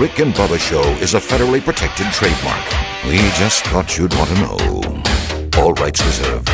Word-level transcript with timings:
Rick 0.00 0.18
and 0.18 0.32
Bubba 0.32 0.58
Show 0.58 0.80
is 1.02 1.12
a 1.12 1.18
federally 1.18 1.62
protected 1.62 2.06
trademark. 2.06 2.64
We 3.04 3.18
just 3.36 3.66
thought 3.66 3.98
you'd 3.98 4.14
want 4.14 4.30
to 4.30 4.36
know. 4.36 5.62
All 5.62 5.74
rights 5.74 6.02
reserved. 6.02 6.48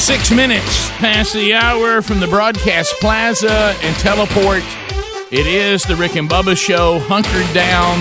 Six 0.00 0.30
minutes 0.30 0.88
past 0.92 1.34
the 1.34 1.52
hour 1.52 2.00
from 2.00 2.20
the 2.20 2.26
broadcast 2.26 2.94
plaza 3.00 3.76
and 3.82 3.94
teleport. 3.96 4.62
It 5.30 5.46
is 5.46 5.82
the 5.82 5.94
Rick 5.94 6.16
and 6.16 6.26
Bubba 6.26 6.56
Show, 6.56 7.00
hunkered 7.00 7.52
down 7.52 7.98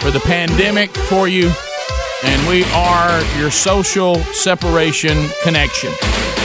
for 0.00 0.10
the 0.10 0.20
pandemic 0.20 0.88
for 0.88 1.28
you. 1.28 1.52
And 2.24 2.48
we 2.48 2.64
are 2.72 3.22
your 3.38 3.50
social 3.50 4.14
separation 4.32 5.28
connection. 5.42 5.92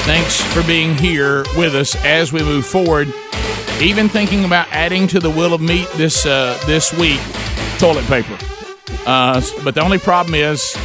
Thanks 0.03 0.41
for 0.53 0.61
being 0.63 0.97
here 0.97 1.45
with 1.55 1.73
us 1.73 1.95
as 2.03 2.33
we 2.33 2.43
move 2.43 2.65
forward. 2.65 3.07
Even 3.81 4.07
thinking 4.07 4.45
about 4.45 4.67
adding 4.71 5.07
to 5.07 5.19
the 5.19 5.29
Wheel 5.29 5.53
of 5.53 5.61
Meat 5.61 5.89
this 5.95 6.25
uh, 6.25 6.57
this 6.65 6.93
week, 6.93 7.19
toilet 7.79 8.05
paper. 8.05 8.37
Uh, 9.05 9.41
but 9.63 9.75
the 9.75 9.81
only 9.81 9.97
problem 9.97 10.35
is 10.35 10.77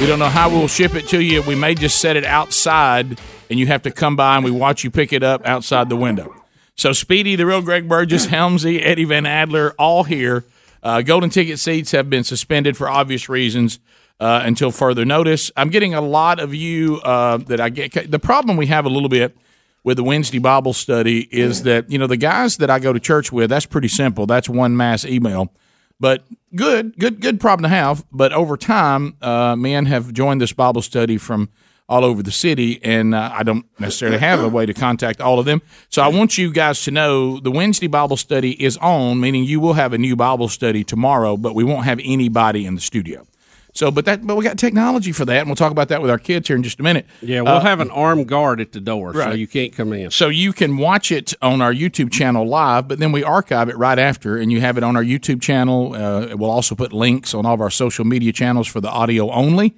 we 0.00 0.06
don't 0.06 0.18
know 0.18 0.28
how 0.28 0.48
we'll 0.48 0.66
ship 0.66 0.94
it 0.94 1.06
to 1.08 1.22
you. 1.22 1.42
We 1.42 1.54
may 1.54 1.74
just 1.74 2.00
set 2.00 2.16
it 2.16 2.24
outside, 2.24 3.20
and 3.50 3.58
you 3.58 3.66
have 3.66 3.82
to 3.82 3.90
come 3.90 4.16
by 4.16 4.36
and 4.36 4.44
we 4.44 4.50
watch 4.50 4.82
you 4.82 4.90
pick 4.90 5.12
it 5.12 5.22
up 5.22 5.46
outside 5.46 5.88
the 5.88 5.96
window. 5.96 6.34
So 6.76 6.92
Speedy, 6.92 7.36
the 7.36 7.46
real 7.46 7.62
Greg 7.62 7.88
Burgess, 7.88 8.26
Helmsy, 8.28 8.80
Eddie 8.82 9.04
Van 9.04 9.26
Adler, 9.26 9.74
all 9.78 10.04
here. 10.04 10.44
Uh, 10.82 11.02
golden 11.02 11.30
ticket 11.30 11.58
seats 11.58 11.92
have 11.92 12.08
been 12.08 12.24
suspended 12.24 12.76
for 12.76 12.88
obvious 12.88 13.28
reasons 13.28 13.78
uh, 14.18 14.42
until 14.44 14.70
further 14.70 15.04
notice. 15.04 15.50
I'm 15.56 15.68
getting 15.68 15.94
a 15.94 16.00
lot 16.00 16.40
of 16.40 16.54
you 16.54 17.00
uh, 17.02 17.36
that 17.36 17.60
I 17.60 17.68
get. 17.68 18.10
The 18.10 18.18
problem 18.18 18.56
we 18.56 18.66
have 18.66 18.86
a 18.86 18.88
little 18.88 19.10
bit 19.10 19.36
with 19.82 19.96
the 19.96 20.04
Wednesday 20.04 20.38
Bible 20.38 20.72
study 20.72 21.20
is 21.30 21.62
that 21.62 21.90
you 21.90 21.98
know 21.98 22.06
the 22.06 22.16
guys 22.16 22.58
that 22.58 22.70
I 22.70 22.78
go 22.78 22.92
to 22.92 23.00
church 23.00 23.32
with. 23.32 23.50
That's 23.50 23.66
pretty 23.66 23.88
simple. 23.88 24.26
That's 24.26 24.48
one 24.48 24.76
mass 24.76 25.04
email. 25.04 25.52
But 25.98 26.24
good, 26.54 26.98
good, 26.98 27.20
good 27.20 27.40
problem 27.40 27.70
to 27.70 27.74
have. 27.74 28.04
But 28.10 28.32
over 28.32 28.56
time, 28.56 29.16
uh, 29.20 29.54
men 29.56 29.84
have 29.86 30.12
joined 30.12 30.40
this 30.40 30.52
Bible 30.52 30.80
study 30.80 31.18
from 31.18 31.50
all 31.90 32.04
over 32.04 32.22
the 32.22 32.30
city, 32.30 32.82
and 32.84 33.14
uh, 33.14 33.30
I 33.34 33.42
don't 33.42 33.66
necessarily 33.78 34.18
have 34.18 34.40
a 34.40 34.48
way 34.48 34.64
to 34.64 34.72
contact 34.72 35.20
all 35.20 35.40
of 35.40 35.44
them. 35.44 35.60
So 35.88 36.02
I 36.02 36.08
want 36.08 36.38
you 36.38 36.52
guys 36.52 36.82
to 36.84 36.92
know 36.92 37.40
the 37.40 37.50
Wednesday 37.50 37.88
Bible 37.88 38.16
study 38.16 38.52
is 38.62 38.76
on, 38.76 39.20
meaning 39.20 39.42
you 39.42 39.58
will 39.58 39.72
have 39.72 39.92
a 39.92 39.98
new 39.98 40.14
Bible 40.14 40.48
study 40.48 40.84
tomorrow, 40.84 41.36
but 41.36 41.54
we 41.54 41.64
won't 41.64 41.84
have 41.84 42.00
anybody 42.02 42.64
in 42.64 42.76
the 42.76 42.80
studio. 42.80 43.26
So, 43.72 43.90
but 43.90 44.04
that, 44.04 44.26
but 44.26 44.36
we 44.36 44.44
got 44.44 44.58
technology 44.58 45.12
for 45.12 45.24
that, 45.24 45.38
and 45.38 45.48
we'll 45.48 45.56
talk 45.56 45.70
about 45.72 45.88
that 45.88 46.02
with 46.02 46.10
our 46.10 46.18
kids 46.18 46.48
here 46.48 46.56
in 46.56 46.62
just 46.62 46.80
a 46.80 46.82
minute. 46.82 47.06
Yeah, 47.22 47.42
we'll 47.42 47.54
Uh, 47.54 47.60
have 47.60 47.80
an 47.80 47.90
armed 47.90 48.26
guard 48.26 48.60
at 48.60 48.72
the 48.72 48.80
door, 48.80 49.14
so 49.14 49.30
you 49.30 49.46
can't 49.46 49.72
come 49.72 49.92
in. 49.92 50.10
So 50.10 50.28
you 50.28 50.52
can 50.52 50.76
watch 50.76 51.12
it 51.12 51.34
on 51.40 51.62
our 51.62 51.72
YouTube 51.72 52.10
channel 52.10 52.46
live, 52.46 52.88
but 52.88 52.98
then 52.98 53.12
we 53.12 53.22
archive 53.22 53.68
it 53.68 53.76
right 53.78 53.98
after, 53.98 54.36
and 54.36 54.50
you 54.50 54.60
have 54.60 54.76
it 54.76 54.82
on 54.82 54.96
our 54.96 55.04
YouTube 55.04 55.40
channel. 55.40 55.94
Uh, 55.94 56.36
we'll 56.36 56.50
also 56.50 56.74
put 56.74 56.92
links 56.92 57.32
on 57.34 57.46
all 57.46 57.54
of 57.54 57.60
our 57.60 57.70
social 57.70 58.04
media 58.04 58.32
channels 58.32 58.66
for 58.66 58.80
the 58.80 58.90
audio 58.90 59.30
only. 59.30 59.74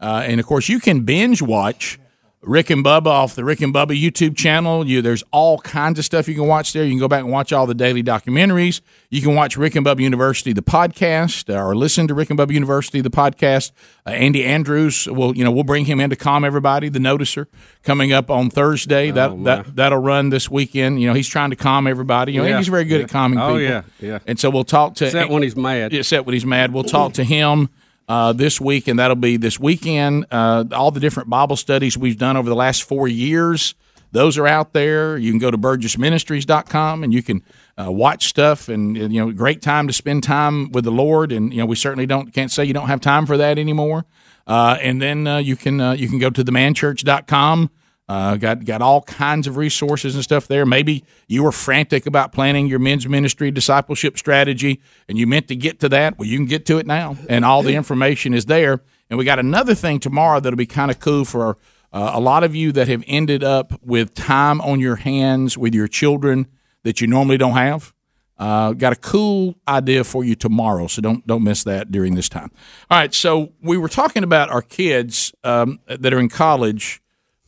Uh, 0.00 0.24
and 0.26 0.40
of 0.40 0.46
course, 0.46 0.68
you 0.68 0.80
can 0.80 1.00
binge 1.00 1.40
watch 1.40 1.98
Rick 2.46 2.70
and 2.70 2.84
Bubba 2.84 3.06
off 3.06 3.34
the 3.34 3.44
Rick 3.44 3.60
and 3.60 3.72
Bubba 3.74 4.00
YouTube 4.00 4.36
channel. 4.36 4.86
You, 4.86 5.02
there's 5.02 5.22
all 5.32 5.58
kinds 5.58 5.98
of 5.98 6.04
stuff 6.04 6.28
you 6.28 6.34
can 6.34 6.46
watch 6.46 6.72
there. 6.72 6.84
You 6.84 6.90
can 6.90 6.98
go 6.98 7.08
back 7.08 7.22
and 7.22 7.30
watch 7.32 7.52
all 7.52 7.66
the 7.66 7.74
daily 7.74 8.02
documentaries. 8.02 8.80
You 9.10 9.22
can 9.22 9.34
watch 9.34 9.56
Rick 9.56 9.74
and 9.76 9.84
Bubba 9.86 10.00
University, 10.00 10.52
the 10.52 10.62
podcast, 10.62 11.54
or 11.54 11.74
listen 11.74 12.06
to 12.08 12.14
Rick 12.14 12.30
and 12.30 12.38
Bubba 12.38 12.52
University, 12.52 13.00
the 13.00 13.10
podcast. 13.10 13.72
Uh, 14.06 14.10
Andy 14.10 14.44
Andrews, 14.44 15.06
will 15.06 15.36
you 15.36 15.44
know, 15.44 15.50
we'll 15.50 15.64
bring 15.64 15.84
him 15.86 16.00
in 16.00 16.10
to 16.10 16.16
calm 16.16 16.44
everybody. 16.44 16.88
The 16.88 16.98
Noticer 16.98 17.46
coming 17.82 18.12
up 18.12 18.30
on 18.30 18.50
Thursday. 18.50 19.10
that 19.10 19.30
Oh, 19.30 19.42
that 19.44 19.76
that'll 19.76 19.98
run 19.98 20.30
this 20.30 20.50
weekend. 20.50 21.00
You 21.00 21.08
know, 21.08 21.14
he's 21.14 21.28
trying 21.28 21.50
to 21.50 21.56
calm 21.56 21.86
everybody. 21.86 22.32
You 22.32 22.40
know, 22.40 22.46
Yeah, 22.46 22.54
Andy's 22.54 22.68
very 22.68 22.84
good 22.84 22.98
yeah. 22.98 23.04
at 23.04 23.10
calming 23.10 23.38
Oh, 23.38 23.46
people. 23.48 23.60
yeah, 23.62 23.82
yeah. 24.00 24.18
And 24.26 24.38
so 24.38 24.50
we'll 24.50 24.64
talk 24.64 24.94
to 24.96 25.06
Except 25.06 25.30
when 25.30 25.42
he's 25.42 25.56
mad. 25.56 25.92
Except 25.94 26.26
when 26.26 26.34
he's 26.34 26.46
mad. 26.46 26.72
We'll 26.72 26.84
talk 26.84 27.14
to 27.14 27.24
him 27.24 27.70
uh, 28.08 28.32
this 28.32 28.60
week, 28.60 28.88
and 28.88 28.98
that'll 28.98 29.16
be 29.16 29.36
this 29.36 29.58
weekend. 29.58 30.26
Uh, 30.30 30.64
all 30.72 30.90
the 30.90 31.00
different 31.00 31.28
Bible 31.28 31.56
studies 31.56 31.96
we've 31.96 32.18
done 32.18 32.36
over 32.36 32.48
the 32.48 32.56
last 32.56 32.82
four 32.82 33.08
years, 33.08 33.74
those 34.12 34.38
are 34.38 34.46
out 34.46 34.72
there. 34.72 35.18
You 35.18 35.32
can 35.32 35.40
go 35.40 35.50
to 35.50 35.58
burgessministries.com 35.58 37.02
and 37.02 37.12
you 37.12 37.22
can 37.22 37.42
uh, 37.76 37.90
watch 37.90 38.26
stuff, 38.26 38.68
and, 38.68 38.96
and, 38.96 39.12
you 39.12 39.24
know, 39.24 39.32
great 39.32 39.60
time 39.60 39.88
to 39.88 39.92
spend 39.92 40.22
time 40.22 40.70
with 40.70 40.84
the 40.84 40.92
Lord. 40.92 41.32
And 41.32 41.52
you 41.52 41.58
know, 41.58 41.66
we 41.66 41.76
certainly 41.76 42.06
don't 42.06 42.32
can't 42.32 42.50
say 42.50 42.64
you 42.64 42.74
don't 42.74 42.86
have 42.86 43.00
time 43.00 43.26
for 43.26 43.36
that 43.36 43.58
anymore. 43.58 44.06
Uh, 44.46 44.76
and 44.80 45.00
then 45.00 45.26
uh, 45.26 45.38
you 45.38 45.56
can 45.56 45.80
uh, 45.80 45.92
you 45.92 46.08
can 46.08 46.18
go 46.18 46.30
to 46.30 46.44
themanchurch.com. 46.44 47.70
Uh, 48.06 48.36
got 48.36 48.64
got 48.66 48.82
all 48.82 49.00
kinds 49.02 49.46
of 49.46 49.56
resources 49.56 50.14
and 50.14 50.22
stuff 50.22 50.46
there. 50.46 50.66
Maybe 50.66 51.04
you 51.26 51.42
were 51.42 51.52
frantic 51.52 52.04
about 52.06 52.32
planning 52.32 52.66
your 52.66 52.78
men's 52.78 53.08
ministry 53.08 53.50
discipleship 53.50 54.18
strategy, 54.18 54.82
and 55.08 55.16
you 55.16 55.26
meant 55.26 55.48
to 55.48 55.56
get 55.56 55.80
to 55.80 55.88
that. 55.88 56.18
Well, 56.18 56.28
you 56.28 56.36
can 56.36 56.46
get 56.46 56.66
to 56.66 56.78
it 56.78 56.86
now, 56.86 57.16
and 57.30 57.44
all 57.46 57.62
the 57.62 57.74
information 57.74 58.34
is 58.34 58.44
there. 58.44 58.82
And 59.08 59.18
we 59.18 59.24
got 59.24 59.38
another 59.38 59.74
thing 59.74 60.00
tomorrow 60.00 60.38
that'll 60.40 60.56
be 60.56 60.66
kind 60.66 60.90
of 60.90 61.00
cool 61.00 61.24
for 61.24 61.56
uh, 61.92 62.10
a 62.14 62.20
lot 62.20 62.44
of 62.44 62.54
you 62.54 62.72
that 62.72 62.88
have 62.88 63.04
ended 63.06 63.42
up 63.42 63.72
with 63.82 64.12
time 64.14 64.60
on 64.60 64.80
your 64.80 64.96
hands 64.96 65.56
with 65.56 65.74
your 65.74 65.88
children 65.88 66.46
that 66.82 67.00
you 67.00 67.06
normally 67.06 67.38
don't 67.38 67.52
have. 67.52 67.94
Uh, 68.36 68.72
got 68.72 68.92
a 68.92 68.96
cool 68.96 69.54
idea 69.68 70.02
for 70.02 70.24
you 70.24 70.34
tomorrow, 70.34 70.88
so 70.88 71.00
don't 71.00 71.26
don't 71.26 71.44
miss 71.44 71.64
that 71.64 71.90
during 71.90 72.16
this 72.16 72.28
time. 72.28 72.50
All 72.90 72.98
right, 72.98 73.14
so 73.14 73.52
we 73.62 73.78
were 73.78 73.88
talking 73.88 74.24
about 74.24 74.50
our 74.50 74.60
kids 74.60 75.32
um, 75.44 75.78
that 75.86 76.12
are 76.12 76.18
in 76.18 76.28
college 76.28 77.00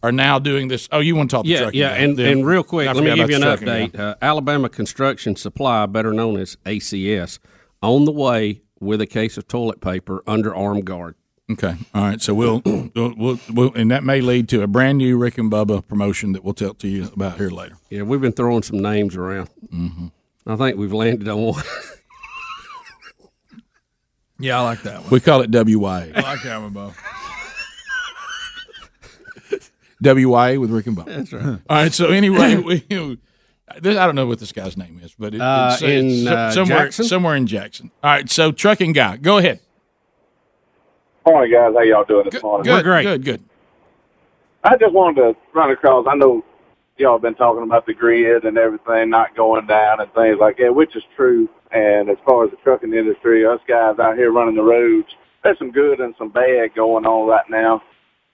are 0.02 0.12
now 0.12 0.38
doing 0.38 0.68
this. 0.68 0.88
Oh, 0.92 1.00
you 1.00 1.16
want 1.16 1.30
to 1.30 1.36
talk? 1.36 1.44
the 1.44 1.50
Yeah, 1.50 1.58
trucking 1.62 1.80
yeah, 1.80 1.88
guy. 1.90 1.96
and, 2.04 2.18
Yeah. 2.18 2.26
and 2.28 2.46
real 2.46 2.62
quick, 2.62 2.86
let 2.86 2.96
me 3.02 3.14
give 3.14 3.30
you 3.30 3.36
an 3.36 3.42
about 3.42 3.58
the 3.60 3.64
trucking 3.66 3.90
update. 3.92 3.98
Uh, 3.98 4.14
Alabama 4.22 4.68
Construction 4.68 5.36
Supply, 5.36 5.86
better 5.86 6.12
known 6.12 6.38
as 6.38 6.56
ACS, 6.66 7.38
on 7.82 8.04
the 8.04 8.12
way 8.12 8.60
with 8.80 9.00
a 9.00 9.06
case 9.06 9.36
of 9.38 9.48
toilet 9.48 9.80
paper 9.80 10.22
under 10.26 10.54
armed 10.54 10.84
guard. 10.84 11.14
Okay, 11.50 11.74
all 11.94 12.02
right. 12.02 12.20
So 12.20 12.34
we'll, 12.34 12.60
we'll, 12.94 13.14
we'll, 13.16 13.40
we'll, 13.52 13.72
and 13.74 13.90
that 13.90 14.02
may 14.04 14.20
lead 14.20 14.48
to 14.50 14.62
a 14.62 14.66
brand 14.66 14.98
new 14.98 15.16
Rick 15.16 15.38
and 15.38 15.50
Bubba 15.50 15.86
promotion 15.86 16.32
that 16.32 16.42
we'll 16.44 16.54
tell 16.54 16.74
to 16.74 16.88
you 16.88 17.04
about 17.14 17.36
here 17.38 17.50
later. 17.50 17.78
Yeah, 17.88 18.02
we've 18.02 18.20
been 18.20 18.32
throwing 18.32 18.62
some 18.62 18.80
names 18.80 19.14
around. 19.16 19.48
Mm-hmm. 19.72 20.08
I 20.48 20.56
think 20.56 20.76
we've 20.76 20.92
landed 20.92 21.28
on 21.28 21.40
one. 21.40 21.62
Yeah, 24.38 24.58
I 24.60 24.64
like 24.64 24.82
that 24.82 25.00
one. 25.00 25.10
We 25.10 25.20
call 25.20 25.40
it 25.40 25.50
WYA. 25.50 26.14
I 26.14 26.20
like 26.20 26.42
that 26.42 26.60
one, 26.60 26.70
Bo. 26.74 26.92
WYA 30.02 30.60
with 30.60 30.70
Rick 30.70 30.86
and 30.86 30.96
Bubba. 30.96 31.06
That's 31.16 31.32
right. 31.32 31.44
All 31.70 31.76
right. 31.76 31.92
So 31.92 32.08
anyway, 32.08 32.56
we, 32.56 32.80
this, 33.80 33.96
I 33.96 34.06
don't 34.06 34.14
know 34.14 34.26
what 34.26 34.38
this 34.38 34.52
guy's 34.52 34.76
name 34.76 35.00
is, 35.02 35.14
but 35.18 35.34
it, 35.34 35.40
Uh, 35.40 35.70
it's, 35.72 35.82
in, 35.82 36.06
it's 36.06 36.26
uh, 36.26 36.50
somewhere 36.52 36.84
Jackson? 36.84 37.04
somewhere 37.06 37.36
in 37.36 37.46
Jackson. 37.46 37.90
All 38.02 38.10
right. 38.10 38.28
So 38.30 38.52
trucking 38.52 38.92
guy, 38.92 39.16
go 39.16 39.38
ahead. 39.38 39.60
Morning, 41.26 41.52
guys. 41.52 41.72
How 41.74 41.80
y'all 41.82 42.04
doing 42.04 42.28
this 42.30 42.42
morning? 42.42 42.64
Good, 42.72 42.84
great, 42.84 43.02
good, 43.02 43.24
good. 43.24 43.42
I 44.62 44.76
just 44.76 44.92
wanted 44.92 45.22
to 45.22 45.36
run 45.54 45.70
across. 45.70 46.06
I 46.08 46.14
know 46.14 46.44
y'all 46.98 47.14
have 47.14 47.22
been 47.22 47.34
talking 47.34 47.64
about 47.64 47.86
the 47.86 47.94
grid 47.94 48.44
and 48.44 48.56
everything 48.56 49.10
not 49.10 49.34
going 49.36 49.66
down 49.66 50.00
and 50.00 50.12
things 50.14 50.38
like 50.40 50.58
that, 50.58 50.74
which 50.74 50.94
is 50.94 51.02
true. 51.16 51.48
And 51.72 52.08
as 52.08 52.16
far 52.24 52.44
as 52.44 52.50
the 52.52 52.56
trucking 52.58 52.94
industry, 52.94 53.44
us 53.44 53.60
guys 53.66 53.98
out 53.98 54.16
here 54.16 54.30
running 54.32 54.54
the 54.54 54.62
roads, 54.62 55.08
there's 55.42 55.58
some 55.58 55.72
good 55.72 56.00
and 56.00 56.14
some 56.16 56.28
bad 56.30 56.74
going 56.74 57.04
on 57.06 57.26
right 57.28 57.48
now. 57.50 57.82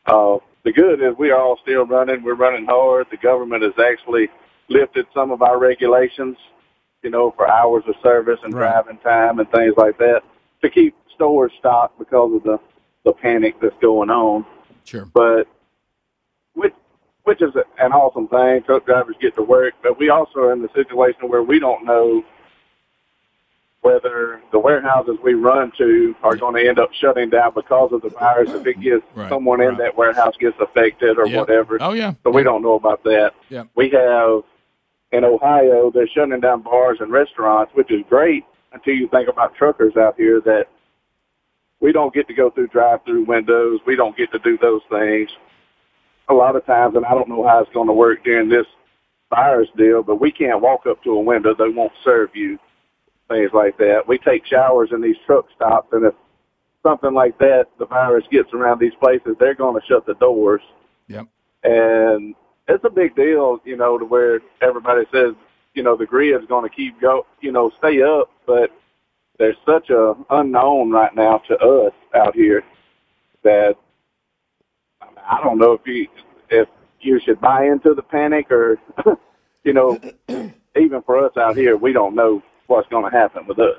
Uh, 0.06 0.37
the 0.65 0.73
good 0.73 1.03
is 1.03 1.15
we 1.19 1.31
are 1.31 1.41
all 1.41 1.59
still 1.62 1.84
running. 1.87 2.23
We're 2.23 2.34
running 2.34 2.67
hard. 2.67 3.06
The 3.11 3.17
government 3.17 3.62
has 3.62 3.73
actually 3.78 4.28
lifted 4.69 5.06
some 5.14 5.31
of 5.31 5.43
our 5.43 5.59
regulations, 5.59 6.37
you 7.03 7.11
know, 7.11 7.32
for 7.32 7.50
hours 7.50 7.85
of 7.88 7.94
service 8.03 8.38
and 8.43 8.53
driving 8.53 8.99
time 8.99 9.38
and 9.38 9.50
things 9.50 9.75
like 9.76 9.99
that 9.99 10.23
to 10.62 10.70
keep 10.70 10.94
stores 11.14 11.53
stocked 11.59 11.99
because 11.99 12.35
of 12.35 12.43
the 12.44 12.59
the 13.05 13.12
panic 13.12 13.56
that's 13.61 13.75
going 13.81 14.11
on. 14.11 14.47
Sure. 14.85 15.06
But 15.06 15.49
which 16.55 16.75
which 17.25 17.43
is 17.43 17.53
an 17.79 17.93
awesome 17.93 18.29
thing. 18.29 18.62
Truck 18.62 18.87
drivers 18.87 19.17
get 19.20 19.35
to 19.37 19.43
work, 19.43 19.75
but 19.82 19.99
we 19.99 20.08
also 20.11 20.41
are 20.41 20.53
in 20.53 20.62
the 20.62 20.70
situation 20.75 21.29
where 21.29 21.43
we 21.43 21.58
don't 21.58 21.85
know 21.85 22.25
whether 23.82 24.40
the 24.52 24.58
warehouses 24.58 25.17
we 25.23 25.34
run 25.34 25.73
to 25.76 26.14
are 26.23 26.37
going 26.37 26.55
to 26.55 26.69
end 26.69 26.79
up 26.79 26.90
shutting 26.94 27.29
down 27.31 27.52
because 27.55 27.93
of 27.93 28.00
the 28.02 28.08
virus. 28.11 28.50
If 28.50 28.67
it 28.67 28.81
gets 28.81 29.05
Right, 29.14 29.29
someone 29.29 29.61
in 29.61 29.76
that 29.76 29.96
warehouse 29.96 30.34
gets 30.38 30.56
affected 30.61 31.19
or 31.19 31.26
Yep. 31.26 31.38
whatever. 31.38 31.79
Oh 31.81 31.93
yeah. 31.93 32.14
So 32.23 32.31
we 32.31 32.43
don't 32.44 32.62
know 32.62 32.75
about 32.75 33.02
that. 33.05 33.32
Yeah. 33.50 33.64
We 33.75 33.90
have 33.90 34.43
in 35.11 35.25
Ohio, 35.25 35.90
they're 35.90 36.06
shutting 36.08 36.40
down 36.40 36.62
bars 36.62 36.99
and 37.00 37.12
restaurants, 37.12 37.73
which 37.75 37.90
is 37.90 38.02
great 38.08 38.44
until 38.73 38.94
you 38.94 39.08
think 39.08 39.29
about 39.29 39.55
truckers 39.55 39.96
out 39.96 40.14
here 40.17 40.40
that 40.40 40.69
we 41.81 41.93
don't 41.93 42.14
get 42.14 42.29
to 42.29 42.34
go 42.34 42.49
through 42.50 42.69
drive-through 42.69 43.25
windows. 43.25 43.81
We 43.84 43.96
don't 43.96 44.17
get 44.17 44.31
to 44.32 44.38
do 44.38 44.56
those 44.56 44.81
things. 44.88 45.29
A 46.29 46.34
lot 46.34 46.55
of 46.56 46.64
times, 46.64 46.94
and 46.94 47.05
I 47.05 47.11
don't 47.11 47.29
know 47.29 47.46
how 47.46 47.58
it's 47.61 47.73
going 47.75 47.88
to 47.88 47.93
work 47.93 48.23
during 48.25 48.49
this 48.49 48.67
virus 49.29 49.69
deal, 49.76 50.02
but 50.05 50.20
we 50.20 50.31
can't 50.31 50.62
walk 50.62 50.87
up 50.87 51.02
to 51.02 51.11
a 51.11 51.20
window. 51.20 51.55
They 51.55 51.69
won't 51.69 51.93
serve 52.05 52.31
you. 52.34 52.58
Things 53.32 53.50
like 53.55 53.79
that. 53.79 54.02
We 54.06 54.19
take 54.19 54.46
showers 54.46 54.90
in 54.93 55.00
these 55.00 55.17
truck 55.26 55.46
stops, 55.56 55.88
and 55.93 56.05
if 56.06 56.14
something 56.82 57.14
like 57.14 57.38
that, 57.38 57.67
the 57.79 57.87
virus 57.87 58.25
gets 58.31 58.52
around 58.52 58.81
these 58.81 58.94
places, 59.00 59.37
they're 59.40 59.55
going 59.55 59.81
to 59.81 59.87
shut 59.87 60.06
the 60.06 60.14
doors 60.14 60.62
Yep. 61.08 61.26
and 61.64 62.34
it's 62.69 62.84
a 62.84 62.90
big 62.90 63.14
deal, 63.17 63.61
you 63.64 63.76
know, 63.76 63.99
to 63.99 64.05
where 64.05 64.40
everybody 64.62 65.02
says, 65.12 65.34
you 65.75 65.82
know, 65.82 65.96
the 65.96 66.06
grid's 66.06 66.46
going 66.46 66.69
to 66.69 66.75
keep 66.75 67.00
go, 67.00 67.26
you 67.40 67.52
know, 67.52 67.70
stay 67.79 68.02
up, 68.02 68.31
but 68.46 68.70
there's 69.38 69.56
such 69.67 69.90
a 69.90 70.14
unknown 70.31 70.90
right 70.90 71.14
now 71.14 71.38
to 71.49 71.56
us 71.58 71.93
out 72.14 72.34
here 72.34 72.62
that 73.44 73.76
I 75.19 75.40
don't 75.43 75.58
know 75.58 75.73
if 75.73 75.87
you 75.87 76.08
if 76.50 76.69
you 77.00 77.20
should 77.20 77.40
buy 77.40 77.67
into 77.67 77.94
the 77.94 78.02
panic 78.02 78.50
or, 78.50 78.79
you 79.64 79.73
know, 79.73 79.99
even 80.76 81.02
for 81.02 81.25
us 81.25 81.37
out 81.37 81.56
here, 81.56 81.76
we 81.76 81.93
don't 81.93 82.14
know 82.14 82.43
what's 82.72 82.88
going 82.88 83.10
to 83.10 83.16
happen 83.16 83.46
with 83.46 83.58
us. 83.58 83.78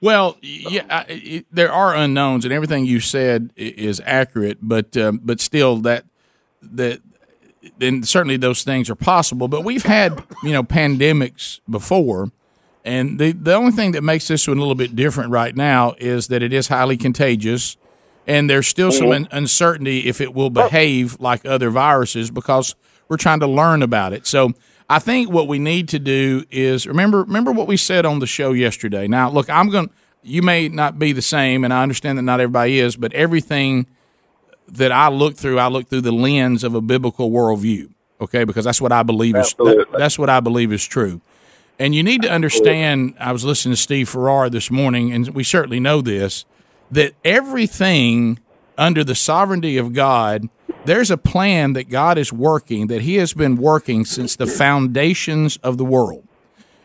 Well, 0.00 0.36
yeah, 0.42 0.84
I, 0.90 1.04
it, 1.08 1.46
there 1.52 1.72
are 1.72 1.94
unknowns, 1.94 2.44
and 2.44 2.52
everything 2.52 2.84
you 2.86 2.98
said 2.98 3.50
is 3.56 4.00
accurate. 4.04 4.58
But 4.60 4.96
um, 4.96 5.20
but 5.22 5.40
still, 5.40 5.76
that 5.78 6.04
that 6.60 7.00
then 7.78 8.02
certainly 8.02 8.36
those 8.36 8.64
things 8.64 8.90
are 8.90 8.96
possible. 8.96 9.46
But 9.46 9.62
we've 9.64 9.84
had 9.84 10.24
you 10.42 10.50
know 10.50 10.64
pandemics 10.64 11.60
before, 11.70 12.32
and 12.84 13.20
the 13.20 13.30
the 13.30 13.54
only 13.54 13.70
thing 13.70 13.92
that 13.92 14.02
makes 14.02 14.26
this 14.26 14.48
one 14.48 14.56
a 14.56 14.60
little 14.60 14.74
bit 14.74 14.96
different 14.96 15.30
right 15.30 15.54
now 15.54 15.94
is 15.98 16.26
that 16.28 16.42
it 16.42 16.52
is 16.52 16.66
highly 16.66 16.96
contagious, 16.96 17.76
and 18.26 18.50
there's 18.50 18.66
still 18.66 18.90
some 18.90 19.12
un- 19.12 19.28
uncertainty 19.30 20.08
if 20.08 20.20
it 20.20 20.34
will 20.34 20.50
behave 20.50 21.20
like 21.20 21.46
other 21.46 21.70
viruses 21.70 22.28
because 22.28 22.74
we're 23.08 23.16
trying 23.16 23.38
to 23.40 23.46
learn 23.46 23.82
about 23.82 24.12
it. 24.12 24.26
So 24.26 24.52
I 24.92 24.98
think 24.98 25.30
what 25.30 25.48
we 25.48 25.58
need 25.58 25.88
to 25.88 25.98
do 25.98 26.44
is 26.50 26.86
remember 26.86 27.22
remember 27.22 27.50
what 27.50 27.66
we 27.66 27.78
said 27.78 28.04
on 28.04 28.18
the 28.18 28.26
show 28.26 28.52
yesterday. 28.52 29.08
Now, 29.08 29.30
look, 29.30 29.48
I'm 29.48 29.70
going. 29.70 29.88
You 30.22 30.42
may 30.42 30.68
not 30.68 30.98
be 30.98 31.12
the 31.12 31.22
same, 31.22 31.64
and 31.64 31.72
I 31.72 31.82
understand 31.82 32.18
that 32.18 32.22
not 32.22 32.40
everybody 32.40 32.78
is, 32.78 32.94
but 32.94 33.10
everything 33.14 33.86
that 34.68 34.92
I 34.92 35.08
look 35.08 35.34
through, 35.36 35.58
I 35.58 35.68
look 35.68 35.88
through 35.88 36.02
the 36.02 36.12
lens 36.12 36.62
of 36.62 36.74
a 36.74 36.82
biblical 36.82 37.30
worldview. 37.30 37.90
Okay, 38.20 38.44
because 38.44 38.66
that's 38.66 38.82
what 38.82 38.92
I 38.92 39.02
believe 39.02 39.34
is 39.34 39.54
that, 39.54 39.86
that's 39.96 40.18
what 40.18 40.28
I 40.28 40.40
believe 40.40 40.74
is 40.74 40.84
true. 40.84 41.22
And 41.78 41.94
you 41.94 42.02
need 42.02 42.20
to 42.22 42.30
understand. 42.30 43.14
I 43.18 43.32
was 43.32 43.46
listening 43.46 43.74
to 43.74 43.80
Steve 43.80 44.10
Farrar 44.10 44.50
this 44.50 44.70
morning, 44.70 45.10
and 45.10 45.26
we 45.30 45.42
certainly 45.42 45.80
know 45.80 46.02
this 46.02 46.44
that 46.90 47.14
everything 47.24 48.38
under 48.76 49.04
the 49.04 49.14
sovereignty 49.14 49.78
of 49.78 49.94
God, 49.94 50.50
there's 50.84 51.10
a 51.10 51.16
plan 51.16 51.74
that 51.74 51.88
God 51.88 52.18
is 52.18 52.32
working, 52.32 52.88
that 52.88 53.02
He 53.02 53.16
has 53.16 53.32
been 53.32 53.56
working 53.56 54.04
since 54.04 54.36
the 54.36 54.46
foundations 54.46 55.56
of 55.58 55.78
the 55.78 55.84
world, 55.84 56.26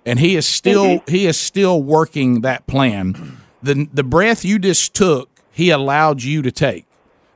and 0.05 0.19
He 0.19 0.35
is 0.35 0.45
still 0.45 1.01
He 1.07 1.25
is 1.25 1.37
still 1.37 1.81
working 1.81 2.41
that 2.41 2.67
plan. 2.67 3.37
the 3.61 3.87
The 3.93 4.03
breath 4.03 4.45
you 4.45 4.59
just 4.59 4.93
took, 4.93 5.29
He 5.51 5.69
allowed 5.69 6.23
you 6.23 6.41
to 6.41 6.51
take. 6.51 6.85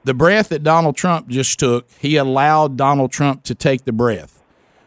The 0.04 0.14
breath 0.14 0.50
that 0.50 0.64
Donald 0.64 0.96
Trump 0.96 1.28
just 1.28 1.60
took, 1.60 1.90
He 2.00 2.16
allowed 2.16 2.78
Donald 2.78 3.12
Trump 3.12 3.44
to 3.44 3.56
take 3.56 3.86
the 3.86 3.94
breath. 3.94 4.42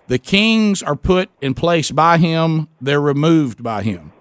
The 0.07 0.19
kings 0.19 0.83
are 0.83 0.97
put 0.97 1.31
in 1.41 1.55
place 1.55 1.91
by 1.91 2.19
Him; 2.19 2.69
they're 2.81 3.01
removed 3.01 3.63
by 3.63 3.83
Him. 3.83 4.13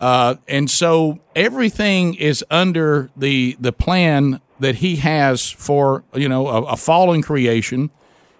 Uh, 0.00 0.36
and 0.46 0.70
so 0.70 1.18
everything 1.34 2.14
is 2.14 2.44
under 2.50 3.10
the 3.16 3.56
the 3.58 3.72
plan 3.72 4.40
that 4.60 4.76
he 4.76 4.96
has 4.96 5.50
for 5.50 6.04
you 6.14 6.28
know 6.28 6.48
a, 6.48 6.62
a 6.62 6.76
fallen 6.76 7.22
creation, 7.22 7.90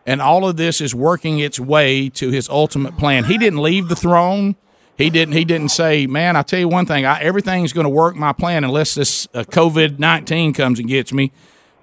and 0.06 0.20
all 0.20 0.46
of 0.48 0.56
this 0.56 0.80
is 0.80 0.94
working 0.94 1.38
its 1.38 1.58
way 1.60 2.08
to 2.10 2.30
his 2.30 2.48
ultimate 2.48 2.96
plan. 2.96 3.24
He 3.24 3.38
didn't 3.38 3.60
leave 3.62 3.88
the 3.88 3.96
throne. 3.96 4.56
He 4.96 5.10
didn't. 5.10 5.34
He 5.34 5.44
didn't 5.44 5.68
say, 5.68 6.06
"Man, 6.06 6.36
I 6.36 6.42
tell 6.42 6.58
you 6.58 6.68
one 6.68 6.86
thing. 6.86 7.04
I, 7.04 7.20
everything's 7.20 7.72
going 7.72 7.84
to 7.84 7.90
work 7.90 8.16
my 8.16 8.32
plan 8.32 8.64
unless 8.64 8.94
this 8.94 9.28
uh, 9.34 9.44
COVID 9.44 9.98
nineteen 9.98 10.52
comes 10.52 10.78
and 10.78 10.88
gets 10.88 11.12
me." 11.12 11.32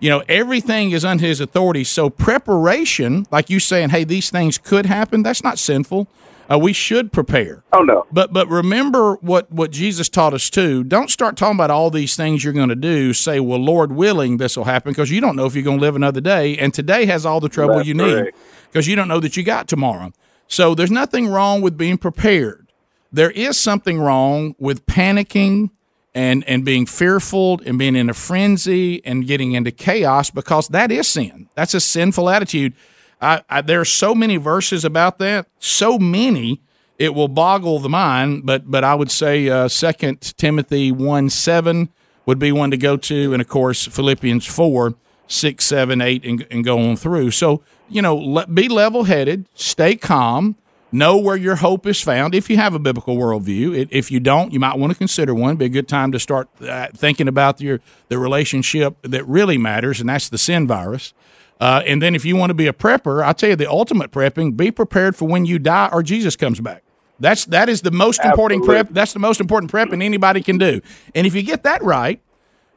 You 0.04 0.10
know, 0.10 0.22
everything 0.28 0.92
is 0.92 1.06
under 1.06 1.26
his 1.26 1.40
authority. 1.40 1.86
So 1.86 2.10
preparation, 2.10 3.26
like 3.32 3.50
you 3.50 3.62
saying, 3.62 3.92
"Hey, 3.92 4.04
these 4.04 4.30
things 4.30 4.58
could 4.58 4.86
happen." 4.86 5.24
That's 5.24 5.46
not 5.46 5.58
sinful. 5.58 6.10
Uh, 6.52 6.60
we 6.60 6.74
should 6.74 7.14
prepare. 7.14 7.64
Oh 7.72 7.84
no, 7.84 8.06
But 8.12 8.34
but 8.34 8.50
remember 8.50 9.14
what 9.22 9.50
what 9.50 9.72
Jesus 9.72 10.10
taught 10.10 10.34
us 10.34 10.50
too. 10.50 10.84
Don't 10.84 11.10
start 11.10 11.38
talking 11.38 11.56
about 11.56 11.72
all 11.72 11.90
these 11.90 12.18
things 12.18 12.44
you're 12.44 12.52
going 12.52 12.68
to 12.68 12.76
do. 12.76 13.14
Say, 13.14 13.40
well, 13.40 13.60
Lord 13.60 13.94
willing, 13.94 14.40
this 14.40 14.58
will 14.58 14.66
happen 14.66 14.92
because 14.92 15.10
you 15.10 15.22
don't 15.22 15.38
know 15.38 15.46
if 15.46 15.56
you're 15.56 15.64
going 15.64 15.78
to 15.78 15.82
live 15.82 15.96
another 15.96 16.20
day. 16.20 16.58
And 16.58 16.74
today 16.74 17.06
has 17.06 17.26
all 17.26 17.40
the 17.40 17.48
trouble 17.48 17.78
That's 17.78 17.88
you 17.88 17.94
need 17.94 18.34
because 18.70 18.90
you 18.90 18.98
don't 18.98 19.08
know 19.08 19.22
that 19.22 19.38
you 19.38 19.44
got 19.44 19.70
tomorrow. 19.70 20.12
So 20.50 20.76
there's 20.76 20.92
nothing 20.92 21.30
wrong 21.30 21.62
with 21.62 21.78
being 21.78 21.98
prepared. 21.98 22.68
There 23.10 23.32
is 23.32 23.58
something 23.58 24.02
wrong 24.02 24.54
with 24.60 24.86
panicking 24.86 25.70
and 26.16 26.44
and 26.48 26.64
being 26.64 26.86
fearful 26.86 27.60
and 27.66 27.78
being 27.78 27.96
in 27.96 28.10
a 28.10 28.14
frenzy 28.14 29.04
and 29.06 29.26
getting 29.26 29.54
into 29.54 29.72
chaos 29.72 30.30
because 30.30 30.68
that 30.70 30.92
is 30.92 31.08
sin. 31.08 31.50
That's 31.56 31.74
a 31.74 31.80
sinful 31.80 32.30
attitude. 32.30 32.74
I, 33.22 33.42
I, 33.50 33.62
there 33.62 33.80
are 33.80 33.86
so 33.86 34.14
many 34.14 34.38
verses 34.38 34.84
about 34.84 35.18
that, 35.20 35.48
so 35.60 35.98
many 35.98 36.62
it 37.00 37.16
will 37.16 37.28
boggle 37.28 37.80
the 37.80 37.90
mind. 37.90 38.46
But 38.46 38.70
but 38.70 38.84
I 38.84 38.96
would 38.96 39.12
say 39.12 39.50
uh, 39.50 39.68
Second 39.68 40.38
Timothy 40.38 40.92
one 40.92 41.30
seven 41.30 41.90
would 42.26 42.40
be 42.40 42.52
one 42.52 42.72
to 42.72 42.78
go 42.78 42.98
to, 42.98 43.34
and 43.34 43.42
of 43.42 43.48
course 43.48 43.86
Philippians 43.88 44.46
four 44.46 44.96
six 45.28 45.66
seven 45.66 46.02
eight 46.02 46.24
and, 46.26 46.46
and 46.52 46.64
go 46.64 46.80
on 46.80 46.96
through. 46.96 47.32
So 47.32 47.64
you 47.90 48.02
know, 48.02 48.46
be 48.46 48.68
level 48.68 49.04
headed, 49.04 49.48
stay 49.54 49.96
calm, 49.96 50.56
know 50.94 51.18
where 51.18 51.36
your 51.36 51.56
hope 51.56 51.86
is 51.88 52.02
found. 52.02 52.36
If 52.36 52.50
you 52.50 52.58
have 52.58 52.74
a 52.74 52.80
biblical 52.80 53.18
worldview, 53.18 53.88
if 53.92 54.12
you 54.12 54.20
don't, 54.20 54.54
you 54.54 54.60
might 54.60 54.78
want 54.78 54.94
to 54.94 54.98
consider 54.98 55.34
one. 55.34 55.56
Be 55.56 55.66
a 55.66 55.70
good 55.70 55.88
time 55.88 56.12
to 56.12 56.20
start 56.20 56.48
uh, 56.62 56.88
thinking 56.96 57.28
about 57.28 57.60
your 57.60 57.80
the 58.08 58.18
relationship 58.18 58.96
that 59.02 59.28
really 59.28 59.58
matters, 59.58 60.00
and 60.00 60.10
that's 60.10 60.30
the 60.30 60.38
sin 60.38 60.68
virus. 60.68 61.14
Uh, 61.60 61.82
and 61.86 62.02
then 62.02 62.16
if 62.16 62.26
you 62.26 62.36
want 62.36 62.50
to 62.50 62.54
be 62.54 62.68
a 62.68 62.74
prepper, 62.74 63.24
I 63.24 63.34
tell 63.34 63.50
you 63.50 63.56
the 63.56 63.70
ultimate 63.70 64.12
prepping: 64.12 64.56
be 64.56 64.72
prepared 64.72 65.16
for 65.16 65.28
when 65.28 65.46
you 65.46 65.60
die 65.60 65.90
or 65.92 66.04
Jesus 66.04 66.36
comes 66.36 66.60
back. 66.60 66.84
That's 67.20 67.46
that 67.46 67.70
is 67.70 67.82
the 67.82 67.92
most 67.92 68.24
important 68.24 68.66
prep. 68.66 68.90
That's 68.90 69.14
the 69.14 69.20
most 69.20 69.40
important 69.40 69.72
prepping 69.72 70.04
anybody 70.04 70.42
can 70.42 70.58
do. 70.58 70.82
And 71.16 71.26
if 71.26 71.36
you 71.36 71.42
get 71.42 71.64
that 71.64 71.84
right, 71.84 72.22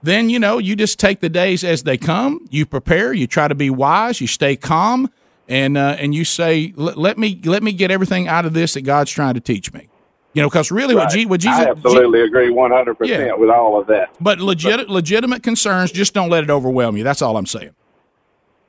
then 0.03 0.31
you 0.31 0.39
know 0.39 0.59
you 0.59 0.77
just 0.77 0.99
take 0.99 1.21
the 1.21 1.29
days 1.29 1.65
as 1.65 1.83
they 1.83 1.97
come. 1.97 2.47
You 2.51 2.65
prepare. 2.67 3.13
You 3.13 3.27
try 3.27 3.49
to 3.49 3.55
be 3.55 3.71
wise. 3.71 4.21
You 4.21 4.27
stay 4.27 4.57
calm, 4.57 5.11
and 5.49 5.77
uh, 5.77 5.97
and 5.99 6.15
you 6.15 6.25
say, 6.25 6.73
"Let 6.77 7.19
me 7.19 7.41
let 7.45 7.63
me 7.63 7.73
get 7.73 7.91
everything 7.91 8.29
out 8.29 8.45
of 8.47 8.53
this 8.53 8.75
that 8.75 8.83
God's 8.83 9.11
trying 9.11 9.35
to 9.35 9.41
teach 9.41 9.73
me." 9.73 9.89
You 10.33 10.43
know, 10.43 10.49
because 10.49 10.71
really, 10.71 10.95
what, 10.95 11.05
Right. 11.05 11.13
Je- 11.13 11.27
what 11.27 11.41
Jesus, 11.41 11.59
I 11.59 11.71
absolutely 11.71 12.21
agree 12.21 12.51
one 12.51 12.71
hundred 12.71 12.97
percent 12.97 13.39
with 13.39 13.49
all 13.49 13.81
of 13.81 13.87
that. 13.87 14.11
but 14.21 14.39
legit, 14.39 14.91
legitimate 14.91 15.43
concerns, 15.43 15.91
just 15.93 16.13
don't 16.13 16.29
let 16.29 16.45
it 16.45 16.51
overwhelm 16.51 16.97
you. 16.97 17.05
That's 17.05 17.23
all 17.23 17.37
I'm 17.39 17.47
saying. 17.47 17.71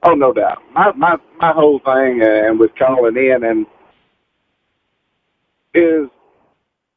Oh, 0.04 0.14
no 0.14 0.32
doubt. 0.32 0.62
My 0.74 0.92
my 0.94 1.18
my 1.40 1.52
whole 1.52 1.80
thing, 1.80 2.22
uh, 2.22 2.26
and 2.26 2.60
with 2.60 2.74
calling 2.76 3.18
in, 3.18 3.44
and 3.44 3.66
is 5.74 6.08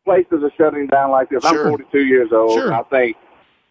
places 0.04 0.42
are 0.42 0.52
shutting 0.56 0.86
down 0.86 1.10
like 1.10 1.28
this. 1.30 1.42
Sure. 1.44 1.64
I'm 1.66 1.70
42 1.70 1.98
years 2.04 2.30
old. 2.32 2.52
Sure. 2.58 2.72
I 2.72 2.82
think 2.84 3.16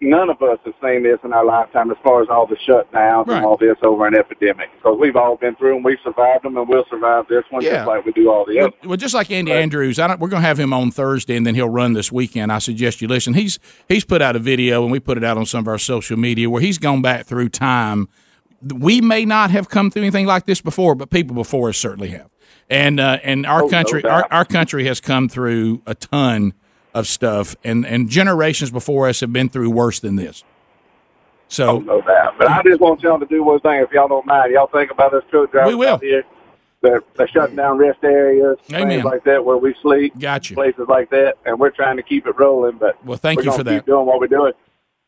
none 0.01 0.29
of 0.29 0.41
us 0.41 0.57
have 0.65 0.73
seen 0.81 1.03
this 1.03 1.19
in 1.23 1.33
our 1.33 1.43
lifetime, 1.45 1.91
as 1.91 1.97
far 2.03 2.21
as 2.21 2.29
all 2.29 2.47
the 2.47 2.55
shutdowns 2.55 3.27
Right. 3.27 3.37
and 3.37 3.45
all 3.45 3.57
this 3.57 3.75
over 3.83 4.07
an 4.07 4.15
epidemic. 4.15 4.69
Because 4.77 4.97
we've 4.99 5.15
all 5.15 5.35
been 5.35 5.55
through 5.55 5.73
them, 5.73 5.83
we've 5.83 5.97
survived 6.03 6.43
them, 6.45 6.55
and 6.57 6.67
we'll 6.69 6.85
survive 6.89 7.25
this 7.27 7.43
one 7.49 7.61
Yeah. 7.63 7.75
just 7.77 7.87
like 7.87 8.05
we 8.05 8.11
do 8.13 8.29
all 8.31 8.45
the 8.45 8.55
Well, 8.57 8.65
others. 8.67 8.79
well, 8.85 8.97
just 8.97 9.13
like 9.13 9.29
Andy 9.31 9.51
Andrews, 9.51 9.99
I 9.99 10.07
don't, 10.07 10.19
we're 10.19 10.29
going 10.29 10.41
to 10.41 10.47
have 10.47 10.59
him 10.59 10.71
on 10.73 10.91
Thursday, 10.91 11.35
and 11.35 11.45
then 11.45 11.55
he'll 11.55 11.69
run 11.69 11.93
this 11.93 12.11
weekend. 12.11 12.51
I 12.51 12.59
suggest 12.59 13.01
you 13.01 13.07
listen. 13.09 13.33
He's 13.33 13.59
he's 13.89 14.05
put 14.05 14.21
out 14.21 14.35
a 14.35 14.39
video, 14.39 14.83
and 14.83 14.91
we 14.91 14.99
put 14.99 15.17
it 15.17 15.23
out 15.23 15.37
on 15.37 15.45
some 15.45 15.59
of 15.59 15.67
our 15.67 15.77
social 15.77 16.17
media 16.17 16.49
where 16.49 16.61
he's 16.61 16.77
gone 16.77 17.01
back 17.01 17.25
through 17.25 17.49
time. 17.49 18.07
We 18.61 19.01
may 19.01 19.25
not 19.25 19.51
have 19.51 19.69
come 19.69 19.89
through 19.91 20.03
anything 20.03 20.25
like 20.25 20.45
this 20.45 20.61
before, 20.61 20.95
but 20.95 21.09
people 21.09 21.35
before 21.35 21.69
us 21.69 21.77
certainly 21.77 22.09
have. 22.09 22.27
And 22.69 22.99
uh, 22.99 23.17
and 23.23 23.45
our 23.45 23.63
Oh, 23.63 23.69
country, 23.69 24.01
doubt. 24.01 24.11
our, 24.31 24.39
our 24.39 24.45
country 24.45 24.85
has 24.85 24.99
come 25.01 25.27
through 25.27 25.81
a 25.85 25.95
ton 25.95 26.53
of 26.93 27.07
stuff, 27.07 27.55
and 27.63 27.85
and 27.85 28.09
generations 28.09 28.71
before 28.71 29.07
us 29.07 29.19
have 29.21 29.31
been 29.33 29.49
through 29.49 29.69
worse 29.69 29.99
than 29.99 30.15
this. 30.15 30.43
So 31.47 31.69
Oh, 31.69 31.79
no 31.79 32.01
doubt. 32.01 32.35
But 32.37 32.49
I 32.49 32.61
just 32.63 32.79
want 32.79 33.01
y'all 33.01 33.19
to 33.19 33.25
do 33.25 33.43
one 33.43 33.59
thing, 33.59 33.81
if 33.81 33.91
y'all 33.91 34.07
don't 34.07 34.25
mind. 34.25 34.51
Y'all 34.53 34.67
think 34.67 34.91
about 34.91 35.13
us 35.13 35.23
truck 35.31 35.51
drivers 35.51 35.69
We 35.73 35.75
will. 35.75 35.93
out 35.95 36.03
here. 36.03 36.23
They're, 36.81 37.01
they're 37.15 37.27
shutting 37.27 37.57
down 37.57 37.77
rest 37.77 37.99
areas, 38.03 38.55
Amen. 38.71 38.87
things 38.87 39.03
like 39.03 39.25
that, 39.25 39.43
where 39.43 39.57
we 39.57 39.75
sleep. 39.81 40.17
Got 40.17 40.49
you. 40.49 40.55
Places 40.55 40.85
like 40.87 41.09
that, 41.09 41.35
and 41.45 41.59
we're 41.59 41.71
trying 41.71 41.97
to 41.97 42.03
keep 42.03 42.25
it 42.25 42.39
rolling. 42.39 42.77
But 42.77 43.03
Well, 43.05 43.17
thank 43.17 43.43
you 43.43 43.51
for 43.51 43.57
keep 43.57 43.65
that. 43.65 43.85
Doing 43.85 44.05
what 44.05 44.19
we're 44.21 44.27
doing. 44.27 44.53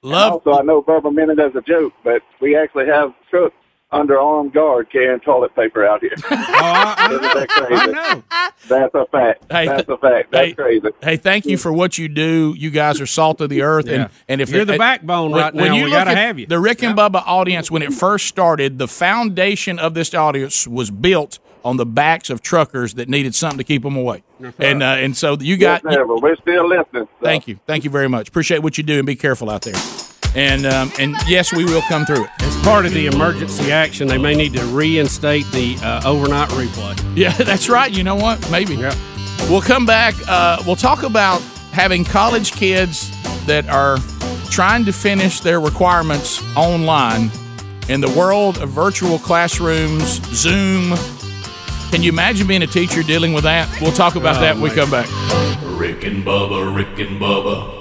love. 0.01 0.33
Also, 0.45 0.59
I 0.59 0.63
know 0.63 0.81
Bubba 0.81 1.13
meant 1.13 1.31
it 1.31 1.39
as 1.39 1.55
a 1.55 1.61
joke, 1.61 1.93
but 2.03 2.21
we 2.41 2.57
actually 2.57 2.87
have 2.87 3.13
trucks 3.29 3.55
under 3.91 4.17
armed 4.19 4.53
guard 4.53 4.89
carrying 4.91 5.19
toilet 5.19 5.53
paper 5.55 5.85
out 5.85 6.01
here. 6.01 6.15
Oh, 6.31 6.63
I, 6.63 6.95
I 6.97 7.07
know. 7.11 7.19
that 7.19 7.49
crazy? 7.49 7.73
I 7.81 7.85
know. 7.87 8.23
That's 8.67 8.93
a 8.93 9.05
fact. 9.07 9.45
Hey, 9.51 9.65
That's 9.65 9.89
a 9.89 9.97
fact. 9.97 10.31
That's 10.31 10.47
hey, 10.47 10.53
crazy. 10.53 10.87
Hey, 11.01 11.17
thank 11.17 11.45
you 11.45 11.57
for 11.57 11.73
what 11.73 11.97
you 11.97 12.07
do. 12.07 12.53
You 12.57 12.69
guys 12.69 13.01
are 13.01 13.05
salt 13.05 13.41
of 13.41 13.49
the 13.49 13.61
earth, 13.63 13.85
and 13.87 14.03
Yeah. 14.03 14.07
and 14.27 14.41
if 14.41 14.49
You're 14.49 14.63
the 14.65 14.73
and- 14.73 14.79
backbone 14.79 15.33
right 15.33 15.53
now. 15.53 15.73
We 15.73 15.83
look 15.83 15.91
gotta 15.91 16.15
have 16.15 16.37
you. 16.39 16.45
The 16.45 16.59
Rick 16.59 16.83
and 16.83 16.97
Bubba 16.97 17.23
audience, 17.25 17.71
when 17.71 17.81
it 17.81 17.93
first 17.93 18.27
started, 18.27 18.77
the 18.77 18.87
foundation 18.87 19.79
of 19.79 19.93
this 19.93 20.13
audience 20.13 20.67
was 20.67 20.91
built 20.91 21.39
on 21.63 21.77
the 21.77 21.85
backs 21.85 22.29
of 22.29 22.41
truckers 22.41 22.95
that 22.95 23.07
needed 23.09 23.33
something 23.35 23.57
to 23.59 23.63
keep 23.63 23.83
them 23.83 23.95
away, 23.95 24.23
and 24.59 24.81
uh, 24.83 24.85
and 24.85 25.15
so 25.17 25.37
you 25.39 25.55
Yes, 25.55 25.81
got. 25.81 25.93
sir, 25.93 26.05
but 26.05 26.21
we're 26.21 26.35
still 26.37 26.67
listening. 26.67 27.07
so. 27.19 27.23
Thank 27.25 27.47
you, 27.47 27.59
thank 27.67 27.83
you 27.83 27.89
very 27.89 28.07
much. 28.09 28.29
Appreciate 28.29 28.59
what 28.63 28.77
you 28.77 28.83
do, 28.83 28.97
and 28.97 29.05
be 29.05 29.15
careful 29.15 29.49
out 29.49 29.61
there. 29.63 29.75
And 30.35 30.65
um, 30.65 30.91
and 30.99 31.15
yes, 31.27 31.51
we 31.51 31.65
will 31.65 31.81
come 31.83 32.05
through 32.05 32.23
it. 32.25 32.29
As 32.39 32.55
part 32.61 32.85
of 32.85 32.93
the 32.93 33.07
emergency 33.07 33.71
action, 33.71 34.07
they 34.07 34.17
may 34.17 34.33
need 34.35 34.53
to 34.53 34.63
reinstate 34.65 35.45
the 35.51 35.77
uh, 35.83 36.07
overnight 36.07 36.49
replay. 36.49 37.17
Yeah, 37.17 37.31
that's 37.37 37.69
right. 37.69 37.91
You 37.91 38.03
know 38.03 38.15
what? 38.15 38.49
Maybe. 38.49 38.75
Yep. 38.75 38.95
We'll 39.49 39.61
come 39.61 39.85
back. 39.85 40.15
Uh, 40.27 40.61
we'll 40.65 40.75
talk 40.77 41.03
about 41.03 41.41
having 41.73 42.05
college 42.05 42.53
kids 42.53 43.11
that 43.45 43.67
are 43.67 43.97
trying 44.49 44.85
to 44.85 44.93
finish 44.93 45.39
their 45.39 45.59
requirements 45.59 46.41
online 46.55 47.31
in 47.89 47.99
the 47.99 48.09
world 48.11 48.57
of 48.59 48.69
virtual 48.69 49.19
classrooms, 49.19 50.21
Zoom. 50.33 50.95
Can 51.89 52.03
you 52.03 52.11
imagine 52.11 52.47
being 52.47 52.63
a 52.63 52.67
teacher 52.67 53.03
dealing 53.03 53.33
with 53.33 53.43
that? 53.43 53.67
We'll 53.81 53.91
talk 53.91 54.15
about 54.15 54.39
that 54.39 54.53
when 54.55 54.63
we 54.63 54.69
come 54.69 54.89
back. 54.89 55.07
Rick 55.77 56.05
and 56.05 56.23
Bubba, 56.23 56.73
Rick 56.73 56.99
and 56.99 57.19
Bubba. 57.19 57.80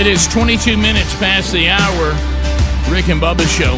It 0.00 0.06
is 0.06 0.26
22 0.28 0.78
minutes 0.78 1.14
past 1.16 1.52
the 1.52 1.68
hour. 1.68 2.14
Rick 2.90 3.10
and 3.10 3.20
Bubba 3.20 3.46
Show. 3.46 3.74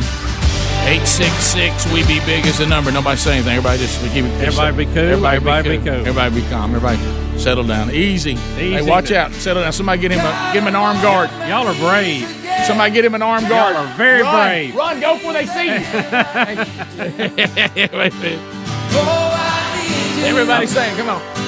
866 0.86 1.92
We 1.92 2.06
Be 2.06 2.20
Big 2.24 2.46
is 2.46 2.58
the 2.58 2.66
number. 2.66 2.92
Nobody 2.92 3.16
say 3.16 3.32
anything. 3.32 3.56
Everybody 3.56 3.78
just 3.80 4.00
we 4.00 4.08
keep 4.10 4.26
it 4.26 4.30
Everybody 4.40 4.76
be 4.76 4.84
cool. 4.94 4.98
Everybody, 4.98 5.36
Everybody 5.36 5.68
be, 5.68 5.78
be 5.78 5.84
cool. 5.84 5.94
cool. 5.94 6.06
Everybody 6.06 6.40
be 6.40 6.48
calm. 6.48 6.74
Everybody 6.76 6.98
settle 7.40 7.64
down. 7.64 7.90
Easy. 7.90 8.36
Hey, 8.36 8.88
watch 8.88 9.10
out. 9.10 9.32
Settle 9.32 9.64
down. 9.64 9.72
Somebody 9.72 10.00
get 10.00 10.12
him 10.12 10.20
a 10.20 10.50
get 10.54 10.62
him 10.62 10.68
an 10.68 10.76
arm 10.76 11.02
guard. 11.02 11.28
Y'all 11.48 11.66
are 11.66 11.74
brave. 11.74 12.28
Somebody 12.68 12.92
get 12.92 13.04
him 13.04 13.16
an 13.16 13.22
arm 13.22 13.48
guard. 13.48 13.74
Y'all 13.74 13.84
are 13.84 13.94
very 13.96 14.22
Run. 14.22 14.46
brave. 14.46 14.76
Run, 14.76 15.00
go 15.00 15.14
before 15.14 15.32
they 15.32 15.46
see 15.46 15.66
you. 15.66 15.74
Everybody 20.24 20.68
saying, 20.68 20.96
come 20.96 21.08
on. 21.08 21.41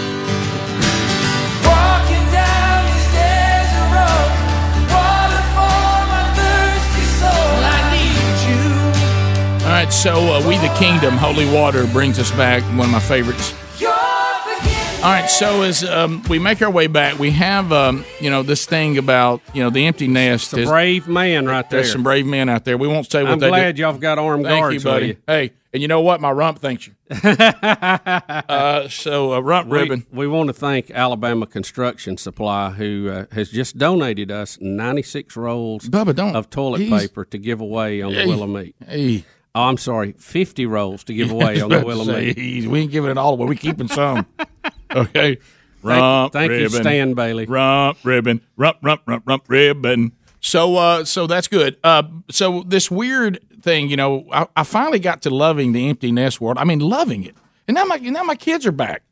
Right, 9.75 9.93
so 9.93 10.15
uh, 10.33 10.47
We 10.47 10.57
the 10.59 10.73
Kingdom, 10.79 11.17
Holy 11.17 11.53
Water, 11.53 11.85
brings 11.89 12.21
us 12.21 12.31
back. 12.31 12.63
One 12.79 12.87
of 12.87 12.91
my 12.93 13.01
favorites. 13.01 13.53
All 13.83 15.11
right, 15.11 15.27
so 15.29 15.63
as 15.63 15.83
um, 15.83 16.23
we 16.31 16.39
make 16.39 16.63
our 16.63 16.71
way 16.71 16.87
back, 16.87 17.19
we 17.19 17.33
have 17.33 17.73
um, 17.73 18.05
you 18.21 18.31
know 18.31 18.45
this 18.45 18.67
thing 18.67 18.99
about 18.99 19.41
you 19.53 19.65
know 19.65 19.71
the 19.71 19.85
empty 19.87 20.07
nest. 20.07 20.55
It's 20.55 20.69
a 20.69 20.71
brave 20.73 21.09
man 21.09 21.47
right 21.47 21.69
there. 21.69 21.81
there's 21.81 21.91
some 21.91 22.05
brave 22.05 22.25
men 22.25 22.49
out 22.49 22.65
there. 22.65 22.79
We 22.79 22.87
won't 22.87 23.11
say 23.11 23.25
what 23.25 23.31
they 23.31 23.33
I'm 23.33 23.39
they 23.41 23.49
glad 23.49 23.75
do. 23.75 23.83
y'all 23.83 23.99
got 23.99 24.17
armed 24.19 24.45
Thank 24.45 24.61
guards 24.63 24.85
you, 24.85 24.91
buddy. 24.91 25.07
with 25.09 25.19
Hey, 25.27 25.51
and 25.73 25.83
you 25.83 25.89
know 25.89 26.03
what? 26.03 26.21
My 26.21 26.31
rump 26.31 26.61
thanks 26.61 26.87
you. 26.87 26.95
uh, 27.11 28.89
so 28.89 29.35
uh, 29.35 29.41
rump 29.41 29.69
We, 29.69 29.79
ribbon. 29.81 30.07
we 30.13 30.29
want 30.29 30.47
to 30.51 30.53
thank 30.55 30.93
Alabama 30.93 31.47
Construction 31.47 32.17
Supply, 32.17 32.71
who 32.71 33.11
uh, 33.11 33.27
has 33.33 33.51
just 33.51 33.77
donated 33.77 34.31
us 34.31 34.57
96 34.61 35.37
rolls 35.37 35.89
Bubba, 35.89 36.15
don't- 36.15 36.37
of 36.37 36.49
toilet 36.49 36.89
paper 36.89 37.25
to 37.25 37.39
give 37.39 37.61
away 37.61 38.01
on 38.03 38.13
Hey. 38.15 38.23
the 38.23 38.29
Wheel 38.31 38.45
of 38.45 38.51
Meat. 38.51 38.75
Hey, 38.87 39.25
Oh, 39.57 39.63
I'm 39.63 39.77
sorry, 39.77 40.13
50 40.19 40.67
rolls 40.67 41.05
to 41.05 41.15
give 41.15 41.31
away 41.31 41.61
on 41.63 41.69
the 41.69 42.05
Say, 42.05 42.35
Meat. 42.37 42.67
we 42.67 42.81
ain't 42.81 42.91
giving 42.91 43.11
it 43.11 43.19
all 43.19 43.35
away. 43.35 43.47
We 43.47 43.57
keeping 43.57 43.89
some. 43.89 44.27
okay. 44.95 45.39
Rump 45.83 46.33
thank 46.33 46.51
you, 46.51 46.59
ribbon. 46.65 46.83
Stan 46.83 47.15
Bailey. 47.15 47.45
Rump 47.47 47.99
ribbon. 48.03 48.41
Rump 48.57 48.79
rump 48.83 49.03
rump 49.07 49.23
rump 49.27 49.45
ribbon. 49.49 50.13
So 50.41 50.77
uh 50.77 51.05
so 51.05 51.27
that's 51.27 51.47
good. 51.47 51.77
Uh 51.85 52.05
so 52.31 52.63
this 52.67 52.91
weird 52.91 53.39
thing, 53.63 53.91
you 53.91 53.97
know, 53.97 54.27
I, 54.33 54.47
I 54.57 54.63
finally 54.65 54.99
got 54.99 55.23
to 55.23 55.31
loving 55.31 55.73
the 55.73 55.89
empty 55.89 56.11
nest 56.11 56.41
world. 56.41 56.57
I 56.59 56.65
mean 56.65 56.81
loving 56.81 57.25
it. 57.25 57.37
And 57.69 57.75
now 57.75 57.85
my 57.85 57.97
now 57.99 58.23
my 58.23 58.35
kids 58.35 58.65
are 58.67 58.73
back. 58.73 59.03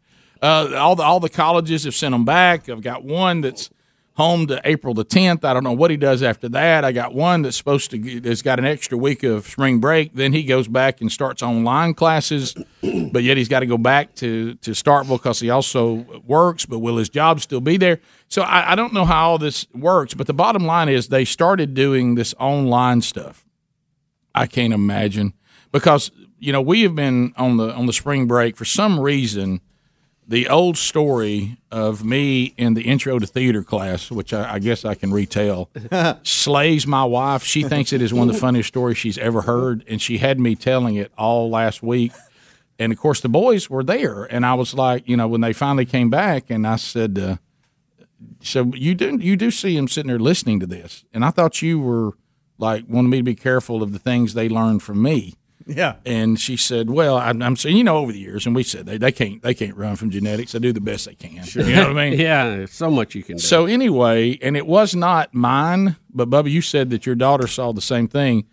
Uh 0.40 0.70
all 0.76 0.96
the 0.96 1.02
all 1.02 1.20
the 1.20 1.28
colleges 1.28 1.84
have 1.84 1.94
sent 1.94 2.12
them 2.12 2.24
back. 2.24 2.68
I've 2.70 2.82
got 2.82 3.04
one 3.04 3.42
that's 3.42 3.68
home 4.14 4.46
to 4.46 4.60
April 4.64 4.92
the 4.92 5.04
10th. 5.04 5.42
I 5.42 5.54
don't 5.54 5.64
know 5.64 5.72
what 5.72 5.90
he 5.90 5.96
does 5.96 6.22
after 6.22 6.48
that. 6.50 6.84
I 6.84 6.92
got 6.92 7.14
one 7.14 7.42
that's 7.42 7.56
supposed 7.56 7.90
to 7.92 7.98
get- 7.98 8.22
that's 8.24 8.42
got 8.42 8.58
an 8.58 8.66
extra 8.66 8.98
week 8.98 9.22
of 9.22 9.46
spring 9.46 9.78
break. 9.78 10.14
Then 10.14 10.34
he 10.34 10.42
goes 10.42 10.68
back 10.68 11.00
and 11.00 11.10
starts 11.10 11.42
online 11.42 11.94
classes, 11.94 12.54
but 13.12 13.22
yet 13.22 13.36
he's 13.38 13.48
got 13.48 13.60
to 13.60 13.66
go 13.66 13.78
back 13.78 14.14
to 14.16 14.54
to 14.56 14.72
Starkville 14.72 15.16
because 15.18 15.40
he 15.40 15.48
also 15.50 16.04
works. 16.26 16.66
But 16.66 16.80
will 16.80 16.98
his 16.98 17.08
job 17.08 17.40
still 17.40 17.60
be 17.62 17.78
there? 17.78 18.00
So 18.28 18.42
I, 18.42 18.72
I 18.72 18.74
don't 18.74 18.92
know 18.92 19.04
how 19.06 19.30
all 19.30 19.38
this 19.38 19.66
works. 19.74 20.12
But 20.14 20.26
the 20.26 20.34
bottom 20.34 20.66
line 20.66 20.88
is 20.90 21.08
they 21.08 21.24
started 21.24 21.72
doing 21.74 22.14
this 22.14 22.34
online 22.38 23.00
stuff. 23.00 23.46
I 24.34 24.46
can't 24.46 24.72
imagine 24.74 25.32
because 25.72 26.10
you 26.38 26.52
know 26.52 26.60
we 26.60 26.82
have 26.82 26.94
been 26.94 27.32
on 27.38 27.56
the 27.56 27.72
on 27.72 27.86
the 27.86 27.92
spring 27.94 28.26
break 28.26 28.56
for 28.58 28.66
some 28.66 29.00
reason. 29.00 29.62
The 30.26 30.48
old 30.48 30.78
story 30.78 31.58
of 31.70 32.04
me 32.04 32.54
in 32.56 32.74
the 32.74 32.82
intro 32.82 33.18
to 33.18 33.26
theater 33.26 33.62
class, 33.62 34.10
which 34.10 34.32
I, 34.32 34.54
I 34.54 34.58
guess 34.60 34.84
I 34.84 34.94
can 34.94 35.12
retell, 35.12 35.68
slays 36.22 36.86
my 36.86 37.04
wife. 37.04 37.42
She 37.42 37.64
thinks 37.64 37.92
it 37.92 38.00
is 38.00 38.14
one 38.14 38.28
of 38.28 38.34
the 38.34 38.40
funniest 38.40 38.68
stories 38.68 38.96
she's 38.98 39.18
ever 39.18 39.42
heard, 39.42 39.84
and 39.88 40.00
she 40.00 40.18
had 40.18 40.38
me 40.38 40.54
telling 40.54 40.94
it 40.94 41.10
all 41.18 41.50
last 41.50 41.82
week. 41.82 42.12
And 42.78 42.92
of 42.92 42.98
course, 42.98 43.20
the 43.20 43.28
boys 43.28 43.68
were 43.68 43.84
there, 43.84 44.24
and 44.24 44.46
I 44.46 44.54
was 44.54 44.74
like, 44.74 45.08
you 45.08 45.16
know, 45.16 45.28
when 45.28 45.40
they 45.40 45.52
finally 45.52 45.84
came 45.84 46.08
back, 46.08 46.50
and 46.50 46.66
I 46.66 46.76
said, 46.76 47.18
uh, 47.18 47.36
"So 48.40 48.72
you 48.74 48.94
do 48.94 49.18
you 49.18 49.36
do 49.36 49.50
see 49.50 49.76
them 49.76 49.88
sitting 49.88 50.08
there 50.08 50.18
listening 50.18 50.60
to 50.60 50.66
this?" 50.66 51.04
And 51.12 51.24
I 51.24 51.30
thought 51.30 51.62
you 51.62 51.78
were 51.80 52.12
like 52.58 52.84
wanting 52.88 53.10
me 53.10 53.18
to 53.18 53.22
be 53.24 53.34
careful 53.34 53.82
of 53.82 53.92
the 53.92 53.98
things 53.98 54.34
they 54.34 54.48
learned 54.48 54.82
from 54.82 55.02
me. 55.02 55.34
Yeah. 55.66 55.96
And 56.04 56.38
she 56.38 56.56
said, 56.56 56.90
"Well, 56.90 57.16
I'm, 57.16 57.42
I'm 57.42 57.56
saying, 57.56 57.76
you 57.76 57.84
know, 57.84 57.98
over 57.98 58.12
the 58.12 58.18
years, 58.18 58.46
and 58.46 58.54
we 58.54 58.62
said 58.62 58.86
they, 58.86 58.98
they 58.98 59.12
can't 59.12 59.42
they 59.42 59.54
can't 59.54 59.76
run 59.76 59.96
from 59.96 60.10
genetics. 60.10 60.52
They 60.52 60.58
do 60.58 60.72
the 60.72 60.80
best 60.80 61.06
they 61.06 61.14
can. 61.14 61.44
Sure. 61.44 61.64
You 61.64 61.76
know 61.76 61.88
what 61.88 61.98
I 61.98 62.10
mean? 62.10 62.18
Yeah, 62.18 62.66
so 62.66 62.90
much 62.90 63.14
you 63.14 63.22
can 63.22 63.36
do. 63.36 63.42
So 63.42 63.66
anyway, 63.66 64.38
and 64.42 64.56
it 64.56 64.66
was 64.66 64.94
not 64.94 65.34
mine, 65.34 65.96
but 66.12 66.30
Bubba, 66.30 66.50
you 66.50 66.62
said 66.62 66.90
that 66.90 67.06
your 67.06 67.14
daughter 67.14 67.46
saw 67.46 67.72
the 67.72 67.80
same 67.80 68.08
thing. 68.08 68.46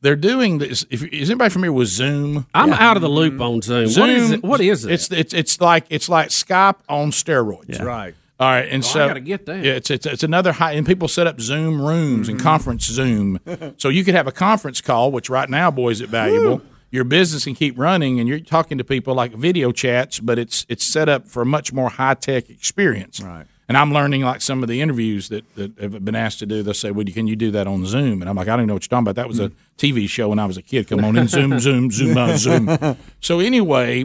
They're 0.00 0.16
doing 0.16 0.58
this. 0.58 0.84
If 0.90 1.02
is 1.02 1.30
anybody 1.30 1.48
familiar 1.50 1.72
with 1.72 1.88
Zoom? 1.88 2.46
I'm 2.54 2.74
out 2.74 2.96
of 2.96 3.02
the 3.02 3.08
loop 3.08 3.40
on 3.40 3.62
Zoom. 3.62 3.86
Zoom. 3.86 4.00
what 4.02 4.10
is 4.10 4.30
it? 4.30 4.42
What 4.42 4.60
is 4.60 4.84
it? 4.84 4.92
It's 4.92 5.10
it's 5.10 5.32
it's 5.32 5.60
like 5.62 5.86
it's 5.88 6.10
like 6.10 6.28
Skype 6.28 6.76
on 6.90 7.10
steroids. 7.10 7.82
Right. 7.82 8.14
All 8.40 8.48
right, 8.48 8.68
and 8.68 8.84
so 8.84 9.04
Oh, 9.04 9.08
gotta 9.08 9.20
get 9.20 9.46
that. 9.46 9.64
Yeah, 9.64 9.72
it's, 9.74 9.90
it's 9.90 10.06
it's 10.06 10.22
another 10.24 10.52
high, 10.52 10.72
and 10.72 10.84
people 10.86 11.06
set 11.06 11.26
up 11.26 11.40
Zoom 11.40 11.80
rooms 11.80 12.26
Mm-hmm. 12.26 12.36
and 12.36 12.40
conference 12.40 12.84
Zoom, 12.86 13.38
so 13.78 13.88
you 13.88 14.02
could 14.04 14.14
have 14.16 14.26
a 14.26 14.32
conference 14.32 14.80
call, 14.80 15.12
which 15.12 15.30
right 15.30 15.48
now, 15.48 15.70
boys, 15.70 16.00
is 16.00 16.08
valuable. 16.10 16.60
Your 16.90 17.04
business 17.04 17.44
can 17.44 17.54
keep 17.54 17.78
running, 17.78 18.18
and 18.20 18.28
you're 18.28 18.40
talking 18.40 18.78
to 18.78 18.84
people 18.84 19.14
like 19.14 19.32
video 19.34 19.70
chats, 19.72 20.18
but 20.20 20.38
it's 20.38 20.66
it's 20.68 20.84
set 20.84 21.08
up 21.08 21.28
for 21.28 21.42
a 21.42 21.46
much 21.46 21.72
more 21.72 21.88
high 21.90 22.14
tech 22.14 22.50
experience. 22.50 23.20
Right. 23.20 23.46
And 23.68 23.78
I'm 23.78 23.92
learning 23.94 24.20
like 24.22 24.42
some 24.42 24.62
of 24.62 24.68
the 24.68 24.82
interviews 24.82 25.30
that, 25.30 25.42
that 25.54 25.78
have 25.80 26.04
been 26.04 26.14
asked 26.14 26.38
to 26.40 26.46
do. 26.46 26.62
They'll 26.62 26.74
say, 26.74 26.90
"Well, 26.90 27.04
can 27.06 27.26
you 27.26 27.34
do 27.36 27.50
that 27.52 27.66
on 27.66 27.86
Zoom?" 27.86 28.20
And 28.20 28.28
I'm 28.28 28.36
like, 28.36 28.46
"I 28.46 28.50
don't 28.50 28.60
even 28.60 28.68
know 28.68 28.74
what 28.74 28.82
you're 28.84 28.88
talking 28.90 29.04
about. 29.04 29.14
That 29.16 29.26
was 29.28 29.40
a 29.40 29.52
TV 29.78 30.08
show 30.08 30.28
when 30.28 30.38
I 30.38 30.44
was 30.46 30.56
a 30.56 30.62
kid. 30.62 30.86
Come 30.88 31.04
on 31.04 31.16
in, 31.16 31.28
Zoom, 31.28 31.58
Zoom, 31.60 31.90
Zoom, 31.90 32.18
on 32.18 32.36
Zoom." 32.38 32.96
So 33.20 33.40
anyway, 33.40 34.04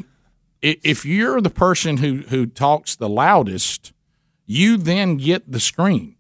if 0.62 1.05
you're 1.05 1.41
the 1.41 1.50
person 1.50 1.98
who 1.98 2.17
who 2.29 2.45
talks 2.45 2.95
the 2.95 3.09
loudest, 3.09 3.91
you 4.49 4.77
then 4.77 5.17
get 5.17 5.51
the 5.51 5.59
screen. 5.59 6.15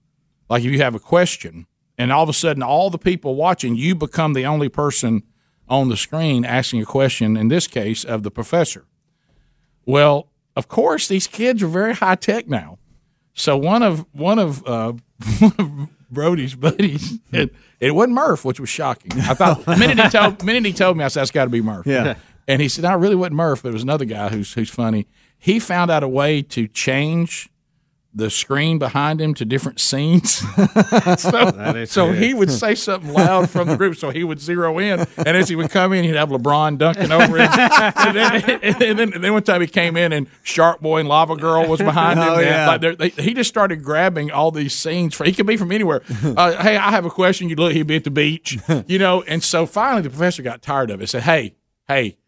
Like 0.51 0.63
if 0.63 0.71
you 0.71 0.77
have 0.83 0.93
a 0.93 0.99
question, 0.99 1.65
and 1.97 2.11
all 2.11 2.21
of 2.23 2.29
a 2.29 2.33
sudden, 2.33 2.61
all 2.61 2.91
the 2.91 2.99
people 2.99 3.33
watching, 3.33 3.75
you 3.75 3.95
become 3.95 4.33
the 4.33 4.45
only 4.45 4.69
person 4.69 5.23
on 5.67 5.89
the 5.89 5.97
screen 5.97 6.45
asking 6.45 6.83
a 6.83 6.85
question. 6.85 7.35
In 7.35 7.47
this 7.47 7.65
case, 7.65 8.03
of 8.03 8.21
the 8.21 8.29
professor. 8.29 8.85
Well, 9.83 10.29
of 10.55 10.67
course, 10.67 11.07
these 11.07 11.25
kids 11.25 11.63
are 11.63 11.67
very 11.67 11.95
high 11.95 12.15
tech 12.15 12.47
now. 12.47 12.77
So 13.33 13.57
one 13.57 13.81
of 13.81 14.05
one 14.11 14.37
of 14.37 14.65
uh, 14.67 14.93
one 15.39 15.55
of 15.57 15.89
Brody's 16.11 16.53
buddies, 16.53 17.17
it, 17.31 17.55
it 17.79 17.95
wasn't 17.95 18.13
Murph, 18.13 18.45
which 18.45 18.59
was 18.59 18.69
shocking. 18.69 19.11
I 19.21 19.33
thought 19.33 19.65
the 19.65 19.75
minute 19.75 19.99
he 19.99 20.09
told 20.09 20.43
minute 20.43 20.65
he 20.65 20.73
told 20.73 20.97
me, 20.97 21.03
I 21.03 21.07
said 21.07 21.21
that's 21.21 21.31
got 21.31 21.45
to 21.45 21.49
be 21.49 21.63
Murph. 21.63 21.87
Yeah. 21.87 22.15
And 22.47 22.61
he 22.61 22.69
said, 22.69 22.85
I 22.85 22.93
really 22.93 23.15
wasn't 23.15 23.37
Murph. 23.37 23.63
But 23.63 23.69
it 23.69 23.73
was 23.73 23.83
another 23.83 24.05
guy 24.05 24.29
who's 24.29 24.53
who's 24.53 24.69
funny. 24.69 25.07
He 25.39 25.59
found 25.59 25.89
out 25.89 26.03
a 26.03 26.07
way 26.07 26.43
to 26.43 26.67
change 26.67 27.49
the 28.13 28.29
screen 28.29 28.79
behind 28.79 29.21
him 29.21 29.33
to 29.35 29.45
different 29.45 29.79
scenes. 29.79 30.31
so 31.17 31.85
so 31.85 32.11
he 32.11 32.33
would 32.33 32.51
say 32.51 32.73
something 32.75 33.13
loud 33.13 33.49
from 33.49 33.67
the 33.67 33.77
group, 33.77 33.95
so 33.97 34.09
he 34.09 34.23
would 34.23 34.39
zero 34.39 34.79
in, 34.79 35.01
and 35.17 35.27
as 35.27 35.47
he 35.47 35.55
would 35.55 35.69
come 35.69 35.93
in, 35.93 36.03
he'd 36.03 36.15
have 36.15 36.29
LeBron 36.29 36.77
dunking 36.77 37.11
over 37.11 37.37
him. 37.37 37.49
and, 37.51 38.15
then, 38.15 38.59
and, 38.63 38.75
then, 38.79 39.13
and 39.13 39.23
then 39.23 39.33
one 39.33 39.43
time 39.43 39.61
he 39.61 39.67
came 39.67 39.95
in, 39.95 40.11
and 40.11 40.27
Shark 40.43 40.81
Boy 40.81 40.99
and 40.99 41.09
Lava 41.09 41.35
Girl 41.35 41.67
was 41.67 41.79
behind 41.79 42.19
him. 42.19 42.29
Oh, 42.29 42.35
and 42.37 42.45
yeah. 42.45 42.67
like 42.67 42.81
they're- 42.81 43.23
he 43.23 43.33
just 43.33 43.49
started 43.49 43.83
grabbing 43.83 44.31
all 44.31 44.51
these 44.51 44.73
scenes. 44.73 45.13
For, 45.13 45.23
he 45.23 45.33
could 45.33 45.45
be 45.45 45.57
from 45.57 45.71
anywhere. 45.71 46.01
Uh, 46.23 46.61
hey, 46.61 46.77
I 46.77 46.91
have 46.91 47.05
a 47.05 47.09
question. 47.09 47.49
You'd 47.49 47.59
look, 47.59 47.73
he'd 47.73 47.87
be 47.87 47.95
at 47.95 48.03
the 48.03 48.11
beach, 48.11 48.57
you 48.87 48.99
know. 48.99 49.23
And 49.23 49.43
so 49.43 49.65
finally, 49.65 50.01
the 50.01 50.09
professor 50.09 50.41
got 50.41 50.61
tired 50.61 50.89
of 50.91 51.01
it. 51.01 51.07
Said, 51.07 51.23
"Hey, 51.23 51.55
hey." 51.87 52.18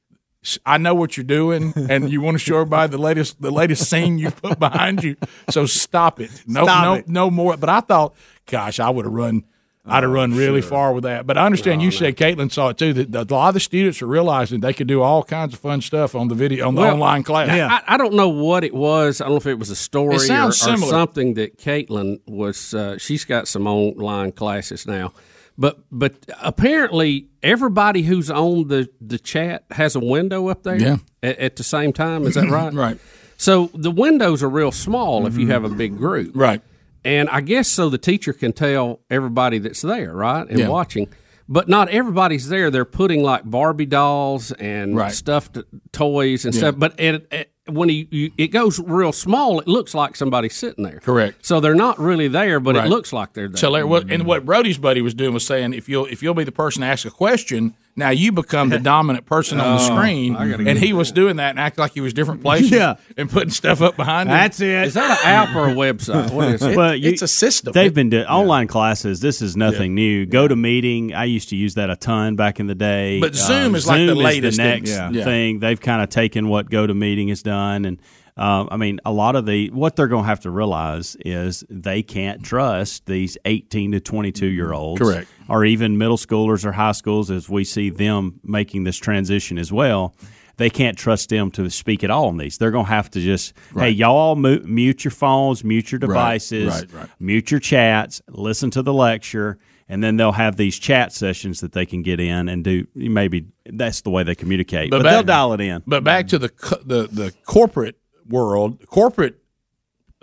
I 0.65 0.77
know 0.79 0.95
what 0.95 1.17
you're 1.17 1.23
doing, 1.23 1.73
and 1.89 2.09
you 2.11 2.19
want 2.21 2.35
to 2.35 2.39
show 2.39 2.55
everybody 2.55 2.89
the 2.89 2.97
latest 2.97 3.41
the 3.41 3.51
latest 3.51 3.89
scene 3.89 4.17
you 4.17 4.31
put 4.31 4.57
behind 4.59 5.03
you. 5.03 5.15
So 5.49 5.65
stop 5.65 6.19
it. 6.19 6.31
No, 6.47 6.63
Stop 6.63 6.83
no, 6.83 6.93
it. 6.95 7.07
no 7.07 7.29
more. 7.29 7.57
But 7.57 7.69
I 7.69 7.81
thought, 7.81 8.15
gosh, 8.47 8.79
I 8.79 8.89
would 8.89 9.05
have 9.05 9.13
run. 9.13 9.43
I'd 9.83 10.03
have 10.03 10.11
run 10.11 10.33
really 10.35 10.61
far 10.61 10.93
with 10.93 11.05
that. 11.05 11.25
But 11.25 11.39
I 11.39 11.45
understand 11.47 11.81
Oh, 11.81 11.85
you 11.85 11.89
said 11.91 12.15
Caitlin 12.15 12.51
saw 12.51 12.69
it 12.69 12.77
too. 12.77 12.93
That 12.93 13.11
that 13.13 13.31
a 13.31 13.33
lot 13.33 13.47
of 13.49 13.53
the 13.55 13.59
students 13.59 13.99
are 14.03 14.07
realizing 14.07 14.59
they 14.61 14.73
could 14.73 14.87
do 14.87 15.01
all 15.01 15.23
kinds 15.23 15.53
of 15.55 15.59
fun 15.59 15.81
stuff 15.81 16.13
on 16.13 16.27
the 16.27 16.35
video 16.35 16.67
on 16.67 16.75
the 16.75 16.81
Well, 16.81 16.93
online 16.93 17.23
class. 17.23 17.49
I, 17.49 17.95
I 17.95 17.97
don't 17.97 18.13
know 18.13 18.29
what 18.29 18.63
it 18.63 18.75
was. 18.75 19.21
I 19.21 19.25
don't 19.25 19.33
know 19.33 19.37
if 19.37 19.47
it 19.47 19.57
was 19.57 19.71
a 19.71 19.75
story 19.75 20.17
or, 20.29 20.47
or 20.47 20.51
something 20.51 21.33
that 21.33 21.57
Caitlin 21.57 22.19
was. 22.27 22.75
Uh, 22.75 22.99
she's 22.99 23.25
got 23.25 23.47
some 23.47 23.65
online 23.65 24.31
classes 24.33 24.85
now, 24.85 25.13
but 25.57 25.79
but 25.91 26.13
apparently 26.41 27.27
everybody 27.43 28.03
who's 28.03 28.29
on 28.29 28.67
the 28.67 28.89
the 28.99 29.19
chat 29.19 29.65
has 29.71 29.95
a 29.95 29.99
window 29.99 30.47
up 30.47 30.63
there. 30.63 30.77
Yeah. 30.77 30.97
At, 31.23 31.37
at 31.37 31.55
the 31.55 31.63
same 31.63 31.93
time, 31.93 32.23
is 32.23 32.35
that 32.35 32.49
right? 32.49 32.73
Right. 32.73 32.97
So 33.37 33.69
the 33.73 33.91
windows 33.91 34.43
are 34.43 34.49
real 34.49 34.71
small 34.71 35.25
if 35.25 35.33
you 35.33 35.41
mm-hmm. 35.41 35.51
have 35.51 35.63
a 35.63 35.69
big 35.69 35.97
group. 35.97 36.31
Right. 36.35 36.61
And 37.03 37.29
I 37.29 37.41
guess 37.41 37.67
so 37.67 37.89
the 37.89 37.97
teacher 37.97 38.33
can 38.33 38.53
tell 38.53 38.99
everybody 39.09 39.57
that's 39.57 39.81
there, 39.81 40.13
right? 40.13 40.47
And 40.47 40.59
Yeah. 40.59 40.67
watching. 40.67 41.07
But 41.49 41.67
not 41.67 41.89
everybody's 41.89 42.47
there. 42.47 42.69
They're 42.69 42.85
putting 42.85 43.23
like 43.23 43.43
Barbie 43.43 43.87
dolls 43.87 44.51
and 44.53 44.95
Right. 44.95 45.11
stuffed 45.11 45.57
toys 45.91 46.45
and 46.45 46.53
stuff. 46.53 46.75
But 46.77 46.99
it, 46.99 47.27
it, 47.31 47.51
when 47.73 47.89
you, 47.89 48.07
you, 48.09 48.31
it 48.37 48.47
goes 48.47 48.79
real 48.79 49.11
small, 49.11 49.59
it 49.59 49.67
looks 49.67 49.93
like 49.93 50.15
somebody's 50.15 50.55
sitting 50.55 50.83
there. 50.83 50.99
Correct. 50.99 51.45
So 51.45 51.59
they're 51.59 51.75
not 51.75 51.99
really 51.99 52.27
there, 52.27 52.59
but 52.59 52.75
Right. 52.75 52.85
it 52.85 52.89
looks 52.89 53.11
like 53.13 53.33
they're 53.33 53.47
there. 53.47 53.57
So 53.57 53.69
Larry, 53.71 53.87
and 53.89 54.09
mm-hmm. 54.09 54.27
what 54.27 54.45
Brody's 54.45 54.77
buddy 54.77 55.01
was 55.01 55.13
doing 55.13 55.33
was 55.33 55.45
saying, 55.45 55.73
if 55.73 55.87
you'll 55.89 56.05
if 56.05 56.21
you'll 56.23 56.33
be 56.33 56.43
the 56.43 56.51
person 56.51 56.81
to 56.81 56.87
ask 56.87 57.05
a 57.05 57.11
question, 57.11 57.73
now 57.95 58.09
you 58.09 58.31
become 58.31 58.69
the 58.69 58.79
dominant 58.93 59.25
person 59.25 59.59
on 59.59 59.77
the 59.77 59.83
oh, 59.83 59.85
screen. 59.95 60.35
And 60.35 60.77
he 60.77 60.93
was 60.93 61.11
doing 61.11 61.35
that 61.37 61.51
and 61.51 61.59
acting 61.59 61.81
like 61.81 61.93
he 61.93 62.01
was 62.01 62.13
different 62.13 62.41
places, 62.41 62.71
Yeah. 62.71 62.95
and 63.17 63.29
putting 63.29 63.49
stuff 63.49 63.81
up 63.81 63.95
behind 63.95 64.29
him. 64.29 64.33
That's 64.35 64.59
it. 64.61 64.85
Is 64.87 64.93
that 64.93 65.19
an 65.19 65.25
app 65.27 65.55
or 65.55 65.67
a 65.69 65.73
website? 65.73 66.31
What 66.31 66.49
is 66.49 66.61
it? 66.61 66.75
But 66.81 66.99
you- 66.99 67.09
it's 67.11 67.21
a 67.21 67.27
system. 67.27 67.73
They've 67.73 67.93
been 67.93 68.09
doing 68.09 68.25
online 68.25 68.67
classes. 68.67 69.19
This 69.19 69.41
is 69.41 69.57
nothing 69.57 69.93
new. 69.93 70.25
Go 70.25 70.47
to 70.47 70.55
meeting. 70.55 71.13
I 71.13 71.25
used 71.25 71.49
to 71.49 71.55
use 71.55 71.75
that 71.75 71.89
a 71.89 71.95
ton 71.95 72.35
back 72.35 72.59
in 72.59 72.67
the 72.67 72.75
day. 72.75 73.19
But 73.19 73.35
Zoom 73.35 73.67
um, 73.67 73.75
is 73.75 73.87
like 73.87 73.99
the 73.99 74.07
Zoom 74.07 74.17
latest 74.17 74.57
thing. 74.57 74.65
next 74.67 74.89
Yeah. 74.91 75.09
Yeah. 75.11 75.23
thing. 75.23 75.59
They've 75.59 75.79
kind 75.79 76.01
of 76.01 76.09
taken 76.09 76.47
what 76.47 76.69
Go 76.69 76.87
to 76.87 76.93
meeting 76.93 77.27
has 77.27 77.43
done, 77.43 77.85
and 77.85 77.99
um, 78.37 78.69
I 78.71 78.77
mean, 78.77 78.99
a 79.05 79.11
lot 79.11 79.35
of 79.35 79.45
the 79.45 79.69
what 79.71 79.95
they're 79.95 80.07
going 80.07 80.23
to 80.23 80.27
have 80.27 80.41
to 80.41 80.49
realize 80.49 81.15
is 81.25 81.63
they 81.69 82.01
can't 82.03 82.43
trust 82.43 83.05
these 83.05 83.37
eighteen 83.45 83.91
to 83.91 83.99
twenty 83.99 84.31
two 84.31 84.47
year 84.47 84.73
olds, 84.73 85.01
Correct. 85.01 85.29
or 85.49 85.65
even 85.65 85.97
middle 85.97 86.17
schoolers 86.17 86.65
or 86.65 86.71
high 86.71 86.93
schools, 86.93 87.29
as 87.29 87.49
we 87.49 87.63
see 87.63 87.89
them 87.89 88.39
making 88.43 88.83
this 88.83 88.97
transition 88.97 89.57
as 89.57 89.71
well. 89.71 90.15
They 90.57 90.69
can't 90.69 90.95
trust 90.97 91.29
them 91.29 91.49
to 91.51 91.69
speak 91.71 92.03
at 92.03 92.11
all 92.11 92.27
on 92.27 92.37
these. 92.37 92.59
They're 92.59 92.69
going 92.71 92.85
to 92.85 92.91
have 92.91 93.09
to 93.11 93.19
just, 93.19 93.53
hey, 93.73 93.89
y'all 93.89 94.15
all 94.15 94.35
mu- 94.35 94.59
mute 94.59 95.03
your 95.03 95.11
phones, 95.11 95.63
mute 95.63 95.91
your 95.91 95.97
devices, 95.97 96.67
right, 96.67 96.93
right. 96.93 97.09
mute 97.19 97.49
your 97.49 97.59
chats, 97.59 98.21
listen 98.27 98.69
to 98.71 98.83
the 98.83 98.93
lecture, 98.93 99.57
and 99.89 100.03
then 100.03 100.17
they'll 100.17 100.33
have 100.33 100.57
these 100.57 100.77
chat 100.77 101.13
sessions 101.13 101.61
that 101.61 101.71
they 101.71 101.87
can 101.87 102.03
get 102.03 102.19
in 102.19 102.47
and 102.47 102.63
do. 102.63 102.85
Maybe 102.93 103.47
that's 103.65 104.01
the 104.01 104.11
way 104.11 104.21
they 104.23 104.35
communicate, 104.35 104.91
but, 104.91 105.01
But 105.01 105.09
they'll 105.09 105.23
dial 105.23 105.53
it 105.53 105.61
in. 105.61 105.81
But 105.87 106.03
back 106.03 106.27
to 106.27 106.37
the 106.37 106.49
the 106.85 107.07
the 107.11 107.33
corporate 107.45 107.95
world, 108.31 108.85
corporate. 108.87 109.37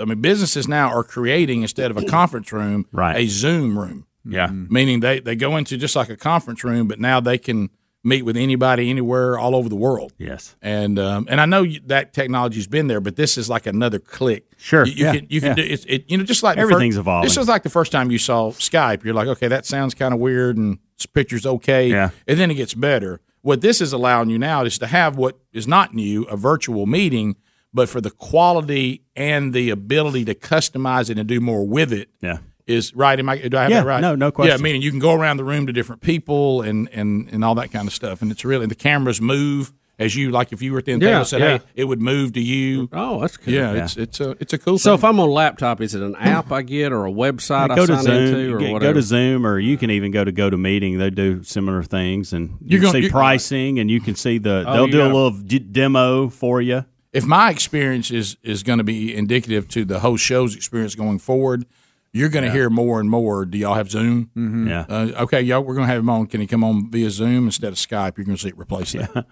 I 0.00 0.05
mean, 0.05 0.21
businesses 0.21 0.69
now 0.69 0.88
are 0.88 1.03
creating 1.03 1.62
instead 1.62 1.91
of 1.91 1.97
a 1.97 2.05
conference 2.05 2.53
room, 2.53 2.87
Right. 2.93 3.17
a 3.17 3.27
Zoom 3.27 3.79
room. 3.79 4.07
Yeah, 4.25 4.49
Meaning 4.50 5.00
they 5.00 5.21
they 5.21 5.37
go 5.37 5.57
into 5.57 5.77
just 5.77 5.97
like 5.97 6.11
a 6.11 6.17
conference 6.17 6.62
room, 6.62 6.87
but 6.87 7.00
now 7.00 7.19
they 7.19 7.38
can 7.38 7.71
meet 8.05 8.23
with 8.23 8.37
anybody 8.37 8.91
anywhere 8.91 9.38
all 9.38 9.57
over 9.57 9.69
the 9.69 9.77
world. 9.77 10.12
yes, 10.19 10.55
And 10.62 10.99
um, 10.99 11.27
and 11.31 11.41
I 11.41 11.47
know 11.47 11.62
you, 11.62 11.81
that 11.87 12.12
technology's 12.12 12.67
been 12.67 12.87
there, 12.88 13.00
but 13.00 13.17
this 13.17 13.37
is 13.38 13.49
like 13.49 13.67
another 13.67 13.99
click. 13.99 14.45
Sure, 14.59 14.85
you, 14.87 14.93
you 14.93 15.05
yeah, 15.05 15.12
can 15.15 15.27
you 15.31 15.41
can 15.41 15.49
yeah. 15.50 15.55
do 15.55 15.62
it's, 15.62 15.85
it. 15.87 16.05
You 16.11 16.19
know, 16.19 16.25
just 16.25 16.43
like 16.43 16.59
Everything's 16.59 16.97
first, 16.97 17.00
evolving. 17.00 17.29
This 17.29 17.37
is 17.38 17.49
like 17.49 17.62
the 17.62 17.71
first 17.71 17.91
time 17.91 18.11
you 18.11 18.19
saw 18.19 18.50
Skype. 18.52 19.02
You're 19.04 19.15
like, 19.15 19.28
okay, 19.28 19.49
that 19.49 19.65
sounds 19.67 19.95
kind 19.95 20.13
of 20.13 20.21
weird, 20.21 20.56
and 20.59 20.78
this 20.97 21.06
picture's 21.06 21.47
okay. 21.47 21.89
Yeah. 21.89 22.11
and 22.26 22.39
then 22.39 22.50
it 22.50 22.54
gets 22.54 22.75
better. 22.75 23.21
What 23.41 23.63
this 23.63 23.80
is 23.80 23.93
allowing 23.93 24.28
you 24.30 24.39
now 24.39 24.65
is 24.65 24.78
to 24.78 24.87
have 24.87 25.17
what 25.17 25.39
is 25.52 25.67
not 25.67 25.95
new, 25.95 26.25
a 26.25 26.37
virtual 26.37 26.87
meeting, 26.87 27.37
but 27.75 27.89
for 27.89 28.00
the 28.00 28.11
quality 28.11 29.02
and 29.17 29.52
the 29.52 29.71
ability 29.71 30.25
to 30.26 30.35
customize 30.35 31.11
it 31.11 31.19
and 31.19 31.28
do 31.28 31.41
more 31.41 31.67
with 31.67 31.93
it 31.93 32.09
yeah. 32.21 32.39
is 32.67 32.95
right. 32.95 33.19
Am 33.19 33.28
I? 33.28 33.37
Do 33.39 33.57
I 33.57 33.63
have 33.63 33.71
Yeah, 33.71 33.81
that 33.81 33.87
right? 33.87 34.00
no, 34.00 34.15
no 34.15 34.31
question. 34.31 34.57
Yeah, 34.59 34.63
meaning 34.63 34.83
you 34.83 34.91
can 34.91 35.00
go 35.00 35.13
around 35.15 35.37
the 35.37 35.45
room 35.45 35.67
to 35.67 35.73
different 35.73 36.02
people 36.02 36.63
and 36.63 36.89
and 36.93 37.28
and 37.31 37.45
all 37.45 37.54
that 37.57 37.71
kind 37.73 37.87
of 37.89 37.95
stuff, 37.95 38.23
and 38.23 38.31
it's 38.31 38.45
really 38.45 38.67
the 38.67 38.75
cameras 38.75 39.21
move 39.21 39.73
as 39.99 40.15
you 40.15 40.31
like. 40.31 40.52
If 40.52 40.63
you 40.63 40.73
were 40.73 40.78
at 40.78 40.85
the 40.87 40.93
end 40.93 41.02
Yeah, 41.02 41.11
table, 41.15 41.25
said, 41.25 41.41
yeah. 41.41 41.59
"Hey," 41.59 41.65
it 41.75 41.85
would 41.85 42.00
move 42.00 42.33
to 42.35 42.41
you. 42.41 42.89
Oh, 42.93 43.21
that's 43.21 43.37
cool. 43.37 43.52
Yeah, 43.52 43.73
it's 43.85 43.97
it's 43.97 44.21
a 44.21 44.31
it's 44.41 44.52
a 44.52 44.59
cool. 44.59 44.78
So 44.78 44.91
thing. 44.93 44.99
if 45.00 45.04
I'm 45.04 45.21
on 45.21 45.28
a 45.28 45.33
laptop, 45.33 45.81
is 45.81 45.95
it 45.95 46.02
an 46.02 46.15
app 46.17 46.52
I 46.52 46.63
get 46.63 46.93
or 46.93 47.04
a 47.07 47.11
website 47.11 47.75
go 47.75 47.83
I 47.83 47.87
to 47.87 47.97
sign 47.97 48.02
Zoom, 48.04 48.35
into 48.35 48.52
or 48.54 48.73
whatever? 48.73 48.78
go 48.81 48.93
to 48.95 49.02
Zoom, 49.02 49.47
or 49.47 49.59
you 49.59 49.76
can 49.76 49.91
even 49.91 50.11
go 50.13 50.25
to 50.25 50.33
Go 50.33 50.49
to 50.49 50.57
Meeting. 50.57 50.99
They 50.99 51.11
do 51.11 51.43
similar 51.43 51.83
things, 51.83 52.33
and 52.33 52.50
you 52.63 52.78
You're 52.78 52.81
can 52.81 52.93
gonna- 52.93 53.04
see 53.04 53.11
pricing, 53.11 53.78
and 53.78 53.91
you 53.91 54.00
can 54.00 54.15
see 54.15 54.39
the. 54.39 54.65
Oh, 54.67 54.73
they'll 54.73 54.87
do 54.87 55.00
a 55.00 55.04
gotta- 55.04 55.15
little 55.15 55.31
d- 55.33 55.59
demo 55.59 56.28
for 56.28 56.61
you. 56.63 56.85
If 57.12 57.25
my 57.25 57.50
experience 57.50 58.10
is 58.10 58.36
is 58.42 58.62
going 58.62 58.78
to 58.78 58.84
be 58.84 59.14
indicative 59.14 59.68
to 59.68 59.84
the 59.84 60.00
whole 60.00 60.16
show's 60.16 60.54
experience 60.56 60.94
going 60.94 61.18
forward, 61.18 61.64
you're 62.12 62.28
going 62.28 62.44
to 62.44 62.50
hear 62.50 62.71
more 62.71 63.00
and 63.00 63.08
more. 63.10 63.44
Do 63.44 63.58
y'all 63.58 63.75
have 63.75 63.90
Zoom? 63.90 64.30
Mm-hmm. 64.36 64.68
Yeah, 64.68 64.84
Uh, 64.88 65.23
okay, 65.25 65.40
y'all, 65.42 65.62
we're 65.62 65.75
going 65.75 65.86
to 65.86 65.92
have 65.92 66.02
him 66.02 66.10
on. 66.10 66.26
Can 66.26 66.40
he 66.40 66.47
come 66.47 66.64
on 66.64 66.90
via 66.90 67.10
Zoom 67.10 67.47
instead 67.47 67.68
of 67.68 67.75
Skype? 67.75 68.16
You're 68.16 68.25
going 68.25 68.36
to 68.36 68.42
see 68.42 68.49
it 68.49 68.58
replace 68.58 68.92
that. 68.92 69.26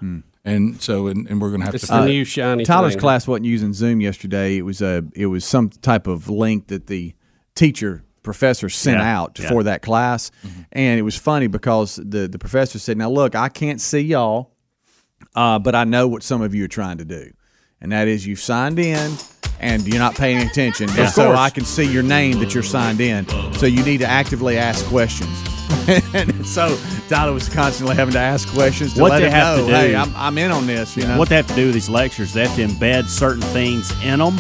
and 0.45 0.81
so, 0.81 1.07
and, 1.09 1.27
and 1.29 1.41
we're 1.41 1.49
going 1.51 1.61
to 1.61 1.67
have 1.67 1.75
it's 1.75 1.87
to. 1.87 1.93
the 1.93 2.05
new 2.07 2.25
shiny 2.25 2.65
Tyler's 2.65 2.93
thing. 2.93 3.01
class 3.01 3.27
wasn't 3.27 3.47
using 3.47 3.73
Zoom 3.73 4.01
yesterday. 4.01 4.57
It 4.57 4.63
was 4.63 4.83
a 4.83 5.05
it 5.15 5.27
was 5.27 5.45
some 5.45 5.71
type 5.71 6.07
of 6.07 6.29
link 6.29 6.69
that 6.69 6.87
the 6.87 7.15
teacher 7.55 8.05
professor 8.23 8.69
sent 8.69 8.99
Yeah, 8.99 9.19
out 9.21 9.39
yeah. 9.39 9.49
for 9.49 9.63
that 9.65 9.83
class, 9.83 10.31
and 10.73 10.99
it 10.99 11.03
was 11.03 11.17
funny 11.17 11.47
because 11.47 11.97
the 11.97 12.27
the 12.29 12.39
professor 12.39 12.79
said, 12.79 12.99
"Now 12.99 13.09
look, 13.11 13.35
I 13.35 13.49
can't 13.49 13.81
see 13.81 14.01
y'all, 14.01 14.53
uh, 15.35 15.59
but 15.59 15.75
I 15.75 15.85
know 15.85 16.09
what 16.09 16.23
some 16.23 16.43
of 16.43 16.55
you 16.55 16.65
are 16.65 16.69
trying 16.69 16.99
to 16.99 17.05
do, 17.05 17.31
and 17.81 17.93
that 17.93 18.09
is 18.09 18.27
you've 18.27 18.41
signed 18.41 18.79
in." 18.79 19.13
And 19.59 19.89
you're 19.89 19.99
not 19.99 20.15
paying 20.15 20.47
attention, 20.47 20.91
and 20.99 21.09
so 21.09 21.33
I 21.33 21.49
can 21.49 21.65
see 21.65 21.91
your 21.91 22.03
name 22.03 22.41
that 22.41 22.53
you're 22.53 22.63
signed 22.63 23.01
in. 23.01 23.27
So 23.55 23.65
you 23.65 23.83
need 23.85 24.01
to 24.01 24.07
actively 24.07 24.59
ask 24.59 24.85
questions. 24.85 25.31
and 26.15 26.47
so 26.47 26.79
Tyler 27.09 27.33
was 27.33 27.49
constantly 27.49 27.97
having 27.97 28.13
to 28.13 28.19
ask 28.19 28.47
questions 28.51 28.93
to 28.95 29.01
What 29.01 29.13
let 29.13 29.21
they 29.21 29.27
him 29.29 29.33
have 29.33 29.57
to 29.57 29.63
know, 29.63 29.69
do- 29.69 29.73
hey, 29.75 29.97
I'm, 29.97 30.13
I'm 30.15 30.37
in 30.37 30.51
on 30.51 30.67
this. 30.67 30.95
You 30.95 31.05
know? 31.07 31.19
what 31.19 31.31
they 31.31 31.37
have 31.37 31.47
to 31.47 31.55
do 31.55 31.65
with 31.67 31.75
these 31.75 31.89
lectures, 31.89 32.35
they 32.35 32.47
have 32.47 32.55
to 32.57 32.67
embed 32.67 33.07
certain 33.09 33.41
things 33.41 33.91
in 34.05 34.19
them 34.19 34.37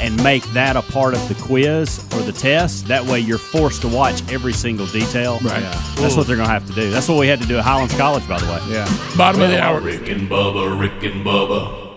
and 0.00 0.16
make 0.24 0.42
that 0.54 0.74
a 0.74 0.80
part 0.82 1.12
of 1.12 1.28
the 1.28 1.34
quiz 1.34 1.98
or 2.14 2.22
the 2.22 2.32
test. 2.32 2.86
That 2.86 3.04
way, 3.04 3.20
you're 3.20 3.36
forced 3.36 3.82
to 3.82 3.88
watch 3.88 4.22
every 4.32 4.54
single 4.54 4.86
detail. 4.86 5.38
Right. 5.42 5.60
That's 5.96 6.16
what 6.16 6.26
they're 6.26 6.36
going 6.36 6.48
to 6.48 6.52
have 6.54 6.66
to 6.66 6.72
do. 6.72 6.88
That's 6.90 7.08
what 7.10 7.18
we 7.18 7.28
had 7.28 7.42
to 7.42 7.46
do 7.46 7.58
at 7.58 7.64
Highlands 7.64 7.94
College, 7.94 8.26
by 8.26 8.38
the 8.40 8.46
way. 8.46 8.60
yeah. 8.70 8.86
Bottom 9.18 9.42
of 9.42 9.50
the 9.50 9.62
hour. 9.62 9.80
Rick 9.82 10.08
and 10.08 10.30
Bubba, 10.30 10.80
Rick 10.80 11.02
and 11.12 11.26
Bubba. 11.26 11.89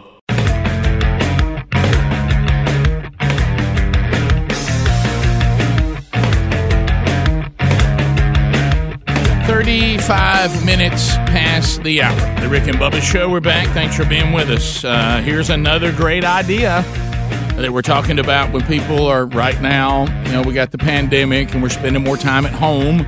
35 9.64 10.66
minutes 10.66 11.16
past 11.16 11.82
the 11.84 12.02
hour. 12.02 12.42
The 12.42 12.50
Rick 12.50 12.68
and 12.68 12.76
Bubba 12.76 13.02
Show. 13.02 13.30
We're 13.30 13.40
back. 13.40 13.66
Thanks 13.70 13.96
for 13.96 14.04
being 14.04 14.34
with 14.34 14.50
us. 14.50 14.84
Uh, 14.84 15.22
here's 15.24 15.50
another 15.50 15.94
great 15.94 16.26
idea 16.26 16.82
that 17.56 17.72
we're 17.72 17.82
talking 17.82 18.20
about 18.20 18.52
when 18.52 18.66
people 18.66 19.08
are 19.08 19.26
right 19.26 19.62
now. 19.62 20.02
You 20.26 20.34
know, 20.34 20.42
we 20.42 20.54
got 20.54 20.72
the 20.72 20.78
pandemic 20.78 21.54
and 21.54 21.64
we're 21.64 21.70
spending 21.70 22.04
more 22.04 22.18
time 22.18 22.46
at 22.46 22.52
home. 22.52 23.06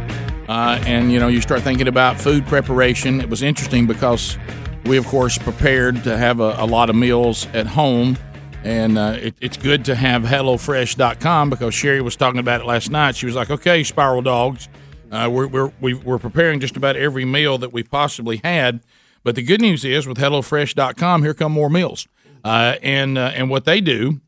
Uh, 0.47 0.81
and, 0.85 1.11
you 1.11 1.19
know, 1.19 1.27
you 1.27 1.41
start 1.41 1.61
thinking 1.61 1.89
about 1.89 2.21
food 2.21 2.45
preparation. 2.45 3.19
It 3.19 3.29
was 3.29 3.43
interesting 3.43 3.85
because 3.85 4.37
we, 4.85 4.95
of 4.95 5.05
course, 5.07 5.37
prepared 5.37 6.05
to 6.05 6.17
have 6.17 6.39
a, 6.39 6.55
a 6.57 6.65
lot 6.65 6.89
of 6.89 6.95
meals 6.95 7.47
at 7.47 7.67
home. 7.67 8.17
And 8.63 8.97
uh, 8.97 9.17
it, 9.19 9.35
it's 9.41 9.57
good 9.57 9.83
to 9.85 9.95
have 9.95 10.23
HelloFresh.com 10.23 11.49
because 11.49 11.73
Sherry 11.73 11.99
was 11.99 12.15
talking 12.15 12.39
about 12.39 12.61
it 12.61 12.65
last 12.65 12.89
night. 12.89 13.17
She 13.17 13.25
was 13.25 13.35
like, 13.35 13.49
okay, 13.49 13.83
Spiral 13.83 14.21
Dogs. 14.21 14.69
Uh, 15.11 15.29
we're, 15.31 15.47
we're, 15.47 15.71
we- 15.81 15.93
we're 15.93 16.17
preparing 16.19 16.59
just 16.59 16.77
about 16.77 16.95
every 16.95 17.25
meal 17.25 17.57
that 17.57 17.71
we 17.73 17.83
possibly 17.83 18.41
had. 18.43 18.81
But 19.23 19.35
the 19.35 19.41
good 19.41 19.61
news 19.61 19.83
is 19.83 20.05
with 20.07 20.17
HelloFresh.com, 20.17 21.23
here 21.23 21.33
come 21.33 21.51
more 21.51 21.69
meals. 21.69 22.07
Uh, 22.43 22.75
and, 22.83 23.17
uh, 23.17 23.31
and 23.33 23.49
what 23.49 23.65
they 23.65 23.81
do 23.81 24.21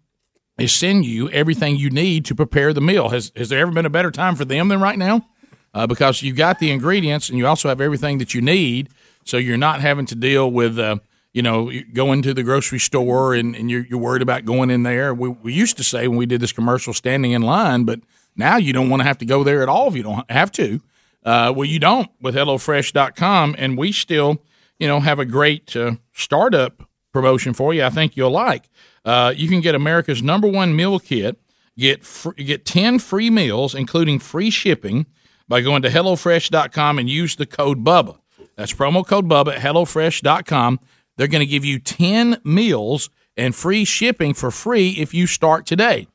is 0.58 0.72
send 0.72 1.06
you 1.06 1.30
everything 1.30 1.76
you 1.76 1.92
need 1.92 2.26
to 2.26 2.34
prepare 2.36 2.74
the 2.74 2.82
meal. 2.82 3.10
Has, 3.10 3.32
has 3.36 3.50
there 3.50 3.60
ever 3.60 3.72
been 3.72 3.86
a 3.86 3.92
better 3.92 4.10
time 4.10 4.36
for 4.36 4.44
them 4.44 4.70
than 4.70 4.82
right 4.82 4.98
now? 4.98 5.28
Uh, 5.74 5.86
because 5.86 6.24
you've 6.24 6.38
got 6.38 6.58
the 6.58 6.72
ingredients 6.72 7.30
and 7.30 7.38
you 7.38 7.46
also 7.46 7.70
have 7.70 7.80
everything 7.80 8.18
that 8.18 8.34
you 8.34 8.42
need. 8.42 8.90
So 9.24 9.38
you're 9.38 9.58
not 9.58 9.82
having 9.82 10.08
to 10.08 10.16
deal 10.16 10.50
with, 10.50 10.80
uh, 10.80 10.98
you 11.32 11.44
know, 11.44 11.70
going 11.94 12.24
to 12.24 12.34
the 12.34 12.42
grocery 12.42 12.80
store 12.80 13.36
and, 13.36 13.56
and 13.56 13.70
you're, 13.70 13.86
you're 13.86 14.00
worried 14.00 14.24
about 14.24 14.46
going 14.46 14.72
in 14.72 14.82
there. 14.82 15.14
We, 15.14 15.30
we 15.30 15.54
used 15.54 15.78
to 15.78 15.84
say 15.84 16.08
when 16.08 16.18
we 16.18 16.26
did 16.26 16.42
this 16.42 16.54
commercial, 16.54 16.94
standing 16.94 17.34
in 17.34 17.44
line, 17.44 17.84
but 17.84 18.00
now 18.38 18.58
you 18.58 18.74
don't 18.74 18.90
want 18.90 19.02
to 19.02 19.08
have 19.08 19.18
to 19.20 19.26
go 19.26 19.44
there 19.44 19.62
at 19.64 19.70
all 19.70 19.88
if 19.88 19.96
you 19.96 20.04
don't 20.04 20.30
have 20.32 20.52
to. 20.54 20.82
Uh, 21.24 21.52
well, 21.56 21.66
you 21.66 21.80
don't 21.80 22.10
with 22.22 22.36
HelloFresh.com, 22.36 23.56
and 23.58 23.78
we 23.78 23.92
still, 23.92 24.42
you 24.80 24.88
know, 24.88 25.00
have 25.00 25.20
a 25.20 25.26
great 25.26 25.76
uh, 25.76 25.94
startup 26.14 26.88
promotion 27.12 27.54
for 27.54 27.74
you. 27.74 27.84
I 27.84 27.90
think 27.90 28.16
you'll 28.16 28.32
like. 28.32 28.70
Uh, 29.04 29.34
you 29.36 29.50
can 29.50 29.62
get 29.62 29.76
America's 29.76 30.22
number 30.24 30.48
one 30.48 30.76
meal 30.76 31.00
kit. 31.00 31.38
Get 31.78 32.04
fr- 32.06 32.32
get 32.32 32.66
ten 32.66 33.00
free 33.00 33.30
meals, 33.30 33.76
including 33.76 34.20
free 34.20 34.50
shipping. 34.50 35.06
by 35.48 35.62
going 35.62 35.82
to 35.82 35.90
HelloFresh.com 35.90 37.00
and 37.00 37.10
use 37.10 37.36
the 37.36 37.46
code 37.46 37.84
BUBBA. 37.84 38.18
That's 38.56 38.74
promo 38.74 39.06
code 39.06 39.30
BUBBA 39.30 39.56
at 39.56 39.62
HelloFresh.com. 39.62 40.80
They're 41.16 41.28
going 41.28 41.42
to 41.42 41.46
give 41.46 41.66
you 41.66 41.80
10 41.80 42.42
meals 42.44 43.10
and 43.36 43.56
free 43.56 43.86
shipping 43.86 44.34
for 44.34 44.52
free 44.52 44.90
if 44.92 45.14
you 45.14 45.28
start 45.28 45.66
today. 45.66 46.08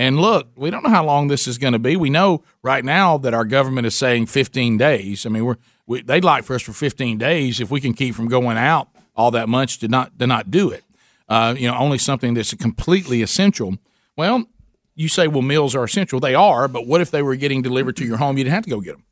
And 0.00 0.18
look, 0.18 0.48
we 0.56 0.70
don't 0.70 0.82
know 0.82 0.88
how 0.88 1.04
long 1.04 1.28
this 1.28 1.46
is 1.46 1.58
going 1.58 1.74
to 1.74 1.78
be. 1.78 1.94
We 1.94 2.08
know 2.08 2.42
right 2.62 2.82
now 2.82 3.18
that 3.18 3.34
our 3.34 3.44
government 3.44 3.86
is 3.86 3.94
saying 3.94 4.26
15 4.26 4.78
days. 4.78 5.26
I 5.26 5.28
mean, 5.28 5.44
we're 5.44 5.58
we, 5.86 6.00
they'd 6.00 6.24
like 6.24 6.44
for 6.44 6.54
us 6.54 6.62
for 6.62 6.72
15 6.72 7.18
days 7.18 7.60
if 7.60 7.70
we 7.70 7.82
can 7.82 7.92
keep 7.92 8.14
from 8.14 8.26
going 8.26 8.56
out 8.56 8.88
all 9.14 9.30
that 9.32 9.46
much 9.46 9.78
to 9.80 9.88
not 9.88 10.18
to 10.18 10.26
not 10.26 10.50
do 10.50 10.70
it. 10.70 10.84
Uh, 11.28 11.54
you 11.54 11.68
know, 11.68 11.76
only 11.76 11.98
something 11.98 12.32
that's 12.32 12.54
completely 12.54 13.20
essential. 13.20 13.76
Well, 14.16 14.46
you 14.94 15.06
say, 15.06 15.28
well, 15.28 15.42
meals 15.42 15.74
are 15.74 15.84
essential. 15.84 16.18
They 16.18 16.34
are, 16.34 16.66
but 16.66 16.86
what 16.86 17.02
if 17.02 17.10
they 17.10 17.20
were 17.20 17.36
getting 17.36 17.60
delivered 17.60 17.96
to 17.96 18.06
your 18.06 18.16
home? 18.16 18.38
You 18.38 18.44
didn't 18.44 18.54
have 18.54 18.64
to 18.64 18.70
go 18.70 18.80
get 18.80 18.92
them. 18.92 19.04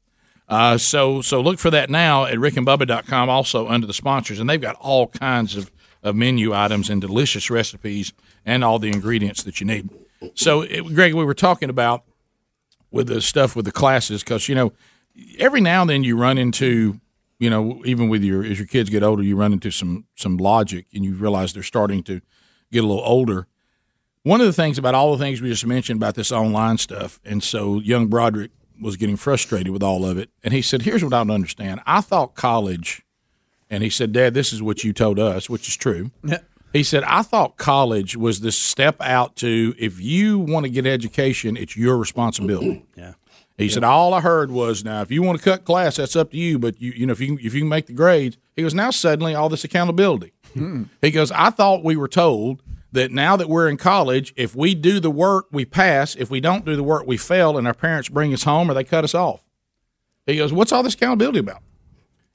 Uh, 0.48 0.79
so 0.79 1.20
so 1.20 1.42
look 1.42 1.59
for 1.59 1.70
that 1.70 1.90
now 1.90 2.24
at 2.24 2.38
rickandbubba.com, 2.38 3.29
also 3.29 3.68
under 3.68 3.87
the 3.87 3.92
sponsors, 3.92 4.40
and 4.40 4.48
they've 4.48 4.59
got 4.59 4.77
all 4.77 5.09
kinds 5.09 5.55
of, 5.55 5.70
of 6.03 6.16
menu 6.16 6.55
items 6.55 6.88
and 6.88 7.03
delicious 7.03 7.51
recipes 7.51 8.14
and 8.46 8.64
all 8.64 8.79
the 8.79 8.88
ingredients 8.88 9.42
that 9.42 9.61
you 9.61 9.66
need. 9.66 9.90
So, 10.35 10.62
it, 10.62 10.83
Greg, 10.94 11.14
we 11.14 11.24
were 11.24 11.35
talking 11.35 11.70
about 11.70 12.04
with 12.90 13.09
the 13.09 13.20
stuff 13.20 13.54
with 13.54 13.64
the 13.64 13.72
classes 13.72 14.22
because 14.22 14.48
you 14.48 14.54
know 14.54 14.72
every 15.38 15.61
now 15.61 15.83
and 15.83 15.90
then 15.90 16.04
you 16.04 16.16
run 16.16 16.38
into 16.38 17.00
you 17.38 17.50
know 17.50 17.83
even 17.85 18.09
with 18.09 18.22
your 18.22 18.44
as 18.44 18.59
your 18.59 18.66
kids 18.66 18.90
get 18.90 19.02
older 19.02 19.22
you 19.22 19.37
run 19.37 19.52
into 19.52 19.70
some 19.70 20.07
some 20.16 20.37
logic 20.37 20.87
and 20.94 21.04
you 21.04 21.14
realize 21.14 21.52
they're 21.52 21.62
starting 21.62 22.02
to 22.04 22.20
get 22.70 22.85
a 22.85 22.87
little 22.87 23.02
older. 23.04 23.46
One 24.22 24.40
of 24.40 24.46
the 24.46 24.52
things 24.52 24.76
about 24.76 24.94
all 24.94 25.12
the 25.16 25.24
things 25.24 25.40
we 25.40 25.48
just 25.48 25.64
mentioned 25.64 25.98
about 25.98 26.14
this 26.14 26.33
online 26.33 26.78
stuff 26.78 27.20
and 27.24 27.42
so 27.42 27.81
young 27.81 28.09
broderick 28.09 28.50
was 28.81 28.96
getting 28.96 29.16
frustrated 29.16 29.72
with 29.72 29.83
all 29.83 30.04
of 30.04 30.18
it 30.18 30.31
and 30.42 30.54
he 30.54 30.62
said 30.62 30.83
here's 30.83 31.02
what 31.02 31.12
i 31.12 31.18
don't 31.18 31.31
understand. 31.31 31.81
I 31.87 32.00
thought 32.00 32.35
college 32.35 33.02
and 33.70 33.83
he 33.83 33.90
said 33.90 34.12
dad 34.12 34.35
this 34.35 34.52
is 34.52 34.62
what 34.62 34.85
you 34.85 34.92
told 34.92 35.18
us 35.18 35.48
which 35.48 35.68
is 35.68 35.76
true 35.76 36.11
he 36.72 36.83
said 36.83 37.02
i 37.04 37.22
thought 37.22 37.57
college 37.57 38.16
was 38.16 38.40
this 38.40 38.57
step 38.59 38.96
out 39.00 39.37
to 39.37 39.74
if 39.78 40.00
you 40.00 40.38
want 40.38 40.64
to 40.64 40.70
get 40.70 40.87
education 40.87 41.57
it's 41.57 41.76
your 41.76 41.96
responsibility 41.96 42.85
Yeah. 42.96 43.14
he 43.57 43.68
said, 43.68 43.83
"All 43.85 44.14
I 44.14 44.20
heard 44.20 44.50
was 44.50 44.85
now, 44.85 45.02
if 45.02 45.11
you 45.11 45.22
want 45.22 45.38
to 45.38 45.44
cut 45.44 45.64
class, 45.64 45.96
that's 45.96 46.14
up 46.16 46.31
to 46.33 46.37
you. 46.37 46.59
But 46.61 46.81
you, 46.81 46.92
you 46.92 47.07
know, 47.07 47.12
if 47.12 47.20
you 47.20 47.37
can, 47.37 47.44
if 47.46 47.54
you 47.54 47.61
can 47.62 47.68
make 47.68 47.87
the 47.87 47.92
grades." 47.92 48.37
He 48.54 48.62
goes, 48.62 48.72
"Now 48.74 48.90
suddenly 48.90 49.35
all 49.35 49.48
this 49.48 49.64
accountability." 49.64 50.33
Hmm. 50.54 50.85
He 51.02 51.11
goes, 51.11 51.33
"I 51.33 51.50
thought 51.50 51.83
we 51.85 51.96
were 51.96 52.07
told 52.09 52.62
that 52.92 53.11
now 53.11 53.37
that 53.37 53.48
we're 53.48 53.68
in 53.68 53.76
college, 53.76 54.33
if 54.37 54.54
we 54.57 54.74
do 54.76 55.00
the 55.00 55.11
work, 55.11 55.46
we 55.50 55.64
pass. 55.64 56.14
If 56.14 56.31
we 56.31 56.40
don't 56.40 56.64
do 56.64 56.76
the 56.76 56.83
work, 56.85 57.07
we 57.07 57.16
fail, 57.16 57.59
and 57.59 57.66
our 57.66 57.74
parents 57.74 58.09
bring 58.09 58.33
us 58.33 58.44
home 58.44 58.70
or 58.70 58.74
they 58.74 58.85
cut 58.85 59.02
us 59.04 59.14
off." 59.14 59.42
He 60.26 60.37
goes, 60.37 60.52
"What's 60.52 60.70
all 60.72 60.83
this 60.85 60.94
accountability 60.94 61.40
about?" 61.40 61.62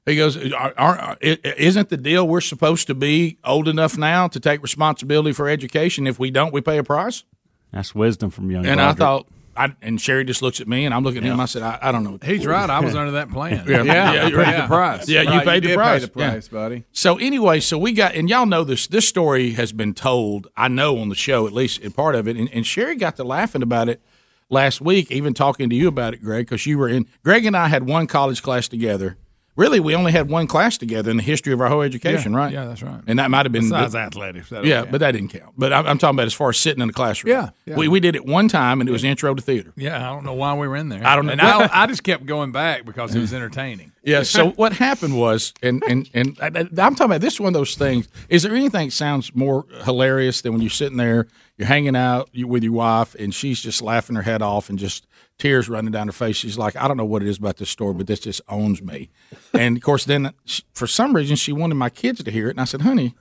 He 0.05 0.17
goes, 0.17 0.35
are, 0.51 0.73
are, 0.77 1.17
"Isn't 1.21 1.89
the 1.89 1.95
deal 1.97 2.27
we're 2.27 2.41
supposed 2.41 2.87
to 2.87 2.93
be 2.93 3.37
old 3.45 3.67
enough 3.69 3.97
now 3.97 4.27
to 4.27 4.39
take 4.39 4.61
responsibility 4.61 5.31
for 5.31 5.47
education? 5.47 6.07
If 6.07 6.19
we 6.19 6.29
don't, 6.29 6.53
we 6.53 6.59
pay 6.61 6.77
a 6.77 6.83
price." 6.83 7.23
That's 7.71 7.95
wisdom 7.95 8.29
from 8.29 8.51
young. 8.51 8.65
And 8.65 8.81
I 8.81 8.93
thought, 8.93 9.27
I, 9.55 9.73
and 9.81 9.99
Sherry 10.01 10.25
just 10.25 10.41
looks 10.41 10.59
at 10.59 10.67
me, 10.67 10.85
and 10.85 10.93
I'm 10.93 11.03
looking 11.03 11.23
at 11.23 11.31
him. 11.31 11.39
I 11.39 11.45
said, 11.45 11.61
I, 11.63 11.79
I 11.81 11.91
don't 11.91 12.03
know. 12.03 12.19
He's 12.23 12.45
right. 12.45 12.69
I 12.69 12.81
was 12.81 12.95
under 12.97 13.11
that 13.11 13.29
plan. 13.31 13.63
Yeah. 13.67 13.83
Yeah, 13.83 14.11
you 14.25 14.29
you're 14.35 14.43
paid 14.43 14.51
right. 14.51 14.61
the 14.61 14.67
price. 14.67 15.07
Yeah, 15.09 15.21
you 15.21 15.29
Right, 15.29 15.45
paid 15.47 15.63
the 15.63 15.67
did 15.69 15.75
price. 15.77 16.01
Pay 16.01 16.11
the 16.13 16.19
Yeah. 16.19 16.29
price, 16.31 16.47
buddy. 16.49 16.83
So 16.91 17.17
anyway, 17.17 17.59
so 17.61 17.77
we 17.77 17.93
got, 17.93 18.13
and 18.15 18.29
y'all 18.29 18.45
know 18.45 18.63
this. 18.63 18.87
This 18.87 19.07
story 19.07 19.51
has 19.51 19.71
been 19.71 19.93
told. 19.93 20.47
I 20.57 20.67
know 20.67 20.97
on 20.99 21.09
the 21.09 21.15
show, 21.15 21.47
at 21.47 21.53
least 21.53 21.79
in 21.81 21.91
part 21.93 22.15
of 22.15 22.27
it, 22.27 22.35
and, 22.35 22.49
and 22.51 22.65
Sherry 22.65 22.95
got 22.95 23.15
to 23.15 23.23
laughing 23.23 23.61
about 23.63 23.89
it 23.89 24.01
last 24.49 24.81
week, 24.81 25.11
even 25.11 25.33
talking 25.33 25.69
to 25.69 25.75
you 25.75 25.87
about 25.87 26.13
it, 26.13 26.21
Greg, 26.23 26.45
because 26.45 26.65
you 26.65 26.77
were 26.77 26.89
in. 26.89 27.07
Greg 27.23 27.45
and 27.45 27.55
I 27.55 27.69
had 27.69 27.87
one 27.87 28.05
college 28.07 28.43
class 28.43 28.67
together. 28.67 29.17
Really, 29.55 29.79
we 29.79 29.93
only 29.95 30.11
had 30.11 30.29
one 30.29 30.47
class 30.47 30.77
together 30.79 31.11
in 31.11 31.17
the 31.17 31.23
history 31.23 31.53
of 31.53 31.61
our 31.61 31.67
whole 31.67 31.83
education, 31.83 32.31
Yeah, 32.33 32.37
right? 32.39 32.51
yeah, 32.53 32.65
that's 32.65 32.81
right. 32.81 33.01
And 33.05 33.19
that 33.19 33.29
might 33.29 33.45
have 33.45 33.51
been 33.51 33.69
Besides 33.69 33.93
athletics. 33.93 34.49
that 34.49 34.65
yeah, 34.65 34.81
don't 34.81 34.91
but 34.91 34.97
that 35.01 35.11
didn't 35.11 35.29
count. 35.29 35.53
But 35.55 35.71
I'm, 35.71 35.85
I'm 35.85 35.97
talking 35.99 36.15
about 36.15 36.25
as 36.25 36.33
far 36.33 36.49
as 36.49 36.57
sitting 36.57 36.81
in 36.81 36.87
the 36.87 36.93
classroom. 36.93 37.31
Yeah, 37.33 37.49
yeah. 37.65 37.75
We, 37.75 37.87
we 37.87 37.99
did 37.99 38.15
it 38.15 38.25
one 38.25 38.47
time, 38.47 38.79
and 38.81 38.89
it 38.89 38.91
was 38.91 39.03
intro 39.03 39.35
to 39.35 39.41
theater. 39.41 39.71
Yeah, 39.75 39.97
I 39.97 40.11
don't 40.13 40.23
know 40.23 40.33
why 40.33 40.55
we 40.55 40.67
were 40.67 40.75
in 40.75 40.89
there. 40.89 41.05
I 41.05 41.15
don't 41.15 41.27
know. 41.27 41.33
And 41.33 41.41
I, 41.41 41.69
I 41.71 41.85
just 41.85 42.03
kept 42.03 42.25
going 42.25 42.51
back 42.51 42.83
because 42.83 43.13
it 43.13 43.19
was 43.19 43.33
entertaining. 43.33 43.91
Yeah. 44.05 44.23
So 44.23 44.49
what 44.51 44.73
happened 44.73 45.17
was, 45.17 45.53
and 45.63 45.81
and 45.87 46.09
and 46.13 46.37
I, 46.41 46.47
am 46.47 46.93
talking 46.95 47.05
about 47.05 47.21
this 47.21 47.35
is 47.35 47.39
one 47.39 47.47
of 47.47 47.53
those 47.53 47.75
things. 47.75 48.09
Is 48.27 48.43
there 48.43 48.53
anything 48.53 48.87
that 48.87 48.91
sounds 48.91 49.33
more 49.33 49.65
hilarious 49.85 50.41
than 50.41 50.51
when 50.51 50.61
you're 50.61 50.69
sitting 50.71 50.97
there, 50.97 51.27
you're 51.57 51.69
hanging 51.69 51.95
out 51.95 52.29
with 52.33 52.63
your 52.63 52.73
wife, 52.73 53.15
and 53.15 53.33
she's 53.33 53.61
just 53.61 53.81
laughing 53.81 54.17
her 54.17 54.21
head 54.21 54.41
off 54.41 54.69
and 54.69 54.77
just 54.77 55.07
tears 55.39 55.67
running 55.69 55.91
down 55.91 56.07
her 56.07 56.13
face. 56.13 56.35
She's 56.35 56.57
like, 56.57 56.75
I 56.75 56.87
don't 56.87 56.97
know 56.97 57.05
what 57.05 57.21
it 57.21 57.27
is 57.27 57.37
about 57.37 57.57
this 57.57 57.69
story, 57.69 57.93
but 57.93 58.07
this 58.07 58.19
just 58.21 58.41
owns 58.47 58.81
me. 58.81 59.09
And 59.53 59.75
of 59.77 59.83
course, 59.83 60.05
then 60.05 60.31
she, 60.45 60.63
for 60.73 60.87
some 60.87 61.15
reason, 61.15 61.35
she 61.35 61.51
wanted 61.51 61.75
my 61.75 61.89
kids 61.89 62.23
to 62.23 62.31
hear 62.31 62.47
it, 62.47 62.51
and 62.51 62.61
I 62.61 62.65
said, 62.65 62.81
Honey. 62.81 63.15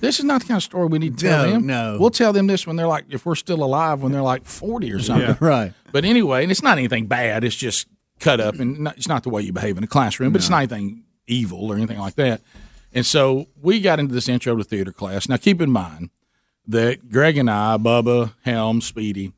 This 0.00 0.18
is 0.18 0.24
not 0.24 0.42
the 0.42 0.48
kind 0.48 0.56
of 0.58 0.62
story 0.64 0.88
we 0.88 0.98
need 0.98 1.16
to 1.18 1.24
tell 1.28 1.46
No, 1.46 1.52
them. 1.52 1.66
no. 1.66 1.96
We'll 2.00 2.10
tell 2.10 2.32
them 2.32 2.48
this 2.48 2.66
when 2.66 2.74
they're 2.76 2.88
like, 2.88 3.04
if 3.10 3.24
we're 3.24 3.36
still 3.36 3.62
alive, 3.62 4.02
when 4.02 4.10
they're 4.10 4.22
like 4.22 4.44
40 4.44 4.92
or 4.92 4.98
something. 4.98 5.36
Right. 5.40 5.72
But 5.92 6.04
anyway, 6.04 6.42
and 6.42 6.50
it's 6.50 6.62
not 6.64 6.78
anything 6.78 7.06
bad. 7.06 7.44
It's 7.44 7.54
just 7.54 7.86
cut 8.18 8.40
up, 8.40 8.56
and 8.56 8.80
not, 8.80 8.96
it's 8.96 9.06
not 9.08 9.22
the 9.22 9.30
way 9.30 9.42
you 9.42 9.52
behave 9.52 9.78
in 9.78 9.84
a 9.84 9.86
classroom. 9.86 10.32
But 10.32 10.40
it's 10.40 10.50
not 10.50 10.58
anything 10.58 11.04
evil 11.28 11.70
or 11.70 11.76
anything 11.76 11.98
like 12.00 12.16
that. 12.16 12.42
And 12.92 13.06
so 13.06 13.46
we 13.62 13.80
got 13.80 14.00
into 14.00 14.12
this 14.12 14.28
intro 14.28 14.56
to 14.56 14.64
theater 14.64 14.92
class. 14.92 15.28
Now, 15.28 15.36
keep 15.36 15.62
in 15.62 15.70
mind 15.70 16.10
that 16.66 17.08
Greg 17.10 17.38
and 17.38 17.48
I, 17.48 17.76
Bubba, 17.78 18.32
Helm, 18.44 18.80
Speedy, 18.80 19.32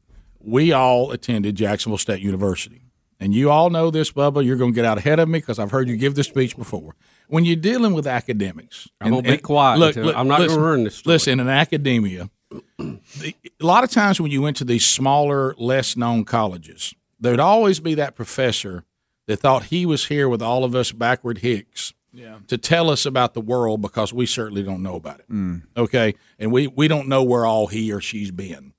we 0.47 0.73
all 0.73 1.11
attended 1.11 1.57
Jacksonville 1.57 1.99
State 1.99 2.21
University. 2.21 2.83
And 3.19 3.35
you 3.35 3.51
all 3.51 3.71
know 3.71 3.91
this, 3.91 4.13
Bubba. 4.13 4.45
You're 4.45 4.57
going 4.57 4.73
to 4.73 4.75
get 4.75 4.85
out 4.85 4.99
ahead 4.99 5.19
of 5.19 5.29
me 5.29 5.41
because 5.41 5.59
I've 5.59 5.71
heard 5.71 5.89
you 5.89 5.97
give 5.97 6.15
this 6.15 6.29
speech 6.29 6.57
before. 6.57 6.95
When 7.29 7.45
you're 7.45 7.57
dealing 7.57 7.95
with 7.95 8.07
academics, 8.07 8.89
I'm 9.01 9.11
gonna 9.11 9.23
be 9.23 9.39
quiet 9.39 9.81
Look, 9.81 9.97
I'm 9.97 10.29
not 10.29 10.39
gonna 10.39 10.43
listen, 10.45 10.63
ruin 10.63 10.85
this 10.85 10.97
story. 10.97 11.15
Listen, 11.15 11.41
in 11.41 11.49
academia, 11.49 12.31
the, 12.79 13.35
a 13.61 13.67
lot 13.67 13.83
of 13.83 13.91
times 13.91 14.21
when 14.21 14.31
you 14.31 14.43
went 14.43 14.59
to 14.59 14.65
these 14.65 14.87
smaller, 14.87 15.53
less 15.59 15.97
known 15.97 16.25
colleges, 16.25 16.95
there'd 17.19 17.41
always 17.41 17.81
be 17.81 17.95
that 17.95 18.15
professor 18.15 18.85
that 19.27 19.41
thought 19.41 19.65
he 19.65 19.87
was 19.87 20.07
here 20.07 20.29
with 20.29 20.41
all 20.41 20.63
of 20.63 20.77
us 20.77 20.93
backward 20.93 21.39
hicks 21.39 21.95
to 22.47 22.57
tell 22.57 22.89
us 22.89 23.05
about 23.05 23.35
the 23.35 23.41
world 23.41 23.83
because 23.83 24.13
we 24.13 24.25
certainly 24.25 24.63
don't 24.63 24.83
know 24.83 24.95
about 24.95 25.19
it. 25.19 25.29
Mm. 25.29 25.63
Okay, 25.77 26.15
and 26.39 26.53
we 26.53 26.69
we 26.69 26.87
don't 26.87 27.09
know 27.09 27.25
where 27.25 27.45
all 27.45 27.67
he 27.67 27.93
or 27.93 28.01
she's 28.01 28.31
been. 28.31 28.73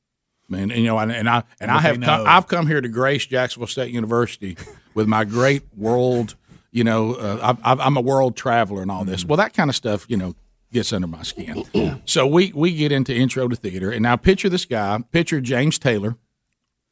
Man, 0.50 0.72
and, 0.72 0.80
you 0.82 0.88
know, 0.88 0.98
and, 0.98 1.12
and 1.12 1.28
I 1.30 1.44
and 1.60 1.70
I 1.70 1.80
have 1.80 2.00
come, 2.00 2.24
I've 2.26 2.48
come 2.48 2.68
here 2.68 2.80
to 2.80 2.88
grace 2.88 3.26
Jacksonville 3.26 3.68
State 3.68 3.92
University 3.94 4.58
with 4.94 5.08
my 5.08 5.26
great 5.26 5.64
world. 5.76 6.36
You 6.72 6.84
know, 6.86 7.16
uh, 7.16 7.56
I, 7.64 7.74
I'm 7.74 7.98
a 7.98 8.02
world 8.02 8.38
traveler 8.38 8.82
and 8.82 8.90
all 8.90 9.04
this. 9.04 9.26
Well, 9.26 9.38
that 9.38 9.54
kind 9.54 9.70
of 9.70 9.76
stuff, 9.76 10.06
you 10.08 10.16
know, 10.16 10.36
gets 10.72 10.94
under 10.94 11.08
my 11.08 11.24
skin. 11.24 12.02
so 12.06 12.26
we 12.26 12.54
we 12.54 12.74
get 12.74 12.92
into 12.94 13.14
intro 13.14 13.48
to 13.48 13.56
theater, 13.56 13.92
and 13.92 14.02
now 14.04 14.16
picture 14.16 14.48
this 14.48 14.64
guy. 14.66 15.04
Picture 15.12 15.42
James 15.42 15.78
Taylor, 15.80 16.16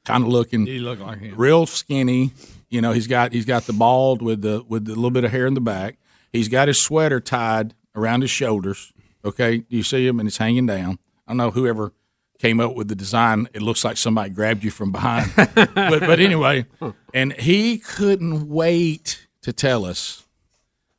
kind 0.03 0.23
of 0.23 0.29
looking 0.29 0.65
He 0.65 0.79
looked 0.79 1.01
like 1.01 1.19
him. 1.19 1.35
real 1.37 1.65
skinny. 1.65 2.31
You 2.69 2.81
know, 2.81 2.91
he's 2.91 3.07
got 3.07 3.31
he's 3.31 3.45
got 3.45 3.63
the 3.67 3.73
bald 3.73 4.21
with 4.21 4.41
the 4.41 4.65
with 4.67 4.85
the 4.85 4.95
little 4.95 5.11
bit 5.11 5.23
of 5.23 5.31
hair 5.31 5.47
in 5.47 5.53
the 5.53 5.61
back. 5.61 5.97
He's 6.33 6.49
got 6.49 6.67
his 6.67 6.81
sweater 6.81 7.21
tied 7.21 7.73
around 7.95 8.21
his 8.21 8.31
shoulders. 8.31 8.91
Okay, 9.23 9.63
you 9.69 9.81
see 9.81 10.05
him 10.05 10.19
and 10.19 10.27
it's 10.27 10.37
hanging 10.37 10.65
down. 10.65 10.99
I 11.25 11.31
don't 11.31 11.37
know 11.37 11.51
whoever 11.51 11.93
came 12.39 12.59
up 12.59 12.75
with 12.75 12.87
the 12.87 12.95
design. 12.95 13.47
It 13.53 13.61
looks 13.61 13.83
like 13.83 13.97
somebody 13.97 14.29
grabbed 14.29 14.63
you 14.63 14.71
from 14.71 14.91
behind. 14.91 15.31
but 15.35 15.73
but 15.73 16.19
anyway, 16.19 16.65
and 17.13 17.33
he 17.33 17.77
couldn't 17.77 18.47
wait 18.49 19.27
to 19.41 19.53
tell 19.53 19.85
us 19.85 20.25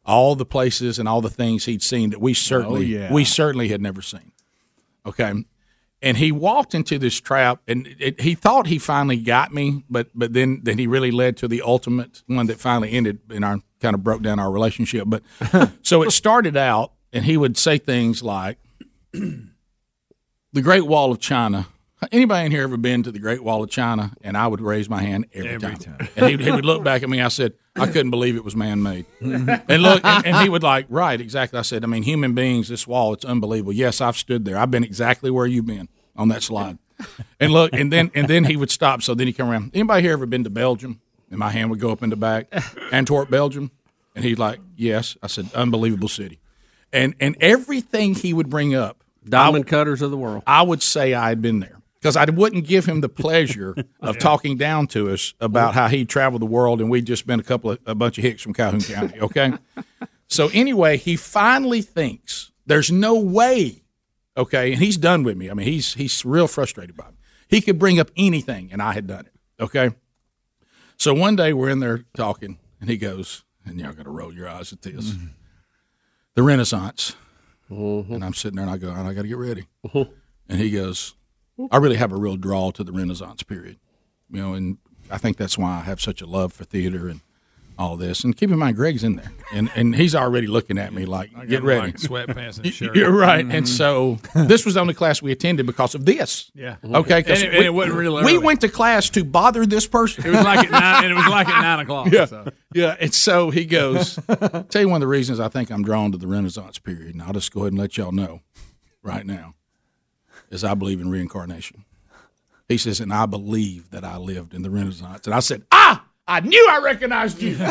all 0.05 0.37
the 0.37 0.47
places 0.47 0.99
and 0.99 1.09
all 1.09 1.21
the 1.21 1.31
things 1.31 1.65
he'd 1.65 1.83
seen 1.83 2.11
that 2.11 2.21
we 2.21 2.31
oh, 2.31 2.35
certainly 2.35 2.87
yeah. 2.87 3.13
we 3.13 3.25
certainly 3.25 3.69
had 3.69 3.81
never 3.81 4.01
seen. 4.03 4.33
Okay. 5.05 5.45
And 6.03 6.17
he 6.19 6.31
walked 6.31 6.75
into 6.75 6.99
this 6.99 7.19
trap, 7.19 7.63
and 7.67 7.89
it, 7.99 8.21
he 8.21 8.35
thought 8.35 8.67
he 8.67 8.79
finally 8.79 9.17
got 9.17 9.53
me, 9.53 9.83
but 9.89 10.09
but 10.15 10.33
then 10.33 10.61
then 10.63 10.79
he 10.79 10.87
really 10.87 11.11
led 11.11 11.37
to 11.39 11.49
the 11.49 11.63
ultimate 11.63 12.23
one 12.27 12.47
that 12.47 12.61
finally 12.61 12.93
ended 12.93 13.21
in 13.31 13.43
our 13.43 13.59
kind 13.81 13.95
of 13.95 14.05
broke 14.05 14.23
down 14.23 14.39
our 14.39 14.51
relationship. 14.51 15.05
But 15.07 15.23
so 15.83 16.03
it 16.03 16.11
started 16.11 16.57
out, 16.57 16.93
and 17.13 17.25
he 17.25 17.37
would 17.37 17.57
say 17.57 17.79
things 17.79 18.23
like, 18.23 18.59
"The 20.57 20.63
Great 20.63 20.87
Wall 20.87 21.13
of 21.13 21.21
China." 21.21 21.67
Anybody 22.13 22.47
in 22.47 22.53
here 22.53 22.63
ever 22.63 22.77
been 22.77 23.03
to 23.05 23.13
the 23.13 23.19
Great 23.19 23.43
Wall 23.43 23.63
of 23.63 23.71
China? 23.71 24.13
And 24.23 24.37
I 24.37 24.47
would 24.47 24.61
raise 24.61 24.89
my 24.89 25.03
hand 25.03 25.27
every, 25.33 25.77
time. 25.77 26.09
And 26.15 26.29
he, 26.29 26.37
he 26.45 26.51
would 26.51 26.65
look 26.65 26.85
back 26.85 27.03
at 27.03 27.09
me. 27.09 27.23
I 27.23 27.29
said, 27.29 27.55
I 27.75 27.87
couldn't 27.87 28.11
believe 28.11 28.37
it 28.37 28.45
was 28.45 28.55
man 28.55 28.83
made. 28.83 29.07
and 29.21 29.83
look, 29.83 30.05
and, 30.05 30.27
and 30.27 30.37
he 30.37 30.49
would 30.49 30.63
like, 30.63 30.87
right, 30.91 31.19
exactly. 31.19 31.59
I 31.59 31.63
said, 31.63 31.85
I 31.85 31.87
mean, 31.87 32.03
human 32.03 32.35
beings, 32.35 32.69
this 32.69 32.87
wall, 32.87 33.15
it's 33.15 33.25
unbelievable. 33.25 33.73
Yes, 33.73 34.01
I've 34.01 34.17
stood 34.17 34.45
there. 34.45 34.59
I've 34.59 34.71
been 34.71 34.85
exactly 34.85 35.31
where 35.31 35.47
you've 35.47 35.67
been 35.67 35.89
on 36.17 36.29
that 36.29 36.43
slide. 36.43 36.79
And 37.41 37.53
look, 37.53 37.73
and 37.73 37.93
then 37.93 38.11
and 38.15 38.29
then 38.29 38.45
he 38.45 38.57
would 38.57 38.71
stop. 38.71 39.03
So 39.03 39.15
then 39.15 39.27
he 39.27 39.33
come 39.33 39.49
around. 39.49 39.71
Anybody 39.75 40.03
here 40.03 40.13
ever 40.13 40.27
been 40.27 40.45
to 40.45 40.51
Belgium? 40.51 41.01
And 41.31 41.39
my 41.39 41.51
hand 41.51 41.71
would 41.71 41.81
go 41.81 41.91
up 41.91 42.03
in 42.03 42.11
the 42.11 42.17
back. 42.17 42.47
Antwerp, 42.93 43.31
Belgium. 43.31 43.71
And 44.15 44.25
he's 44.25 44.39
like, 44.39 44.61
yes. 44.77 45.17
I 45.23 45.27
said, 45.27 45.51
unbelievable 45.55 46.09
city. 46.09 46.41
And 46.93 47.15
and 47.21 47.37
everything 47.41 48.15
he 48.15 48.33
would 48.33 48.49
bring 48.49 48.75
up, 48.75 49.03
Diamond 49.29 49.67
cutters 49.67 50.03
of 50.03 50.11
the 50.11 50.17
world. 50.17 50.43
I 50.47 50.63
would 50.63 50.83
say 50.83 51.15
I 51.15 51.29
had 51.29 51.43
been 51.43 51.61
there 51.61 51.81
because 52.01 52.17
I 52.17 52.25
wouldn't 52.25 52.67
give 52.67 52.87
him 52.87 53.01
the 53.01 53.09
pleasure 53.09 53.75
of 54.01 54.19
talking 54.19 54.57
down 54.57 54.87
to 54.89 55.11
us 55.11 55.35
about 55.41 55.75
how 55.75 55.89
he 55.89 56.05
traveled 56.05 56.43
the 56.43 56.47
world 56.47 56.81
and 56.81 56.91
we'd 56.91 57.07
just 57.07 57.27
been 57.27 57.41
a 57.41 57.45
couple 57.45 57.73
of 57.73 57.79
a 57.87 57.95
bunch 57.95 58.19
of 58.19 58.25
hicks 58.25 58.43
from 58.43 58.55
Calhoun 58.55 58.81
County. 58.81 59.19
Okay, 59.21 59.55
so 60.29 60.49
anyway, 60.53 60.97
he 60.97 61.17
finally 61.17 61.83
thinks 61.83 62.53
there's 62.67 62.91
no 62.91 63.19
way. 63.19 63.83
Okay, 64.37 64.73
and 64.73 64.83
he's 64.83 64.97
done 64.97 65.23
with 65.23 65.37
me. 65.37 65.51
I 65.51 65.55
mean, 65.55 65.67
he's 65.67 65.95
he's 65.95 66.25
real 66.25 66.47
frustrated 66.47 66.97
by 66.97 67.07
me. 67.09 67.17
He 67.49 67.61
could 67.61 67.79
bring 67.79 67.99
up 67.99 68.11
anything, 68.17 68.71
and 68.73 68.83
I 68.83 68.93
had 68.93 69.07
done 69.07 69.27
it. 69.27 69.33
Okay, 69.63 69.91
so 70.97 71.15
one 71.15 71.37
day 71.37 71.53
we're 71.53 71.71
in 71.71 71.81
there 71.81 72.05
talking, 72.17 72.59
and 72.81 72.91
he 72.91 72.97
goes, 72.97 73.45
and 73.65 73.81
y'all 73.81 73.93
got 73.93 74.05
to 74.05 74.11
roll 74.11 74.33
your 74.33 74.49
eyes 74.49 74.73
at 74.73 74.83
this. 74.83 75.11
Mm-hmm. 75.11 75.27
The 76.35 76.43
Renaissance. 76.43 77.17
Mm-hmm. 77.71 78.15
And 78.15 78.25
I'm 78.25 78.35
sitting 78.35 78.57
there 78.57 78.65
and 78.65 78.73
I 78.73 78.77
go, 78.77 78.91
and 78.91 79.09
I 79.09 79.13
got 79.13 79.23
to 79.23 79.29
get 79.29 79.39
ready. 79.39 79.67
Mm-hmm. 79.87 80.13
And 80.49 80.61
he 80.61 80.71
goes, 80.71 81.15
I 81.71 81.79
really 81.79 81.97
have 81.97 82.13
a 82.13 82.17
real 82.17 82.37
draw 82.37 82.71
to 82.73 82.85
the 82.85 82.93
Renaissance 82.93 83.43
period. 83.43 83.79
You 84.31 84.43
know, 84.43 84.55
and 84.55 84.79
I 85.11 85.19
think 85.19 85.37
that's 85.37 85.59
why 85.59 85.79
I 85.79 85.81
have 85.81 86.01
such 86.01 86.21
a 86.21 86.27
love 86.27 86.53
for 86.53 86.65
theater 86.65 87.09
and 87.09 87.21
all 87.79 87.97
this. 87.97 88.25
And 88.25 88.37
keep 88.37 88.51
in 88.51 88.59
mind, 88.59 88.77
Greg's 88.77 89.05
in 89.05 89.17
there. 89.17 89.31
And 89.53 89.71
and 89.77 89.95
he's 89.95 90.15
already 90.15 90.47
looking 90.47 90.79
at 90.79 90.93
me 90.95 91.05
like, 91.05 91.31
I 91.37 91.45
get 91.47 91.63
ready. 91.63 91.87
Like 91.89 91.97
sweatpants 91.97 92.59
and 92.63 92.73
shirt. 92.73 92.97
You're 92.97 93.13
right. 93.13 93.45
Mhm. 93.47 93.55
And 93.55 93.69
so 93.69 94.19
this 94.35 94.65
was 94.65 94.75
the 94.75 94.81
only 94.81 94.95
class 94.95 95.21
we 95.21 95.31
attended 95.33 95.67
because 95.67 95.95
of 95.95 96.05
this. 96.05 96.51
Yeah. 96.55 96.77
Okay. 96.85 97.23
'cause 97.23 97.43
And 97.43 97.53
it- 97.53 97.57
and 97.57 97.65
it 97.65 97.75
wasn't 97.75 97.97
real 97.97 98.25
We 98.25 98.39
went 98.39 98.61
to 98.63 98.69
class 98.69 99.11
to 99.11 99.25
bother 99.25 99.67
this 99.67 99.87
person. 99.87 100.25
It 100.27 100.31
was 100.31 100.45
like 100.45 100.65
at 100.67 100.71
nine, 100.71 101.05
and 101.05 101.13
it 101.13 101.17
was 101.17 101.27
like 101.27 101.49
at 101.49 101.61
nine 101.63 101.81
o'clock. 101.81 102.09
Yeah. 102.11 102.25
so. 102.25 102.49
Yeah. 102.73 102.97
And 103.01 103.13
so 103.13 103.51
he 103.51 103.65
goes, 103.67 104.19
tell 104.71 104.83
you 104.83 104.89
one 104.89 104.97
of 104.97 105.01
the 105.01 105.07
reasons 105.07 105.39
I 105.41 105.49
think 105.49 105.71
I'm 105.71 105.83
drawn 105.85 106.13
to 106.13 106.19
the 106.19 106.27
Renaissance 106.27 106.79
period, 106.79 107.15
and 107.15 107.23
I'll 107.23 107.33
just 107.35 107.53
go 107.53 107.61
ahead 107.61 107.73
and 107.73 107.79
let 107.81 107.97
y'all 107.97 108.13
know 108.13 108.41
right 109.03 109.27
now, 109.27 109.55
is 110.51 110.65
I 110.65 110.75
believe 110.75 111.01
in 111.01 111.11
reincarnation. 111.11 111.85
He 112.69 112.79
says, 112.79 112.99
and 113.01 113.13
I 113.13 113.27
believe 113.27 113.91
that 113.91 114.03
I 114.05 114.17
lived 114.17 114.53
in 114.53 114.63
the 114.63 114.71
Renaissance. 114.71 115.27
And 115.27 115.35
I 115.35 115.39
said, 115.41 115.63
ah, 115.71 116.05
I 116.29 116.41
knew 116.41 116.69
I 116.71 116.79
recognized 116.83 117.41
you. 117.41 117.57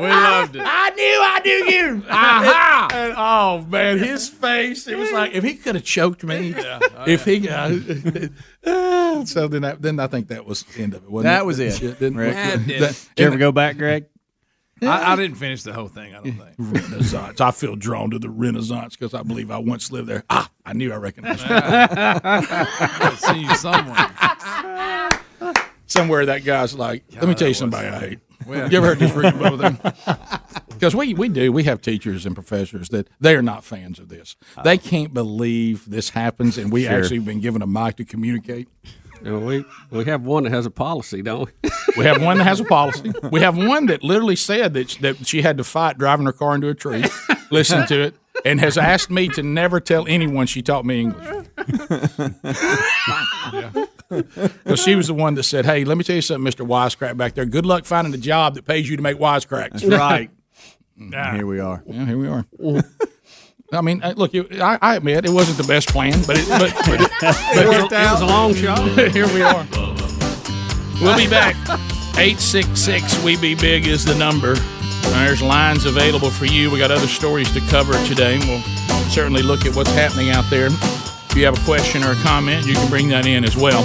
We 0.00 0.06
loved 0.08 0.54
it. 0.54 0.62
I 0.64 0.90
knew 0.90 1.18
I 1.22 1.40
knew 1.44 1.64
you. 1.76 2.04
Aha! 2.08 2.88
And, 2.92 3.14
oh 3.16 3.64
man, 3.68 3.98
his 3.98 4.28
face. 4.28 4.86
It 4.86 4.96
was 4.96 5.10
like 5.12 5.32
if 5.32 5.42
he 5.42 5.54
could 5.54 5.74
have 5.74 5.84
choked 5.84 6.22
me. 6.24 6.54
if 7.06 7.24
he 7.24 7.48
uh, 7.48 7.70
so 9.24 9.48
then 9.48 9.62
that, 9.62 9.78
then 9.80 9.98
I 9.98 10.06
think 10.06 10.28
that 10.28 10.44
was 10.46 10.62
the 10.62 10.82
end 10.82 10.94
of 10.94 11.02
it. 11.04 11.10
Wasn't 11.10 11.24
That 11.24 11.40
it? 11.42 11.46
was 11.46 11.58
it, 11.58 11.98
Then- 11.98 12.14
Rick. 12.14 12.34
That 12.34 12.66
did 12.66 12.82
that- 12.82 12.90
it. 12.90 13.08
Did 13.16 13.22
you 13.22 13.26
ever 13.28 13.38
go 13.38 13.50
back, 13.50 13.76
Greg? 13.78 14.06
I, 14.82 15.12
I 15.12 15.16
didn't 15.16 15.36
finish 15.36 15.62
the 15.62 15.72
whole 15.72 15.88
thing. 15.88 16.14
I 16.14 16.22
don't 16.22 16.32
think. 16.32 16.54
Renaissance. 16.58 17.40
I 17.40 17.50
feel 17.50 17.76
drawn 17.76 18.10
to 18.10 18.18
the 18.18 18.30
Renaissance 18.30 18.96
because 18.96 19.14
I 19.14 19.22
believe 19.22 19.50
I 19.50 19.58
once 19.58 19.90
lived 19.90 20.08
there. 20.08 20.24
Ah, 20.30 20.50
I 20.64 20.72
knew 20.72 20.92
I 20.92 20.96
recognized 20.96 21.40
you. 21.42 21.48
I've 21.50 23.18
seen 23.20 23.42
you 23.44 23.54
somewhere. 23.56 24.10
Somewhere 25.86 26.26
that 26.26 26.44
guy's 26.44 26.74
like, 26.74 27.04
let 27.14 27.26
me 27.28 27.34
tell 27.34 27.48
you 27.48 27.54
that 27.54 27.58
somebody 27.58 27.86
was 27.90 27.94
I 28.02 28.08
hate. 28.08 28.18
Well- 28.46 28.70
You 28.70 28.78
ever 28.78 28.86
heard 28.88 28.98
this 28.98 29.12
Rick 29.12 29.34
and 29.34 29.42
Bubba 29.42 29.80
thing? 30.04 30.56
Because 30.68 30.94
we, 30.94 31.14
we 31.14 31.28
do. 31.28 31.50
We 31.50 31.64
have 31.64 31.80
teachers 31.80 32.24
and 32.26 32.34
professors 32.34 32.90
that 32.90 33.08
they 33.20 33.34
are 33.34 33.42
not 33.42 33.64
fans 33.64 33.98
of 33.98 34.08
this. 34.08 34.36
They 34.64 34.78
can't 34.78 35.12
believe 35.12 35.88
this 35.90 36.10
happens, 36.10 36.56
and 36.58 36.70
we 36.70 36.84
Sure. 36.84 36.92
actually 36.92 37.18
been 37.20 37.40
given 37.40 37.62
a 37.62 37.66
mic 37.66 37.96
to 37.96 38.04
communicate. 38.04 38.68
You 39.22 39.32
know, 39.32 39.38
we 39.40 39.64
we 39.90 40.04
have 40.04 40.22
one 40.22 40.44
that 40.44 40.50
has 40.50 40.66
a 40.66 40.70
policy, 40.70 41.22
don't 41.22 41.50
we? 41.62 41.70
We 41.96 42.04
have 42.04 42.22
one 42.22 42.38
that 42.38 42.44
has 42.44 42.60
a 42.60 42.64
policy. 42.64 43.12
We 43.32 43.40
have 43.40 43.56
one 43.56 43.86
that 43.86 44.04
literally 44.04 44.36
said 44.36 44.74
that 44.74 44.88
that 45.00 45.26
she 45.26 45.42
had 45.42 45.58
to 45.58 45.64
fight 45.64 45.98
driving 45.98 46.26
her 46.26 46.32
car 46.32 46.54
into 46.54 46.68
a 46.68 46.74
tree. 46.74 47.04
Listen 47.50 47.86
to 47.86 48.00
it, 48.02 48.14
and 48.44 48.60
has 48.60 48.76
asked 48.78 49.10
me 49.10 49.28
to 49.28 49.42
never 49.42 49.80
tell 49.80 50.06
anyone 50.06 50.46
she 50.46 50.62
taught 50.62 50.84
me 50.84 51.00
English. 51.00 51.46
Because 54.08 54.80
she 54.82 54.94
was 54.94 55.08
the 55.08 55.14
one 55.14 55.34
that 55.34 55.42
said, 55.44 55.64
"Hey, 55.66 55.84
let 55.84 55.96
me 55.98 56.04
tell 56.04 56.16
you 56.16 56.22
something, 56.22 56.44
Mister 56.44 56.64
Wisecrack 56.64 57.16
back 57.16 57.34
there. 57.34 57.46
Good 57.46 57.66
luck 57.66 57.84
finding 57.84 58.14
a 58.14 58.18
job 58.18 58.54
that 58.54 58.64
pays 58.66 58.88
you 58.88 58.96
to 58.96 59.02
make 59.02 59.18
wisecracks." 59.18 59.82
right. 59.98 60.30
Ah. 61.14 61.32
Here 61.34 61.46
we 61.46 61.60
are. 61.60 61.82
Yeah, 61.86 62.06
here 62.06 62.18
we 62.18 62.28
are. 62.28 62.44
I 63.70 63.82
mean, 63.82 64.02
uh, 64.02 64.14
look, 64.16 64.34
it, 64.34 64.60
I, 64.60 64.78
I 64.80 64.96
admit 64.96 65.26
it 65.26 65.30
wasn't 65.30 65.58
the 65.58 65.64
best 65.70 65.88
plan, 65.88 66.22
but 66.26 66.38
it, 66.38 66.48
but, 66.48 66.72
but 66.86 67.00
it, 67.02 67.10
but 67.20 67.36
It 67.66 67.68
was, 67.68 67.92
it 67.92 68.12
was 68.12 68.20
a 68.22 68.26
long 68.26 68.54
shot. 68.54 68.78
here 69.12 69.26
we 69.28 69.42
are. 69.42 69.66
We'll 71.02 71.16
be 71.16 71.28
back. 71.28 71.54
866 72.18 73.22
We 73.22 73.36
Be 73.36 73.54
Big 73.54 73.86
is 73.86 74.04
the 74.04 74.14
number. 74.14 74.54
There's 74.54 75.42
lines 75.42 75.84
available 75.84 76.30
for 76.30 76.46
you. 76.46 76.70
We 76.70 76.78
got 76.78 76.90
other 76.90 77.06
stories 77.06 77.52
to 77.52 77.60
cover 77.68 77.92
today. 78.06 78.38
We'll 78.38 78.62
certainly 79.10 79.42
look 79.42 79.66
at 79.66 79.76
what's 79.76 79.92
happening 79.92 80.30
out 80.30 80.48
there. 80.50 80.66
If 80.68 81.34
you 81.36 81.44
have 81.44 81.60
a 81.60 81.64
question 81.64 82.02
or 82.02 82.12
a 82.12 82.16
comment, 82.16 82.66
you 82.66 82.74
can 82.74 82.88
bring 82.88 83.08
that 83.10 83.26
in 83.26 83.44
as 83.44 83.56
well. 83.56 83.82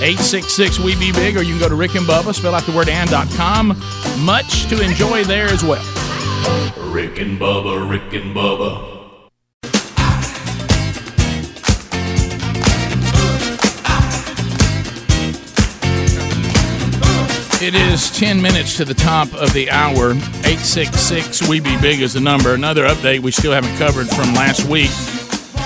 866 0.00 0.78
We 0.78 0.94
Be 0.96 1.10
Big, 1.12 1.36
or 1.36 1.42
you 1.42 1.54
can 1.54 1.60
go 1.60 1.68
to 1.68 1.74
Rick 1.74 1.96
and 1.96 2.06
Bubba, 2.06 2.32
spell 2.32 2.54
out 2.54 2.62
the 2.62 2.72
word 2.72 2.88
and.com. 2.88 3.76
Much 4.24 4.66
to 4.68 4.80
enjoy 4.80 5.24
there 5.24 5.46
as 5.46 5.64
well. 5.64 5.82
Rick 6.92 7.18
and 7.18 7.38
Bubba, 7.38 7.88
Rick 7.90 8.14
and 8.14 8.34
Bubba. 8.34 8.97
It 17.60 17.74
is 17.74 18.16
10 18.16 18.40
minutes 18.40 18.76
to 18.76 18.84
the 18.84 18.94
top 18.94 19.34
of 19.34 19.52
the 19.52 19.68
hour. 19.68 20.12
866 20.12 21.48
We 21.48 21.58
Be 21.58 21.76
Big 21.80 22.00
is 22.00 22.12
the 22.12 22.20
number. 22.20 22.54
Another 22.54 22.86
update 22.86 23.18
we 23.18 23.32
still 23.32 23.50
haven't 23.50 23.76
covered 23.78 24.06
from 24.06 24.32
last 24.32 24.68
week, 24.68 24.90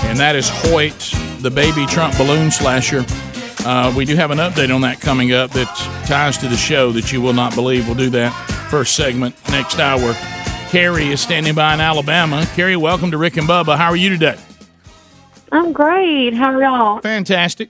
and 0.05 0.17
that 0.17 0.35
is 0.35 0.49
Hoyt, 0.49 1.13
the 1.43 1.51
baby 1.51 1.85
Trump 1.85 2.17
balloon 2.17 2.49
slasher. 2.49 3.05
Uh, 3.63 3.93
we 3.95 4.05
do 4.05 4.15
have 4.15 4.31
an 4.31 4.39
update 4.39 4.73
on 4.73 4.81
that 4.81 5.01
coming 5.01 5.33
up 5.33 5.51
that 5.51 5.67
ties 6.07 6.35
to 6.39 6.47
the 6.47 6.57
show 6.57 6.91
that 6.93 7.11
you 7.11 7.21
will 7.21 7.31
not 7.31 7.53
believe. 7.53 7.85
We'll 7.85 7.95
do 7.95 8.09
that 8.09 8.31
first 8.71 8.95
segment 8.95 9.35
next 9.51 9.77
hour. 9.77 10.15
Carrie 10.71 11.09
is 11.09 11.21
standing 11.21 11.53
by 11.53 11.75
in 11.75 11.79
Alabama. 11.79 12.43
Carrie, 12.55 12.75
welcome 12.75 13.11
to 13.11 13.19
Rick 13.19 13.37
and 13.37 13.47
Bubba. 13.47 13.77
How 13.77 13.89
are 13.89 13.95
you 13.95 14.09
today? 14.09 14.39
I'm 15.51 15.71
great. 15.71 16.33
How 16.33 16.53
are 16.53 16.63
y'all? 16.63 17.01
Fantastic. 17.01 17.69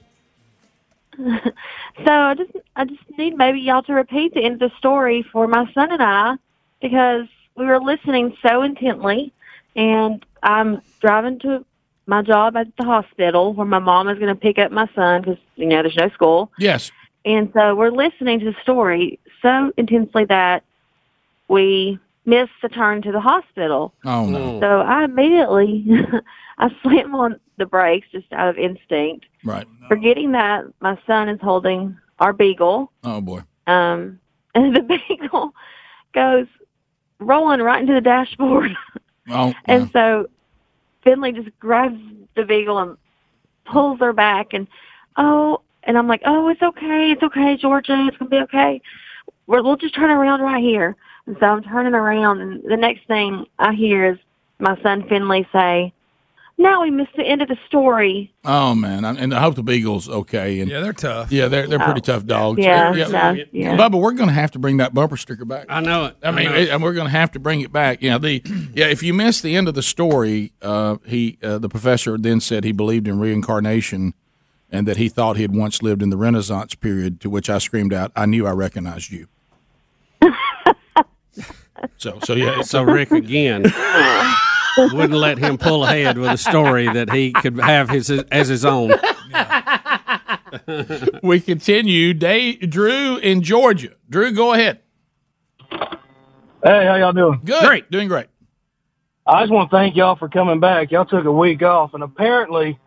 So 1.98 2.12
I 2.12 2.34
just 2.34 2.52
I 2.76 2.86
just 2.86 3.02
need 3.18 3.36
maybe 3.38 3.60
y'all 3.60 3.84
to 3.84 3.94
repeat 3.94 4.34
the 4.34 4.44
end 4.44 4.62
of 4.62 4.72
the 4.72 4.78
story 4.78 5.26
for 5.32 5.48
my 5.48 5.72
son 5.74 5.92
and 5.92 6.02
I 6.02 6.36
because 6.82 7.28
we 7.56 7.66
were 7.66 7.80
listening 7.80 8.36
so 8.42 8.64
intently 8.64 9.32
and 9.76 10.26
I'm 10.42 10.82
driving 11.02 11.40
to 11.40 11.66
my 12.08 12.22
job 12.22 12.58
at 12.58 12.68
the 12.78 12.84
hospital 12.84 13.54
where 13.54 13.66
my 13.66 13.80
mom 13.80 14.10
is 14.10 14.18
going 14.18 14.34
to 14.34 14.40
pick 14.40 14.58
up 14.58 14.72
my 14.72 14.90
son 14.96 15.22
because 15.22 15.38
you 15.56 15.68
know 15.68 15.82
there's 15.84 15.96
no 15.96 16.10
school 16.10 16.52
Yes. 16.58 16.92
and 17.26 17.52
so 17.54 17.76
we're 17.76 17.92
listening 17.92 18.40
to 18.40 18.46
the 18.46 18.56
story 18.62 19.20
so 19.42 19.72
intensely 19.78 20.26
that 20.26 20.64
we 21.48 22.00
missed 22.26 22.52
the 22.62 22.70
turn 22.70 23.02
to 23.02 23.12
the 23.12 23.20
hospital. 23.20 23.94
Oh, 24.06 24.26
no. 24.26 24.60
So 24.60 24.68
I 24.82 25.04
immediately 25.04 25.86
I 26.58 26.70
slammed 26.82 27.14
on 27.14 27.40
the 27.58 27.66
brakes 27.66 28.08
just 28.12 28.32
out 28.34 28.50
of 28.50 28.58
instinct 28.58 29.26
Right. 29.44 29.68
forgetting 29.88 30.32
that 30.32 30.66
my 30.80 30.98
son 31.06 31.30
is 31.30 31.40
holding 31.42 31.98
our 32.20 32.34
beagle, 32.34 32.92
Oh, 33.04 33.22
boy. 33.22 33.42
um, 33.68 34.20
and 34.56 34.76
the 34.76 34.82
beagle 34.82 35.54
goes 36.14 36.48
rolling 37.20 37.62
right 37.62 37.82
into 37.82 37.94
the 37.94 38.02
dashboard. 38.02 38.72
Oh, 39.30 39.54
and 39.66 39.90
so 39.92 40.28
Finley 41.04 41.32
just 41.32 41.50
grabs 41.60 42.00
the 42.36 42.44
beagle 42.44 42.80
and 42.80 42.98
pulls 43.66 44.00
her 44.00 44.14
back, 44.14 44.54
and 44.54 44.68
oh, 45.18 45.62
and 45.84 45.98
I'm 45.98 46.08
like, 46.08 46.22
oh, 46.26 46.48
it's 46.50 46.62
okay, 46.62 47.12
it's 47.12 47.24
okay, 47.24 47.58
Georgia, 47.58 48.06
it's 48.08 48.18
gonna 48.18 48.30
be 48.30 48.38
okay. 48.38 48.82
We're, 49.48 49.62
we'll 49.62 49.76
just 49.76 49.96
turn 49.96 50.10
around 50.10 50.42
right 50.42 50.64
here. 50.64 50.96
And 51.26 51.36
so 51.40 51.46
I'm 51.48 51.64
turning 51.64 51.94
around, 51.94 52.42
and 52.42 52.64
the 52.64 52.78
next 52.78 53.08
thing 53.08 53.46
I 53.60 53.74
hear 53.74 54.12
is 54.14 54.18
my 54.60 54.80
son 54.82 55.08
Finley 55.10 55.48
say, 55.52 55.94
"Now 56.58 56.82
we 56.84 56.92
missed 56.92 57.16
the 57.18 57.24
end 57.24 57.42
of 57.42 57.48
the 57.48 57.58
story." 57.68 58.32
Oh 58.46 58.76
man, 58.76 59.06
I- 59.06 59.16
and 59.16 59.34
I 59.34 59.40
hope 59.42 59.56
the 59.56 59.64
Beagles 59.64 60.08
okay. 60.10 60.60
And 60.60 60.70
Yeah, 60.70 60.80
they're 60.82 60.94
tough. 60.94 61.32
yeah, 61.32 61.48
they're 61.48 61.68
they're 61.68 61.80
pretty 61.80 62.02
tough 62.02 62.26
dogs. 62.26 62.60
Yeah, 62.60 62.92
no, 62.92 63.36
yeah. 63.52 63.76
Bubba, 63.78 64.00
we're 64.00 64.12
going 64.14 64.30
to 64.30 64.34
have 64.36 64.52
to 64.52 64.60
bring 64.60 64.78
that 64.78 64.94
bumper 64.94 65.18
sticker 65.18 65.46
back. 65.46 65.66
I 65.70 65.82
know 65.82 66.06
it. 66.06 66.16
I 66.24 66.32
mean, 66.32 66.46
know 66.50 66.56
it. 66.56 66.62
it- 66.64 66.70
and 66.70 66.82
we're 66.84 66.94
going 66.94 67.08
to 67.08 67.12
have 67.12 67.32
to 67.32 67.40
bring 67.40 67.62
it 67.62 67.72
back. 67.72 68.02
Yeah, 68.02 68.18
the 68.18 68.42
yeah. 68.74 68.88
If 68.88 69.02
you 69.04 69.14
missed 69.14 69.44
the 69.44 69.56
end 69.56 69.68
of 69.68 69.74
the 69.76 69.84
story, 69.84 70.52
uh, 70.62 70.98
he 71.06 71.38
uh, 71.44 71.58
the 71.58 71.70
professor 71.70 72.18
then 72.18 72.40
said 72.40 72.64
he 72.64 72.72
believed 72.72 73.08
in 73.08 73.20
reincarnation, 73.20 74.14
and 74.72 74.88
that 74.88 74.98
he 74.98 75.10
thought 75.10 75.36
he 75.38 75.42
had 75.42 75.56
once 75.56 75.82
lived 75.82 76.02
in 76.02 76.10
the 76.10 76.18
Renaissance 76.18 76.76
period. 76.76 77.20
To 77.22 77.30
which 77.30 77.50
I 77.50 77.58
screamed 77.58 77.94
out, 77.94 78.12
"I 78.16 78.26
knew 78.26 78.46
I 78.48 78.52
recognized 78.52 79.12
you." 79.12 79.28
so 81.98 82.20
so 82.24 82.34
yeah. 82.34 82.62
So 82.62 82.84
Rick 82.84 83.12
again 83.12 83.64
wouldn't 84.78 85.14
let 85.14 85.38
him 85.38 85.58
pull 85.58 85.84
ahead 85.84 86.18
with 86.18 86.32
a 86.32 86.38
story 86.38 86.88
that 86.88 87.12
he 87.12 87.34
could 87.34 87.60
have 87.60 87.90
his 87.90 88.10
as 88.10 88.48
his 88.48 88.66
own. 88.66 88.94
we 91.24 91.40
continue. 91.40 92.14
Dave, 92.14 92.70
Drew 92.70 93.18
in 93.18 93.42
Georgia. 93.42 93.90
Drew, 94.10 94.32
go 94.32 94.54
ahead. 94.54 94.80
Hey, 95.70 96.86
how 96.86 96.96
y'all 96.96 97.14
doing? 97.14 97.42
Good. 97.44 97.66
Great. 97.66 97.92
Doing 97.92 98.08
great. 98.08 98.28
I 99.26 99.44
just 99.44 99.52
want 99.52 99.70
to 99.70 99.76
thank 99.76 99.96
y'all 99.96 100.16
for 100.16 100.30
coming 100.30 100.60
back. 100.60 100.92
Y'all 100.92 101.06
took 101.06 101.26
a 101.26 101.32
week 101.32 101.62
off, 101.62 101.94
and 101.94 102.04
apparently, 102.04 102.78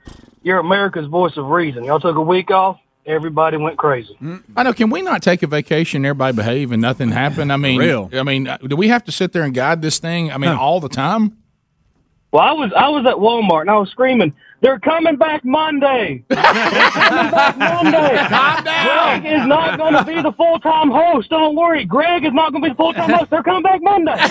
you're 0.42 0.58
America's 0.58 1.06
voice 1.06 1.36
of 1.36 1.46
reason. 1.46 1.84
Y'all 1.84 2.00
took 2.00 2.16
a 2.16 2.22
week 2.22 2.50
off. 2.50 2.78
Everybody 3.06 3.56
went 3.56 3.78
crazy. 3.78 4.18
I 4.56 4.64
know. 4.64 4.72
Can 4.72 4.90
we 4.90 5.00
not 5.00 5.22
take 5.22 5.44
a 5.44 5.46
vacation? 5.46 6.04
Everybody 6.04 6.36
behave 6.36 6.72
and 6.72 6.82
nothing 6.82 7.10
happened. 7.10 7.52
I 7.52 7.56
mean, 7.56 7.78
real. 7.78 8.10
I 8.12 8.24
mean, 8.24 8.48
uh, 8.48 8.58
do 8.58 8.74
we 8.74 8.88
have 8.88 9.04
to 9.04 9.12
sit 9.12 9.32
there 9.32 9.44
and 9.44 9.54
guide 9.54 9.80
this 9.80 10.00
thing? 10.00 10.32
I 10.32 10.38
mean, 10.38 10.50
all 10.50 10.80
the 10.80 10.88
time. 10.88 11.36
Well, 12.36 12.44
I 12.44 12.52
was 12.52 12.70
I 12.76 12.90
was 12.90 13.06
at 13.06 13.14
Walmart 13.14 13.62
and 13.62 13.70
I 13.70 13.78
was 13.78 13.88
screaming, 13.88 14.30
"They're 14.60 14.78
coming 14.78 15.16
back 15.16 15.42
Monday! 15.42 16.22
They're 16.28 16.36
coming 16.36 17.30
back 17.30 17.56
Monday! 17.56 18.14
Calm 18.28 18.62
down. 18.62 19.22
Greg 19.22 19.40
is 19.40 19.46
not 19.46 19.78
going 19.78 19.94
to 19.94 20.04
be 20.04 20.20
the 20.20 20.32
full 20.32 20.58
time 20.60 20.90
host. 20.90 21.30
Don't 21.30 21.56
worry, 21.56 21.86
Greg 21.86 22.26
is 22.26 22.34
not 22.34 22.52
going 22.52 22.62
to 22.62 22.68
be 22.68 22.72
the 22.72 22.76
full 22.76 22.92
time 22.92 23.08
host. 23.08 23.30
They're 23.30 23.42
coming 23.42 23.62
back 23.62 23.80
Monday." 23.82 24.16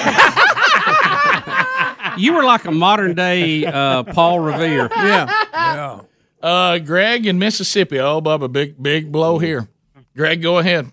You 2.18 2.34
were 2.34 2.46
like 2.46 2.64
a 2.64 2.72
modern 2.72 3.14
day 3.14 3.66
uh, 3.66 4.04
Paul 4.04 4.40
Revere. 4.40 4.88
Yeah. 4.96 6.00
Uh, 6.42 6.78
Greg 6.78 7.26
in 7.26 7.40
Mississippi. 7.40 8.00
Oh, 8.00 8.22
Bubba, 8.22 8.50
big 8.50 8.82
big 8.82 9.12
blow 9.12 9.40
here. 9.40 9.68
Greg, 10.16 10.42
go 10.44 10.60
ahead. 10.60 10.92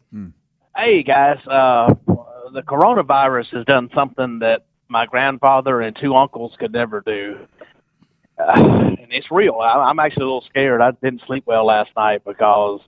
Hey 0.75 1.03
guys, 1.05 1.39
uh, 1.47 1.95
the 2.55 2.63
coronavirus 2.63 3.51
has 3.57 3.65
done 3.67 3.91
something 3.95 4.41
that 4.41 4.65
my 4.93 5.07
grandfather 5.07 5.81
and 5.81 5.97
two 5.97 6.15
uncles 6.15 6.53
could 6.59 6.73
never 6.73 7.01
do, 7.01 7.39
uh, 8.39 8.53
and 8.57 9.09
it's 9.11 9.31
real. 9.31 9.57
I, 9.61 9.75
I'm 9.89 9.99
actually 9.99 10.23
a 10.25 10.27
little 10.27 10.45
scared. 10.49 10.81
I 10.81 10.93
didn't 10.93 11.23
sleep 11.27 11.45
well 11.47 11.67
last 11.67 11.91
night 11.97 12.23
because 12.25 12.81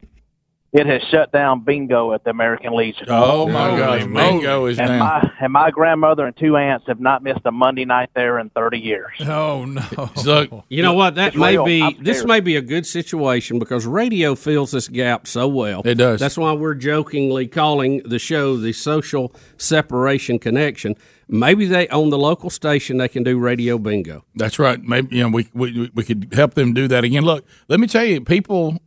it 0.72 0.86
has 0.86 1.02
shut 1.08 1.30
down 1.30 1.62
bingo 1.62 2.12
at 2.14 2.24
the 2.24 2.30
American 2.30 2.74
Legion. 2.74 3.06
Oh, 3.08 3.46
my 3.46 3.78
gosh, 3.78 4.02
bingo 4.06 4.66
is 4.66 4.76
and 4.80 4.88
down. 4.88 4.98
My, 4.98 5.30
and 5.40 5.52
my 5.52 5.70
grandmother 5.70 6.26
and 6.26 6.36
two 6.36 6.56
aunts 6.56 6.88
have 6.88 6.98
not 6.98 7.22
missed 7.22 7.42
a 7.44 7.52
Monday 7.52 7.84
night 7.84 8.10
there 8.16 8.40
in 8.40 8.50
30 8.50 8.78
years. 8.80 9.12
Oh 9.20 9.64
no! 9.66 10.10
Look, 10.24 10.50
You 10.68 10.82
know 10.82 10.94
what? 10.94 11.14
That 11.14 11.28
It's 11.28 11.36
may 11.36 11.52
real. 11.56 11.64
be 11.64 11.96
this 12.00 12.24
may 12.24 12.40
be 12.40 12.56
a 12.56 12.60
good 12.60 12.86
situation 12.86 13.60
because 13.60 13.86
radio 13.86 14.34
fills 14.34 14.72
this 14.72 14.88
gap 14.88 15.28
so 15.28 15.46
well. 15.46 15.82
It 15.84 15.94
does. 15.94 16.18
That's 16.18 16.36
why 16.36 16.52
we're 16.54 16.74
jokingly 16.74 17.46
calling 17.46 18.02
the 18.04 18.18
show 18.18 18.56
the 18.56 18.72
social 18.72 19.32
separation 19.56 20.40
connection. 20.40 20.96
Maybe 21.28 21.66
they 21.66 21.88
on 21.88 22.10
the 22.10 22.18
local 22.18 22.50
station 22.50 22.98
they 22.98 23.08
can 23.08 23.22
do 23.22 23.38
radio 23.38 23.78
bingo. 23.78 24.24
That's 24.34 24.58
right. 24.58 24.82
Maybe 24.82 25.16
you 25.16 25.22
know 25.22 25.28
we 25.30 25.48
we 25.54 25.90
we 25.94 26.04
could 26.04 26.32
help 26.34 26.54
them 26.54 26.72
do 26.74 26.88
that 26.88 27.04
again. 27.04 27.24
Look, 27.24 27.44
let 27.68 27.80
me 27.80 27.86
tell 27.86 28.04
you, 28.04 28.20
people. 28.20 28.78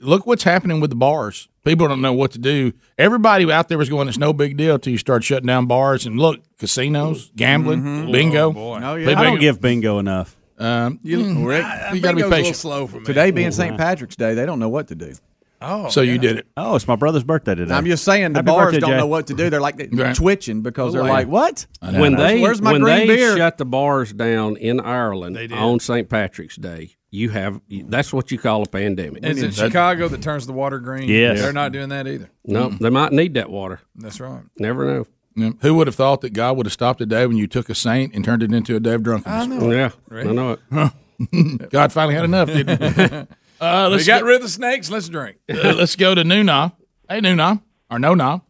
Look 0.00 0.26
what's 0.28 0.44
happening 0.44 0.80
with 0.80 0.90
the 0.90 0.96
bars. 0.96 1.48
People 1.64 1.88
don't 1.88 2.00
know 2.00 2.12
what 2.12 2.30
to 2.32 2.38
do. 2.38 2.72
Everybody 2.98 3.50
out 3.50 3.68
there 3.68 3.78
was 3.78 3.88
going, 3.88 4.06
"It's 4.06 4.16
no 4.18 4.32
big 4.32 4.56
deal." 4.56 4.78
Till 4.78 4.92
you 4.92 4.98
start 4.98 5.24
shutting 5.24 5.46
down 5.48 5.66
bars 5.66 6.06
and 6.06 6.18
look, 6.20 6.40
casinos, 6.58 7.32
gambling, 7.34 8.12
bingo. 8.12 8.54
Oh, 8.56 8.94
yeah. 8.94 9.18
I 9.18 9.24
don't 9.24 9.40
give 9.40 9.60
bingo 9.60 9.98
enough. 9.98 10.36
Um, 10.58 11.00
you, 11.02 11.18
Mm. 11.18 11.46
Rick, 11.46 11.94
you 11.94 12.00
got 12.00 12.12
to 12.16 12.24
be 12.24 12.30
patient. 12.30 12.54
Slow 12.56 12.86
Today 12.86 13.32
being 13.32 13.50
St. 13.50 13.76
Patrick's 13.76 14.14
Day, 14.14 14.34
they 14.34 14.46
don't 14.46 14.60
know 14.60 14.68
what 14.68 14.86
to 14.88 14.94
do. 14.94 15.14
Oh, 15.62 15.88
So 15.88 16.00
you 16.00 16.18
did 16.18 16.38
it. 16.38 16.46
Oh, 16.56 16.74
it's 16.76 16.86
my 16.88 16.96
brother's 16.96 17.24
birthday 17.24 17.54
today. 17.54 17.72
I'm 17.74 17.86
just 17.86 18.04
saying 18.04 18.32
the 18.32 18.38
Happy 18.38 18.46
bars 18.46 18.64
birthday, 18.66 18.80
don't 18.80 18.90
Jay. 18.90 18.96
know 18.96 19.06
what 19.06 19.26
to 19.28 19.34
do. 19.34 19.48
They're 19.50 19.60
like 19.60 19.80
Right. 19.92 20.14
twitching 20.14 20.62
because 20.62 20.92
they're 20.92 21.02
Oh, 21.02 21.06
like, 21.06 21.28
"What? 21.28 21.66
When 21.80 22.16
they 22.16 22.40
Where's 22.40 22.60
my 22.60 22.72
when 22.72 22.82
green 22.82 23.06
they 23.06 23.16
beer?" 23.16 23.36
shut 23.36 23.58
the 23.58 23.64
bars 23.64 24.12
down 24.12 24.56
in 24.56 24.80
Ireland 24.80 25.38
on 25.52 25.80
St. 25.80 26.08
Patrick's 26.08 26.56
Day, 26.56 26.96
you 27.10 27.30
have 27.30 27.60
that's 27.86 28.12
what 28.12 28.30
you 28.30 28.38
call 28.38 28.62
a 28.62 28.66
pandemic. 28.66 29.24
Is 29.24 29.42
it 29.42 29.54
Chicago 29.54 30.08
that 30.08 30.22
turns 30.22 30.46
the 30.46 30.52
water 30.52 30.78
green? 30.78 31.08
Yes. 31.08 31.40
They're 31.40 31.52
not 31.52 31.72
doing 31.72 31.90
that 31.90 32.06
either. 32.06 32.30
No, 32.46 32.70
they 32.70 32.90
might 32.90 33.12
need 33.12 33.34
that 33.34 33.50
water. 33.50 33.80
That's 33.96 34.18
right. 34.20 34.42
Never 34.58 34.84
know. 34.86 35.06
Yeah. 35.34 35.50
Who 35.62 35.74
would 35.76 35.86
have 35.86 35.96
thought 35.96 36.20
that 36.22 36.34
God 36.34 36.56
would 36.58 36.66
have 36.66 36.72
stopped 36.74 37.00
a 37.00 37.06
day 37.06 37.26
when 37.26 37.38
you 37.38 37.46
took 37.46 37.70
a 37.70 37.74
saint 37.74 38.14
and 38.14 38.22
turned 38.24 38.42
it 38.42 38.52
into 38.52 38.76
a 38.76 38.80
day 38.80 38.92
of 38.94 39.02
drunkenness? 39.02 39.44
I 39.44 39.46
know. 39.46 39.70
Yeah, 39.70 39.90
Right. 40.10 40.26
I 40.26 40.32
know 40.32 40.58
it. 40.70 41.70
God 41.70 41.92
finally 41.92 42.14
had 42.14 42.24
enough, 42.24 42.48
didn't 42.48 42.82
he? 42.82 43.26
uh, 43.62 43.86
we 43.88 43.96
let's 43.96 44.06
got 44.06 44.20
go, 44.20 44.26
rid 44.26 44.36
of 44.36 44.42
the 44.42 44.48
snakes. 44.48 44.90
Let's 44.90 45.08
drink. 45.08 45.38
uh, 45.48 45.74
let's 45.74 45.96
go 45.96 46.14
to 46.14 46.22
Nuna. 46.22 46.72
Hey, 47.08 47.20
Nuna. 47.20 47.62
Or 47.90 47.98
Nona. 47.98 48.42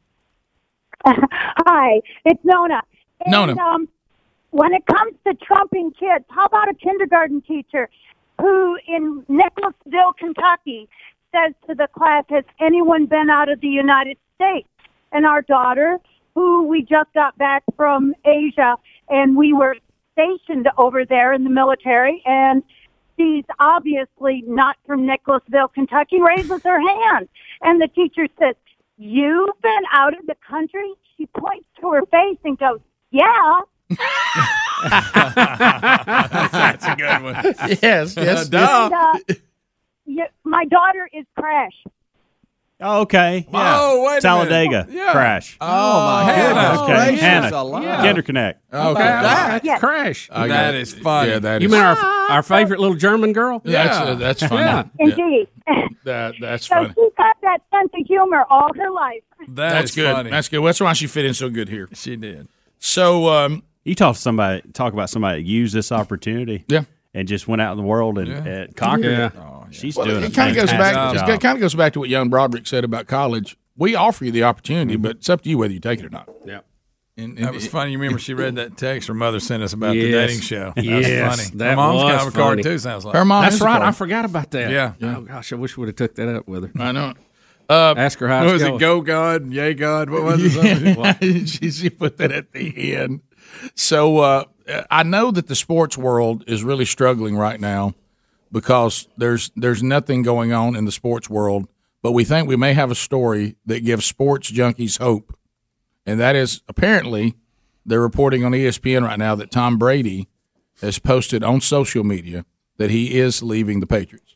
Hi, 1.04 2.00
it's 2.24 2.40
Nona. 2.44 2.82
And, 3.24 3.32
Nona. 3.32 3.60
Um, 3.60 3.88
when 4.50 4.72
it 4.72 4.84
comes 4.86 5.14
to 5.26 5.34
trumping 5.34 5.92
kids, 5.98 6.24
how 6.28 6.46
about 6.46 6.68
a 6.68 6.74
kindergarten 6.74 7.42
teacher 7.42 7.88
who 8.40 8.78
in 8.86 9.24
Nicholasville, 9.28 10.12
Kentucky, 10.18 10.88
says 11.34 11.54
to 11.68 11.74
the 11.74 11.88
class, 11.88 12.24
"Has 12.28 12.44
anyone 12.60 13.06
been 13.06 13.30
out 13.30 13.48
of 13.48 13.60
the 13.60 13.68
United 13.68 14.16
States?" 14.36 14.68
And 15.10 15.26
our 15.26 15.42
daughter, 15.42 15.98
who 16.34 16.66
we 16.66 16.82
just 16.82 17.12
got 17.14 17.36
back 17.36 17.62
from 17.76 18.14
Asia, 18.24 18.76
and 19.08 19.36
we 19.36 19.52
were 19.52 19.76
stationed 20.12 20.68
over 20.78 21.04
there 21.04 21.32
in 21.32 21.44
the 21.44 21.50
military, 21.50 22.22
and 22.24 22.62
she's 23.22 23.44
obviously 23.58 24.42
not 24.46 24.76
from 24.86 25.06
Nicholasville, 25.06 25.68
Kentucky, 25.68 26.20
raises 26.20 26.62
her 26.62 26.80
hand, 26.80 27.28
and 27.62 27.80
the 27.80 27.88
teacher 27.88 28.26
says, 28.38 28.54
"You've 28.98 29.60
been 29.62 29.82
out 29.92 30.18
of 30.18 30.26
the 30.26 30.36
country?" 30.48 30.92
She 31.16 31.26
points 31.26 31.66
to 31.80 31.90
her 31.92 32.02
face 32.06 32.38
and 32.44 32.58
goes, 32.58 32.80
"Yeah." 33.10 33.60
That's 36.04 36.86
a 36.86 36.96
good 36.96 37.22
one. 37.22 37.34
yes, 37.82 38.16
yes. 38.16 38.46
And, 38.46 38.54
uh, 38.54 39.14
yeah, 40.06 40.26
my 40.44 40.64
daughter 40.64 41.08
is 41.12 41.24
Crash. 41.38 41.84
Oh, 42.82 43.00
okay. 43.02 43.46
Yeah. 43.52 43.76
Oh, 43.80 44.04
wait 44.06 44.18
a 44.18 44.20
Talladega 44.20 44.84
minute. 44.86 44.90
Yeah. 44.90 45.12
crash. 45.12 45.56
Oh, 45.60 45.66
my 46.06 46.34
goodness 46.34 46.78
Okay, 46.80 46.94
gracious 46.94 47.20
Hannah. 47.20 47.56
alive. 47.56 47.82
Kinder 48.00 48.22
Connect. 48.22 48.60
Okay. 48.74 49.02
That's 49.02 49.64
Yes. 49.64 49.80
crash. 49.80 50.28
I 50.32 50.48
got 50.48 50.54
That 50.54 50.74
it. 50.74 50.80
is 50.82 50.94
funny. 50.94 51.30
Yeah, 51.30 51.38
that 51.40 51.60
You 51.62 51.66
is- 51.66 51.72
mean 51.72 51.80
our 51.82 51.96
our 52.30 52.42
favorite 52.42 52.80
little 52.80 52.96
German 52.96 53.32
girl? 53.32 53.60
That's, 53.64 53.98
Yeah. 53.98 54.04
uh, 54.04 54.14
that's 54.14 54.42
funny. 54.42 54.60
Yeah. 54.62 54.84
Yeah, 54.98 55.06
Indeed. 55.10 55.48
that, 56.04 56.34
that's 56.40 56.66
so 56.66 56.74
funny. 56.74 56.88
she's 56.88 57.12
got 57.16 57.36
that 57.42 57.58
sense 57.72 57.90
of 57.98 58.06
humor 58.06 58.44
all 58.50 58.70
her 58.74 58.90
life. 58.90 59.22
That 59.48 59.70
That's 59.70 59.90
is 59.90 59.96
good. 59.96 60.14
funny. 60.14 60.30
That's 60.30 60.48
good. 60.48 60.64
That's 60.64 60.80
why 60.80 60.92
she 60.94 61.06
fit 61.06 61.24
in 61.24 61.34
so 61.34 61.50
good 61.50 61.68
here. 61.68 61.88
she 61.94 62.16
did. 62.16 62.48
So, 62.78 63.28
um, 63.28 63.62
You 63.84 63.94
talk 63.96 64.14
to 64.14 64.20
somebody, 64.20 64.62
talk 64.72 64.92
about 64.92 65.10
somebody 65.10 65.42
that 65.42 65.48
used 65.48 65.74
this 65.74 65.90
opportunity. 65.92 66.64
Yeah. 66.68 66.82
And 67.14 67.26
just 67.28 67.46
went 67.48 67.60
out 67.60 67.72
in 67.72 67.78
the 67.78 67.82
world 67.84 68.16
and 68.18 68.28
Yeah. 68.46 68.62
uh, 68.62 68.66
conquered 68.76 69.10
Yeah. 69.18 69.26
it. 69.26 69.32
Oh, 69.72 69.76
yeah. 69.76 69.80
She's 69.80 69.96
well, 69.96 70.06
doing 70.06 70.24
it 70.24 70.34
kind 70.34 70.50
of 70.50 70.56
goes 70.56 70.70
back. 70.70 70.94
fantastic 70.94 71.34
It 71.36 71.40
kind 71.40 71.56
of 71.56 71.60
goes 71.60 71.74
back 71.74 71.92
to 71.94 72.00
what 72.00 72.08
young 72.08 72.28
Broderick 72.30 72.66
said 72.66 72.84
about 72.84 73.06
college. 73.06 73.56
We 73.76 73.94
offer 73.94 74.24
you 74.24 74.30
the 74.32 74.44
opportunity, 74.44 74.96
but 74.96 75.12
it's 75.16 75.30
up 75.30 75.42
to 75.42 75.48
you 75.48 75.58
whether 75.58 75.72
you 75.72 75.80
take 75.80 76.00
it 76.00 76.06
or 76.06 76.10
not. 76.10 76.28
Yeah. 76.44 76.60
And, 77.16 77.36
That 77.38 77.52
was 77.52 77.66
funny. 77.66 77.92
You 77.92 77.98
remember 77.98 78.18
she 78.18 78.32
read 78.32 78.54
that 78.56 78.76
text 78.76 79.08
her 79.08 79.14
mother 79.14 79.38
sent 79.38 79.62
us 79.62 79.72
about 79.74 79.92
the 79.92 80.10
dating 80.12 80.40
show. 80.40 80.72
That 80.76 80.84
Yes, 80.84 81.28
was 81.38 81.46
funny. 81.46 81.58
that 81.58 81.70
Her 81.70 81.76
mom's 81.76 82.02
was 82.04 82.12
got 82.12 82.28
a 82.28 82.30
card 82.30 82.62
too. 82.62 82.78
Sounds 82.78 83.04
like 83.04 83.14
Her 83.14 83.24
mom 83.24 83.42
That's 83.44 83.60
right. 83.60 83.82
I 83.82 83.92
forgot 83.92 84.24
about 84.24 84.50
that. 84.52 84.70
Yeah. 84.70 84.94
Oh 85.02 85.20
gosh, 85.22 85.52
I 85.52 85.56
wish 85.56 85.76
we'd 85.76 85.88
have 85.88 85.96
took 85.96 86.14
that 86.14 86.28
up 86.34 86.48
with 86.48 86.74
her. 86.74 86.82
I 86.82 86.92
know. 86.92 87.14
Uh, 87.68 87.94
Ask 87.96 88.18
her 88.18 88.28
how 88.28 88.40
What 88.44 88.46
it's 88.46 88.52
was 88.54 88.62
going. 88.62 88.74
it? 88.74 88.80
Go 88.80 89.00
God, 89.00 89.50
yay 89.52 89.72
God. 89.74 90.10
What 90.10 90.22
was 90.22 90.40
it? 90.42 91.48
she, 91.48 91.70
she 91.70 91.90
put 91.90 92.18
that 92.18 92.32
at 92.32 92.52
the 92.52 92.96
end. 92.96 93.20
So 93.74 94.18
uh, 94.18 94.44
I 94.90 95.02
know 95.02 95.30
that 95.30 95.46
the 95.46 95.54
sports 95.54 95.96
world 95.96 96.44
is 96.46 96.64
really 96.64 96.84
struggling 96.84 97.36
right 97.36 97.60
now 97.60 97.94
because 98.52 99.08
there's 99.16 99.50
there's 99.56 99.82
nothing 99.82 100.22
going 100.22 100.52
on 100.52 100.76
in 100.76 100.84
the 100.84 100.92
sports 100.92 101.28
world, 101.28 101.66
but 102.02 102.12
we 102.12 102.24
think 102.24 102.46
we 102.46 102.56
may 102.56 102.74
have 102.74 102.90
a 102.90 102.94
story 102.94 103.56
that 103.66 103.84
gives 103.84 104.04
sports 104.04 104.52
junkies 104.52 104.98
hope, 104.98 105.36
and 106.06 106.20
that 106.20 106.36
is 106.36 106.60
apparently 106.68 107.34
they're 107.84 108.00
reporting 108.00 108.44
on 108.44 108.52
ESPN 108.52 109.02
right 109.02 109.18
now 109.18 109.34
that 109.34 109.50
Tom 109.50 109.78
Brady 109.78 110.28
has 110.80 110.98
posted 110.98 111.42
on 111.42 111.60
social 111.60 112.04
media 112.04 112.44
that 112.76 112.90
he 112.90 113.18
is 113.18 113.42
leaving 113.42 113.80
the 113.80 113.86
Patriots. 113.86 114.31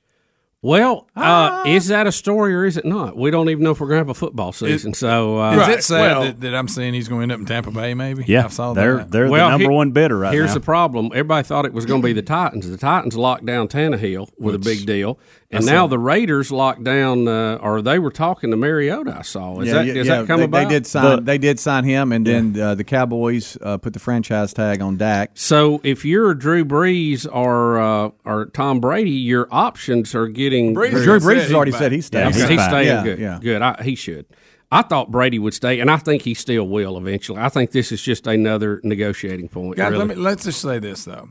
Well, 0.67 1.07
uh, 1.15 1.63
is 1.65 1.87
that 1.87 2.09
a 2.09 2.13
story 2.13 2.53
or 2.53 2.65
is 2.65 2.77
it 2.77 2.85
not? 2.85 3.17
We 3.17 3.31
don't 3.31 3.49
even 3.51 3.63
know 3.63 3.71
if 3.71 3.79
we're 3.81 3.87
going 3.87 3.99
to 3.99 4.01
have 4.01 4.09
a 4.09 4.15
football 4.15 4.51
season. 4.51 4.95
so, 4.95 5.39
uh, 5.39 5.61
Is 5.61 5.69
it 5.69 5.85
sad 5.85 6.01
Well- 6.01 6.23
that, 6.25 6.41
that 6.41 6.55
I'm 6.57 6.67
saying 6.67 6.95
he's 6.95 7.07
going 7.07 7.21
to 7.21 7.23
end 7.23 7.33
up 7.33 7.39
in 7.39 7.47
Tampa 7.47 7.71
Bay? 7.71 7.95
Maybe. 7.95 8.25
Yeah, 8.27 8.47
I 8.47 8.49
saw 8.49 8.73
they're 8.73 8.97
that. 8.97 9.13
they're 9.13 9.29
Well, 9.31 9.47
the 9.47 9.51
number 9.59 9.71
he- 9.71 9.77
one 9.77 9.93
bidder 9.93 10.19
right 10.19 10.33
here's 10.33 10.47
now. 10.47 10.47
Here's 10.47 10.55
the 10.55 10.61
problem. 10.61 11.07
Everybody 11.13 11.47
thought 11.47 11.67
it 11.67 11.73
was 11.73 11.87
going 11.87 12.03
to 12.03 12.07
be 12.07 12.13
the 12.15 12.23
Titans. 12.23 12.69
The 12.69 12.77
Titans 12.77 13.17
locked 13.17 13.47
down 13.47 13.69
Tannehill 13.69 14.29
with 14.39 14.57
a 14.57 14.59
big 14.59 14.85
deal, 14.87 15.21
and 15.51 15.65
now 15.67 15.87
the 15.87 15.99
Raiders 15.99 16.51
locked 16.51 16.83
down, 16.85 17.29
uh, 17.29 17.57
or 17.63 17.83
they 17.83 17.99
were 17.99 18.11
talking 18.11 18.51
to 18.51 18.57
Mariota. 18.57 19.17
I 19.19 19.23
saw. 19.23 19.61
Is 19.61 19.69
yeah, 19.69 19.75
that 19.75 19.87
yeah, 19.87 19.95
does 19.95 20.07
yeah, 20.07 20.17
that 20.21 20.27
come 20.27 20.41
they, 20.41 20.45
about? 20.45 20.69
They 20.69 20.75
did 20.75 20.87
sign. 20.87 21.25
they 21.25 21.39
did 21.39 21.61
sign 21.61 21.85
him, 21.85 22.13
and 22.13 22.27
then 22.27 22.59
uh, 22.59 22.75
the 22.75 22.85
Cowboys 22.85 23.57
uh, 23.63 23.79
put 23.79 23.93
the 23.93 23.99
franchise 23.99 24.53
tag 24.53 24.81
on 24.83 24.97
Dak. 24.97 25.31
So 25.35 25.81
if 25.85 26.05
you're 26.05 26.35
Drew 26.35 26.65
Brees 26.65 27.27
or 27.31 27.79
uh, 27.81 28.11
or 28.25 28.47
Tom 28.47 28.81
Brady, 28.81 29.11
your 29.11 29.49
options 29.51 30.15
are 30.15 30.29
getting 30.29 30.75
Brees 30.75 30.91
very- 30.91 31.05
Drew 31.05 31.21
Brees 31.21 31.43
has 31.43 31.53
already 31.53 31.71
back. 31.73 31.79
said 31.81 31.93
he's 31.93 32.07
staying. 32.07 32.27
Yeah, 32.31 32.33
He's, 32.35 32.49
He's 32.49 32.65
staying 32.65 32.87
Yeah, 32.87 33.05
good. 33.05 33.19
yeah. 33.19 33.39
Good. 33.41 33.63
I, 33.63 33.83
he 33.83 33.95
should. 33.95 34.27
I 34.73 34.83
thought 34.83 35.13
Brady 35.13 35.39
would 35.39 35.55
stay, 35.55 35.79
and 35.79 35.89
I 35.89 35.97
think 35.97 36.23
he 36.23 36.35
still 36.35 36.67
will 36.67 36.99
eventually. 36.99 37.39
I 37.39 37.49
think 37.49 37.71
this 37.71 37.93
is 37.93 38.03
just 38.03 38.27
another 38.27 38.81
negotiating 38.83 39.49
point. 39.49 39.77
God, 39.77 39.93
really. 39.93 39.99
let 39.99 40.09
me 40.09 40.15
let's 40.17 40.45
just 40.45 40.61
say 40.61 40.81
this 40.81 41.05
though, 41.05 41.29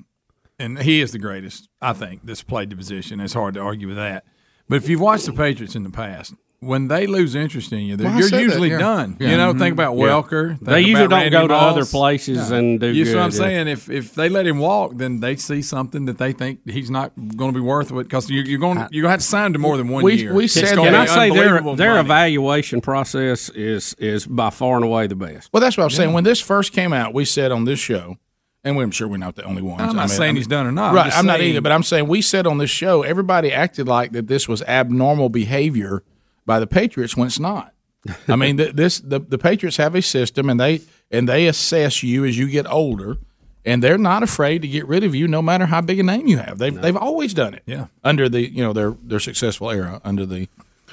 and 0.59 0.79
he 0.79 1.01
is 1.01 1.11
the 1.11 1.19
greatest. 1.19 1.67
I 1.81 1.93
think 1.93 2.21
that's 2.23 2.43
played 2.43 2.69
the 2.69 2.75
position. 2.75 3.19
It's 3.19 3.33
hard 3.33 3.53
to 3.55 3.59
argue 3.61 3.87
with 3.87 3.97
that. 3.97 4.23
But 4.69 4.77
if 4.77 4.89
you've 4.89 5.01
watched 5.01 5.25
the 5.25 5.33
Patriots 5.33 5.75
in 5.75 5.83
the 5.83 5.89
past, 5.91 6.33
when 6.61 6.87
they 6.87 7.05
lose 7.05 7.35
interest 7.35 7.71
in 7.71 7.79
you, 7.81 7.95
they're- 7.95 8.07
Well, 8.07 8.15
you're 8.17 8.27
said 8.29 8.39
that, 8.39 8.43
usually 8.43 8.69
yeah. 8.71 8.79
done. 8.79 9.17
Yeah. 9.19 9.29
You 9.31 9.37
know, 9.37 9.53
Mhm. 9.53 9.59
think 9.59 9.73
about 9.73 9.95
Yeah. 9.97 10.03
Welker. 10.05 10.49
think 10.55 10.63
They 10.63 10.79
usually 10.81 11.07
don't 11.07 11.11
Randy 11.19 11.29
go 11.29 11.41
to 11.47 11.53
Moss. 11.53 11.71
other 11.75 11.85
places 11.85 12.49
and 12.49 12.79
do 12.79 12.87
You 12.87 13.05
see 13.05 13.13
what 13.13 13.23
I'm 13.25 13.29
yeah. 13.31 13.37
saying? 13.37 13.67
If 13.67 13.89
if 13.91 14.15
they 14.15 14.29
let 14.29 14.47
him 14.47 14.57
walk, 14.57 14.93
then 14.97 15.19
they 15.19 15.35
see 15.35 15.61
something 15.61 16.05
that 16.05 16.17
they 16.17 16.31
think 16.31 16.61
he's 16.67 16.89
not 16.89 17.11
going 17.37 17.53
to 17.53 17.59
be 17.59 17.61
worth 17.63 17.91
it 17.91 17.95
because 17.95 18.27
you're, 18.31 18.45
you're 18.45 18.57
going 18.57 18.77
you're 18.89 19.03
going 19.03 19.09
to 19.09 19.09
have 19.09 19.19
to 19.19 19.25
sign 19.25 19.53
to 19.53 19.59
more 19.59 19.77
than 19.77 19.89
one 19.89 20.03
We- 20.03 20.15
year. 20.15 20.33
we 20.33 20.45
It's 20.45 20.53
said 20.53 20.75
gonna 20.75 20.89
Can 20.89 20.95
I 20.95 21.05
say 21.05 21.29
their 21.29 21.61
their 21.75 21.93
money. 21.95 21.99
evaluation 21.99 22.81
process 22.81 23.49
is 23.49 23.93
is 23.99 24.25
by 24.25 24.49
far 24.49 24.77
and 24.77 24.85
away 24.85 25.05
the 25.05 25.15
best. 25.15 25.49
Well, 25.53 25.61
that's 25.61 25.77
what 25.77 25.83
I 25.83 25.85
was 25.87 25.93
saying. 25.95 26.13
When 26.13 26.23
this 26.23 26.39
first 26.41 26.71
came 26.73 26.93
out, 26.93 27.13
we 27.13 27.25
said 27.25 27.51
on 27.51 27.65
this 27.65 27.79
show, 27.79 28.15
and 28.65 28.77
I'm 28.77 28.91
sure 28.91 29.07
we're 29.07 29.17
not 29.17 29.35
the 29.35 29.43
only 29.43 29.61
ones. 29.61 29.81
I'm 29.81 29.95
not 29.95 29.95
I 29.95 30.01
mean, 30.07 30.09
saying 30.09 30.29
I'm- 30.29 30.35
he's 30.35 30.47
done 30.47 30.65
or 30.67 30.71
not. 30.71 30.89
I'm 30.89 30.95
Right, 30.95 31.13
I'm, 31.17 31.25
not 31.25 31.39
either. 31.39 31.61
But 31.61 31.71
I'm 31.71 31.83
saying 31.83 32.07
we 32.07 32.21
said 32.21 32.45
on 32.47 32.57
this 32.57 32.69
show, 32.71 33.03
everybody 33.03 33.53
acted 33.53 33.87
like 33.87 34.11
that 34.13 34.27
this 34.27 34.47
was 34.49 34.61
abnormal 34.63 35.29
behavior 35.29 36.03
by 36.45 36.59
the 36.59 36.67
Patriots 36.67 37.15
when 37.15 37.27
it's 37.27 37.39
not. 37.39 37.73
I 38.27 38.35
mean, 38.35 38.57
th- 38.57 38.73
this 38.75 38.99
the, 38.99 39.19
the 39.19 39.37
Patriots 39.37 39.77
have 39.77 39.95
a 39.95 40.01
system, 40.01 40.49
and 40.49 40.59
they 40.59 40.81
and 41.11 41.29
they 41.29 41.47
assess 41.47 42.03
you 42.03 42.25
as 42.25 42.37
you 42.37 42.47
get 42.47 42.67
older, 42.67 43.17
and 43.65 43.81
they're 43.81 43.97
not 43.97 44.21
afraid 44.21 44.61
to 44.61 44.67
get 44.67 44.87
rid 44.87 45.03
of 45.03 45.15
you, 45.15 45.27
no 45.27 45.41
matter 45.41 45.65
how 45.65 45.81
big 45.81 45.99
a 45.99 46.03
name 46.03 46.27
you 46.27 46.37
have. 46.37 46.57
They've 46.59 46.79
they've 46.79 46.97
always 46.97 47.33
done 47.33 47.53
it. 47.55 47.63
Yeah. 47.65 47.87
under 48.03 48.29
the 48.29 48.47
you 48.51 48.63
know 48.63 48.73
their 48.73 48.91
their 49.01 49.19
successful 49.19 49.71
era, 49.71 50.01
under 50.03 50.25
the 50.25 50.47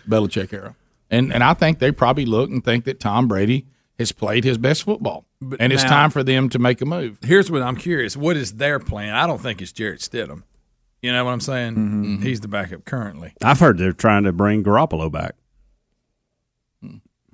Belichick 0.08 0.52
era, 0.54 0.74
and 1.10 1.32
and 1.32 1.44
I 1.44 1.52
think 1.54 1.78
they 1.80 1.92
probably 1.92 2.24
look 2.26 2.48
and 2.50 2.64
think 2.64 2.84
that 2.86 2.98
Tom 3.00 3.28
Brady 3.28 3.66
has 3.98 4.12
played 4.12 4.44
his 4.44 4.58
best 4.58 4.84
football, 4.84 5.26
and 5.60 5.72
it's 5.72 5.84
time 5.84 6.10
for 6.10 6.22
them 6.22 6.48
to 6.50 6.58
make 6.58 6.80
a 6.80 6.86
move. 6.86 7.18
Here's 7.22 7.50
what 7.50 7.62
I'm 7.62 7.76
curious: 7.76 8.16
what 8.16 8.36
is 8.36 8.54
their 8.54 8.78
plan? 8.78 9.14
I 9.14 9.26
don't 9.26 9.40
think 9.40 9.62
it's 9.62 9.72
Jarrett 9.72 10.00
Stidham. 10.00 10.42
You 11.02 11.12
know 11.12 11.24
what 11.24 11.32
I'm 11.32 11.40
saying? 11.40 11.74
Mm-hmm. 11.74 12.22
He's 12.22 12.40
the 12.40 12.48
backup 12.48 12.84
currently. 12.84 13.34
I've 13.42 13.58
heard 13.58 13.78
they're 13.78 13.92
trying 13.92 14.22
to 14.24 14.32
bring 14.32 14.62
Garoppolo 14.62 15.10
back. 15.10 15.34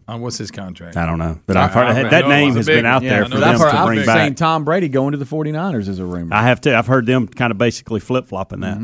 Uh, 0.09 0.17
what's 0.17 0.39
his 0.39 0.51
contract? 0.51 0.97
I 0.97 1.05
don't 1.05 1.19
know, 1.19 1.39
but 1.47 1.57
I- 1.59 1.65
I've 1.65 1.75
heard 1.75 1.87
I- 1.87 1.91
I 1.91 2.03
that 2.09 2.23
know 2.23 2.29
name 2.29 2.55
has 2.57 2.65
big 2.67 2.77
been 2.79 2.87
out 2.87 3.03
one. 3.03 3.09
there 3.11 3.19
Yeah, 3.21 3.25
I 3.27 3.29
for 3.29 3.35
know 3.35 3.41
them 3.41 3.49
I've, 3.51 3.59
to 3.59 3.65
heard, 3.65 3.75
I've 3.75 3.87
bring 4.07 4.27
seen. 4.27 4.35
Tom 4.37 4.65
Brady 4.65 4.89
going 4.89 5.13
to 5.13 5.19
the 5.19 5.27
49ers 5.27 5.87
as 5.89 5.99
a 5.99 6.05
rumor. 6.07 6.35
I 6.35 6.45
have 6.45 6.61
to. 6.63 6.75
I've 6.77 6.87
heard 6.87 7.05
them 7.05 7.29
kind 7.29 7.51
of 7.51 7.59
basically 7.59 8.01
flip 8.01 8.27
flopping 8.27 8.61
that. 8.61 8.79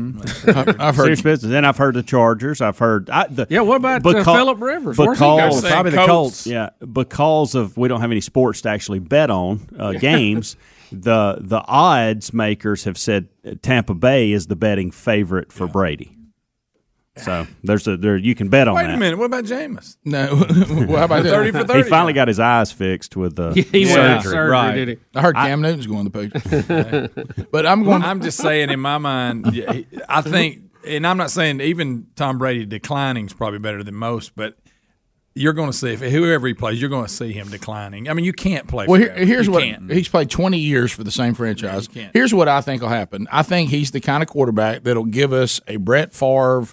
I've- 0.55 0.71
I've 0.79 0.95
heard- 0.95 1.05
Serious 1.05 1.21
business. 1.23 1.51
Then 1.51 1.65
I've 1.65 1.77
heard 1.77 1.95
the 1.95 2.03
Chargers. 2.03 2.61
I've 2.61 2.77
heard. 2.77 3.09
I, 3.09 3.25
the, 3.27 3.47
Yeah, 3.49 3.61
what 3.61 3.77
about 3.77 4.05
uh, 4.05 4.23
Philip 4.23 4.61
Rivers? 4.61 4.97
Where's 4.97 5.17
he 5.17 5.25
Because? 5.25 5.65
Probably 5.67 5.91
the 5.91 6.05
Colts. 6.05 6.45
Yeah, 6.45 6.69
because 6.93 7.55
of 7.55 7.75
we 7.75 7.87
don't 7.87 8.01
have 8.01 8.11
any 8.11 8.21
sports 8.21 8.61
to 8.61 8.69
actually 8.69 8.99
bet 8.99 9.29
on 9.31 9.61
uh, 9.79 9.93
games. 9.93 10.55
The 10.91 11.37
the 11.41 11.61
odds 11.67 12.31
makers 12.33 12.83
have 12.83 12.97
said 12.99 13.27
Tampa 13.63 13.95
Bay 13.95 14.31
is 14.31 14.45
the 14.47 14.55
betting 14.55 14.91
favorite 14.91 15.51
for 15.51 15.67
Brady. 15.67 16.14
So 17.17 17.47
there's 17.63 17.87
a 17.87 17.95
there 17.95 18.17
you 18.17 18.35
can 18.35 18.49
bet 18.49 18.67
on 18.67 18.75
Wait 18.75 18.87
that. 18.87 18.95
a 18.95 18.97
minute. 18.97 19.17
What 19.17 19.25
about 19.25 19.45
Jameis? 19.45 19.95
No, 20.03 20.27
well, 20.85 20.97
how 20.97 21.05
about? 21.05 21.23
Thirty 21.23 21.51
for 21.51 21.63
thirty? 21.63 21.83
He 21.83 21.89
finally 21.89 22.11
got 22.13 22.27
his 22.27 22.39
eyes 22.41 22.71
fixed 22.73 23.15
with 23.15 23.39
uh, 23.39 23.53
he 23.53 23.85
went 23.85 23.95
surgery. 23.95 24.17
to 24.17 24.21
surgery, 24.23 24.49
right. 24.49 24.75
did 24.75 24.87
he? 24.89 24.97
I 25.15 25.21
heard 25.21 25.35
Cam 25.35 25.61
Newton's 25.61 25.87
going 25.87 26.09
to 26.09 26.29
the 26.29 26.29
Patriots, 26.29 27.47
but 27.51 27.65
I'm 27.65 27.83
going. 27.83 28.03
I'm 28.03 28.21
just 28.21 28.37
saying, 28.37 28.69
in 28.69 28.79
my 28.81 28.97
mind, 28.97 29.45
I 30.09 30.21
think, 30.21 30.63
and 30.85 31.07
I'm 31.07 31.17
not 31.17 31.31
saying 31.31 31.61
even 31.61 32.07
Tom 32.17 32.37
Brady 32.37 32.65
declining 32.65 33.27
is 33.27 33.33
probably 33.33 33.59
better 33.59 33.81
than 33.81 33.95
most, 33.95 34.35
but 34.35 34.57
you're 35.37 35.53
going 35.53 35.69
to 35.71 35.77
see 35.77 35.89
if 35.93 35.99
whoever 36.01 36.47
he 36.47 36.53
plays, 36.53 36.79
you're 36.79 36.89
going 36.89 37.05
to 37.07 37.11
see 37.11 37.31
him 37.33 37.49
declining. 37.49 38.07
I 38.09 38.13
mean, 38.13 38.23
you 38.25 38.31
can't 38.33 38.67
play. 38.67 38.87
Well, 38.87 39.01
forever. 39.01 39.25
here's 39.25 39.47
You 39.47 39.51
what 39.53 39.63
can't. 39.63 39.91
he's 39.91 40.07
played 40.07 40.29
20 40.29 40.57
years 40.57 40.91
for 40.93 41.03
the 41.03 41.11
same 41.11 41.33
franchise. 41.33 41.87
you 41.89 42.01
can't. 42.01 42.13
Here's 42.13 42.33
what 42.33 42.47
I 42.47 42.61
think 42.61 42.81
will 42.81 42.87
happen. 42.89 43.27
I 43.31 43.43
think 43.43 43.69
he's 43.69 43.91
the 43.91 43.99
kind 43.99 44.23
of 44.23 44.29
quarterback 44.29 44.83
that'll 44.83 45.03
give 45.05 45.33
us 45.33 45.59
a 45.67 45.75
Brett 45.77 46.13
Favre. 46.13 46.67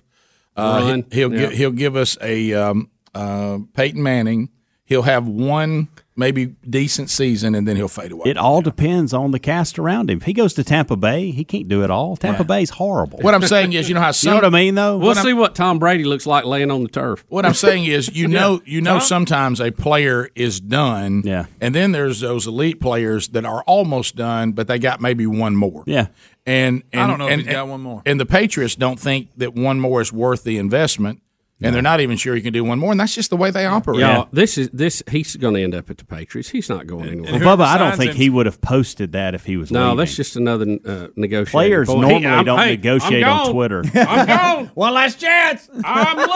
Uh, 0.57 1.03
he, 1.11 1.25
will 1.25 1.35
Yeah. 1.35 1.49
gi- 1.51 1.57
he'll 1.57 1.71
give 1.73 1.97
us 1.97 2.17
a 2.21 2.53
um, 2.55 2.91
uh, 3.15 3.59
Peyton 3.75 4.03
Manning. 4.03 4.51
He'll 4.93 5.01
have 5.05 5.27
one 5.27 5.89
maybe 6.17 6.55
decent 6.69 7.09
season, 7.09 7.55
and 7.55 7.67
then 7.67 7.77
he'll 7.77 7.89
fade 7.89 8.13
away. 8.13 8.29
It 8.29 8.37
all 8.37 8.61
depends 8.61 9.15
on 9.15 9.31
the 9.31 9.39
cast 9.39 9.79
around 9.79 10.11
him. 10.11 10.19
If 10.19 10.25
he 10.25 10.35
goes 10.35 10.53
to 10.55 10.65
Tampa 10.65 10.97
Bay, 10.97 11.31
he 11.31 11.45
can't 11.45 11.67
do 11.67 11.83
it 11.83 11.91
all. 11.91 12.15
Tampa 12.19 12.45
Bay's 12.45 12.69
horrible. 12.69 13.21
what 13.21 13.35
I'm 13.35 13.41
saying 13.41 13.73
is, 13.73 13.89
you 13.89 13.95
know 13.95 14.03
how 14.03 14.13
you 14.23 14.29
know 14.29 14.35
what 14.35 14.45
I 14.45 14.51
mean, 14.51 14.75
though. 14.75 14.99
We'll 14.99 15.15
see 15.15 15.33
what 15.33 15.55
Tom 15.55 15.79
Brady 15.79 16.05
looks 16.05 16.27
like 16.27 16.45
laying 16.45 16.71
on 16.71 16.83
the 16.83 16.91
turf. 16.91 17.25
What 17.31 17.47
I'm 17.47 17.55
saying 17.55 17.87
is, 17.87 18.15
you 18.15 18.29
know, 18.29 18.61
you 18.67 18.83
know, 18.83 18.99
sometimes 18.99 19.63
a 19.63 19.71
player 19.71 20.29
is 20.35 20.61
done, 20.61 21.23
Yeah. 21.25 21.47
and 21.63 21.75
then 21.75 21.93
there's 21.93 22.21
those 22.21 22.47
elite 22.47 22.81
players 22.81 23.29
that 23.29 23.47
are 23.47 23.63
almost 23.63 24.15
done, 24.15 24.53
but 24.53 24.69
they 24.69 24.79
got 24.79 25.01
maybe 25.01 25.27
one 25.27 25.57
more, 25.57 25.85
Yeah. 25.87 26.09
And, 26.45 26.83
and 26.93 27.01
I 27.01 27.07
don't 27.07 27.19
know 27.19 27.27
if 27.29 27.33
and, 27.33 27.43
he's 27.43 27.51
got 27.53 27.69
one 27.69 27.81
more. 27.81 28.03
And 28.05 28.21
the 28.21 28.27
Patriots 28.27 28.75
don't 28.75 28.99
think 29.01 29.29
that 29.37 29.55
one 29.55 29.81
more 29.81 30.03
is 30.03 30.13
worth 30.13 30.43
the 30.45 30.59
investment, 30.59 31.23
and 31.63 31.75
they're 31.75 31.83
not 31.83 32.01
even 32.01 32.17
sure 32.17 32.35
you 32.37 32.43
can 32.43 32.53
do 32.53 32.65
one 32.65 32.79
more, 32.79 32.91
and 32.91 33.01
that's 33.01 33.15
just 33.15 33.31
the 33.31 33.37
way 33.37 33.51
they 33.51 33.67
operate. 33.67 34.01
Y'all, 34.01 34.29
this 34.33 34.59
is 34.59 34.69
this. 34.71 35.03
He's 35.11 35.37
going 35.37 35.55
to 35.55 35.63
end 35.63 35.75
up 35.75 35.91
at 35.91 35.99
the 35.99 36.05
Patriots. 36.05 36.49
He's 36.49 36.69
not 36.69 36.87
going 36.87 37.09
anywhere. 37.09 37.41
Well, 37.41 37.57
Bubba, 37.57 37.65
I 37.65 37.79
don't 37.79 37.97
think 37.97 38.13
him- 38.13 38.17
he 38.17 38.31
would 38.31 38.47
have 38.47 38.61
posted 38.61 39.13
that 39.13 39.35
if 39.35 39.45
he 39.45 39.57
was. 39.57 39.71
No, 39.71 39.85
leaving. 39.85 39.97
that's 39.99 40.17
just 40.17 40.37
another 40.37 40.79
uh, 40.85 41.09
negotiating. 41.17 41.51
Players 41.53 41.89
point. 41.89 42.01
normally 42.03 42.27
I'm- 42.27 42.45
don't 42.45 42.59
hey, 42.59 42.71
negotiate 42.77 43.25
on. 43.25 43.53
Twitter. 43.53 43.83
I'm 43.95 44.27
gone. 44.27 44.67
One 44.75 44.95
last 44.95 45.21
chance. 45.21 45.69
I'm 45.85 46.17
leaving. 46.17 46.29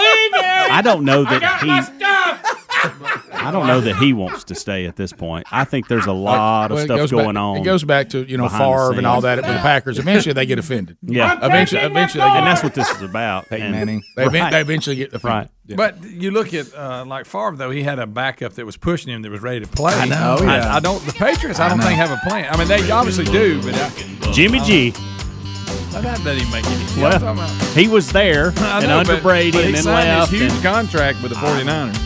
I 0.43 0.81
don't 0.83 1.05
know 1.05 1.25
that 1.25 1.41
got 1.41 1.63
he. 1.63 2.66
My 3.01 3.11
stuff. 3.11 3.29
I 3.33 3.51
don't 3.51 3.67
know 3.67 3.81
that 3.81 3.97
he 3.97 4.13
wants 4.13 4.45
to 4.45 4.55
stay 4.55 4.87
at 4.87 4.97
this 4.97 5.13
point. 5.13 5.47
I 5.53 5.65
think 5.65 5.89
there's 5.89 6.07
a 6.07 6.13
lot 6.13 6.71
Well, 6.71 6.79
of 6.79 6.83
it 6.83 6.87
stuff 6.87 6.97
goes 6.99 7.11
going 7.11 7.35
back, 7.35 7.41
on. 7.43 7.57
It 7.59 7.65
goes 7.65 7.85
back 7.85 8.09
to 8.11 8.25
you 8.29 8.37
know 8.37 8.45
behind 8.45 8.63
Favre 8.65 8.99
and 8.99 9.07
all 9.07 9.21
that 9.23 9.37
with 9.37 9.47
the 9.47 9.53
Packers. 9.53 9.99
Eventually, 9.99 10.33
they 10.33 10.47
get 10.47 10.59
offended. 10.59 10.97
Yeah. 11.03 11.39
eventually, 11.43 11.83
eventually, 11.83 12.23
they 12.23 12.29
get 12.29 12.37
and 12.39 12.47
that's 12.47 12.63
what 12.63 12.75
this 12.75 12.91
is 12.91 13.03
about. 13.03 13.49
Peyton 13.49 13.67
And- 13.67 13.75
Manning. 13.75 14.05
They, 14.17 14.27
Right. 14.29 14.51
they 14.51 14.61
eventually 14.61 14.97
get 14.97 15.09
offended. 15.15 15.25
Right. 15.25 15.49
Yeah. 15.67 15.77
But 15.77 16.05
you 16.05 16.31
look 16.31 16.55
at 16.55 16.73
uh, 16.75 17.05
like 17.07 17.27
Favre 17.27 17.57
though; 17.57 17.71
he 17.71 17.83
had 17.83 17.99
a 17.99 18.07
backup 18.07 18.53
that 18.55 18.65
was 18.67 18.77
pushing 18.77 19.13
him 19.13 19.23
that 19.23 19.31
was 19.31 19.41
ready 19.43 19.61
to 19.61 19.67
play. 19.67 19.93
I 19.95 20.05
know, 20.07 20.39
yeah. 20.41 20.75
I 20.75 20.81
don't. 20.81 21.05
The 21.07 21.13
Patriots, 21.13 21.59
I 21.61 21.69
don't 21.69 21.81
think 21.81 21.97
have 21.97 22.11
a 22.13 22.21
plan. 22.29 22.47
I 22.53 22.57
mean, 22.57 22.69
they 22.69 22.89
obviously 22.91 23.25
do, 23.25 23.61
but 23.63 23.75
I, 23.75 24.33
Jimmy 24.33 24.61
G. 24.61 24.91
that 24.91 26.03
doesn't 26.03 26.25
make 26.53 26.65
any 26.67 26.77
sense. 26.87 26.97
Well, 26.97 27.07
I'm 27.15 27.21
talking 27.21 27.43
about- 27.43 27.77
he 27.77 27.89
was 27.89 28.13
there 28.13 28.53
I 28.59 28.83
and 28.83 28.93
under 28.93 29.15
but- 29.15 29.23
Brady 29.23 29.51
but 29.53 29.59
and 29.65 29.67
he 29.69 29.73
then 29.75 29.83
signed 29.83 30.09
left. 30.09 30.31
His 30.31 30.41
huge 30.43 30.53
and- 30.53 30.63
contract 30.63 31.23
with 31.23 31.33
the 31.33 31.37
49ers, 31.39 31.97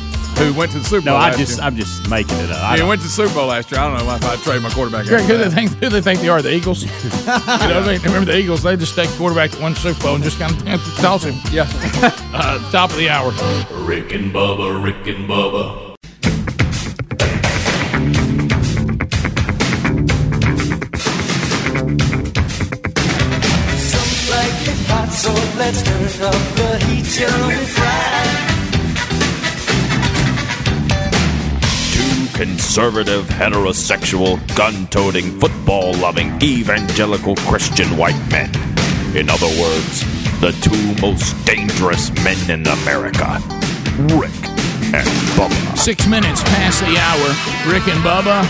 who 0.41 0.55
went 0.55 0.73
to 0.73 0.79
the 0.79 0.85
Super 0.85 1.05
no, 1.05 1.13
Bowl. 1.13 1.21
I 1.21 1.37
just 1.37 1.59
year. 1.59 1.67
I'm 1.67 1.77
just 1.77 2.09
making 2.09 2.39
it 2.39 2.51
up. 2.51 2.63
I 2.63 2.73
he 2.73 2.79
don't- 2.79 2.89
went 2.89 3.01
to 3.03 3.07
the 3.07 3.13
Super 3.13 3.35
Bowl 3.35 3.47
last 3.47 3.71
year. 3.71 3.81
I 3.81 3.89
don't 3.89 4.07
know 4.07 4.15
if 4.15 4.25
I'd 4.25 4.39
trade 4.41 4.63
my 4.63 4.71
quarterback. 4.71 5.07
Greg, 5.07 5.25
who 5.25 5.37
they 5.37 5.51
think 5.51 5.71
who 5.75 5.89
they 5.89 6.01
think 6.01 6.21
they 6.21 6.29
are? 6.29 6.41
The 6.43 6.53
Eagles. 6.55 6.83
you 6.85 6.89
know, 7.69 7.83
they, 7.83 7.99
remember 7.99 8.33
the 8.33 8.39
Eagles? 8.39 8.63
They 8.63 8.77
just 8.77 8.95
take 8.95 9.09
quarterback 9.11 9.51
to 9.53 9.61
one 9.63 9.75
Super 9.75 10.01
Bowl 10.03 10.15
and 10.15 10.25
just 10.25 10.39
kind 10.39 10.53
of 10.69 10.81
toss 10.97 11.25
him. 11.25 11.35
Yeah. 11.53 11.69
uh, 12.33 12.71
top 12.71 12.91
of 12.91 12.97
the 12.97 13.09
hour. 13.11 13.31
Rick 13.85 14.13
and 14.13 14.33
Bubba, 14.33 14.83
Rick 14.83 15.07
and 15.07 15.29
Bubba. 15.29 15.89
Some 22.81 24.31
like 24.31 24.69
it 24.69 24.81
hot, 24.89 25.09
so 25.11 25.33
let's 25.59 25.83
turn 25.83 26.05
up 26.27 26.35
the 26.57 26.85
heat 26.87 27.05
till 27.05 27.49
we 27.49 27.55
fry. 27.67 28.50
Conservative, 32.41 33.27
heterosexual, 33.27 34.41
gun 34.57 34.87
toting, 34.87 35.39
football 35.39 35.93
loving, 35.99 36.33
evangelical 36.43 37.37
Christian 37.37 37.87
white 37.99 38.19
men. 38.31 38.49
In 39.15 39.29
other 39.29 39.47
words, 39.61 40.01
the 40.41 40.51
two 40.63 41.03
most 41.03 41.37
dangerous 41.45 42.11
men 42.25 42.39
in 42.49 42.67
America 42.67 43.39
Rick 44.17 44.33
and 44.97 45.07
Bubba. 45.37 45.77
Six 45.77 46.07
minutes 46.07 46.43
past 46.45 46.81
the 46.81 46.97
hour. 46.97 47.29
Rick 47.71 47.87
and 47.89 48.03
Bubba, 48.03 48.41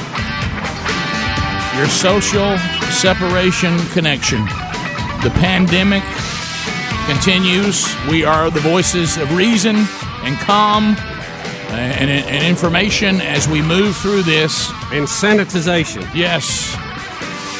your 1.77 1.89
social 1.89 2.57
separation 2.93 3.77
connection. 3.89 4.45
The 5.25 5.33
pandemic 5.41 6.05
continues. 7.07 7.93
We 8.09 8.23
are 8.23 8.53
the 8.53 8.61
voices 8.61 9.17
of 9.17 9.37
reason 9.37 9.75
and 10.23 10.39
calm 10.39 10.95
and, 11.73 12.11
and 12.11 12.47
information 12.47 13.21
as 13.21 13.49
we 13.49 13.63
move 13.63 13.97
through 13.97 14.23
this. 14.23 14.71
And 14.93 15.07
sanitization. 15.07 16.09
Yes. 16.15 16.77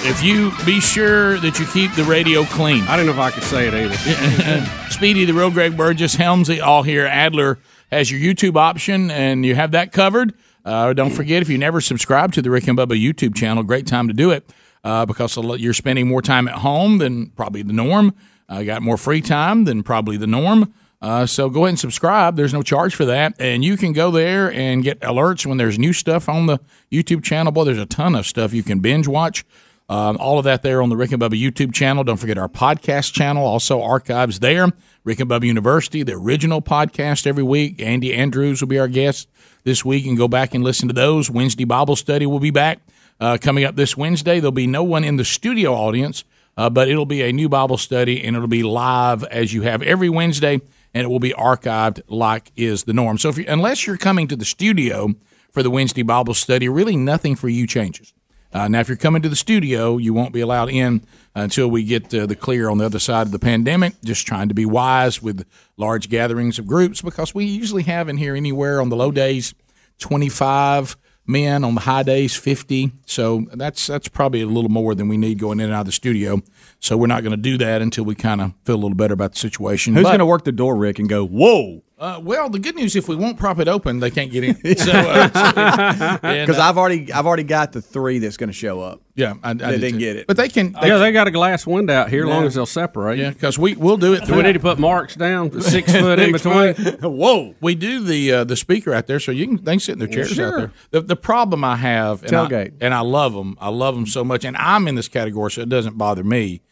If 0.03 0.23
you 0.23 0.53
be 0.65 0.81
sure 0.81 1.39
that 1.41 1.59
you 1.59 1.67
keep 1.67 1.95
the 1.95 2.05
radio 2.05 2.45
clean. 2.45 2.83
I 2.85 2.97
don't 2.97 3.07
know 3.07 3.13
if 3.13 3.19
I 3.19 3.31
could 3.31 3.43
say 3.43 3.69
it 3.69 3.75
either. 3.75 4.67
Speedy, 4.91 5.25
the 5.27 5.35
real 5.35 5.51
Greg 5.51 5.77
Burgess, 5.77 6.17
Helmsy, 6.17 6.63
all 6.63 6.83
here. 6.83 7.07
Adler 7.07 7.59
has 7.93 8.11
your 8.11 8.21
YouTube 8.21 8.57
option, 8.57 9.11
and 9.11 9.45
you 9.45 9.55
have 9.55 9.73
that 9.73 9.93
covered. 9.93 10.35
Uh, 10.65 10.93
don't 10.93 11.11
forget, 11.11 11.43
if 11.43 11.49
you 11.49 11.59
never 11.59 11.81
subscribe 11.81 12.33
to 12.33 12.43
the 12.43 12.51
Rick 12.51 12.69
and 12.69 12.79
Bubba 12.79 13.01
YouTube 13.01 13.35
channel, 13.35 13.63
great 13.63 13.87
time 13.87 14.09
to 14.09 14.15
do 14.15 14.31
it 14.31 14.51
uh, 14.85 15.07
because 15.07 15.37
you're 15.37 15.75
spending 15.75 16.09
more 16.09 16.23
time 16.23 16.49
at 16.49 16.57
home 16.57 16.99
than 16.99 17.27
probably 17.31 17.63
the 17.63 17.73
norm. 17.73 18.15
Uh, 18.49 18.63
got 18.63 18.83
more 18.83 18.97
free 18.97 19.21
time 19.21 19.65
than 19.65 19.83
probably 19.83 20.17
the 20.17 20.27
norm. 20.27 20.73
Uh, 21.03 21.25
so 21.25 21.49
go 21.49 21.61
ahead 21.61 21.71
and 21.71 21.79
subscribe. 21.79 22.37
There's 22.37 22.53
no 22.53 22.63
charge 22.63 22.95
for 22.95 23.07
that, 23.07 23.35
and 23.39 23.65
you 23.65 23.77
can 23.77 23.93
go 23.93 24.11
there 24.11 24.53
and 24.53 24.85
get 24.85 25.01
alerts 25.01 25.47
when 25.47 25.57
there's 25.57 25.79
new 25.79 25.95
stuff 25.95 26.29
on 26.29 26.47
the 26.47 26.61
YouTube 26.93 27.25
channel. 27.25 27.53
Boy, 27.53 27.65
there's 27.65 27.79
a 27.79 27.87
ton 27.87 28.15
of 28.15 28.27
stuff 28.27 28.53
you 28.53 28.63
can 28.63 28.81
binge 28.81 29.09
watch. 29.09 29.45
Um, 29.89 30.19
all 30.19 30.39
of 30.39 30.45
that 30.45 30.63
there 30.63 30.83
on 30.83 30.89
the 30.89 30.97
Rick 30.97 31.11
and 31.11 31.21
Bubba 31.21 31.41
YouTube 31.41 31.75
channel. 31.75 32.05
Don't 32.05 32.19
forget 32.19 32.39
our 32.39 32.49
podcast 32.49 33.13
channel, 33.13 33.45
also 33.45 33.83
archives 33.83 34.39
there. 34.39 34.69
Rick 35.03 35.19
and 35.19 35.29
Bubba 35.29 35.47
University, 35.47 36.03
the 36.05 36.13
original 36.13 36.63
podcast 36.63 37.27
every 37.27 37.43
week. 37.43 37.81
Andy 37.81 38.15
Andrews 38.15 38.61
will 38.61 38.69
be 38.69 38.79
our 38.79 38.87
guest 38.87 39.29
this 39.65 39.85
week, 39.85 40.07
and 40.07 40.17
go 40.17 40.29
back 40.29 40.55
and 40.55 40.63
listen 40.63 40.87
to 40.89 40.95
those. 40.95 41.31
Wednesday 41.31 41.65
Bible 41.65 41.97
study 41.97 42.27
will 42.27 42.39
be 42.41 42.51
back 42.51 42.79
uh, 43.19 43.39
coming 43.41 43.65
up 43.65 43.75
this 43.75 43.97
Wednesday. 43.97 44.39
There'll 44.39 44.53
be 44.53 44.67
no 44.67 44.85
one 44.85 45.03
in 45.03 45.17
the 45.17 45.25
studio 45.25 45.73
audience, 45.75 46.25
uh, 46.57 46.71
but 46.71 46.89
it'll 46.89 47.07
be 47.07 47.23
a 47.23 47.33
new 47.33 47.49
Bible 47.49 47.79
study, 47.79 48.23
and 48.23 48.37
it'll 48.37 48.49
be 48.49 48.63
live 48.63 49.25
as 49.25 49.53
you 49.53 49.63
have 49.63 49.83
every 49.83 50.09
Wednesday, 50.09 50.61
and 50.95 51.05
it 51.05 51.09
will 51.09 51.21
be 51.21 51.33
archived 51.33 52.03
like 52.09 52.53
is 52.57 52.85
the 52.85 52.93
norm. 52.93 53.19
So 53.19 53.29
if 53.29 53.39
you, 53.39 53.45
unless 53.49 53.87
you're 53.87 53.97
coming 53.97 54.29
to 54.29 54.37
the 54.37 54.45
studio 54.45 55.15
for 55.53 55.63
the 55.63 55.71
Wednesday 55.71 56.03
Bible 56.03 56.35
study, 56.35 56.69
really 56.69 56.97
nothing 56.97 57.37
for 57.37 57.49
you 57.49 57.67
changes. 57.67 58.13
Uh, 58.53 58.67
now, 58.67 58.81
if 58.81 58.89
you're 58.89 58.97
coming 58.97 59.23
to 59.23 59.29
the 59.29 59.37
studio, 59.37 59.97
you 59.97 60.13
won't 60.13 60.33
be 60.33 60.41
allowed 60.41 60.71
in 60.71 61.03
until 61.37 61.71
we 61.71 61.85
get 61.85 62.13
uh, 62.13 62.27
the 62.27 62.35
clear 62.35 62.69
on 62.69 62.79
the 62.79 62.85
other 62.85 62.99
side 62.99 63.27
of 63.27 63.31
the 63.31 63.39
pandemic. 63.39 63.95
Just 64.03 64.27
trying 64.27 64.49
to 64.49 64.55
be 64.55 64.67
wise 64.67 65.23
with 65.23 65.47
large 65.77 66.09
gatherings 66.09 66.59
of 66.59 66.67
groups 66.67 67.01
because 67.01 67.33
we 67.33 67.45
usually 67.45 67.85
have 67.85 68.09
in 68.09 68.17
here 68.17 68.35
anywhere 68.35 68.81
on 68.81 68.89
the 68.89 68.97
low 68.97 69.13
days 69.13 69.55
25 70.01 70.97
men, 71.27 71.65
on 71.65 71.75
the 71.75 71.83
high 71.83 72.03
days 72.03 72.35
50. 72.35 72.93
So 73.07 73.47
that's 73.53 73.87
that's 73.87 74.09
probably 74.09 74.43
a 74.43 74.47
little 74.47 74.71
more 74.71 74.95
than 74.95 75.09
we 75.09 75.17
need 75.17 75.39
going 75.39 75.61
in 75.61 75.67
and 75.67 75.75
out 75.75 75.81
of 75.81 75.87
the 75.87 75.93
studio. 75.93 76.43
So 76.81 76.97
we're 76.97 77.07
not 77.07 77.23
going 77.23 77.33
to 77.33 77.37
do 77.37 77.59
that 77.59 77.83
until 77.83 78.05
we 78.05 78.15
kind 78.15 78.41
of 78.41 78.53
feel 78.65 78.77
a 78.77 78.83
little 78.83 78.97
better 78.97 79.15
about 79.15 79.33
the 79.33 79.39
situation. 79.39 79.95
Who's 79.95 80.05
going 80.05 80.19
to 80.19 80.27
work 80.27 80.45
the 80.45 80.53
door, 80.53 80.77
Rick, 80.77 80.99
and 80.99 81.09
go, 81.09 81.25
whoa? 81.25 81.83
Uh, 82.01 82.19
well, 82.23 82.49
the 82.49 82.59
good 82.59 82.75
news 82.77 82.97
if 82.97 83.09
we 83.09 83.15
won't 83.15 83.37
prop 83.39 83.59
it 83.59 83.69
open, 83.69 84.01
they 84.01 84.11
can't 84.11 84.33
get 84.33 84.43
in. 84.43 84.55
So, 84.79 84.91
uh, 84.91 86.19
and, 86.23 86.47
Because 86.47 86.59
uh, 86.59 86.63
I've 86.63 86.79
already 86.79 87.13
I've 87.13 87.27
already 87.27 87.43
got 87.43 87.73
the 87.73 87.83
three 87.83 88.19
that's 88.19 88.39
going 88.39 88.49
to 88.49 88.55
show 88.55 88.81
up. 88.81 89.03
Yeah, 89.15 89.35
I, 89.43 89.51
I 89.51 89.53
they 89.53 89.67
did 89.73 89.81
didn't 89.81 89.93
too. 89.93 89.99
get 89.99 90.17
it, 90.17 90.27
But 90.27 90.39
they 90.39 90.49
can. 90.49 90.75
yeah, 90.83 90.97
they 90.97 91.13
got 91.13 91.27
a 91.29 91.31
glass 91.31 91.67
window 91.67 91.93
out 91.93 92.09
here, 92.09 92.23
as 92.25 92.31
long 92.31 92.45
as 92.45 92.55
they'll 92.55 92.65
separate. 92.65 93.19
Yeah, 93.19 93.29
because 93.31 93.59
we 93.59 93.75
we'll 93.77 93.99
do 93.99 94.15
it. 94.15 94.25
Do 94.25 94.35
we 94.35 94.43
need 94.43 94.55
to 94.55 94.61
put 94.61 94.79
marks 94.79 95.15
down, 95.15 95.61
six 95.61 95.93
foot 95.97 96.19
in 96.19 96.33
between? 96.33 96.73
foot. 96.73 97.03
Whoa! 97.03 97.55
We 97.61 97.75
do 97.75 98.03
the 98.03 98.33
uh, 98.33 98.45
the 98.45 98.57
speaker 98.57 98.95
out 98.95 99.07
there, 99.07 99.21
so 99.21 99.31
you 99.31 99.47
can 99.47 99.57
they 99.63 99.73
can 99.73 99.81
sit 99.81 99.93
in 99.93 99.99
their 99.99 100.09
chairs 100.09 100.31
Sure. 100.31 100.47
out 100.49 100.57
there. 100.57 100.73
The, 100.93 101.01
the 101.03 101.17
problem 101.17 101.65
I 101.65 101.77
have, 101.77 102.23
and 102.25 102.35
I, 102.35 102.47
Tailgate. 102.49 102.73
and 102.81 102.95
I 102.95 103.01
love 103.01 103.35
them. 103.35 103.59
I 103.61 103.69
love 103.69 103.95
them 103.95 104.07
so 104.07 104.25
much, 104.25 104.47
and 104.47 104.57
I'm 104.57 104.89
in 104.89 104.95
this 104.95 105.09
category, 105.09 105.51
so 105.51 105.61
it 105.61 105.69
doesn't 105.69 105.99
bother 105.99 106.25
me. 106.25 106.63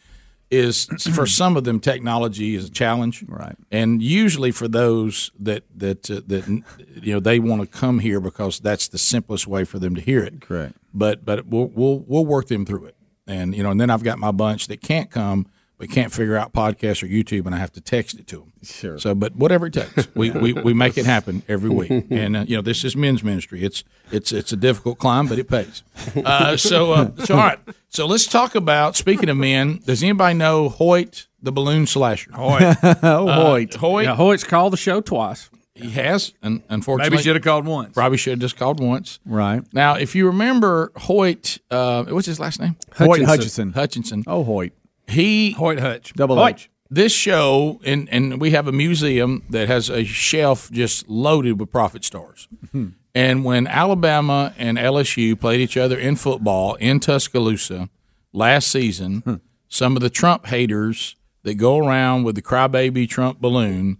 Is 0.51 0.85
for 1.13 1.25
some 1.27 1.57
of 1.57 1.63
them, 1.63 1.79
technology 1.79 2.55
is 2.55 2.65
a 2.65 2.71
challenge, 2.71 3.23
right? 3.27 3.55
And 3.71 4.01
usually 4.01 4.51
for 4.51 4.67
those 4.67 5.31
that 5.39 5.63
that 5.75 6.09
uh, 6.09 6.21
that 6.25 6.47
you 6.47 7.13
know 7.13 7.19
they 7.19 7.39
want 7.39 7.61
to 7.61 7.67
come 7.67 7.99
here 7.99 8.19
because 8.19 8.59
that's 8.59 8.87
the 8.87 8.97
simplest 8.97 9.45
way 9.45 9.63
for 9.63 9.77
them 9.77 9.93
to 9.95 10.01
hear 10.01 10.23
it. 10.23 10.41
Correct. 10.41 10.73
But 10.93 11.23
but 11.23 11.45
we'll 11.45 11.67
we'll 11.67 11.99
we'll 11.99 12.25
work 12.25 12.47
them 12.47 12.65
through 12.65 12.85
it, 12.85 12.95
and 13.27 13.55
you 13.55 13.61
know, 13.61 13.69
and 13.69 13.79
then 13.79 13.91
I've 13.91 14.03
got 14.03 14.17
my 14.17 14.31
bunch 14.31 14.67
that 14.67 14.81
can't 14.81 15.11
come. 15.11 15.47
But 15.79 15.89
can't 15.89 16.11
figure 16.11 16.35
out 16.35 16.51
podcast 16.51 17.01
or 17.01 17.07
YouTube, 17.07 17.45
and 17.45 17.55
I 17.55 17.57
have 17.57 17.71
to 17.71 17.81
text 17.81 18.19
it 18.19 18.27
to 18.27 18.39
them. 18.39 18.51
Sure. 18.63 18.99
So, 18.99 19.15
but 19.15 19.37
whatever 19.37 19.67
it 19.67 19.73
takes, 19.73 20.13
we, 20.13 20.29
we, 20.45 20.51
we 20.51 20.73
make 20.73 20.97
it 20.97 21.05
happen 21.05 21.41
every 21.47 21.69
week. 21.69 21.89
And 22.11 22.35
uh, 22.35 22.43
you 22.45 22.57
know, 22.57 22.61
this 22.61 22.83
is 22.83 22.97
men's 22.97 23.23
ministry. 23.23 23.63
It's 23.63 23.85
it's 24.11 24.33
it's 24.33 24.51
a 24.51 24.57
difficult 24.57 24.99
climb, 24.99 25.27
but 25.27 25.39
it 25.39 25.47
pays. 25.47 25.83
Uh, 26.17 26.57
so 26.57 26.91
uh, 26.91 27.15
so 27.23 27.35
all 27.35 27.39
right. 27.39 27.59
So 27.87 28.05
let's 28.05 28.27
talk 28.27 28.55
about. 28.55 28.97
Speaking 28.97 29.29
of 29.29 29.37
men, 29.37 29.79
does 29.85 30.03
anybody 30.03 30.33
know 30.33 30.67
Hoyt 30.67 31.27
the 31.41 31.53
balloon 31.53 31.87
slasher? 31.87 32.31
Hoyt. 32.33 32.75
Oh, 33.01 33.31
Hoyt. 33.31 33.73
Hoyt. 33.75 34.03
Yeah, 34.03 34.15
Hoyt's 34.15 34.43
called 34.43 34.73
the 34.73 34.77
show 34.77 34.99
twice. 34.99 35.49
He 35.75 35.91
has, 35.91 36.33
and 36.41 36.61
unfortunately, 36.67 37.11
Maybe 37.11 37.23
should 37.23 37.35
have 37.37 37.43
called 37.43 37.65
once. 37.65 37.93
Probably 37.93 38.17
should 38.17 38.31
have 38.31 38.39
just 38.39 38.57
called 38.57 38.81
once. 38.81 39.19
Right. 39.25 39.63
Now, 39.71 39.95
if 39.95 40.13
you 40.13 40.25
remember 40.27 40.91
Hoyt, 40.97 41.59
uh, 41.71 42.03
what's 42.03 42.27
his 42.27 42.37
last 42.37 42.59
name? 42.59 42.75
Hoyt 42.97 43.23
Hutchinson. 43.23 43.71
Hutchinson. 43.71 44.25
Oh, 44.27 44.43
Hoyt. 44.43 44.73
He 45.09 45.51
Hoyt 45.51 45.79
Hutch. 45.79 46.13
Double 46.13 46.35
Hoyt. 46.35 46.55
H. 46.55 46.69
This 46.91 47.11
show, 47.13 47.79
and 47.83 48.09
and 48.11 48.41
we 48.41 48.51
have 48.51 48.67
a 48.67 48.71
museum 48.71 49.43
that 49.49 49.67
has 49.67 49.89
a 49.89 50.03
shelf 50.03 50.71
just 50.71 51.07
loaded 51.07 51.59
with 51.59 51.71
profit 51.71 52.03
stars. 52.03 52.47
Hmm. 52.71 52.87
And 53.13 53.43
when 53.43 53.67
Alabama 53.67 54.53
and 54.57 54.77
LSU 54.77 55.39
played 55.39 55.59
each 55.61 55.77
other 55.77 55.97
in 55.99 56.15
football 56.15 56.75
in 56.75 56.99
Tuscaloosa 56.99 57.89
last 58.33 58.69
season, 58.71 59.21
Hmm. 59.25 59.35
some 59.67 59.95
of 59.95 60.01
the 60.01 60.09
Trump 60.09 60.47
haters 60.47 61.15
that 61.43 61.55
go 61.55 61.77
around 61.77 62.23
with 62.23 62.35
the 62.35 62.41
crybaby 62.41 63.07
Trump 63.07 63.39
balloon, 63.39 63.97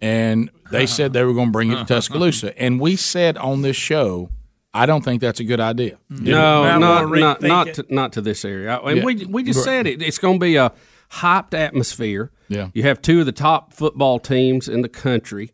and 0.00 0.50
they 0.70 0.86
said 0.86 1.12
they 1.12 1.24
were 1.24 1.32
going 1.32 1.48
to 1.48 1.52
bring 1.52 1.70
it 1.72 1.76
to 1.78 1.84
Tuscaloosa. 1.94 2.60
And 2.60 2.80
we 2.80 2.96
said 2.96 3.36
on 3.38 3.62
this 3.62 3.76
show, 3.76 4.30
I 4.76 4.86
don't 4.86 5.04
think 5.04 5.20
that's 5.20 5.40
a 5.40 5.44
good 5.44 5.60
idea. 5.60 5.98
No, 6.10 6.78
not 6.78 7.10
not 7.10 7.42
not 7.42 7.74
to, 7.74 7.84
not 7.88 8.12
to 8.14 8.20
this 8.20 8.44
area. 8.44 8.78
And 8.78 8.98
Yeah. 8.98 9.04
we 9.04 9.24
we 9.26 9.42
just 9.42 9.64
said 9.64 9.86
it. 9.86 10.02
It's 10.02 10.18
going 10.18 10.38
to 10.38 10.44
be 10.44 10.56
a 10.56 10.72
hyped 11.12 11.54
atmosphere. 11.54 12.30
Yeah. 12.48 12.68
You 12.74 12.82
have 12.84 13.00
two 13.02 13.20
of 13.20 13.26
the 13.26 13.32
top 13.32 13.72
football 13.72 14.18
teams 14.18 14.68
in 14.68 14.82
the 14.82 14.88
country. 14.88 15.50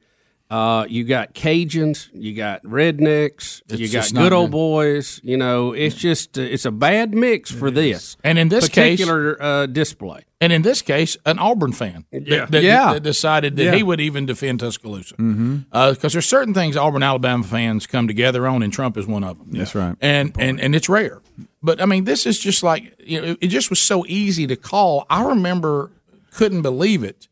Uh, 0.52 0.84
you 0.86 1.02
got 1.04 1.32
Cajuns, 1.32 2.08
you 2.12 2.34
got 2.34 2.62
rednecks, 2.62 3.62
It's 3.70 3.80
you 3.80 3.88
got 3.88 4.12
good 4.12 4.34
old 4.34 4.48
good. 4.50 4.52
boys. 4.52 5.18
You 5.24 5.38
know, 5.38 5.72
it's 5.72 5.94
just 5.96 6.38
uh, 6.38 6.42
it's 6.42 6.66
a 6.66 6.70
bad 6.70 7.14
mix 7.14 7.50
for 7.50 7.70
this. 7.70 8.18
And 8.22 8.38
in 8.38 8.48
this 8.50 8.68
case- 8.68 8.98
particular 9.00 9.42
uh, 9.42 9.64
display, 9.66 10.24
And 10.42 10.52
in 10.52 10.60
this 10.62 10.82
case, 10.82 11.16
an 11.24 11.38
Auburn 11.38 11.72
fan 11.72 12.04
that, 12.12 12.26
Yeah. 12.26 12.44
that, 12.46 12.62
Yeah. 12.62 12.92
that 12.92 13.02
decided 13.02 13.56
that 13.56 13.64
Yeah. 13.64 13.74
he 13.76 13.82
would 13.82 14.00
even 14.00 14.26
defend 14.26 14.60
Tuscaloosa. 14.60 15.14
Because 15.16 15.24
Mm-hmm. 15.26 16.08
there's 16.08 16.26
certain 16.26 16.52
things 16.52 16.76
Auburn, 16.76 17.02
Alabama 17.02 17.44
fans 17.44 17.86
come 17.86 18.06
together 18.06 18.46
on, 18.46 18.62
and 18.62 18.72
Trump 18.72 18.98
is 18.98 19.06
one 19.06 19.24
of 19.24 19.38
them. 19.38 19.48
That's 19.52 19.74
right. 19.74 19.94
And, 20.02 20.34
and, 20.38 20.60
and 20.60 20.74
it's 20.74 20.88
rare. 20.88 21.22
But, 21.62 21.80
I 21.80 21.86
mean, 21.86 22.04
this 22.04 22.26
is 22.26 22.38
just 22.38 22.62
like, 22.62 22.92
you 22.98 23.20
know, 23.22 23.36
it 23.40 23.46
just 23.48 23.70
was 23.70 23.80
so 23.80 24.04
easy 24.06 24.46
to 24.48 24.56
call. 24.56 25.06
I 25.08 25.22
remember, 25.24 25.92
couldn't 26.32 26.62
believe 26.62 27.02
it, 27.04 27.28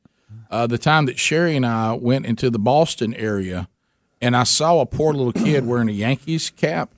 uh, 0.51 0.67
the 0.67 0.79
time 0.79 1.07
that 1.07 1.19
Sherry 1.19 1.57
and 1.57 1.65
I 1.65 1.93
went 1.93 2.27
into 2.27 2.51
the 2.51 2.59
Boston 2.59 3.15
area, 3.15 3.69
and 4.21 4.37
I 4.37 4.43
saw 4.43 4.81
a 4.81 4.87
poor 4.87 5.15
little 5.15 5.33
kid 5.33 5.67
wearing 5.67 5.89
a 5.89 5.93
Yankees 5.93 6.51
cap. 6.51 6.91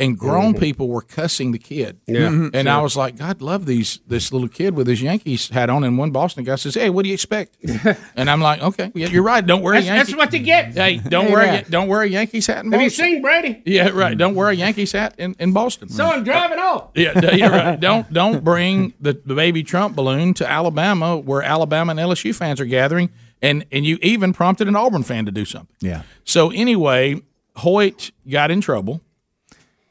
And 0.00 0.18
grown 0.18 0.54
people 0.54 0.88
were 0.88 1.02
cussing 1.02 1.52
the 1.52 1.58
kid. 1.58 2.00
Yeah. 2.06 2.20
Mhm. 2.28 2.50
And 2.54 2.68
I 2.68 2.80
was 2.80 2.96
like, 2.96 3.16
God 3.18 3.40
love 3.42 3.66
these 3.66 4.00
this 4.08 4.32
little 4.32 4.48
kid 4.48 4.74
with 4.74 4.86
his 4.86 5.00
Yankees 5.02 5.50
hat 5.50 5.68
on. 5.70 5.84
And 5.84 5.98
one 5.98 6.10
Boston 6.10 6.42
guy 6.42 6.56
says, 6.56 6.74
Hey, 6.74 6.90
what 6.90 7.02
do 7.02 7.08
you 7.10 7.14
expect? 7.14 7.56
and 8.16 8.30
I'm 8.30 8.40
like, 8.40 8.62
Okay, 8.62 8.90
yeah, 8.94 9.08
you're 9.08 9.22
right. 9.22 9.46
Don't 9.46 9.60
wear 9.62 9.74
a 9.74 9.76
that's, 9.76 9.86
Yankee. 9.86 9.98
that's 10.12 10.16
what 10.16 10.30
they 10.30 10.38
get. 10.38 10.72
Hey, 10.72 10.96
don't 10.96 11.26
Hey, 11.26 11.32
wear 11.32 11.42
man. 11.46 11.64
a, 11.66 11.70
don't 11.70 11.86
wear 11.86 12.00
a 12.00 12.08
Yankees 12.08 12.46
hat 12.46 12.64
in 12.64 12.72
Have 12.72 12.80
you 12.80 12.90
seen 12.90 13.20
Brady? 13.22 13.62
yeah, 13.66 13.90
right. 13.90 14.16
Don't 14.16 14.34
wear 14.34 14.48
a 14.48 14.54
Yankees 14.56 14.92
hat 14.92 15.14
in, 15.18 15.36
in 15.38 15.52
Boston. 15.52 15.88
So 15.90 16.04
I'm 16.06 16.24
driving 16.24 16.58
off. 16.58 16.88
yeah, 16.94 17.12
d- 17.20 17.36
you're 17.38 17.50
right. 17.50 17.78
Don't 17.80 18.12
don't 18.12 18.42
bring 18.42 18.94
the, 19.00 19.12
the 19.24 19.34
baby 19.34 19.62
Trump 19.62 19.94
balloon 19.96 20.34
to 20.34 20.50
Alabama 20.50 21.18
where 21.18 21.42
Alabama 21.42 21.90
and 21.90 22.00
LSU 22.00 22.34
fans 22.34 22.58
are 22.60 22.64
gathering. 22.64 23.10
And 23.42 23.64
and 23.70 23.84
you 23.86 23.98
even 24.02 24.32
prompted 24.32 24.66
an 24.68 24.76
Auburn 24.76 25.02
fan 25.02 25.26
to 25.26 25.30
do 25.32 25.44
something. 25.44 25.74
Yeah, 25.80 26.02
So 26.24 26.50
anyway, 26.50 27.20
Hoyt 27.56 28.10
got 28.28 28.50
in 28.50 28.60
trouble. 28.60 29.00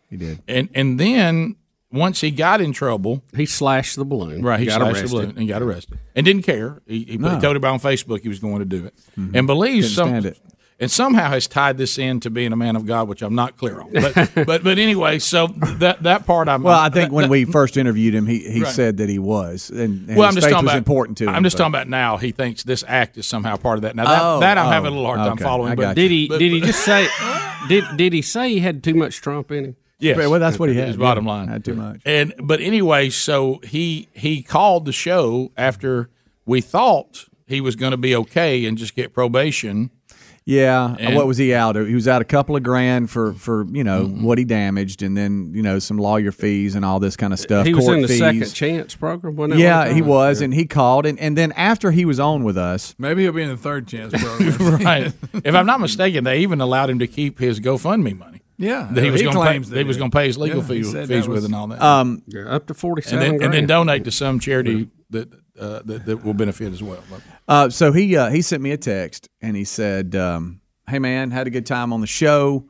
He 0.10 0.18
did. 0.18 0.41
And 0.47 0.70
and 0.74 0.99
then 0.99 1.55
once 1.91 2.22
he 2.22 2.30
got 2.32 2.62
in 2.62 2.72
trouble, 2.72 3.24
He 3.36 3.45
slashed 3.47 3.95
the 3.95 4.05
balloon. 4.05 4.41
Right, 4.43 4.60
he 4.60 4.66
got 4.68 4.76
slashed 4.82 4.91
arrested. 5.01 5.10
the 5.10 5.14
balloon 5.24 5.38
and 5.39 5.47
got 5.47 5.62
arrested, 5.62 5.97
and 6.16 6.26
didn't 6.26 6.43
care. 6.43 6.82
He, 6.86 7.03
he, 7.03 7.18
No. 7.18 7.30
he 7.36 7.41
told 7.41 7.55
about 7.55 7.74
on 7.74 7.80
Facebook 7.80 8.22
he 8.22 8.30
was 8.30 8.39
going 8.39 8.60
to 8.60 8.66
do 8.66 8.86
it, 8.86 8.95
mm-hmm. 9.18 9.36
and 9.36 9.47
believes 9.47 9.95
some, 9.95 10.14
it. 10.14 10.39
and 10.80 10.91
somehow 10.91 11.30
has 11.32 11.47
tied 11.47 11.80
this 11.80 11.97
in 11.97 12.20
to 12.20 12.30
being 12.30 12.53
a 12.53 12.55
man 12.55 12.76
of 12.76 12.86
God, 12.86 13.07
which 13.07 13.24
I'm 13.24 13.34
not 13.34 13.57
clear 13.57 13.82
on. 13.82 13.91
But 13.91 14.14
but 14.45 14.64
but 14.64 14.78
anyway, 14.78 15.18
so 15.18 15.47
that 15.80 16.03
that 16.03 16.28
part 16.28 16.47
I'm 16.47 16.62
Well, 16.62 16.78
I 16.80 16.89
think 16.89 17.12
when 17.12 17.24
that- 17.24 17.32
we 17.32 17.45
first 17.45 17.76
interviewed 17.76 18.14
him, 18.14 18.28
he, 18.28 18.38
he 18.47 18.62
Right. 18.62 18.72
said 18.72 18.97
that 18.97 19.10
he 19.10 19.18
was, 19.18 19.72
and, 19.72 20.07
and 20.10 20.16
well, 20.16 20.28
I'm 20.28 20.36
just 20.36 20.45
faith 20.45 20.53
talking 20.53 20.66
was 20.66 20.74
about 20.74 20.78
important 20.78 21.18
to 21.20 21.24
him. 21.24 21.30
I'm 21.30 21.43
just 21.43 21.55
but- 21.57 21.64
talking 21.64 21.74
about 21.74 21.88
now. 21.89 22.18
He 22.18 22.32
thinks 22.32 22.62
this 22.62 22.84
act 22.88 23.18
is 23.18 23.26
somehow 23.26 23.55
part 23.57 23.80
of 23.80 23.82
that. 23.82 23.95
Now 23.95 24.05
that, 24.05 24.22
Oh, 24.22 24.39
that 24.41 24.60
I'm 24.60 24.68
oh, 24.68 24.70
having 24.70 24.91
a 24.93 24.95
little 24.95 25.07
hard 25.07 25.22
oh, 25.22 25.26
time 25.30 25.38
following. 25.38 25.76
But 25.76 25.82
got 25.82 25.95
Did 25.95 26.12
he? 26.12 26.28
But- 26.28 26.38
did 26.38 26.51
he 26.51 26.62
just 26.62 26.86
say? 26.86 27.07
Did 27.68 27.84
Did 27.97 28.14
he 28.14 28.22
say 28.22 28.49
he 28.49 28.60
had 28.60 28.84
too 28.84 28.93
much 28.93 29.22
Trump 29.22 29.49
in 29.51 29.66
him? 29.66 29.76
Yes, 30.00 30.18
Well, 30.18 30.39
that's 30.39 30.58
what 30.58 30.70
he 30.70 30.76
had. 30.76 30.88
His 30.88 30.97
bottom 30.97 31.26
yeah. 31.26 31.32
line 31.32 31.47
Had 31.50 31.66
too 31.66 31.76
much. 31.76 32.02
And 32.06 32.34
but 32.41 32.62
anyway, 32.62 33.10
so 33.10 33.60
he 33.64 34.08
he 34.14 34.41
called 34.41 34.86
the 34.86 34.93
show 34.93 35.52
after 35.58 36.10
we 36.45 36.62
thought 36.62 37.26
he 37.45 37.60
was 37.62 37.76
going 37.76 37.91
to 37.91 37.97
be 37.97 38.16
okay 38.16 38.66
and 38.66 38.78
just 38.78 38.95
get 38.95 39.14
probation. 39.14 39.91
Yeah, 40.45 40.95
And- 40.97 41.16
what 41.16 41.28
was 41.28 41.38
he 41.38 41.54
out? 41.54 41.76
He 41.76 41.93
was 41.93 42.08
out 42.08 42.24
a 42.24 42.26
couple 42.26 42.56
of 42.56 42.64
grand 42.64 43.12
for 43.12 43.34
for 43.34 43.68
you 43.72 43.84
know 43.84 44.06
Mm-hmm. 44.06 44.24
what 44.24 44.39
he 44.39 44.45
damaged, 44.45 45.04
and 45.04 45.16
then 45.16 45.52
you 45.54 45.62
know 45.62 45.78
some 45.78 45.97
lawyer 46.00 46.32
fees 46.32 46.74
and 46.74 46.84
all 46.84 47.00
this 47.00 47.16
kind 47.16 47.34
of 47.34 47.39
stuff. 47.39 47.68
He 47.68 47.74
was 47.76 47.86
court 47.86 47.97
in 47.97 48.02
the 48.02 48.08
fees. 48.08 48.18
second 48.20 48.54
chance 48.54 48.95
program. 48.95 49.36
Wasn't 49.36 49.60
Yeah, 49.60 49.80
what 49.86 49.91
he 49.93 50.00
it 50.00 50.06
was, 50.06 50.41
and 50.41 50.52
he 50.52 50.66
called, 50.66 51.06
and, 51.06 51.20
and 51.20 51.38
then 51.38 51.52
after 51.52 51.91
he 51.91 52.04
was 52.04 52.20
on 52.20 52.43
with 52.43 52.58
us, 52.58 52.95
Maybe 52.97 53.24
he'll 53.24 53.32
be 53.34 53.43
in 53.43 53.50
the 53.50 53.58
third 53.58 53.88
chance 53.88 54.12
program. 54.24 54.84
right. 54.84 55.14
If 55.43 55.54
I'm 55.54 55.68
not 55.68 55.82
mistaken, 55.82 56.24
they 56.24 56.39
even 56.39 56.62
allowed 56.62 56.89
him 56.89 56.97
to 57.00 57.08
keep 57.08 57.38
his 57.38 57.60
GoFundMe 57.60 58.18
money. 58.18 58.39
Yeah, 58.62 58.89
that 58.91 59.03
he 59.03 59.10
was 59.10 59.22
going 59.22 59.34
to 59.36 59.39
pay, 59.39 59.45
claims 59.45 59.70
that 59.70 59.76
they 59.76 59.82
he 59.82 59.88
was 59.88 59.95
going 59.97 60.12
to 60.12 60.18
pay 60.18 60.28
his 60.28 60.38
legal 60.38 60.62
Yeah, 60.62 60.68
fees, 60.68 60.91
fees 60.93 61.07
that 61.07 61.28
with 61.28 61.45
and 61.45 61.55
all 61.55 61.68
that. 61.68 61.82
um, 61.82 62.22
Yeah, 62.28 62.41
up 62.49 62.68
to 62.68 62.74
forty 62.74 63.01
and 63.10 63.22
then 63.22 63.41
and 63.41 63.53
then 63.53 63.66
donate 63.66 64.03
to 64.03 64.12
some 64.12 64.39
charity 64.39 64.89
that 65.12 65.32
uh, 65.57 65.82
that, 65.86 66.05
that 66.05 66.24
will 66.26 66.34
benefit 66.34 66.72
as 66.74 66.84
well. 66.84 67.01
Uh, 67.47 67.70
so 67.70 67.91
he 67.93 68.16
uh, 68.18 68.30
he 68.30 68.41
sent 68.41 68.62
me 68.62 68.72
a 68.72 68.78
text 68.78 69.30
and 69.41 69.55
he 69.55 69.64
said, 69.64 70.14
um, 70.16 70.60
"Hey 70.89 70.99
man, 70.99 71.32
had 71.32 71.47
a 71.47 71.49
good 71.49 71.66
time 71.66 71.93
on 71.93 72.01
the 72.01 72.07
show. 72.07 72.66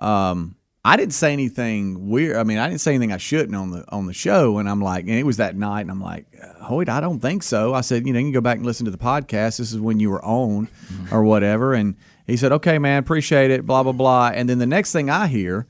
Um, 0.00 0.56
I 0.84 0.96
didn't 0.96 1.14
say 1.14 1.32
anything 1.32 2.10
weird. 2.10 2.36
I 2.36 2.44
mean, 2.44 2.58
I 2.58 2.68
didn't 2.68 2.80
say 2.80 2.92
anything 2.94 3.12
I 3.12 3.16
shouldn't 3.16 3.56
on 3.56 3.72
the 3.72 3.84
on 3.90 4.06
the 4.06 4.12
show. 4.14 4.58
And 4.58 4.68
I'm 4.68 4.80
like, 4.80 5.02
and 5.06 5.14
it 5.18 5.24
was 5.26 5.36
that 5.38 5.56
night, 5.56 5.80
and 5.82 5.90
I'm 5.90 6.00
like, 6.00 6.26
Hoyt, 6.62 6.88
I 6.88 7.00
don't 7.00 7.18
think 7.20 7.42
so. 7.42 7.74
I 7.74 7.80
said, 7.80 8.06
you 8.06 8.12
know, 8.12 8.18
you 8.20 8.26
can 8.26 8.32
go 8.32 8.40
back 8.40 8.56
and 8.58 8.64
listen 8.66 8.84
to 8.84 8.90
the 8.92 8.98
podcast. 8.98 9.58
This 9.58 9.72
is 9.72 9.80
when 9.80 9.98
you 10.00 10.10
were 10.10 10.24
on, 10.24 10.68
or 11.10 11.24
whatever. 11.24 11.74
And 11.74 11.96
he 12.26 12.36
said, 12.36 12.52
okay, 12.52 12.78
man, 12.78 12.98
appreciate 12.98 13.50
it. 13.50 13.66
Blah 13.66 13.82
blah 13.82 13.92
blah. 13.92 14.30
And 14.34 14.48
then 14.48 14.58
the 14.58 14.66
next 14.66 14.92
thing 14.92 15.10
I 15.10 15.26
hear 15.26 15.66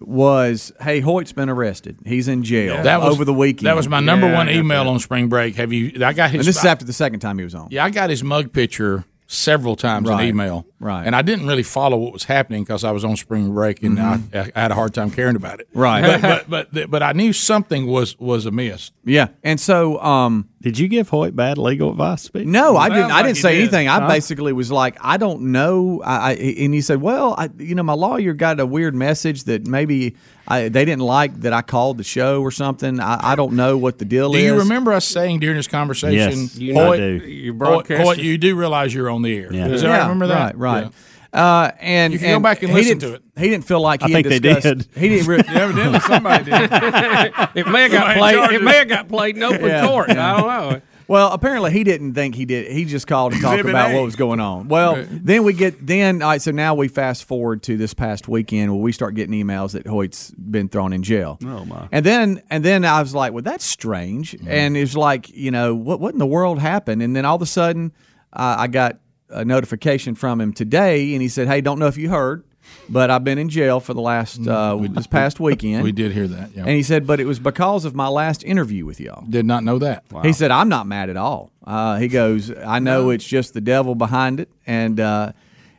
was, 0.00 0.72
hey, 0.80 1.00
Hoyt's 1.00 1.32
been 1.32 1.48
arrested. 1.48 1.98
He's 2.06 2.28
in 2.28 2.44
jail 2.44 2.82
That 2.82 3.00
was 3.00 3.12
over 3.14 3.24
the 3.24 3.34
weekend. 3.34 3.66
That 3.66 3.76
was 3.76 3.88
my 3.88 4.00
number 4.00 4.32
one 4.32 4.48
email 4.48 4.88
on 4.88 4.98
spring 5.00 5.28
break. 5.28 5.56
Have 5.56 5.72
you? 5.72 6.04
I 6.04 6.12
got 6.12 6.30
his. 6.30 6.40
And 6.40 6.48
this 6.48 6.58
is 6.58 6.64
after 6.64 6.84
the 6.84 6.92
second 6.92 7.20
time 7.20 7.38
he 7.38 7.44
was 7.44 7.54
on. 7.54 7.68
Yeah, 7.70 7.84
I 7.84 7.90
got 7.90 8.10
his 8.10 8.22
mug 8.22 8.52
picture 8.52 9.04
several 9.26 9.76
times 9.76 10.08
Right. 10.08 10.22
in 10.24 10.28
email. 10.30 10.66
Right. 10.80 11.06
And 11.06 11.14
I 11.14 11.22
didn't 11.22 11.46
really 11.46 11.62
follow 11.62 11.96
what 11.96 12.12
was 12.12 12.24
happening 12.24 12.64
because 12.64 12.82
I 12.82 12.90
was 12.90 13.04
on 13.04 13.16
spring 13.16 13.52
break 13.54 13.80
and 13.82 13.98
I, 14.00 14.18
I 14.34 14.60
had 14.60 14.72
a 14.72 14.74
hard 14.74 14.92
time 14.92 15.10
caring 15.10 15.36
about 15.36 15.60
it. 15.60 15.68
Mm-hmm. 15.70 15.78
Right. 15.78 16.20
But 16.20 16.50
but, 16.50 16.72
but 16.72 16.90
but 16.90 17.02
I 17.02 17.12
knew 17.12 17.32
something 17.32 17.86
was 17.86 18.18
was 18.18 18.46
amiss. 18.46 18.90
Yeah, 19.04 19.28
and 19.44 19.60
so 19.60 20.00
um, 20.02 20.48
did 20.62 20.78
you 20.78 20.88
give 20.88 21.08
Hoyt 21.08 21.34
bad 21.34 21.56
legal 21.56 21.90
advice? 21.90 22.22
Speak? 22.22 22.46
No, 22.46 22.76
I 22.76 22.88
didn't. 22.90 23.02
Sounds 23.08 23.12
I 23.14 23.22
didn't 23.22 23.36
say 23.38 23.52
did. 23.54 23.60
anything. 23.62 23.88
I 23.88 24.00
Huh? 24.00 24.08
basically 24.08 24.52
was 24.52 24.70
like, 24.70 24.98
I 25.00 25.16
don't 25.16 25.52
know. 25.52 26.02
I, 26.04 26.14
I 26.16 26.32
and 26.34 26.74
he 26.74 26.80
said, 26.82 27.00
well, 27.00 27.34
I, 27.38 27.48
you 27.58 27.74
know, 27.74 27.82
my 27.82 27.94
lawyer 27.94 28.34
got 28.34 28.60
a 28.60 28.66
weird 28.66 28.94
message 28.94 29.44
that 29.44 29.66
maybe 29.66 30.16
I, 30.46 30.68
they 30.68 30.84
didn't 30.84 31.00
like 31.02 31.40
that 31.40 31.52
I 31.54 31.62
called 31.62 31.96
the 31.96 32.04
show 32.04 32.42
or 32.42 32.50
something. 32.50 33.00
I, 33.00 33.32
I 33.32 33.36
don't 33.36 33.54
know 33.54 33.78
what 33.78 33.98
the 33.98 34.04
deal 34.04 34.32
Do 34.32 34.36
is. 34.38 34.42
Do 34.42 34.46
you 34.48 34.58
remember 34.58 34.92
us 34.92 35.06
saying 35.06 35.40
during 35.40 35.56
this 35.56 35.66
conversation, 35.68 36.40
Yes, 36.42 36.56
you 36.56 36.74
know 36.74 36.82
I 36.82 36.86
Hoyt, 36.86 36.98
do. 36.98 37.26
you, 37.26 37.54
broadcasted- 37.54 38.06
Hoyt, 38.06 38.18
you 38.18 38.36
do 38.36 38.54
realize 38.54 38.92
you're 38.92 39.08
on 39.10 39.22
the 39.22 39.34
air. 39.34 39.48
Does 39.48 39.56
everybody 39.82 39.84
Yeah, 39.86 40.02
remember 40.02 40.26
that? 40.26 40.58
Right, 40.58 40.82
right. 40.84 40.92
Uh, 41.32 41.70
and 41.78 42.12
You 42.12 42.18
can 42.18 42.38
go 42.38 42.40
back 42.40 42.60
and 42.62 42.70
he 42.70 42.74
listen 42.76 42.98
didn't- 42.98 43.10
to 43.12 43.16
it. 43.16 43.22
He 43.40 43.48
didn't 43.48 43.64
feel 43.64 43.80
like 43.80 44.02
I 44.02 44.06
he 44.08 44.12
had 44.14 44.26
think 44.26 44.42
they 44.42 44.60
did. 44.60 44.86
He 44.96 45.08
didn't. 45.08 45.26
Re- 45.28 45.42
Evidently, 45.48 46.00
somebody 46.06 46.44
did. 46.44 46.52
it 47.54 47.66
may 47.68 47.82
have 47.82 47.92
got 47.92 48.14
Somebody 48.16 48.18
played. 48.18 48.50
It 48.52 48.62
may 48.62 48.76
have 48.78 48.88
got 48.88 49.08
played 49.08 49.36
in 49.36 49.42
open 49.42 49.64
Yeah, 49.64 49.86
court. 49.86 50.08
yeah. 50.08 50.34
I 50.34 50.40
don't 50.40 50.72
know. 50.72 50.80
Well, 51.08 51.32
apparently 51.32 51.72
he 51.72 51.82
didn't 51.82 52.14
think 52.14 52.36
he 52.36 52.44
did. 52.44 52.70
He 52.70 52.84
just 52.84 53.06
called 53.08 53.32
to 53.32 53.40
talk 53.40 53.58
about 53.58 53.92
what 53.94 54.04
was 54.04 54.14
going 54.14 54.38
on. 54.38 54.68
Well, 54.68 54.94
Right. 54.96 55.08
then 55.10 55.42
we 55.42 55.54
get 55.54 55.84
then. 55.84 56.22
All 56.22 56.28
right, 56.30 56.40
so 56.42 56.50
now 56.52 56.74
we 56.74 56.86
fast 56.86 57.24
forward 57.24 57.62
to 57.64 57.76
this 57.76 57.94
past 57.94 58.28
weekend 58.28 58.70
where 58.72 58.80
we 58.80 58.92
start 58.92 59.14
getting 59.16 59.34
emails 59.34 59.72
that 59.72 59.86
Hoyt's 59.88 60.30
been 60.32 60.68
thrown 60.68 60.92
in 60.92 61.02
jail. 61.02 61.38
Oh 61.44 61.64
my! 61.64 61.88
And 61.90 62.04
then 62.06 62.42
and 62.50 62.64
then 62.64 62.84
I 62.84 63.00
was 63.00 63.12
like, 63.14 63.32
well, 63.32 63.42
that's 63.42 63.64
strange. 63.64 64.36
And 64.46 64.76
it's 64.76 64.94
like, 64.96 65.28
you 65.30 65.50
know, 65.50 65.74
what 65.74 65.98
what 66.00 66.12
in 66.12 66.18
the 66.20 66.26
world 66.26 66.60
happened? 66.60 67.02
And 67.02 67.16
then 67.16 67.24
all 67.24 67.36
of 67.36 67.42
a 67.42 67.46
sudden, 67.46 67.92
uh, 68.32 68.54
I 68.58 68.66
got 68.68 68.98
a 69.30 69.44
notification 69.44 70.14
from 70.14 70.40
him 70.40 70.52
today, 70.52 71.12
and 71.12 71.22
he 71.22 71.28
said, 71.28 71.48
hey, 71.48 71.60
don't 71.60 71.78
know 71.78 71.86
if 71.86 71.96
you 71.96 72.10
heard. 72.10 72.44
But 72.88 73.10
I've 73.10 73.24
been 73.24 73.38
in 73.38 73.48
jail 73.48 73.80
for 73.80 73.94
the 73.94 74.00
last 74.00 74.46
uh, 74.46 74.76
this 74.76 75.06
past 75.06 75.40
weekend. 75.40 75.82
We 75.82 75.92
did 75.92 76.12
hear 76.12 76.28
that. 76.28 76.54
Yeah. 76.54 76.62
And 76.62 76.70
he 76.70 76.82
said, 76.82 77.06
but 77.06 77.18
it 77.18 77.24
was 77.24 77.40
because 77.40 77.84
of 77.84 77.94
my 77.94 78.06
last 78.06 78.44
interview 78.44 78.84
with 78.84 79.00
y'all. 79.00 79.24
Did 79.28 79.46
not 79.46 79.64
know 79.64 79.78
that. 79.78 80.04
He 80.22 80.32
said, 80.32 80.50
I'm 80.50 80.68
not 80.68 80.86
mad 80.86 81.10
at 81.10 81.16
all. 81.16 81.50
Uh, 81.64 81.96
he 81.98 82.06
goes, 82.06 82.52
I 82.52 82.78
know 82.78 83.10
it's 83.10 83.24
just 83.24 83.54
the 83.54 83.60
devil 83.60 83.94
behind 83.94 84.40
it. 84.40 84.50
And, 84.66 85.00
uh, 85.00 85.32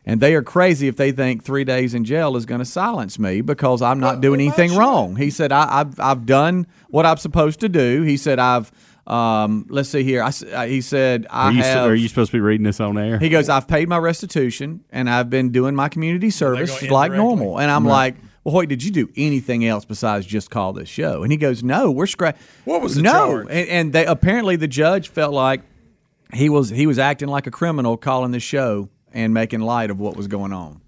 and 0.04 0.20
they 0.20 0.34
are 0.34 0.42
crazy 0.42 0.88
if 0.88 0.96
they 0.96 1.12
think 1.12 1.44
three 1.44 1.64
days 1.64 1.94
in 1.94 2.04
jail 2.04 2.36
is 2.36 2.44
going 2.44 2.58
to 2.58 2.64
silence 2.64 3.18
me 3.18 3.40
because 3.40 3.80
I'm 3.80 4.00
not 4.00 4.20
doing 4.20 4.40
anything 4.40 4.74
wrong. 4.74 5.16
He 5.16 5.30
said, 5.30 5.52
I, 5.52 5.80
I've, 5.80 6.00
I've 6.00 6.26
done 6.26 6.66
what 6.88 7.06
I'm 7.06 7.18
supposed 7.18 7.60
to 7.60 7.68
do. 7.68 8.02
He 8.02 8.16
said, 8.16 8.38
I've, 8.38 8.72
um, 9.06 9.66
let's 9.68 9.88
see 9.88 10.02
here. 10.04 10.22
I, 10.22 10.28
s- 10.28 10.42
uh, 10.44 10.62
he 10.66 10.80
said, 10.80 11.26
I 11.30 11.48
Are 11.48 11.52
you, 11.52 11.62
have. 11.62 11.90
are 11.90 11.94
you 11.94 12.08
supposed 12.08 12.30
to 12.30 12.36
be 12.36 12.40
reading 12.40 12.64
this 12.64 12.78
on 12.80 12.96
air? 12.98 13.18
He 13.18 13.28
goes, 13.28 13.48
I've 13.48 13.66
paid 13.66 13.88
my 13.88 13.98
restitution 13.98 14.84
and 14.90 15.08
I've 15.10 15.28
been 15.30 15.50
doing 15.50 15.74
my 15.74 15.88
community 15.88 16.30
service 16.30 16.82
like 16.88 17.12
normal. 17.12 17.58
And 17.58 17.70
I'm 17.70 17.84
Right. 17.86 17.92
like, 17.92 18.14
well, 18.44 18.52
Hoyt, 18.52 18.68
did 18.68 18.82
you 18.82 18.90
do 18.90 19.08
anything 19.16 19.64
else 19.64 19.84
besides 19.84 20.26
just 20.26 20.50
call 20.50 20.72
this 20.72 20.88
show? 20.88 21.22
And 21.22 21.30
he 21.32 21.36
goes, 21.38 21.62
no, 21.62 21.90
we're 21.90 22.06
scratch. 22.06 22.36
What 22.64 22.82
was 22.82 22.96
the 22.96 23.02
no? 23.02 23.10
charge? 23.12 23.46
And, 23.50 23.68
and 23.68 23.92
they 23.92 24.04
apparently 24.06 24.56
the 24.56 24.68
judge 24.68 25.08
felt 25.08 25.32
like 25.32 25.62
he 26.34 26.48
was 26.48 26.68
he 26.70 26.86
was 26.86 26.98
acting 26.98 27.28
like 27.28 27.46
a 27.46 27.50
criminal 27.50 27.96
calling 27.96 28.30
the 28.32 28.40
show 28.40 28.88
and 29.12 29.32
making 29.34 29.60
light 29.60 29.90
of 29.90 30.00
what 30.00 30.16
was 30.16 30.26
going 30.28 30.52
on. 30.52 30.80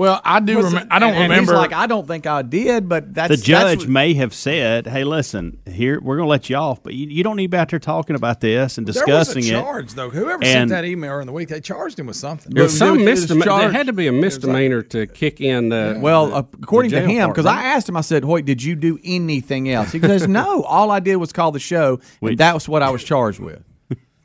Well, 0.00 0.18
I 0.24 0.40
do. 0.40 0.56
Was 0.56 0.64
Remember, 0.66 0.86
it- 0.86 0.88
I 0.90 0.98
don't 0.98 1.08
and- 1.10 1.18
and 1.24 1.30
remember. 1.30 1.52
He's 1.52 1.58
like, 1.58 1.72
I 1.74 1.86
don't 1.86 2.06
think 2.08 2.26
I 2.26 2.40
did, 2.40 2.88
but 2.88 3.12
that's 3.12 3.28
the 3.28 3.36
judge 3.36 3.80
That's, 3.80 3.86
may 3.90 4.14
have 4.14 4.32
said, 4.32 4.86
"Hey, 4.86 5.04
listen, 5.04 5.58
here 5.70 6.00
we're 6.00 6.16
going 6.16 6.24
to 6.26 6.30
let 6.30 6.48
you 6.48 6.56
off, 6.56 6.82
but 6.82 6.94
you, 6.94 7.06
you 7.08 7.22
don't 7.22 7.36
need 7.36 7.44
to 7.44 7.48
be 7.50 7.56
out 7.58 7.68
there 7.68 7.78
talking 7.78 8.16
about 8.16 8.40
this 8.40 8.78
and 8.78 8.86
discussing 8.86 9.10
it. 9.10 9.12
There 9.12 9.18
discussing 9.18 9.40
was 9.42 9.50
a 9.50 9.58
it." 9.58 9.60
charge 9.62 9.92
though. 9.92 10.08
Whoever 10.08 10.42
And- 10.42 10.44
sent 10.44 10.70
that 10.70 10.86
email 10.86 11.18
in 11.18 11.26
the 11.26 11.34
week, 11.34 11.50
they 11.50 11.60
charged 11.60 11.98
him 11.98 12.06
with 12.06 12.16
something. 12.16 12.50
There 12.54 12.62
was 12.62 12.78
some 12.78 12.94
it 13.00 13.04
was 13.04 13.20
misdemeanor. 13.20 13.58
There 13.58 13.72
had 13.72 13.88
to 13.88 13.92
be 13.92 14.06
a 14.06 14.12
misdemeanor 14.12 14.80
to 14.84 15.06
kick 15.06 15.42
in 15.42 15.68
the. 15.68 15.98
Well, 16.00 16.28
the- 16.28 16.36
according 16.62 16.92
the 16.92 17.02
to 17.02 17.06
him, 17.06 17.28
because 17.28 17.44
right? 17.44 17.58
I 17.58 17.64
asked 17.74 17.86
him, 17.86 17.98
I 17.98 18.00
said, 18.00 18.24
"Hoyt, 18.24 18.46
did 18.46 18.62
you 18.62 18.76
do 18.76 18.98
anything 19.04 19.68
else?" 19.70 19.92
He 19.92 19.98
goes, 19.98 20.26
"No, 20.26 20.62
all 20.62 20.90
I 20.90 21.00
did 21.00 21.16
was 21.16 21.30
call 21.30 21.52
the 21.52 21.58
show, 21.60 22.00
and 22.22 22.38
that 22.38 22.54
was 22.54 22.66
what 22.66 22.82
I 22.82 22.88
was 22.88 23.04
charged 23.04 23.38
with." 23.38 23.62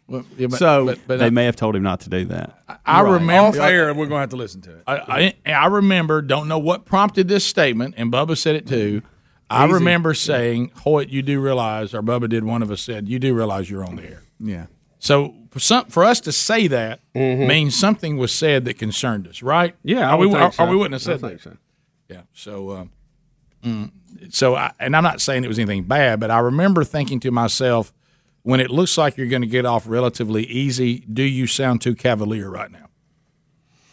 Well, 0.07 0.23
yeah, 0.37 0.47
but- 0.47 0.59
so 0.59 0.85
but- 0.85 0.99
but 1.07 1.19
they 1.19 1.25
I- 1.25 1.29
may 1.31 1.45
have 1.45 1.55
told 1.55 1.75
him 1.75 1.83
not 1.83 2.01
to 2.01 2.09
do 2.09 2.25
that. 2.25 2.59
I 2.85 3.01
remember 3.01 3.59
Off 3.59 3.65
air, 3.65 3.87
we're 3.93 4.05
going 4.05 4.17
to 4.17 4.21
have 4.21 4.29
to 4.29 4.35
listen 4.35 4.61
to 4.61 4.71
it. 4.77 4.83
I, 4.85 5.33
I, 5.45 5.51
I 5.51 5.65
remember, 5.67 6.21
don't 6.21 6.47
know 6.47 6.59
what 6.59 6.85
prompted 6.85 7.27
this 7.27 7.43
statement, 7.43 7.95
and 7.97 8.11
Bubba 8.11 8.37
said 8.37 8.55
it 8.55 8.67
too. 8.67 9.01
I 9.49 9.65
remember 9.65 10.13
saying, 10.13 10.71
Hoyt, 10.77 11.09
you 11.09 11.21
do 11.21 11.39
realize, 11.39 11.93
or 11.93 12.01
Bubba 12.01 12.27
did, 12.29 12.43
one 12.43 12.61
of 12.63 12.71
us 12.71 12.81
said, 12.81 13.07
you 13.07 13.19
do 13.19 13.33
realize 13.35 13.69
you're 13.69 13.83
on 13.85 13.95
the 13.95 14.03
air. 14.03 14.21
Yeah. 14.39 14.65
So 14.99 15.35
for, 15.51 15.59
some, 15.59 15.85
for 15.85 16.03
us 16.03 16.19
to 16.21 16.31
say 16.31 16.67
that 16.67 16.99
Mm-hmm. 17.15 17.47
means 17.47 17.79
something 17.79 18.17
was 18.17 18.31
said 18.31 18.65
that 18.65 18.77
concerned 18.79 19.27
us, 19.27 19.41
right? 19.43 19.75
Yeah, 19.83 20.09
I 20.09 20.15
or 20.15 20.17
we, 20.19 20.27
would 20.27 20.35
or, 20.35 20.39
think 20.41 20.53
so. 20.53 20.63
or 20.65 20.69
we 20.69 20.75
wouldn't 20.75 20.93
have 20.93 21.01
said 21.01 21.23
I 21.23 21.29
think 21.29 21.41
that. 21.43 21.51
so. 21.51 21.57
Yeah. 22.09 22.21
So, 22.33 22.71
um, 22.71 22.91
mm, 23.63 23.91
so 24.33 24.55
I, 24.55 24.71
and 24.79 24.95
I'm 24.95 25.03
not 25.03 25.21
saying 25.21 25.43
it 25.43 25.47
was 25.47 25.59
anything 25.59 25.83
bad, 25.83 26.19
but 26.19 26.29
I 26.31 26.39
remember 26.39 26.83
thinking 26.83 27.19
to 27.21 27.31
myself, 27.31 27.93
when 28.45 28.59
it 28.59 28.69
looks 28.69 28.95
like 28.95 29.17
you're 29.17 29.25
going 29.25 29.41
to 29.41 29.47
get 29.47 29.65
off 29.65 29.87
relatively 29.87 30.43
easy, 30.45 30.99
do 31.11 31.23
you 31.23 31.47
sound 31.47 31.81
too 31.81 31.95
cavalier 31.95 32.47
right 32.47 32.71
now? 32.71 32.89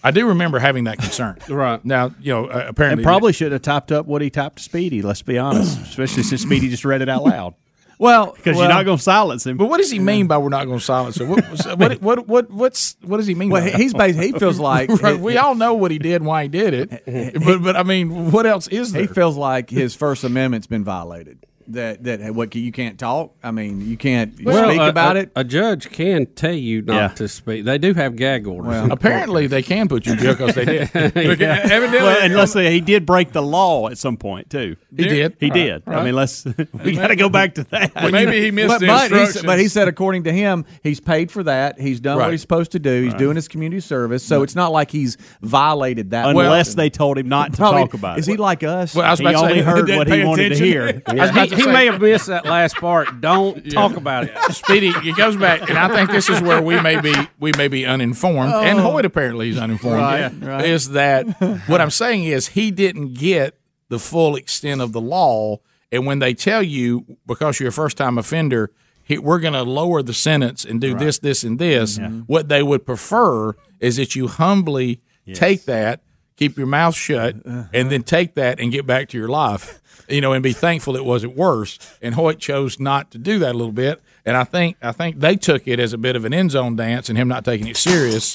I 0.05 0.11
do 0.11 0.27
remember 0.29 0.59
having 0.59 0.85
that 0.85 0.99
concern. 0.99 1.39
right 1.49 1.83
now, 1.83 2.15
you 2.21 2.35
know, 2.35 2.49
uh, 2.49 2.67
apparently 2.69 3.01
And 3.01 3.03
probably 3.03 3.33
should 3.33 3.53
have 3.53 3.63
typed 3.63 3.91
up 3.91 4.05
what 4.05 4.21
he 4.21 4.29
typed 4.29 4.57
to 4.57 4.63
Speedy. 4.63 5.01
Let's 5.01 5.23
be 5.23 5.39
honest, 5.39 5.81
especially 5.89 6.23
since 6.25 6.43
Speedy 6.43 6.69
just 6.69 6.85
read 6.85 7.01
it 7.01 7.09
out 7.09 7.25
loud. 7.25 7.55
Well, 7.99 8.33
because 8.33 8.57
well- 8.57 8.67
you're 8.67 8.75
not 8.77 8.85
going 8.85 8.99
to 8.99 9.03
silence 9.03 9.47
him. 9.47 9.57
But 9.57 9.71
what 9.71 9.79
does 9.79 9.91
he 9.91 9.99
mean 9.99 10.27
by 10.27 10.37
we're 10.37 10.51
not 10.51 10.67
going 10.67 10.81
to 10.81 10.85
silence 10.85 11.17
him? 11.17 11.31
What, 11.31 11.51
was- 11.51 11.67
what, 11.67 12.03
what, 12.03 12.29
what, 12.29 12.51
what's, 12.51 12.97
what 13.01 13.17
does 13.17 13.27
he 13.27 13.35
mean? 13.35 13.49
Well, 13.49 13.65
by 13.65 13.71
he's 13.71 13.95
bas- 13.95 14.17
he 14.17 14.33
feels 14.33 14.59
like- 14.71 14.91
Right, 14.91 15.19
we 15.19 15.39
all 15.39 15.55
know 15.55 15.73
what 15.73 15.91
he 15.91 15.99
did, 15.99 16.17
and 16.17 16.27
why 16.27 16.43
he 16.43 16.49
did 16.51 16.75
it. 16.75 17.43
But, 17.43 17.63
but 17.63 17.77
I 17.77 17.85
mean, 17.85 18.31
what 18.33 18.45
else 18.45 18.69
is 18.69 18.93
there? 18.93 19.01
He 19.01 19.07
feels 19.09 19.39
like 19.39 19.71
his 19.71 19.95
First 19.95 20.25
Amendment's 20.25 20.67
been 20.67 20.85
violated. 20.85 21.47
That 21.73 22.05
that 22.05 22.35
what 22.35 22.55
you 22.55 22.73
can't 22.73 22.99
talk. 22.99 23.35
I 23.43 23.51
mean, 23.51 23.81
you 23.89 23.97
can't 23.97 24.35
Well, 24.45 24.69
speak 24.69 24.81
a- 24.81 24.89
about 24.89 25.17
a- 25.17 25.21
it. 25.21 25.33
A 25.37 25.45
judge 25.45 25.91
can 25.91 26.27
tell 26.27 26.53
you 26.55 26.83
not 26.83 26.95
Yeah. 26.95 27.09
to 27.09 27.29
speak. 27.29 27.65
They 27.65 27.79
do 27.79 27.95
have 27.95 28.17
gag 28.17 28.47
orders. 28.47 28.69
Well, 28.69 28.93
Apparently, 28.93 29.47
they 29.47 29.63
can 29.63 29.89
put 29.89 30.07
you 30.07 30.13
in 30.13 30.19
jail 30.19 30.35
because 30.35 30.55
they 30.55 30.65
did. 30.65 30.91
Yeah. 31.41 31.79
well, 31.79 32.19
and 32.23 32.35
let's 32.35 32.53
say 32.53 32.71
he 32.73 32.81
did 32.81 33.07
break 33.07 33.33
the 33.33 33.43
law 33.43 33.89
at 33.89 33.99
some 33.99 34.17
point 34.17 34.51
too. 34.51 34.77
He 34.97 35.05
did. 35.05 35.37
He 35.41 35.47
Right, 35.49 35.55
did. 35.55 35.83
I 35.87 35.91
right. 35.91 36.05
mean, 36.05 36.15
let's 36.15 36.45
we 36.85 36.95
got 36.97 37.09
to 37.09 37.17
go 37.17 37.29
back 37.29 37.55
to 37.57 37.65
that. 37.65 37.95
Maybe 38.13 38.51
but, 38.67 38.81
but, 38.81 39.11
he, 39.11 39.27
said- 39.27 39.47
but 39.47 39.59
he 39.59 39.69
said, 39.69 39.89
according 39.89 40.25
to 40.25 40.33
him, 40.33 40.65
he's 40.83 41.01
paid 41.01 41.31
for 41.31 41.43
that. 41.45 41.81
He's 41.81 42.01
done 42.01 42.19
Right. 42.19 42.27
what 42.27 42.33
he's 42.33 42.41
supposed 42.43 42.73
to 42.73 42.79
do. 42.79 43.03
He's 43.03 43.13
Right. 43.13 43.19
doing 43.19 43.37
his 43.37 43.49
community 43.49 43.81
service. 43.81 44.23
So 44.23 44.43
it's 44.43 44.55
not 44.55 44.73
like 44.73 44.91
he's 44.91 45.17
violated 45.41 46.11
that. 46.11 46.29
Unless 46.29 46.75
they 46.75 46.91
told 46.91 47.19
him 47.19 47.29
not 47.29 47.53
to 47.53 47.57
Probably- 47.59 47.83
talk 47.83 47.95
about 47.95 48.19
Is 48.19 48.29
it. 48.29 48.33
he 48.33 48.37
like 48.37 48.63
us? 48.63 48.95
Well, 48.95 49.05
I 49.07 49.11
was 49.11 49.19
He 49.21 49.25
about 49.27 49.33
to 49.33 49.45
only 49.47 49.55
say, 49.59 49.63
heard 49.63 49.87
didn't 49.87 49.99
what 49.99 50.07
he 50.09 50.13
pay 50.15 50.25
wanted 50.25 50.49
to 50.51 50.65
hear. 50.65 51.03
I 51.07 51.15
was 51.15 51.31
about 51.31 51.49
he 51.49 51.57
to 51.57 51.62
he 51.67 51.73
may 51.73 51.87
have 51.87 52.01
missed 52.01 52.27
that 52.27 52.45
last 52.57 52.77
part. 52.77 53.21
Don't 53.21 53.71
talk 53.71 53.97
about 53.97 54.25
it. 54.25 54.37
Speedy, 54.55 54.89
it 54.89 55.17
goes 55.17 55.37
back, 55.37 55.69
and 55.69 55.79
I 55.79 55.89
think 55.95 56.11
this 56.11 56.29
is 56.29 56.41
where 56.41 56.61
we 56.63 56.81
may 56.81 57.01
be 57.01 57.15
we 57.39 57.53
may 57.57 57.69
be 57.69 57.87
uninformed, 57.87 58.53
and 58.53 58.79
Oh. 58.79 58.91
Hoyt 58.93 59.05
apparently 59.05 59.51
is 59.51 59.59
uninformed. 59.59 59.99
Right, 59.99 60.33
right. 60.41 60.65
Is 60.65 60.91
that 60.91 61.25
what 61.67 61.81
I'm 61.81 61.91
saying? 61.91 62.25
Is 62.25 62.49
he 62.49 62.71
didn't 62.71 63.15
get 63.15 63.59
the 63.89 63.99
full 63.99 64.37
extent 64.37 64.81
of 64.81 64.93
the 64.93 65.01
law, 65.01 65.59
and 65.91 66.07
when 66.07 66.19
they 66.19 66.35
tell 66.35 66.63
you 66.63 67.05
because 67.27 67.61
you're 67.61 67.69
a 67.69 67.73
first 67.73 67.97
time 67.97 68.17
offender, 68.19 68.71
he, 69.05 69.19
we're 69.19 69.41
going 69.41 69.53
to 69.55 69.63
lower 69.63 70.03
the 70.03 70.15
sentence 70.15 70.65
and 70.65 70.81
do 70.81 70.95
this, 70.97 71.19
this, 71.19 71.45
and 71.45 71.59
this. 71.59 71.99
What 72.27 72.49
they 72.49 72.63
would 72.63 72.87
prefer 72.87 73.55
is 73.81 73.97
that 73.97 74.15
you 74.17 74.29
humbly 74.29 75.01
take 75.35 75.65
that, 75.65 76.01
keep 76.37 76.57
your 76.57 76.67
mouth 76.69 76.95
shut, 76.95 77.35
uh-huh. 77.45 77.65
and 77.75 77.91
then 77.91 78.03
take 78.05 78.35
that 78.37 78.61
and 78.61 78.73
get 78.73 78.87
back 78.87 79.09
to 79.11 79.19
your 79.19 79.29
life. 79.29 79.82
You 80.13 80.21
know, 80.21 80.33
and 80.33 80.43
be 80.43 80.53
thankful 80.53 80.97
it 80.97 81.05
wasn't 81.05 81.37
worse. 81.37 81.79
And 82.03 82.15
Hoyt 82.15 82.39
chose 82.39 82.79
not 82.79 83.11
to 83.13 83.19
do 83.19 83.39
that 83.41 83.55
a 83.55 83.59
little 83.59 83.73
bit. 83.73 84.03
And 84.25 84.37
I 84.37 84.45
think 84.45 84.77
I 84.83 84.93
think 84.93 85.21
they 85.21 85.37
took 85.37 85.67
it 85.67 85.81
as 85.81 85.93
a 85.93 85.99
bit 85.99 86.17
of 86.17 86.25
an 86.25 86.33
end 86.33 86.53
zone 86.53 86.77
dance 86.77 87.09
and 87.09 87.19
him 87.19 87.29
not 87.29 87.45
taking 87.45 87.67
it 87.67 87.77
serious. 87.77 88.35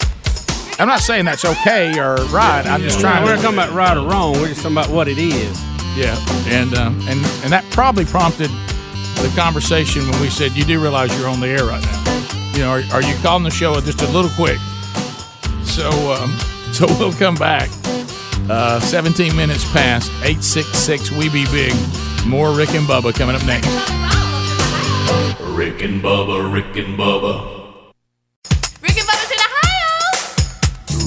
I'm 0.79 0.87
not 0.87 0.99
saying 0.99 1.25
that's 1.25 1.45
okay 1.45 1.97
or 1.99 2.15
right. 2.25 2.65
I'm 2.65 2.81
just 2.81 2.99
trying. 2.99 3.23
We're 3.23 3.35
to, 3.35 3.41
not 3.41 3.41
talking 3.41 3.57
about 3.57 3.73
right 3.73 3.97
or 3.97 4.07
wrong. 4.07 4.33
We're 4.33 4.47
just 4.47 4.61
talking 4.61 4.77
about 4.77 4.89
what 4.89 5.07
it 5.07 5.17
is. 5.17 5.61
yeah, 5.95 6.17
and 6.47 6.73
um, 6.75 6.99
and 7.07 7.23
and 7.43 7.51
that 7.51 7.65
probably 7.71 8.05
prompted 8.05 8.51
the 9.21 9.33
conversation 9.35 10.07
when 10.09 10.21
we 10.21 10.29
said, 10.29 10.51
"You 10.51 10.65
do 10.65 10.79
realize 10.81 11.17
you're 11.17 11.29
on 11.29 11.39
the 11.39 11.47
air 11.47 11.65
right 11.65 11.81
now. 11.81 12.51
You 12.53 12.59
know, 12.59 12.69
are, 12.69 12.83
are 12.93 13.01
you 13.01 13.15
calling 13.23 13.43
the 13.43 13.51
show 13.51 13.79
just 13.81 14.01
a 14.01 14.07
little 14.11 14.31
quick?" 14.31 14.59
So, 15.63 15.89
um, 16.13 16.31
so 16.73 16.85
we'll 16.99 17.13
come 17.13 17.35
back 17.35 17.69
Uh, 18.49 18.79
17 18.79 19.35
minutes 19.35 19.69
past 19.71 20.09
866 20.23 21.11
We 21.11 21.29
Be 21.29 21.45
Big. 21.51 21.73
More 22.25 22.51
Rick 22.51 22.73
and 22.75 22.85
Bubba 22.87 23.13
coming 23.13 23.35
up 23.35 23.45
next. 23.45 23.67
Rick 25.55 25.81
and 25.81 26.01
Bubba, 26.01 26.53
Rick 26.53 26.75
and 26.77 26.97
Bubba. 26.97 27.63
Rick 28.81 28.97
and 28.97 29.07
Bubba's 29.07 29.31
in 29.31 29.39
Ohio. 29.47 29.91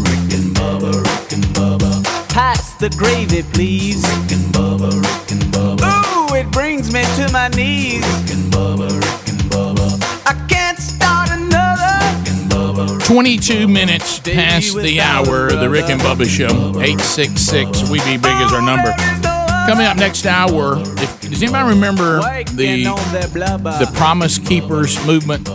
Rick 0.03 0.33
and 0.39 0.57
Bubba, 0.57 0.93
Rick 1.05 1.33
and 1.33 1.45
Bubba. 1.55 2.29
Pass 2.31 2.75
the 2.75 2.91
gravy, 2.91 3.43
please. 3.53 4.03
Rick 4.03 4.33
and 4.33 4.53
Bubba, 4.55 4.91
Rick 4.91 5.31
and 5.33 5.43
Bubba. 5.55 6.31
Ooh, 6.31 6.35
it 6.35 6.51
brings 6.51 6.93
me 6.93 7.03
to 7.17 7.31
my 7.33 7.49
knees. 7.49 8.05
Rick 8.05 8.37
and 8.37 8.53
Bubba, 8.53 8.89
Rick 8.91 9.29
and 9.29 9.41
Bubba. 9.51 10.27
I 10.27 10.35
can't 10.49 10.70
22 13.11 13.67
minutes 13.67 14.21
past 14.21 14.77
the 14.77 15.01
hour. 15.01 15.51
The 15.51 15.69
Rick 15.69 15.87
and 15.87 16.01
Bubba 16.01 16.29
Show. 16.29 16.47
866 16.79 17.91
We 17.91 17.99
Be 18.05 18.17
Big 18.17 18.41
is 18.41 18.53
our 18.53 18.63
number. 18.63 18.95
Coming 19.69 19.85
up 19.85 19.97
next 19.97 20.27
hour, 20.27 20.79
if, 20.79 21.21
does 21.23 21.43
anybody 21.43 21.71
remember 21.71 22.21
the 22.53 22.85
the 22.85 23.91
Promise 23.97 24.39
Keepers 24.39 25.05
movement 25.05 25.49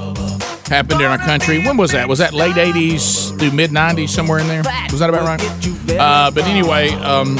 happened 0.67 0.99
in 0.99 1.07
our 1.07 1.17
country? 1.17 1.59
When 1.59 1.77
was 1.77 1.93
that? 1.93 2.09
Was 2.09 2.19
that 2.19 2.33
late 2.33 2.55
80s 2.55 3.39
through 3.39 3.51
mid 3.51 3.71
90s, 3.71 4.09
somewhere 4.09 4.39
in 4.39 4.49
there? 4.49 4.63
Was 4.91 4.99
that 4.99 5.09
about 5.09 5.23
right? 5.23 5.97
Uh, 5.97 6.31
but 6.31 6.43
anyway, 6.43 6.89
um, 6.89 7.37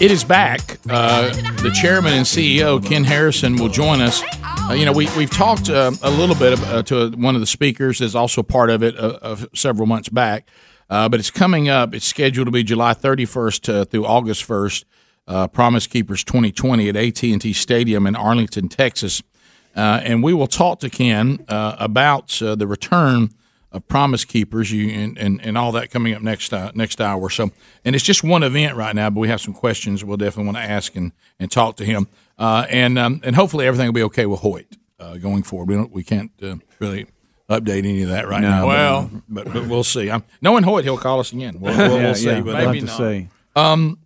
it 0.00 0.12
is 0.12 0.22
back. 0.22 0.78
Uh, 0.88 1.30
the 1.62 1.76
chairman 1.82 2.12
and 2.12 2.24
CEO, 2.24 2.80
Ken 2.80 3.02
Harrison, 3.02 3.56
will 3.56 3.70
join 3.70 4.00
us. 4.00 4.22
Uh, 4.68 4.72
you 4.72 4.84
know, 4.84 4.90
we, 4.90 5.08
we've 5.16 5.30
talked 5.30 5.70
uh, 5.70 5.92
a 6.02 6.10
little 6.10 6.34
bit 6.34 6.60
uh, 6.64 6.82
to 6.82 7.10
one 7.10 7.36
of 7.36 7.40
the 7.40 7.46
speakers, 7.46 8.00
is 8.00 8.16
also 8.16 8.42
part 8.42 8.68
of 8.68 8.82
it 8.82 8.98
uh, 8.98 9.16
of 9.22 9.46
several 9.54 9.86
months 9.86 10.08
back. 10.08 10.48
Uh, 10.90 11.08
but 11.08 11.20
it's 11.20 11.30
coming 11.30 11.68
up. 11.68 11.94
It's 11.94 12.04
scheduled 12.04 12.48
to 12.48 12.50
be 12.50 12.64
July 12.64 12.92
31st 12.92 13.72
uh, 13.72 13.84
through 13.84 14.04
August 14.04 14.46
1st. 14.48 14.84
Uh, 15.28 15.46
Promise 15.46 15.86
Keepers 15.86 16.24
2020 16.24 16.88
at 16.88 16.96
AT&T 16.96 17.52
Stadium 17.52 18.08
in 18.08 18.16
Arlington, 18.16 18.68
Texas, 18.68 19.22
and 19.74 20.22
we 20.22 20.34
will 20.34 20.46
talk 20.48 20.80
to 20.80 20.90
Ken 20.90 21.44
about 21.48 22.28
the 22.28 22.66
return 22.66 23.30
Promise 23.80 24.24
Keepers 24.24 24.70
you, 24.72 24.90
and, 24.90 25.16
and, 25.18 25.40
and 25.42 25.56
all 25.58 25.72
that 25.72 25.90
coming 25.90 26.14
up 26.14 26.22
next 26.22 26.52
uh, 26.52 26.70
next 26.74 27.00
hour. 27.00 27.28
So, 27.30 27.50
and 27.84 27.94
it's 27.94 28.04
just 28.04 28.22
one 28.24 28.42
event 28.42 28.76
right 28.76 28.94
now, 28.94 29.10
but 29.10 29.20
we 29.20 29.28
have 29.28 29.40
some 29.40 29.54
questions 29.54 30.04
we'll 30.04 30.16
definitely 30.16 30.52
want 30.52 30.56
to 30.58 30.70
ask 30.70 30.94
and, 30.96 31.12
and 31.38 31.50
talk 31.50 31.76
to 31.76 31.84
him, 31.84 32.08
uh, 32.38 32.66
and 32.70 32.98
um, 32.98 33.20
and 33.24 33.36
hopefully 33.36 33.66
everything 33.66 33.86
will 33.86 33.92
be 33.94 34.02
okay 34.04 34.26
with 34.26 34.40
Hoyt 34.40 34.66
uh, 35.00 35.16
going 35.16 35.42
forward. 35.42 35.68
We 35.68 35.74
don't 35.74 35.92
we 35.92 36.02
can't 36.04 36.30
uh, 36.42 36.56
really 36.78 37.06
update 37.48 37.78
any 37.78 38.02
of 38.02 38.08
that 38.08 38.28
right 38.28 38.40
No, 38.42 38.48
now. 38.48 38.66
Well, 38.66 39.10
but, 39.28 39.52
but 39.52 39.68
we'll 39.68 39.84
see. 39.84 40.10
I'm, 40.10 40.24
knowing 40.42 40.64
Hoyt, 40.64 40.84
he'll 40.84 40.98
call 40.98 41.20
us 41.20 41.32
again. 41.32 41.60
We'll, 41.60 41.76
we'll, 41.76 41.96
Yeah, 41.96 42.04
we'll 42.06 42.14
see. 42.14 42.24
yeah, 42.26 42.40
but 42.40 42.46
we'll 42.46 42.56
uh, 42.68 42.72
have 42.72 42.80
to 42.82 42.88
see. 42.88 43.28
Um, 43.54 43.98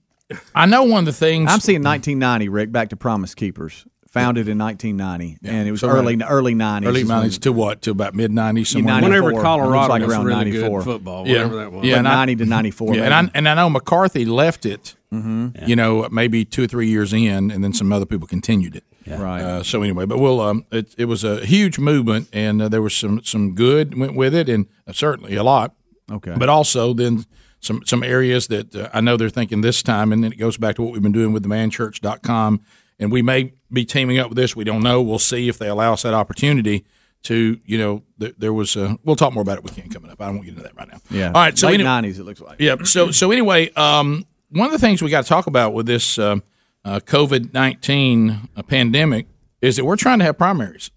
I 0.54 0.66
know 0.66 0.84
one 0.84 1.00
of 1.00 1.04
the 1.06 1.12
things 1.12 1.50
I'm 1.50 1.58
seeing 1.60 1.82
1990, 1.82 2.48
Rick, 2.50 2.70
back 2.70 2.90
to 2.90 2.96
Promise 2.96 3.34
Keepers, 3.34 3.86
founded 4.11 4.48
in 4.48 4.58
1990, 4.58 5.38
and 5.48 5.66
it 5.68 5.70
was 5.70 5.80
So 5.80 5.88
early 5.88 6.16
right. 6.16 6.26
early 6.28 6.54
90s. 6.54 6.86
early 6.86 7.04
nineties 7.04 7.38
to 7.38 7.52
what 7.52 7.82
to 7.82 7.92
about 7.92 8.14
mid 8.14 8.30
nineties 8.32 8.72
Yeah, 8.72 8.78
somewhere. 8.80 8.94
94. 9.00 9.22
Whenever 9.22 9.42
Colorado 9.42 9.72
It 9.72 9.76
looks 9.78 9.88
like 9.88 10.02
was 10.02 10.12
around 10.12 10.24
really 10.26 10.50
good 10.50 10.61
94. 10.61 10.82
football, 10.82 11.26
yeah, 11.28 11.34
whatever 11.44 11.56
that 11.56 11.72
was. 11.72 11.84
yeah, 11.84 11.92
But 11.94 11.98
and 11.98 12.08
I- 12.08 12.14
90 12.26 12.36
to 12.36 12.46
94. 12.46 12.94
Yeah, 12.96 13.02
and 13.04 13.14
I, 13.14 13.30
and 13.34 13.48
I 13.48 13.54
know 13.54 13.70
McCartney 13.70 14.26
left 14.26 14.66
it. 14.66 14.96
Mhm. 15.12 15.66
You 15.68 15.74
know, 15.76 16.08
maybe 16.11 16.44
two 16.44 16.64
or 16.64 16.66
three 16.68 16.88
years 16.88 17.12
in, 17.12 17.50
and 17.50 17.64
then 17.64 17.72
some 17.72 17.92
other 17.92 18.06
people 18.06 18.28
continued 18.28 18.76
it. 18.76 18.84
Right. 19.08 19.42
Uh, 19.42 19.62
so 19.64 19.82
anyway, 19.82 20.06
but 20.06 20.18
we'll. 20.18 20.40
Um, 20.40 20.64
it, 20.70 20.94
it 20.98 21.06
was 21.06 21.24
a 21.24 21.44
huge 21.44 21.78
movement, 21.80 22.28
and 22.32 22.62
uh, 22.62 22.68
there 22.68 22.80
was 22.82 22.94
some 22.94 23.20
some 23.24 23.54
good 23.56 23.98
went 23.98 24.14
with 24.14 24.34
it, 24.34 24.48
and 24.48 24.66
uh, 24.86 24.92
certainly 24.92 25.34
a 25.34 25.42
lot. 25.42 25.74
Okay. 26.12 26.34
But 26.38 26.48
also 26.48 26.94
then 26.94 27.24
some 27.58 27.80
some 27.84 28.04
areas 28.04 28.46
that 28.48 28.74
uh, 28.76 28.88
I 28.94 29.00
know 29.00 29.16
they're 29.16 29.28
thinking 29.30 29.62
this 29.62 29.82
time, 29.82 30.12
and 30.12 30.22
then 30.22 30.30
it 30.32 30.38
goes 30.38 30.56
back 30.56 30.76
to 30.76 30.82
what 30.82 30.92
we've 30.92 31.02
been 31.02 31.11
doing 31.12 31.32
with 31.32 31.44
themanchurch.com, 31.44 32.61
and 33.00 33.11
we 33.11 33.22
may 33.22 33.52
be 33.72 33.84
teaming 33.84 34.18
up 34.18 34.28
with 34.30 34.36
this. 34.36 34.54
We 34.56 34.64
don't 34.64 34.82
know. 34.82 35.00
We'll 35.02 35.18
see 35.18 35.48
if 35.48 35.58
they 35.58 35.68
allow 35.68 35.92
us 35.92 36.02
that 36.02 36.14
opportunity 36.14 36.84
to. 37.24 37.58
You 37.64 37.78
know, 37.78 38.02
th- 38.18 38.34
there 38.38 38.52
was. 38.52 38.76
Uh, 38.76 38.94
we'll 39.04 39.16
talk 39.16 39.32
more 39.32 39.42
about 39.42 39.58
it. 39.58 39.64
We 39.64 39.70
can't 39.70 39.92
coming 39.92 40.10
up. 40.10 40.20
I 40.20 40.26
don't 40.26 40.36
won't 40.36 40.46
get 40.46 40.52
into 40.56 40.62
that 40.64 40.76
right 40.76 40.88
now. 40.90 40.98
Yeah. 41.10 41.26
All 41.28 41.32
right. 41.32 41.56
So 41.56 41.66
Late 41.68 41.80
any- 41.80 41.84
90s, 42.12 42.18
it 42.18 42.24
looks 42.24 42.40
like. 42.40 42.60
yeah. 42.60 42.76
So 42.84 43.10
so 43.10 43.30
anyway, 43.30 43.70
um, 43.74 44.24
one 44.50 44.66
of 44.66 44.72
the 44.72 44.78
things 44.78 45.02
we 45.02 45.10
got 45.10 45.22
to 45.22 45.28
talk 45.28 45.46
about 45.46 45.74
with 45.74 45.86
this 45.86 46.18
uh, 46.18 46.36
uh, 46.84 47.00
COVID 47.00 47.52
nineteen 47.54 48.48
uh, 48.56 48.62
pandemic 48.62 49.26
is 49.60 49.76
that 49.76 49.84
we're 49.84 49.96
trying 49.96 50.18
to 50.20 50.24
have 50.24 50.38
primaries. 50.38 50.90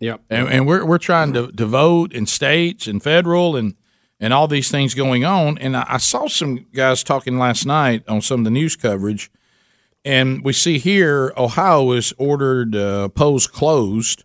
Yep. 0.00 0.22
And, 0.30 0.48
and 0.48 0.66
we're 0.66 0.84
we're 0.84 0.98
trying 0.98 1.32
to, 1.34 1.52
to 1.52 1.66
vote 1.66 2.12
in 2.12 2.26
states 2.26 2.86
and 2.86 3.02
federal 3.02 3.54
and 3.56 3.74
and 4.18 4.32
all 4.34 4.48
these 4.48 4.70
things 4.70 4.94
going 4.94 5.24
on. 5.24 5.58
And 5.58 5.76
I, 5.76 5.84
I 5.86 5.96
saw 5.98 6.26
some 6.26 6.66
guys 6.72 7.04
talking 7.04 7.38
last 7.38 7.66
night 7.66 8.02
on 8.08 8.20
some 8.20 8.40
of 8.40 8.44
the 8.44 8.50
news 8.50 8.74
coverage, 8.74 9.30
and 10.04 10.44
we 10.44 10.52
see 10.52 10.78
here 10.78 11.32
Ohio 11.36 11.92
has 11.94 12.12
ordered 12.18 12.74
uh, 12.76 13.08
polls 13.08 13.46
closed 13.46 14.24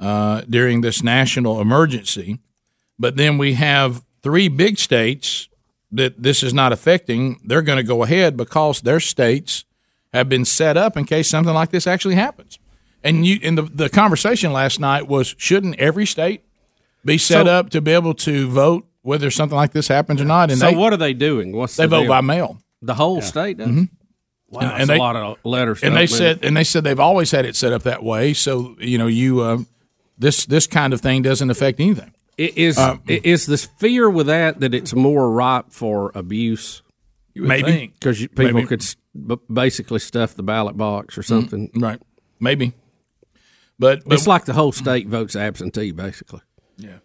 uh, 0.00 0.42
during 0.48 0.80
this 0.80 1.02
national 1.02 1.60
emergency, 1.60 2.38
but 2.98 3.16
then 3.16 3.38
we 3.38 3.54
have 3.54 4.04
three 4.22 4.48
big 4.48 4.78
states 4.78 5.48
that 5.92 6.22
this 6.22 6.42
is 6.42 6.52
not 6.52 6.72
affecting. 6.72 7.40
They're 7.44 7.62
going 7.62 7.78
to 7.78 7.82
go 7.84 8.02
ahead 8.02 8.36
because 8.36 8.80
their 8.80 9.00
states 9.00 9.64
have 10.12 10.28
been 10.28 10.44
set 10.44 10.76
up 10.76 10.96
in 10.96 11.04
case 11.04 11.28
something 11.28 11.54
like 11.54 11.70
this 11.70 11.86
actually 11.86 12.16
happens. 12.16 12.58
And 13.02 13.26
you, 13.26 13.38
and 13.42 13.56
the 13.58 13.62
the 13.62 13.88
conversation 13.90 14.52
last 14.52 14.80
night 14.80 15.06
was, 15.08 15.34
shouldn't 15.38 15.78
every 15.78 16.06
state 16.06 16.42
be 17.04 17.18
set 17.18 17.46
So- 17.46 17.52
up 17.52 17.70
to 17.70 17.80
be 17.80 17.92
able 17.92 18.14
to 18.14 18.48
vote 18.48 18.86
whether 19.02 19.30
something 19.30 19.56
like 19.56 19.72
this 19.72 19.88
happens 19.88 20.20
or 20.20 20.24
not? 20.24 20.50
And 20.50 20.58
so 20.58 20.66
they, 20.70 20.74
what 20.74 20.92
are 20.92 20.96
they 20.96 21.12
doing? 21.14 21.52
What's 21.52 21.76
they 21.76 21.84
the 21.84 21.88
vote 21.88 22.00
deal? 22.02 22.08
by 22.08 22.20
mail. 22.22 22.58
The 22.82 22.94
whole 22.94 23.20
state 23.20 23.58
does. 23.58 23.68
Mhm. 23.68 23.88
Wow, 24.54 24.60
And- 24.74 24.82
and 24.82 24.90
a 24.90 24.96
lot 24.96 25.16
of 25.16 25.36
letters. 25.44 25.82
and 25.82 25.96
they 25.96 26.06
said 26.06 26.40
and 26.44 26.56
they 26.56 26.64
said 26.64 26.84
they've 26.84 27.00
always 27.00 27.30
had 27.30 27.44
it 27.44 27.56
set 27.56 27.72
up 27.72 27.82
that 27.82 28.02
way. 28.02 28.32
So 28.34 28.76
you 28.78 28.98
know, 28.98 29.06
you 29.06 29.40
uh, 29.40 29.58
this 30.18 30.46
this 30.46 30.66
kind 30.66 30.92
of 30.92 31.00
thing 31.00 31.22
doesn't 31.22 31.50
affect 31.50 31.80
anything. 31.80 32.12
is 32.38 32.78
Uh, 32.78 32.98
is 33.08 33.46
this 33.46 33.68
fear 33.78 34.08
with 34.10 34.26
that 34.26 34.60
that 34.60 34.74
it's 34.74 34.94
more 34.94 35.30
ripe 35.30 35.66
for 35.70 36.10
abuse? 36.14 36.82
Maybe. 37.36 37.92
because 37.98 38.18
people 38.20 38.52
Maybe. 38.52 38.66
could 38.66 38.84
basically 39.52 39.98
stuff 39.98 40.34
the 40.36 40.42
ballot 40.44 40.76
box 40.76 41.18
or 41.18 41.22
something. 41.24 41.70
right? 41.74 42.00
Maybe, 42.40 42.74
but, 43.78 44.04
but 44.04 44.14
it's 44.14 44.26
like 44.28 44.44
the 44.44 44.52
whole 44.52 44.70
state 44.72 45.08
votes 45.08 45.34
absentee, 45.34 45.90
basically. 45.92 46.40
Yeah, 46.76 46.98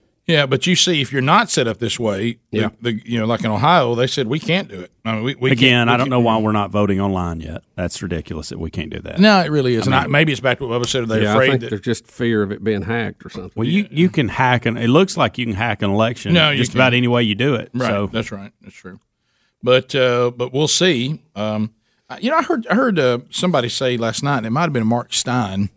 but 0.46 0.68
you 0.68 0.76
see, 0.76 1.02
if 1.02 1.12
you're 1.12 1.22
not 1.22 1.50
set 1.50 1.68
up 1.68 1.80
this 1.80 2.00
way, 2.00 2.38
Yeah. 2.52 2.70
the, 2.82 2.94
you 3.06 3.18
know, 3.20 3.26
like 3.26 3.44
in 3.44 3.52
Ohio, 3.52 3.96
they 3.96 4.06
said 4.08 4.28
we 4.28 4.40
can't 4.40 4.68
do 4.68 4.80
it. 4.80 4.92
I 5.04 5.16
mean, 5.16 5.24
we, 5.24 5.36
we 5.36 5.52
Again, 5.52 5.88
we 5.88 5.94
I 5.94 5.98
don't 5.98 6.10
know 6.10 6.20
why 6.20 6.38
we're 6.38 6.52
not 6.52 6.70
voting 6.72 7.02
online 7.02 7.40
yet. 7.42 7.64
That's 7.76 8.02
ridiculous 8.04 8.50
that 8.50 8.60
we 8.60 8.70
can't 8.70 8.90
do 8.92 9.00
that. 9.00 9.20
No, 9.20 9.40
it 9.42 9.50
really 9.50 9.76
is. 9.76 9.84
I 9.84 9.86
and 9.88 9.96
I, 9.96 10.02
mean- 10.04 10.12
maybe 10.12 10.32
it's 10.32 10.42
back 10.42 10.60
to 10.60 10.68
what 10.68 10.82
Bubba 10.82 10.86
said. 10.88 11.04
Are 11.04 11.06
they 11.08 11.24
yeah, 11.24 11.32
I 11.32 11.34
afraid 11.34 11.50
think 11.50 11.62
that 11.62 11.70
there's 11.72 11.82
just 11.82 12.06
fear 12.08 12.44
of 12.44 12.52
it 12.52 12.64
being 12.64 12.84
hacked 12.84 13.26
or 13.26 13.30
something. 13.30 13.52
Well, 13.56 13.68
you 13.68 13.88
you 13.90 14.10
can 14.10 14.28
hack 14.28 14.66
an. 14.66 14.78
It 14.78 14.88
looks 14.90 15.18
like 15.18 15.38
you 15.38 15.46
can 15.46 15.56
hack 15.56 15.82
an 15.82 15.90
election. 15.90 16.34
No, 16.34 16.56
just 16.56 16.74
about 16.74 16.86
can't. 16.92 16.96
any 16.96 17.08
way 17.08 17.24
you 17.24 17.36
do 17.36 17.56
it. 17.56 17.70
Right. 17.74 17.88
So 17.90 18.08
That's 18.08 18.32
right. 18.32 18.52
That's 18.62 18.76
true. 18.76 19.00
But 19.64 19.94
uh, 19.96 20.32
but 20.32 20.54
we'll 20.54 20.68
see. 20.68 21.22
Um, 21.36 21.74
I- 22.10 22.20
you 22.20 22.30
know, 22.30 22.38
I 22.38 22.44
heard 22.44 22.68
I 22.68 22.76
heard 22.76 23.00
uh, 23.00 23.20
somebody 23.30 23.70
say 23.70 23.98
last 23.98 24.24
night. 24.24 24.46
It 24.46 24.50
might 24.52 24.64
have 24.64 24.74
been 24.74 24.88
Mark 24.88 25.12
Steyn 25.14 25.70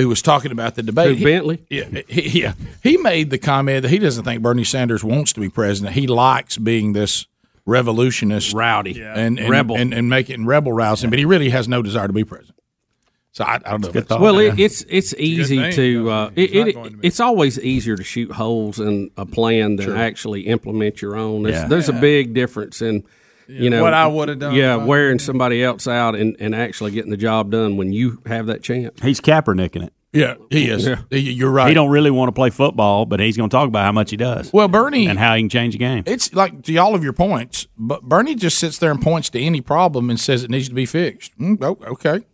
who 0.00 0.08
was 0.08 0.22
talking 0.22 0.52
about 0.52 0.74
the 0.74 0.82
debate. 0.82 1.08
Who, 1.10 1.14
He- 1.16 1.24
Bentley? 1.24 1.58
Yeah, 1.70 1.84
he, 2.08 2.40
yeah. 2.42 2.54
He 2.82 2.96
made 2.96 3.30
the 3.30 3.38
comment 3.38 3.82
that 3.82 3.90
he 3.90 3.98
doesn't 3.98 4.24
think 4.24 4.42
Bernie 4.42 4.64
Sanders 4.64 5.02
wants 5.04 5.32
to 5.34 5.40
be 5.40 5.48
president. 5.48 5.94
He 5.94 6.06
likes 6.06 6.56
being 6.58 6.92
this 6.92 7.26
revolutionist, 7.66 8.52
rowdy, 8.54 9.00
and, 9.02 9.38
and 9.38 9.48
Rebel. 9.50 9.76
and, 9.76 9.94
and 9.94 10.08
making 10.08 10.46
rebel 10.46 10.72
rousing. 10.72 11.10
But 11.10 11.18
he 11.18 11.24
really 11.24 11.50
has 11.50 11.68
no 11.68 11.82
desire 11.82 12.06
to 12.06 12.12
be 12.12 12.24
president. 12.24 12.56
So 13.32 13.44
I, 13.44 13.54
I 13.56 13.58
don't 13.58 13.82
know. 13.82 13.88
if 13.88 13.94
that's- 13.94 14.20
well, 14.20 14.38
it, 14.38 14.58
it's 14.58 14.84
it's 14.88 15.14
easy 15.14 15.58
thing, 15.58 15.72
to 15.74 16.10
uh, 16.10 16.30
it, 16.34 16.54
it, 16.54 16.72
to 16.72 16.98
it's 17.02 17.20
always 17.20 17.60
easier 17.60 17.94
to 17.96 18.02
shoot 18.02 18.32
holes 18.32 18.80
in 18.80 19.10
a 19.16 19.24
plan 19.24 19.76
than 19.76 19.86
Sure. 19.86 19.96
actually 19.96 20.48
implement 20.48 21.00
your 21.00 21.14
own. 21.16 21.44
There's, 21.44 21.54
Yeah. 21.54 21.68
there's 21.68 21.88
a 21.88 21.92
big 21.92 22.34
difference 22.34 22.82
in 22.82 23.04
you 23.50 23.70
know 23.70 23.82
What 23.82 23.94
I 23.94 24.06
would've 24.06 24.38
done 24.38 24.54
Yeah, 24.54 24.76
wearing 24.76 25.18
somebody 25.18 25.62
else 25.62 25.86
out 25.86 26.14
and, 26.14 26.36
and 26.40 26.54
actually 26.54 26.92
getting 26.92 27.10
the 27.10 27.16
job 27.16 27.50
done 27.50 27.76
when 27.76 27.92
you 27.92 28.22
have 28.26 28.46
that 28.46 28.62
chance. 28.62 29.00
he's 29.02 29.20
Kaepernicking 29.20 29.84
it. 29.84 29.92
Yeah, 30.12 30.34
he 30.50 30.68
is. 30.68 30.86
Yeah. 30.86 31.02
You're 31.10 31.52
right. 31.52 31.68
He 31.68 31.74
don't 31.74 31.90
really 31.90 32.10
want 32.10 32.28
to 32.28 32.32
play 32.32 32.50
football, 32.50 33.06
but 33.06 33.20
he's 33.20 33.36
going 33.36 33.48
to 33.48 33.54
talk 33.54 33.68
about 33.68 33.84
how 33.84 33.92
much 33.92 34.10
he 34.10 34.16
does. 34.16 34.52
Well, 34.52 34.66
Bernie 34.66 35.06
and 35.06 35.18
how 35.18 35.36
he 35.36 35.42
can 35.42 35.48
change 35.48 35.74
the 35.74 35.78
game. 35.78 36.02
It's 36.04 36.34
like 36.34 36.62
to 36.64 36.76
all 36.78 36.96
of 36.96 37.04
your 37.04 37.12
points, 37.12 37.68
but 37.78 38.02
Bernie 38.02 38.34
just 38.34 38.58
sits 38.58 38.78
there 38.78 38.90
and 38.90 39.00
points 39.00 39.30
to 39.30 39.40
any 39.40 39.60
problem 39.60 40.10
and 40.10 40.18
says 40.18 40.42
it 40.42 40.50
needs 40.50 40.68
to 40.68 40.74
be 40.74 40.84
fixed. 40.84 41.38
Mm, 41.38 41.62
oh, 41.62 41.78
okay. 41.92 42.24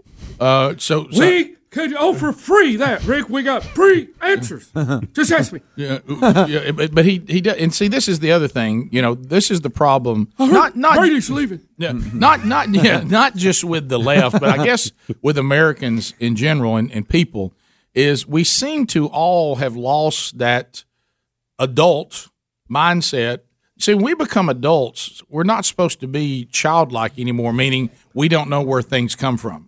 Uh, 0.40 0.74
so, 0.78 1.10
so 1.10 1.20
We 1.20 1.56
could 1.70 1.94
oh, 1.94 2.14
for 2.14 2.32
free 2.32 2.76
that, 2.76 3.04
Rick. 3.04 3.28
We 3.28 3.42
got 3.42 3.62
free 3.62 4.08
answers. 4.20 4.70
Just 5.12 5.32
ask 5.32 5.52
me. 5.52 5.60
yeah, 5.76 5.98
yeah, 6.08 6.70
but, 6.70 6.94
but 6.94 7.04
he 7.04 7.22
he 7.26 7.40
does, 7.40 7.56
and 7.56 7.74
see 7.74 7.88
this 7.88 8.08
is 8.08 8.20
the 8.20 8.32
other 8.32 8.48
thing. 8.48 8.88
You 8.92 9.02
know, 9.02 9.14
this 9.14 9.50
is 9.50 9.60
the 9.60 9.70
problem. 9.70 10.32
Not 10.38 10.76
not 10.76 10.96
Brady's 10.96 11.30
leaving. 11.30 11.60
Yeah, 11.78 11.92
not 11.92 12.44
not 12.44 12.72
yeah, 12.74 13.00
not 13.06 13.36
just 13.36 13.64
with 13.64 13.88
the 13.88 13.98
left, 13.98 14.40
but 14.40 14.58
I 14.58 14.64
guess 14.64 14.92
with 15.22 15.38
Americans 15.38 16.14
in 16.18 16.36
general 16.36 16.76
and, 16.76 16.90
and 16.92 17.08
people 17.08 17.52
is 17.94 18.26
we 18.26 18.44
seem 18.44 18.86
to 18.86 19.06
all 19.06 19.56
have 19.56 19.76
lost 19.76 20.38
that 20.38 20.84
adult 21.58 22.28
mindset 22.70 23.40
See, 23.78 23.94
when 23.94 24.04
we 24.04 24.14
become 24.14 24.48
adults, 24.48 25.22
we're 25.28 25.44
not 25.44 25.66
supposed 25.66 26.00
to 26.00 26.06
be 26.06 26.46
childlike 26.46 27.18
anymore. 27.18 27.52
Meaning, 27.52 27.90
we 28.14 28.28
don't 28.28 28.48
know 28.48 28.62
where 28.62 28.80
things 28.80 29.14
come 29.14 29.36
from. 29.36 29.65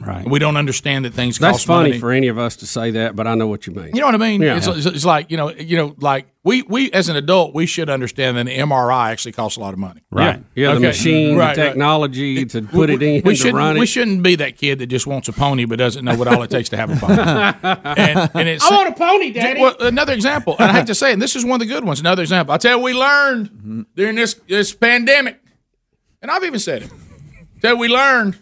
Right. 0.00 0.26
We 0.26 0.38
don't 0.38 0.56
understand 0.56 1.04
that 1.04 1.12
things 1.12 1.38
That's 1.38 1.58
cost 1.58 1.66
funny 1.66 1.76
money. 1.76 1.90
It's 1.90 1.94
funny 1.96 2.00
for 2.00 2.12
any 2.12 2.28
of 2.28 2.38
us 2.38 2.56
to 2.56 2.66
say 2.66 2.92
that, 2.92 3.14
but 3.14 3.26
I 3.26 3.34
know 3.34 3.46
what 3.46 3.66
you 3.66 3.74
mean. 3.74 3.90
You 3.94 4.00
know 4.00 4.06
what 4.06 4.14
I 4.14 4.18
mean? 4.18 4.40
Yeah. 4.40 4.56
It's, 4.56 4.66
it's, 4.66 4.86
it's 4.86 5.04
like 5.04 5.30
you 5.30 5.36
know, 5.36 5.50
you 5.50 5.76
know, 5.76 5.94
like 5.98 6.28
we 6.44 6.62
we 6.62 6.90
as 6.92 7.10
an 7.10 7.16
adult, 7.16 7.54
we 7.54 7.66
should 7.66 7.90
understand 7.90 8.38
that 8.38 8.48
an 8.48 8.68
MRI 8.70 9.10
actually 9.10 9.32
costs 9.32 9.58
a 9.58 9.60
lot 9.60 9.74
of 9.74 9.78
money. 9.78 10.00
Right. 10.10 10.42
Yeah, 10.54 10.70
the 10.70 10.76
Okay. 10.76 10.86
machine, 10.86 11.36
Right, 11.36 11.54
the 11.54 11.60
right. 11.60 11.68
technology 11.68 12.42
to 12.46 12.62
put 12.62 12.88
it 12.88 13.02
in, 13.02 13.20
We 13.22 13.34
shouldn't. 13.36 13.78
We 13.78 13.84
shouldn't 13.84 14.22
be 14.22 14.36
that 14.36 14.56
kid 14.56 14.78
that 14.78 14.86
just 14.86 15.06
wants 15.06 15.28
a 15.28 15.32
pony 15.34 15.66
but 15.66 15.78
doesn't 15.78 16.02
know 16.06 16.16
what 16.16 16.26
all 16.26 16.42
it 16.42 16.48
takes 16.50 16.70
to 16.70 16.78
have 16.78 16.90
a 16.90 16.96
pony. 16.96 17.18
and, 18.00 18.30
and 18.34 18.48
it's, 18.48 18.64
I 18.64 18.74
want 18.74 18.88
a 18.88 18.92
pony, 18.98 19.30
Daddy. 19.30 19.60
Well, 19.60 19.76
another 19.80 20.14
example, 20.14 20.56
and 20.58 20.70
I 20.70 20.72
hate 20.72 20.86
to 20.86 20.94
say, 20.94 21.12
and 21.12 21.20
this 21.20 21.36
is 21.36 21.44
one 21.44 21.60
of 21.60 21.68
the 21.68 21.72
good 21.72 21.84
ones. 21.84 22.00
Another 22.00 22.22
example. 22.22 22.54
I 22.54 22.56
tell 22.56 22.78
you, 22.78 22.82
we 22.82 22.94
learned 22.94 23.50
Mm-hmm. 23.50 23.82
during 23.94 24.16
this 24.16 24.34
this 24.48 24.72
pandemic, 24.72 25.38
and 26.22 26.30
I've 26.30 26.44
even 26.44 26.60
said 26.60 26.84
it. 26.84 26.90
Tell 27.60 27.74
you, 27.74 27.78
we 27.78 27.88
learned. 27.88 28.38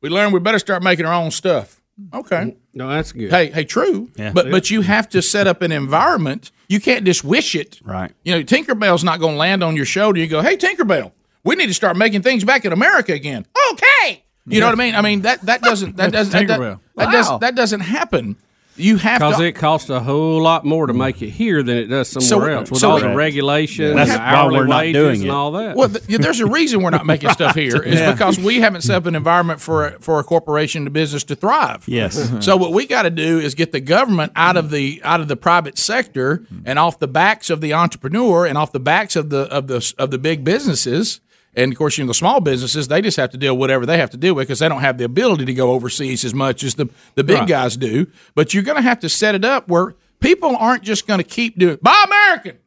We 0.00 0.08
learned 0.08 0.32
we 0.32 0.40
better 0.40 0.58
start 0.58 0.82
making 0.82 1.06
our 1.06 1.12
own 1.14 1.30
stuff. 1.30 1.80
Okay. 2.14 2.56
No, 2.72 2.88
that's 2.88 3.12
good. 3.12 3.30
Hey, 3.30 3.50
hey, 3.50 3.64
true. 3.64 4.10
Yeah. 4.16 4.32
But 4.32 4.50
but 4.50 4.70
you 4.70 4.80
have 4.80 5.08
to 5.10 5.20
set 5.20 5.46
up 5.46 5.60
an 5.62 5.70
environment. 5.72 6.50
You 6.68 6.80
can't 6.80 7.04
just 7.04 7.24
wish 7.24 7.54
it. 7.54 7.80
Right. 7.84 8.12
You 8.24 8.32
know, 8.36 8.42
Tinkerbell's 8.42 9.04
not 9.04 9.20
going 9.20 9.34
to 9.34 9.38
land 9.38 9.62
on 9.62 9.76
your 9.76 9.84
shoulder. 9.84 10.18
You 10.18 10.26
go, 10.26 10.40
hey, 10.40 10.56
Tinkerbell, 10.56 11.12
we 11.44 11.56
need 11.56 11.66
to 11.66 11.74
start 11.74 11.96
making 11.96 12.22
things 12.22 12.44
back 12.44 12.64
in 12.64 12.72
America 12.72 13.12
again. 13.12 13.44
Okay. 13.72 14.24
You 14.46 14.60
know 14.60 14.66
what 14.66 14.72
I 14.72 14.78
mean? 14.78 14.94
I 14.94 15.02
mean 15.02 15.20
that 15.22 15.42
that 15.42 15.60
doesn't 15.62 15.96
that 15.96 16.10
doesn't 16.12 16.32
that, 16.32 16.46
that, 16.48 16.58
Tinkerbell. 16.60 16.80
that, 16.96 17.06
Wow. 17.06 17.10
does, 17.12 17.40
that 17.40 17.54
doesn't 17.54 17.80
happen. 17.80 18.36
You 18.80 18.96
have 18.96 19.20
Because 19.20 19.40
it 19.40 19.52
costs 19.52 19.90
a 19.90 20.00
whole 20.00 20.40
lot 20.42 20.64
more 20.64 20.86
to 20.86 20.92
make 20.94 21.20
it 21.22 21.30
here 21.30 21.62
than 21.62 21.76
it 21.76 21.86
does 21.86 22.08
somewhere 22.08 22.48
So- 22.50 22.58
else 22.58 22.70
with 22.70 22.80
so- 22.80 22.90
all 22.90 22.96
the 22.96 23.02
Correct. 23.02 23.16
regulations, 23.16 23.94
That's 23.94 24.10
the 24.12 24.18
why 24.18 24.24
hourly 24.24 24.56
we're 24.58 24.66
not 24.66 24.76
wages, 24.78 25.02
doing 25.02 25.22
and 25.22 25.30
all 25.30 25.52
that. 25.52 25.76
Well, 25.76 25.88
th- 25.88 26.02
yeah, 26.08 26.18
there's 26.18 26.40
a 26.40 26.46
reason 26.46 26.82
we're 26.82 26.90
not 26.90 27.06
making 27.06 27.30
stuff 27.30 27.54
here. 27.54 27.82
Is 27.82 27.98
Yeah. 28.00 28.12
because 28.12 28.38
we 28.38 28.60
haven't 28.60 28.82
set 28.82 28.96
up 28.96 29.06
an 29.06 29.14
environment 29.14 29.60
for 29.60 29.86
a, 29.88 29.90
for 30.00 30.18
a 30.18 30.24
corporation 30.24 30.84
to 30.84 30.90
business 30.90 31.24
to 31.24 31.34
thrive. 31.36 31.84
Yes. 31.86 32.18
Mm-hmm. 32.18 32.40
So 32.40 32.56
what 32.56 32.72
we 32.72 32.86
got 32.86 33.02
to 33.02 33.10
do 33.10 33.38
is 33.38 33.54
get 33.54 33.72
the 33.72 33.80
government 33.80 34.32
out 34.36 34.56
of 34.56 34.70
the 34.70 35.00
out 35.04 35.20
of 35.20 35.28
the 35.28 35.36
private 35.36 35.78
sector 35.78 36.44
and 36.64 36.78
off 36.78 36.98
the 36.98 37.08
backs 37.08 37.50
of 37.50 37.60
the 37.60 37.72
entrepreneur 37.74 38.46
and 38.46 38.56
off 38.58 38.72
the 38.72 38.80
backs 38.80 39.16
of 39.16 39.30
the 39.30 39.42
of 39.52 39.66
the 39.66 39.92
of 39.98 40.10
the 40.10 40.18
big 40.18 40.44
businesses. 40.44 41.20
And 41.56 41.72
of 41.72 41.78
course, 41.78 41.98
you 41.98 42.04
know 42.04 42.08
the 42.08 42.14
small 42.14 42.40
businesses 42.40 42.86
they 42.88 43.02
just 43.02 43.16
have 43.16 43.30
to 43.30 43.36
deal 43.36 43.56
whatever 43.56 43.84
they 43.86 43.98
have 43.98 44.10
to 44.10 44.16
deal 44.16 44.34
with 44.34 44.46
because 44.46 44.60
they 44.60 44.68
don't 44.68 44.80
have 44.82 44.98
the 44.98 45.04
ability 45.04 45.44
to 45.46 45.54
go 45.54 45.72
overseas 45.72 46.24
as 46.24 46.32
much 46.34 46.62
as 46.62 46.74
the 46.76 46.88
the 47.16 47.24
big 47.24 47.38
Right. 47.40 47.48
guys 47.48 47.76
do. 47.76 48.06
But 48.34 48.54
you're 48.54 48.62
going 48.62 48.76
to 48.76 48.82
have 48.82 49.00
to 49.00 49.08
set 49.08 49.34
it 49.34 49.44
up 49.44 49.68
where 49.68 49.94
people 50.20 50.54
aren't 50.56 50.82
just 50.84 51.06
going 51.08 51.18
to 51.18 51.24
keep 51.24 51.58
doing 51.58 51.78
buy 51.82 52.04
American. 52.06 52.58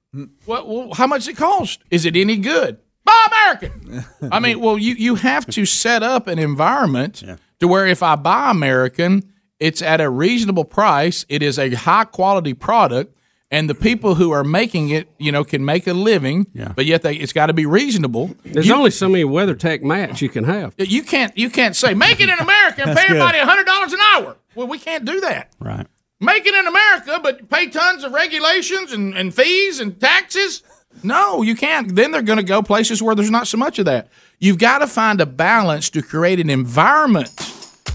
What, 0.45 0.67
well, 0.67 0.93
how 0.93 1.07
much 1.07 1.27
it 1.27 1.37
cost? 1.37 1.79
Is 1.89 2.05
it 2.05 2.15
any 2.15 2.37
good? 2.37 2.77
Buy 3.05 3.27
American. 3.27 4.05
I 4.31 4.39
mean, 4.39 4.59
well, 4.59 4.77
you 4.77 4.93
you 4.95 5.15
have 5.15 5.45
to 5.47 5.65
set 5.65 6.03
up 6.03 6.27
an 6.27 6.37
environment 6.39 7.23
to 7.59 7.67
where 7.67 7.87
if 7.87 8.03
I 8.03 8.15
buy 8.15 8.51
American, 8.51 9.23
it's 9.59 9.81
at 9.81 10.01
a 10.01 10.09
reasonable 10.09 10.65
price. 10.65 11.25
It 11.29 11.41
is 11.41 11.57
a 11.57 11.69
high 11.73 12.03
quality 12.05 12.53
product, 12.53 13.15
and 13.53 13.69
the 13.69 13.75
people 13.75 14.15
who 14.15 14.31
are 14.31 14.43
making 14.43 14.89
it, 14.89 15.07
you 15.19 15.31
know, 15.31 15.43
can 15.43 15.63
make 15.63 15.85
a 15.85 15.93
living. 15.93 16.47
Yeah. 16.53 16.73
But 16.75 16.87
yet, 16.87 17.03
they 17.03 17.13
it's 17.15 17.33
got 17.33 17.45
to 17.45 17.53
be 17.53 17.67
reasonable. 17.67 18.35
There's 18.43 18.71
only 18.71 18.89
so 18.89 19.07
many 19.07 19.23
WeatherTech 19.23 19.83
mats 19.83 20.23
you 20.23 20.29
can 20.29 20.43
have. 20.45 20.73
You 20.77 21.03
can't 21.03 21.37
you 21.37 21.51
can't 21.51 21.75
say 21.75 21.93
make 21.93 22.19
it 22.19 22.29
in 22.29 22.39
America 22.39 22.81
and 22.83 22.97
pay 22.97 23.07
good. 23.07 23.17
everybody 23.17 23.37
hundred 23.37 23.65
dollars 23.65 23.93
an 23.93 23.99
hour. 23.99 24.35
Well, 24.55 24.67
we 24.67 24.79
can't 24.79 25.05
do 25.05 25.21
that. 25.21 25.53
Right. 25.59 25.85
Make 26.19 26.47
it 26.47 26.55
in 26.55 26.65
America, 26.65 27.19
but 27.21 27.49
pay 27.49 27.67
tons 27.67 28.03
of 28.03 28.11
regulations 28.11 28.91
and, 28.91 29.13
and 29.13 29.33
fees 29.33 29.79
and 29.79 29.99
taxes. 29.99 30.63
No, 31.03 31.41
you 31.43 31.55
can't. 31.55 31.95
Then 31.95 32.11
they're 32.11 32.21
going 32.21 32.37
to 32.37 32.43
go 32.43 32.63
places 32.63 33.03
where 33.03 33.13
there's 33.13 33.31
not 33.31 33.47
so 33.47 33.57
much 33.57 33.77
of 33.77 33.85
that. 33.85 34.09
You've 34.39 34.57
got 34.57 34.79
to 34.79 34.87
find 34.87 35.21
a 35.21 35.25
balance 35.25 35.89
to 35.91 36.01
create 36.01 36.39
an 36.39 36.49
environment 36.49 37.29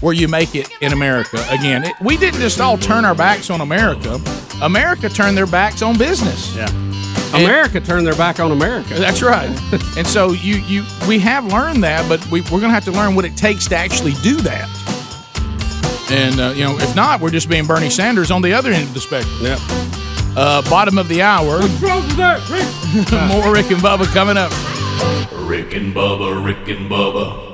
where 0.01 0.13
you 0.13 0.27
make 0.27 0.55
it 0.55 0.69
in 0.81 0.93
America. 0.93 1.43
Again, 1.49 1.83
it, 1.83 1.93
we 2.01 2.17
didn't 2.17 2.39
just 2.39 2.59
all 2.61 2.77
turn 2.77 3.05
our 3.05 3.15
backs 3.15 3.49
on 3.49 3.61
America. 3.61 4.19
America 4.61 5.09
turned 5.09 5.37
their 5.37 5.47
backs 5.47 5.81
on 5.81 5.97
business. 5.97 6.55
Yeah. 6.55 6.69
America 7.33 7.79
turned 7.79 8.07
their 8.07 8.15
back 8.15 8.39
on 8.39 8.51
America. 8.51 8.95
That's 8.95 9.21
right. 9.21 9.49
and 9.97 10.07
so 10.07 10.31
you 10.31 10.55
you 10.57 10.83
we 11.07 11.19
have 11.19 11.45
learned 11.45 11.83
that, 11.83 12.07
but 12.09 12.25
we, 12.31 12.41
we're 12.41 12.59
going 12.59 12.63
to 12.63 12.69
have 12.69 12.85
to 12.85 12.91
learn 12.91 13.15
what 13.15 13.25
it 13.25 13.37
takes 13.37 13.67
to 13.67 13.75
actually 13.75 14.13
do 14.23 14.35
that. 14.37 14.67
And 16.11 16.39
uh, 16.39 16.53
you 16.55 16.63
know, 16.63 16.77
if 16.79 16.95
not, 16.95 17.21
we're 17.21 17.29
just 17.29 17.47
being 17.49 17.67
Bernie 17.67 17.89
Sanders 17.89 18.31
on 18.31 18.41
the 18.41 18.53
other 18.53 18.71
end 18.71 18.87
of 18.87 18.93
the 18.93 18.99
spectrum. 18.99 19.37
Yep. 19.41 19.59
Uh, 20.35 20.61
bottom 20.69 20.97
of 20.97 21.07
the 21.07 21.21
hour. 21.21 21.59
What's 21.59 21.81
wrong 21.81 22.01
with 22.07 22.17
that, 22.17 22.39
Rick? 22.49 23.33
More 23.43 23.53
Rick 23.53 23.71
and 23.71 23.81
Bubba 23.81 24.05
coming 24.13 24.37
up. 24.37 24.51
Rick 25.47 25.73
and 25.73 25.93
Bubba, 25.93 26.43
Rick 26.43 26.67
and 26.69 26.89
Bubba. 26.89 27.48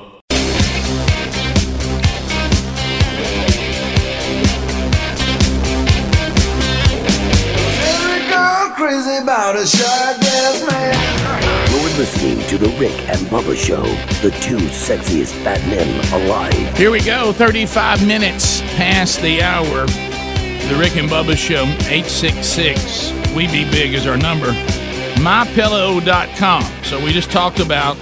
Crazy 8.96 9.22
about 9.22 9.56
a 9.56 9.66
shark 9.68 10.22
gas 10.22 10.72
man. 10.72 11.72
You're 11.72 11.98
listening 11.98 12.48
to 12.48 12.58
The 12.58 12.70
Rick 12.80 12.98
and 13.10 13.20
Bubba 13.28 13.56
Show, 13.56 13.84
the 14.22 14.32
two 14.42 14.58
sexiest 14.58 15.34
fat 15.44 15.60
men 15.68 16.24
alive. 16.24 16.78
Here 16.78 16.92
we 16.92 17.02
go. 17.02 17.34
35 17.34 18.08
minutes 18.08 18.62
past 18.78 19.22
the 19.22 19.42
hour. 19.42 19.86
The 19.86 20.78
Rick 20.80 20.96
and 20.96 21.10
Bubba 21.10 21.36
Show, 21.36 21.64
866 21.92 23.12
We 23.36 23.48
Be 23.48 23.70
Big 23.70 23.94
is 23.94 24.08
our 24.08 24.18
number. 24.18 24.52
MyPillow.com. 25.16 26.64
So 26.84 27.04
we 27.04 27.12
just 27.12 27.32
talked 27.32 27.60
about 27.60 27.98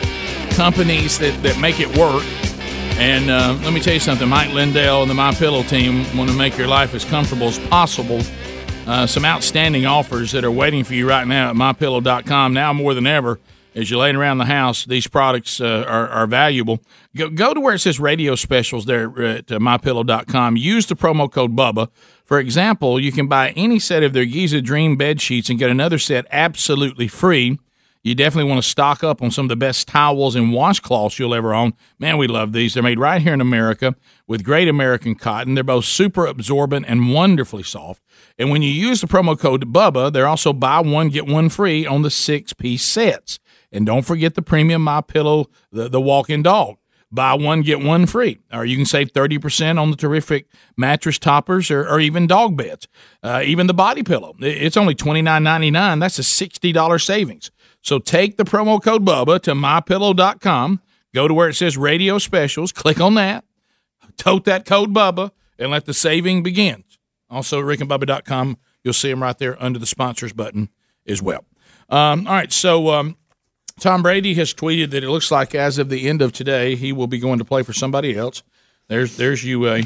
companies 0.51 1.17
that, 1.19 1.41
that 1.41 1.59
make 1.59 1.79
it 1.79 1.97
work. 1.97 2.23
And 2.99 3.31
uh, 3.31 3.57
let 3.63 3.73
me 3.73 3.79
tell 3.79 3.95
you 3.95 3.99
something 3.99 4.29
Mike 4.29 4.53
Lindell 4.53 5.01
and 5.01 5.09
the 5.09 5.15
My 5.15 5.33
Pillow 5.33 5.63
team 5.63 6.05
want 6.15 6.29
to 6.29 6.35
make 6.35 6.55
your 6.57 6.67
life 6.67 6.93
as 6.93 7.03
comfortable 7.03 7.47
as 7.47 7.57
possible. 7.57 8.21
Uh, 8.85 9.07
some 9.07 9.23
outstanding 9.23 9.85
offers 9.85 10.33
that 10.33 10.43
are 10.43 10.51
waiting 10.51 10.83
for 10.83 10.93
you 10.93 11.07
right 11.07 11.25
now 11.25 11.49
at 11.49 11.55
mypillow.com. 11.55 12.53
Now 12.53 12.73
more 12.73 12.93
than 12.93 13.07
ever, 13.07 13.39
as 13.75 13.89
you're 13.89 13.99
laying 13.99 14.17
around 14.17 14.39
the 14.39 14.45
house, 14.45 14.85
these 14.85 15.07
products 15.07 15.61
uh, 15.61 15.85
are, 15.87 16.09
are 16.09 16.27
valuable. 16.27 16.79
Go, 17.15 17.29
go 17.29 17.53
to 17.53 17.61
where 17.61 17.75
it 17.75 17.79
says 17.79 17.97
radio 17.97 18.35
specials 18.35 18.85
there 18.85 19.05
at 19.23 19.51
uh, 19.51 19.59
mypillow.com. 19.59 20.57
Use 20.57 20.85
the 20.85 20.95
promo 20.95 21.31
code 21.31 21.55
BUBBA. 21.55 21.87
For 22.25 22.39
example, 22.39 22.99
you 22.99 23.13
can 23.13 23.27
buy 23.27 23.51
any 23.51 23.79
set 23.79 24.03
of 24.03 24.11
their 24.11 24.25
Giza 24.25 24.61
Dream 24.61 24.97
bed 24.97 25.21
sheets 25.21 25.49
and 25.49 25.57
get 25.57 25.69
another 25.69 25.97
set 25.97 26.25
absolutely 26.29 27.07
free. 27.07 27.59
You 28.03 28.15
definitely 28.15 28.49
want 28.49 28.61
to 28.61 28.69
stock 28.69 29.01
up 29.01 29.21
on 29.21 29.31
some 29.31 29.45
of 29.45 29.49
the 29.49 29.55
best 29.55 29.87
towels 29.87 30.35
and 30.35 30.47
washcloths 30.47 31.17
you'll 31.17 31.33
ever 31.33 31.53
own. 31.53 31.73
Man, 31.99 32.17
we 32.17 32.27
love 32.27 32.51
these. 32.51 32.73
They're 32.73 32.83
made 32.83 32.99
right 32.99 33.21
here 33.21 33.33
in 33.33 33.39
America 33.39 33.95
with 34.27 34.43
great 34.43 34.67
American 34.67 35.15
cotton. 35.15 35.55
They're 35.55 35.63
both 35.63 35.85
super 35.85 36.25
absorbent 36.25 36.85
and 36.89 37.13
wonderfully 37.13 37.63
soft. 37.63 38.01
And 38.37 38.49
when 38.49 38.61
you 38.61 38.71
use 38.71 38.99
the 38.99 39.07
promo 39.07 39.39
code 39.39 39.71
BUBBA, 39.71 40.11
they're 40.11 40.27
also 40.27 40.51
buy 40.51 40.81
one, 40.81 41.07
get 41.07 41.27
one 41.27 41.47
free 41.47 41.85
on 41.85 42.01
the 42.01 42.11
six 42.11 42.51
piece 42.51 42.83
sets. 42.83 43.39
And 43.71 43.85
don't 43.85 44.03
forget 44.03 44.35
the 44.35 44.41
premium 44.41 44.81
My 44.81 44.99
Pillow, 44.99 45.47
the, 45.71 45.87
the 45.87 46.01
walk-in 46.01 46.43
dog. 46.43 46.75
Buy 47.09 47.35
one, 47.35 47.61
get 47.61 47.79
one 47.79 48.07
free. 48.07 48.39
Or 48.51 48.65
you 48.65 48.75
can 48.75 48.87
save 48.87 49.13
30% 49.13 49.79
on 49.79 49.91
the 49.91 49.95
terrific 49.95 50.47
mattress 50.75 51.19
toppers 51.19 51.69
or, 51.69 51.87
or 51.87 51.99
even 51.99 52.25
dog 52.25 52.57
beds. 52.57 52.87
Uh, 53.21 53.43
even 53.45 53.67
the 53.67 53.73
body 53.73 54.01
pillow. 54.01 54.35
It's 54.39 54.75
only 54.75 54.95
$29.99. 54.95 55.99
That's 55.99 56.17
a 56.17 56.23
$60 56.23 57.05
savings. 57.05 57.51
So 57.83 57.99
take 57.99 58.37
the 58.37 58.43
promo 58.45 58.81
code 58.81 59.05
BUBBA 59.05 59.41
to 59.43 59.53
mypillow.com. 59.53 60.81
Go 61.13 61.27
to 61.27 61.33
where 61.33 61.49
it 61.49 61.53
says 61.55 61.77
radio 61.77 62.17
specials. 62.17 62.71
Click 62.71 62.99
on 62.99 63.13
that. 63.15 63.45
Tote 64.17 64.45
that 64.45 64.65
code 64.65 64.93
BUBBA 64.93 65.31
and 65.59 65.69
let 65.69 65.85
the 65.85 65.93
saving 65.93 66.41
begin. 66.43 66.83
Also, 67.29 67.61
rickandbubba.com. 67.61 68.57
You'll 68.83 68.93
see 68.93 69.09
them 69.09 69.21
right 69.21 69.37
there 69.37 69.61
under 69.61 69.77
the 69.79 69.85
sponsors 69.85 70.33
button 70.33 70.69
as 71.07 71.21
well. 71.21 71.45
Um, 71.89 72.25
all 72.25 72.33
right. 72.33 72.51
So, 72.51 72.89
um, 72.89 73.17
Tom 73.79 74.01
Brady 74.03 74.33
has 74.35 74.53
tweeted 74.53 74.91
that 74.91 75.03
it 75.03 75.09
looks 75.09 75.31
like 75.31 75.53
as 75.55 75.77
of 75.77 75.89
the 75.89 76.07
end 76.07 76.21
of 76.21 76.31
today, 76.31 76.75
he 76.75 76.91
will 76.93 77.07
be 77.07 77.17
going 77.19 77.39
to 77.39 77.45
play 77.45 77.63
for 77.63 77.73
somebody 77.73 78.15
else. 78.17 78.43
There's 78.87 79.17
there's 79.17 79.43
you 79.43 79.67
a 79.67 79.81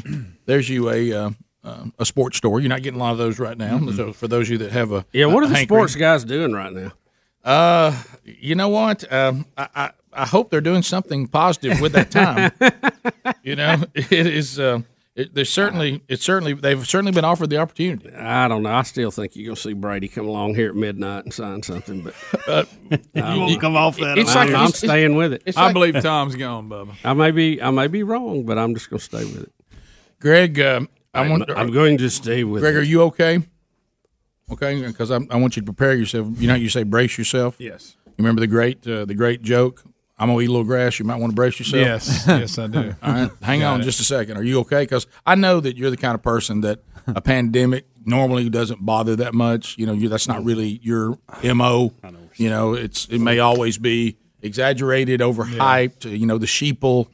there's 0.46 0.68
you 0.68 0.90
a 0.90 1.12
uh, 1.12 1.30
uh, 1.64 1.84
a 1.98 2.04
sports 2.04 2.36
store. 2.36 2.60
You're 2.60 2.68
not 2.68 2.82
getting 2.82 3.00
a 3.00 3.02
lot 3.02 3.12
of 3.12 3.18
those 3.18 3.38
right 3.38 3.56
now. 3.56 3.78
Mhm. 3.78 3.96
So 3.96 4.12
for 4.12 4.28
those 4.28 4.48
of 4.48 4.52
you 4.52 4.58
that 4.58 4.72
have 4.72 4.92
a 4.92 5.06
Yeah, 5.12 5.26
what 5.26 5.42
a 5.42 5.46
are 5.46 5.48
the 5.48 5.54
hankering- 5.56 5.66
sports 5.88 5.94
guys 5.96 6.24
doing 6.24 6.52
right 6.52 6.72
now? 6.72 6.92
Uh, 7.44 8.00
you 8.24 8.54
know 8.54 8.68
what? 8.68 9.10
Um, 9.12 9.46
I, 9.56 9.68
I 9.74 9.90
I 10.12 10.26
hope 10.26 10.50
they're 10.50 10.60
doing 10.60 10.82
something 10.82 11.26
positive 11.28 11.80
with 11.80 11.92
that 11.92 12.10
time. 12.10 12.50
you 13.42 13.56
know, 13.56 13.82
it 13.94 14.12
is. 14.26 14.58
Uh, 14.58 14.80
it, 15.14 15.34
there's 15.34 15.50
certainly 15.50 16.02
it's 16.08 16.22
certainly 16.24 16.52
they've 16.54 16.86
certainly 16.86 17.12
been 17.12 17.24
offered 17.24 17.50
the 17.50 17.58
opportunity. 17.58 18.12
I 18.14 18.46
don't 18.48 18.62
know. 18.62 18.70
I 18.70 18.82
still 18.82 19.10
think 19.10 19.34
you're 19.34 19.46
going 19.46 19.56
to 19.56 19.60
see 19.62 19.72
Brady 19.72 20.06
come 20.08 20.28
along 20.28 20.54
here 20.54 20.68
at 20.68 20.76
midnight 20.76 21.24
and 21.24 21.34
sign 21.34 21.62
something, 21.62 22.02
but 22.02 22.14
uh, 22.48 22.64
I 23.16 23.36
won't 23.36 23.60
come 23.60 23.76
off 23.76 23.96
that. 23.96 24.16
It's 24.16 24.34
like, 24.34 24.50
I'm 24.50 24.70
staying 24.70 25.16
with 25.16 25.32
it. 25.32 25.42
I 25.56 25.72
believe 25.72 26.00
Tom's 26.00 26.36
gone, 26.36 26.68
Bubba. 26.68 26.94
I 27.04 27.14
may 27.14 27.30
be 27.32 27.60
I 27.60 27.70
may 27.70 27.88
be 27.88 28.02
wrong, 28.04 28.44
but 28.44 28.58
I'm 28.58 28.74
just 28.74 28.90
going 28.90 28.98
to 29.00 29.04
stay 29.04 29.24
with 29.24 29.42
it. 29.44 29.52
Greg, 30.20 30.60
um, 30.60 30.88
I 31.14 31.20
I'm- 31.22 31.30
want, 31.30 31.50
I'm 31.50 31.72
going 31.72 31.98
to 31.98 32.10
stay 32.10 32.44
with 32.44 32.62
Greg, 32.62 32.76
it. 32.76 32.78
are 32.78 32.82
you 32.82 33.02
okay? 33.02 33.40
Okay, 34.50 34.80
because 34.86 35.10
I 35.10 35.18
want 35.36 35.56
you 35.56 35.62
to 35.62 35.66
prepare 35.66 35.94
yourself. 35.94 36.28
You 36.36 36.46
know, 36.48 36.54
how 36.54 36.58
you 36.58 36.68
say 36.70 36.82
brace 36.82 37.18
yourself. 37.18 37.56
Yes. 37.58 37.96
You 38.06 38.12
remember 38.18 38.40
the 38.40 38.46
great 38.46 38.86
uh, 38.86 39.04
the 39.04 39.14
great 39.14 39.42
joke? 39.42 39.84
I'm 40.18 40.28
gonna 40.28 40.40
eat 40.40 40.48
a 40.48 40.50
little 40.50 40.64
grass. 40.64 40.98
You 40.98 41.04
might 41.04 41.16
want 41.16 41.30
to 41.30 41.36
brace 41.36 41.58
yourself. 41.60 41.80
Yes, 41.80 42.24
yes, 42.26 42.58
I 42.58 42.66
do. 42.66 42.94
All 43.02 43.12
right, 43.12 43.30
hang 43.42 43.60
Got 43.60 43.74
on 43.74 43.80
it. 43.80 43.84
just 43.84 44.00
a 44.00 44.04
second. 44.04 44.36
Are 44.36 44.42
you 44.42 44.60
okay? 44.60 44.82
Because 44.82 45.06
I 45.24 45.36
know 45.36 45.60
that 45.60 45.76
you're 45.76 45.90
the 45.90 45.96
kind 45.96 46.14
of 46.14 46.22
person 46.22 46.62
that 46.62 46.80
a 47.06 47.20
pandemic 47.20 47.86
normally 48.04 48.48
doesn't 48.50 48.84
bother 48.84 49.14
that 49.16 49.34
much. 49.34 49.78
You 49.78 49.86
know, 49.86 49.92
you, 49.92 50.08
that's 50.08 50.26
not 50.26 50.44
really 50.44 50.80
your 50.82 51.18
mo. 51.44 51.92
You 52.34 52.50
know, 52.50 52.74
it's 52.74 53.06
it 53.06 53.20
may 53.20 53.38
always 53.38 53.78
be 53.78 54.16
exaggerated, 54.42 55.20
overhyped. 55.20 56.04
You 56.18 56.26
know, 56.26 56.38
the 56.38 56.46
sheeple. 56.46 57.06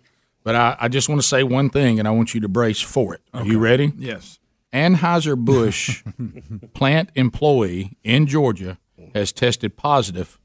But 0.42 0.54
I, 0.54 0.76
I 0.80 0.88
just 0.88 1.08
want 1.08 1.20
to 1.20 1.26
say 1.26 1.42
one 1.42 1.70
thing, 1.70 1.98
and 1.98 2.06
I 2.08 2.10
want 2.10 2.34
you 2.34 2.40
to 2.40 2.48
brace 2.48 2.80
for 2.80 3.14
it. 3.14 3.20
Are 3.34 3.44
you 3.44 3.58
ready? 3.58 3.92
Yes. 3.98 4.38
Anheuser 4.74 5.36
Busch 5.36 6.02
plant 6.74 7.10
employee 7.14 7.96
in 8.02 8.26
Georgia 8.26 8.78
has 9.14 9.32
tested 9.32 9.76
positive 9.76 10.38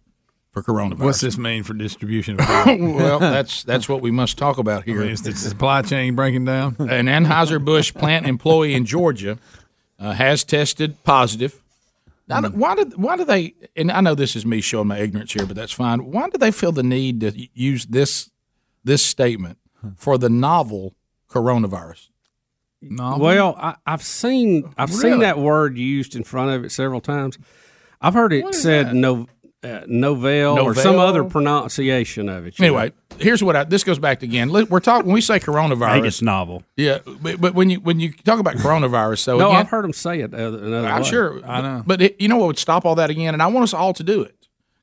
for 0.52 0.62
coronavirus. 0.62 1.00
What's 1.00 1.22
this 1.22 1.38
mean 1.38 1.64
for 1.64 1.74
distribution? 1.74 2.38
well, 2.38 3.20
that's 3.20 3.64
that's 3.64 3.90
what 3.90 4.02
we 4.02 4.12
must 4.12 4.38
talk 4.38 4.58
about 4.58 4.84
here. 4.84 5.00
I 5.00 5.04
mean, 5.04 5.12
is 5.12 5.24
the 5.24 5.34
supply 5.34 5.82
chain 5.82 6.16
breaking 6.16 6.46
down? 6.46 6.76
An 6.80 7.08
Anheuser 7.08 7.64
Busch 7.64 7.94
plant 7.94 8.26
employee 8.28 8.76
in 8.76 8.86
Georgia 8.86 9.38
uh, 9.98 10.14
has 10.14 10.44
tested 10.44 11.04
positive. 11.04 11.62
Now, 12.28 12.44
why 12.50 12.76
did 12.76 12.96
why 12.96 13.18
do 13.18 13.26
they? 13.26 13.56
And 13.76 13.92
I 13.92 14.02
know 14.02 14.14
this 14.14 14.36
is 14.36 14.46
me 14.46 14.62
showing 14.62 14.88
my 14.88 15.00
ignorance 15.00 15.34
here, 15.34 15.48
but 15.48 15.56
that's 15.56 15.72
fine. 15.72 16.12
Why 16.12 16.30
do 16.30 16.38
they 16.38 16.52
feel 16.52 16.72
the 16.72 16.84
need 16.84 17.22
to 17.22 17.48
use 17.54 17.88
this 17.88 18.30
this 18.84 19.04
statement 19.04 19.58
for 19.96 20.20
the 20.20 20.30
novel 20.30 20.96
coronavirus? 21.30 22.10
Well, 22.82 23.56
I, 23.60 23.76
I've 23.86 24.04
seen 24.04 24.72
I've 24.78 24.90
Really? 24.90 25.12
seen 25.12 25.20
that 25.20 25.38
word 25.38 25.78
used 25.78 26.16
in 26.16 26.24
front 26.24 26.52
of 26.52 26.64
it 26.64 26.72
several 26.72 27.02
times. 27.02 27.38
I've 28.02 28.14
heard 28.14 28.32
it 28.32 28.56
said 28.56 28.96
no, 28.96 29.28
uh, 29.64 29.82
novel, 29.88 30.60
or 30.60 30.74
some 30.74 31.00
other 31.00 31.24
pronunciation 31.26 32.30
of 32.30 32.48
it. 32.48 32.58
you 32.58 32.66
Anyway, 32.66 32.94
here's 33.18 33.44
what 33.44 33.56
I, 33.58 33.66
this 33.66 33.84
goes 33.84 34.00
back 34.00 34.22
to 34.22 34.26
again. 34.26 34.52
We're 34.52 34.80
talking 34.80 35.08
when 35.08 35.16
we 35.16 35.22
say 35.22 35.40
coronavirus. 35.40 35.96
Vegas 35.96 36.22
novel. 36.22 36.64
Yeah, 36.78 37.00
but, 37.06 37.42
but, 37.42 37.54
when 37.54 37.70
you 37.70 37.82
when 37.82 38.00
you 38.00 38.14
talk 38.14 38.40
about 38.40 38.56
coronavirus, 38.56 39.20
so 39.20 39.38
no, 39.38 39.50
again, 39.50 39.60
I've 39.60 39.70
heard 39.70 39.84
them 39.84 39.92
say 39.94 40.22
it 40.22 40.34
another 40.34 40.88
I'm 40.88 41.02
way. 41.02 41.10
sure. 41.10 41.46
I 41.46 41.62
know. 41.62 41.84
But 41.86 42.02
it, 42.02 42.22
you 42.22 42.30
know 42.30 42.38
what 42.38 42.48
would 42.48 42.58
stop 42.60 42.86
all 42.86 42.96
that 42.96 43.10
again? 43.10 43.34
And 43.34 43.44
I 43.44 43.48
want 43.48 43.64
us 43.64 43.74
all 43.74 43.94
to 43.94 44.04
do 44.04 44.22
it. 44.22 44.36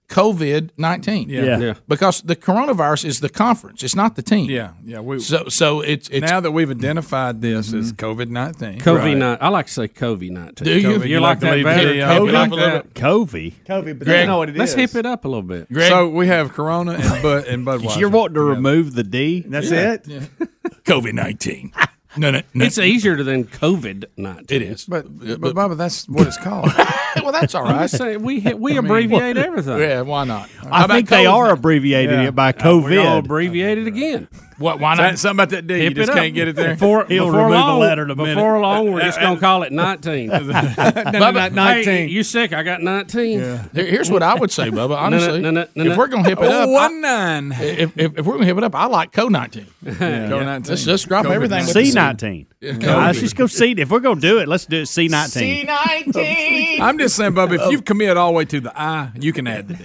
COVID 0.09 0.71
nineteen. 0.77 1.29
Yeah. 1.29 1.45
Yeah. 1.45 1.59
Yeah. 1.59 1.75
Because 1.89 2.23
the 2.23 2.37
coronavirus 2.37 3.05
is 3.05 3.21
the 3.21 3.29
conference. 3.29 3.83
It's 3.83 3.97
not 3.97 4.15
the 4.17 4.23
team. 4.23 4.51
Yeah, 4.51 4.73
yeah. 4.85 5.01
We, 5.01 5.19
So 5.19 5.49
so 5.49 5.81
it's 5.81 6.09
it's 6.11 6.31
now 6.31 6.41
that 6.41 6.53
we've 6.53 6.71
identified 6.71 7.41
this 7.41 7.73
as 7.73 7.93
mm-hmm. 7.93 8.07
COVID 8.07 8.29
nineteen. 8.29 8.81
COVID 8.81 9.17
nine. 9.17 9.39
I 9.41 9.49
like 9.49 9.67
to 9.67 9.73
say 9.73 9.89
COVID 9.89 10.31
nineteen. 10.31 10.65
Do 10.65 10.79
you? 10.79 11.03
You, 11.03 11.21
like 11.21 11.41
that 11.41 11.63
better? 11.63 11.95
Yeah, 11.95 12.15
You 12.19 12.27
you 12.27 12.33
like 12.33 12.51
like 12.51 12.61
that? 12.61 12.95
Covid. 12.95 13.55
COVID, 13.67 13.99
but 13.99 14.05
Greg, 14.07 14.21
you 14.21 14.27
know 14.27 14.39
what 14.39 14.49
it 14.49 14.55
is. 14.55 14.59
Let's 14.59 14.75
hip 14.75 14.95
it 14.95 15.07
up 15.07 15.25
a 15.25 15.29
little 15.29 15.43
bit. 15.43 15.69
Greg, 15.73 15.91
So 15.91 16.09
we 16.09 16.29
have 16.29 16.53
Corona 16.53 16.93
and 16.93 17.23
Bud 17.23 17.47
and 17.47 17.67
Budweiser. 17.67 17.99
You're 17.99 18.11
wanting 18.11 18.35
to 18.35 18.43
remove 18.43 18.95
the 18.95 19.03
D. 19.03 19.41
That's 19.47 19.71
it. 19.71 20.05
COVID 20.85 21.13
nineteen. 21.15 21.73
No, 22.17 22.31
no, 22.31 22.41
no. 22.55 22.65
It's 22.65 22.79
easier 22.79 23.23
than 23.23 23.45
COVID 23.45 24.05
nineteen. 24.17 24.63
It 24.63 24.69
is. 24.71 24.85
But 24.87 25.05
but 25.41 25.55
Bubba, 25.55 25.77
that's 25.77 26.09
what 26.09 26.27
it's 26.27 26.39
called. 26.39 26.71
well, 27.23 27.33
that's 27.33 27.55
all 27.55 27.65
right. 27.65 27.83
I'm 27.83 27.89
saying 27.89 28.23
we 28.23 28.41
hit, 28.41 28.59
we 28.59 28.77
abbreviate 28.77 29.37
everything. 29.37 29.79
Yeah, 29.79 30.01
why 30.03 30.25
not? 30.25 30.49
I 30.71 30.87
think 30.87 31.09
they 31.09 31.27
are 31.27 31.51
abbreviating 31.51 32.21
Yeah. 32.21 32.29
it 32.29 32.35
by 32.35 32.51
Uh, 32.51 32.79
we 32.79 32.99
all 32.99 33.21
COVID. 33.21 33.25
abbreviated 33.25 33.87
again. 33.87 34.29
What? 34.59 34.81
Why 34.81 34.97
That- 34.97 35.03
not? 35.11 35.19
something 35.19 35.37
about 35.45 35.51
that 35.51 35.67
D. 35.67 35.85
You 35.85 35.91
just 35.91 36.13
can't 36.13 36.35
get 36.35 36.49
it 36.49 36.57
there. 36.57 36.75
Before, 36.75 37.05
He'll 37.07 37.27
before 37.27 37.41
remove 37.47 37.57
a 37.57 37.61
long, 37.61 37.81
letter 37.81 38.03
in 38.05 38.11
a 38.11 38.17
minute. 38.17 38.35
Before 38.37 38.59
long, 38.61 38.91
we're 38.93 39.01
just 39.03 39.21
gonna 39.21 39.39
call 39.41 39.63
it 39.65 39.73
nineteen. 39.73 40.31
Bubba, 40.31 41.55
Hey, 41.85 42.07
you 42.07 42.23
sick? 42.23 42.53
I 42.53 42.63
got 42.63 42.83
nineteen. 42.83 43.41
Here- 43.41 43.87
Here's 43.87 44.11
what 44.11 44.23
I 44.23 44.35
would 44.35 44.51
say, 44.51 44.71
Bubba. 44.71 44.97
Honestly, 45.07 45.41
no, 45.41 45.51
no, 45.51 45.67
no, 45.75 45.91
if 45.93 45.97
we're 45.97 46.07
gonna 46.09 46.29
hip 46.29 46.41
it 46.41 46.51
up, 46.51 46.69
one 46.69 47.01
nine. 47.01 47.53
if, 47.53 47.97
if, 47.99 48.19
if 48.19 48.27
we're 48.27 48.35
gonna 48.35 48.47
hip 48.47 48.57
it 48.59 48.65
up, 48.65 48.75
I 48.75 48.87
like 48.87 49.13
Co 49.13 49.29
nineteen. 49.29 49.67
COVID 49.85 50.45
nineteen. 50.45 50.71
Let's 50.71 50.85
just 50.85 51.07
drop 51.09 51.27
COVID 51.27 51.31
everything. 51.33 51.65
C 51.65 51.93
nineteen. 51.93 52.47
Let's 52.63 53.21
just 53.21 53.37
go 53.37 53.47
C. 53.47 53.73
If 53.77 53.91
we're 53.91 54.01
gonna 54.01 54.21
do 54.21 54.39
it, 54.39 54.49
let's 54.49 54.67
do 54.67 54.81
it 54.83 54.87
C 54.87 55.09
nineteen. 55.09 55.61
C 55.61 55.65
nineteen. 55.65 56.81
I'm 56.83 56.99
just 56.99 57.17
saying, 57.17 57.33
Bubba, 57.33 57.65
if 57.65 57.71
you've 57.71 57.85
committed 57.85 58.17
all 58.17 58.33
the 58.33 58.37
way 58.37 58.45
to 58.47 58.61
the 58.61 58.73
I, 58.81 59.11
you 59.21 59.33
can 59.33 59.47
add 59.47 59.69
the 59.69 59.75
D. 59.75 59.85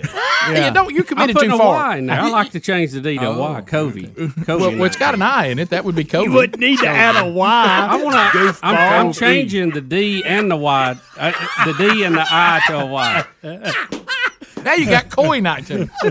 You 0.49 0.71
don't. 0.73 0.91
You 0.93 0.99
I'm 1.01 1.05
committed 1.05 1.35
putting 1.35 1.51
too 1.51 1.57
far. 1.57 1.75
Y 1.75 1.97
in 1.97 2.07
there. 2.07 2.19
I 2.19 2.29
like 2.29 2.51
to 2.51 2.59
change 2.59 2.91
the 2.91 3.01
D 3.01 3.17
to 3.17 3.25
Oh. 3.25 3.39
Y. 3.39 3.61
COVID. 3.61 4.15
COVID. 4.15 4.47
Well, 4.47 4.71
well, 4.71 4.83
it's 4.85 4.95
got 4.95 5.13
an 5.13 5.21
I 5.21 5.47
in 5.47 5.59
it. 5.59 5.69
That 5.69 5.85
would 5.85 5.95
be 5.95 6.03
COVID. 6.03 6.23
You 6.25 6.31
wouldn't 6.31 6.59
need 6.59 6.79
to 6.79 6.87
add 6.87 7.15
a 7.15 7.29
Y. 7.29 7.87
I 7.89 8.03
want 8.03 8.15
to. 8.15 8.57
I'm, 8.65 8.75
I'm 9.07 9.13
changing 9.13 9.71
the 9.71 9.81
D 9.81 10.23
and 10.25 10.49
the 10.49 10.55
Y, 10.57 10.95
uh, 11.17 11.31
the 11.65 11.73
D 11.73 12.03
and 12.03 12.15
the 12.15 12.25
I 12.29 12.61
to 12.67 12.79
a 12.79 12.85
Y. 12.85 13.25
Now 14.63 14.73
you 14.73 14.85
got 14.85 15.09
Coy 15.09 15.39
nineteen. 15.39 15.89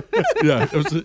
yeah. 0.43 0.65
it 0.65 0.73
was- 0.73 1.05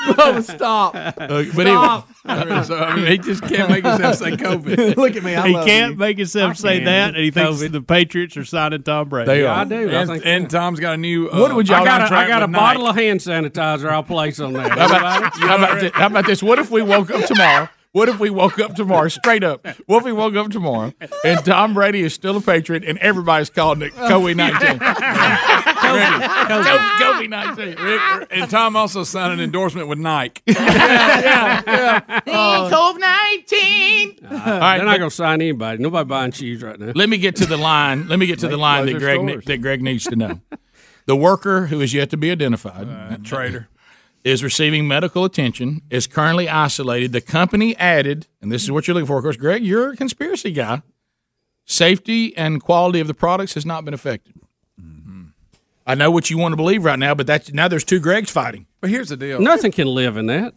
Bubba, 0.00 0.42
stop. 0.56 0.94
Uh, 0.96 1.10
but 1.54 1.66
anyway, 1.66 2.62
so, 2.64 2.78
I 2.78 2.96
mean, 2.96 3.06
he 3.06 3.18
just 3.18 3.42
can't 3.42 3.70
make 3.70 3.84
himself 3.84 4.16
say 4.16 4.30
COVID. 4.32 4.96
Look 4.96 5.14
at 5.14 5.22
me. 5.22 5.34
I 5.34 5.48
he 5.48 5.54
love 5.54 5.66
can't 5.66 5.92
you. 5.92 5.98
make 5.98 6.16
himself 6.18 6.56
say 6.56 6.76
can. 6.78 6.84
that, 6.86 7.08
and 7.14 7.18
he 7.18 7.30
thinks 7.30 7.58
COVID. 7.60 7.72
the 7.72 7.82
Patriots 7.82 8.36
are 8.38 8.44
signing 8.46 8.82
Tom 8.82 9.10
Brady. 9.10 9.26
They 9.26 9.46
I 9.46 9.60
are. 9.60 9.64
do. 9.66 9.90
I 9.90 10.00
And, 10.00 10.10
think. 10.10 10.22
and 10.26 10.50
Tom's 10.50 10.80
got 10.80 10.94
a 10.94 10.96
new. 10.96 11.28
Uh, 11.28 11.40
What 11.40 11.54
would 11.54 11.68
y'all 11.68 11.82
I 11.82 11.84
got 11.84 12.10
a, 12.10 12.14
I 12.14 12.26
got 12.26 12.42
a 12.42 12.48
bottle 12.48 12.86
of 12.86 12.96
hand 12.96 13.20
sanitizer. 13.20 13.90
I'll 13.90 14.02
place 14.02 14.40
on 14.40 14.54
that. 14.54 14.70
How 14.70 14.86
about, 14.86 15.36
how, 15.36 15.56
about 15.56 15.80
this, 15.80 15.92
how 15.92 16.06
about 16.06 16.26
this? 16.26 16.42
What 16.42 16.58
if 16.58 16.70
we 16.70 16.80
woke 16.82 17.10
up 17.10 17.24
tomorrow? 17.26 17.68
What 17.92 18.08
if 18.08 18.20
we 18.20 18.30
woke 18.30 18.60
up 18.60 18.76
tomorrow, 18.76 19.08
straight 19.08 19.42
up? 19.42 19.66
What 19.86 19.98
if 19.98 20.04
we 20.04 20.12
woke 20.12 20.36
up 20.36 20.50
tomorrow 20.52 20.92
and 21.24 21.44
Tom 21.44 21.74
Brady 21.74 22.02
is 22.02 22.14
still 22.14 22.36
a 22.36 22.40
Patriot 22.40 22.84
and 22.84 22.96
everybody's 22.98 23.50
calling 23.50 23.82
it 23.82 23.92
COVID 23.94 24.36
19? 24.36 24.78
COVID 25.90 27.28
19. 27.28 28.26
And 28.30 28.48
Tom 28.48 28.76
also 28.76 29.02
signed 29.02 29.32
an 29.32 29.40
endorsement 29.40 29.88
with 29.88 29.98
Nike. 29.98 30.40
Oh. 32.32 32.70
COVID 32.72 33.00
19. 33.00 34.18
All 34.30 34.36
right, 34.38 34.76
They're 34.76 34.86
not 34.86 34.98
going 34.98 35.10
to 35.10 35.16
sign 35.16 35.40
anybody. 35.40 35.82
Nobody 35.82 36.06
buying 36.06 36.30
cheese 36.32 36.62
right 36.62 36.78
now. 36.78 36.92
let 36.94 37.08
me 37.08 37.18
get 37.18 37.36
to 37.36 37.46
the 37.46 37.56
line. 37.56 38.06
Let 38.08 38.18
me 38.18 38.26
get 38.26 38.38
to 38.40 38.48
the 38.48 38.56
line 38.56 38.86
that 38.86 38.98
Greg, 38.98 39.22
ne- 39.22 39.36
that 39.36 39.58
Greg 39.58 39.82
needs 39.82 40.04
to 40.04 40.16
know. 40.16 40.40
The 41.06 41.16
worker 41.16 41.66
who 41.66 41.80
is 41.80 41.92
yet 41.92 42.10
to 42.10 42.16
be 42.16 42.30
identified 42.30 42.88
uh, 42.88 43.16
Trader. 43.24 43.68
Is 44.24 44.44
receiving 44.44 44.86
medical 44.86 45.24
attention, 45.24 45.82
is 45.90 46.06
currently 46.06 46.48
isolated. 46.48 47.12
The 47.12 47.20
company 47.20 47.76
added, 47.76 48.26
and 48.40 48.52
this 48.52 48.62
is 48.62 48.70
what 48.70 48.86
you're 48.86 48.94
looking 48.94 49.06
for, 49.06 49.16
of 49.16 49.22
course, 49.22 49.36
Greg, 49.36 49.64
you're 49.64 49.92
a 49.92 49.96
conspiracy 49.96 50.52
guy. 50.52 50.82
Safety 51.64 52.36
and 52.36 52.62
quality 52.62 53.00
of 53.00 53.06
the 53.06 53.14
products 53.14 53.54
has 53.54 53.64
not 53.64 53.84
been 53.84 53.94
affected. 53.94 54.34
Mm-hmm. 54.80 55.26
I 55.86 55.94
know 55.94 56.10
what 56.10 56.30
you 56.30 56.36
want 56.36 56.52
to 56.52 56.56
believe 56.56 56.84
right 56.84 56.98
now, 56.98 57.14
but 57.14 57.26
that's 57.26 57.52
now 57.52 57.68
there's 57.68 57.84
two 57.84 58.00
Gregs 58.00 58.30
fighting. 58.30 58.66
But 58.80 58.90
here's 58.90 59.08
the 59.08 59.16
deal. 59.16 59.40
Nothing 59.40 59.72
can 59.72 59.86
live 59.86 60.16
in 60.16 60.26
that. 60.26 60.54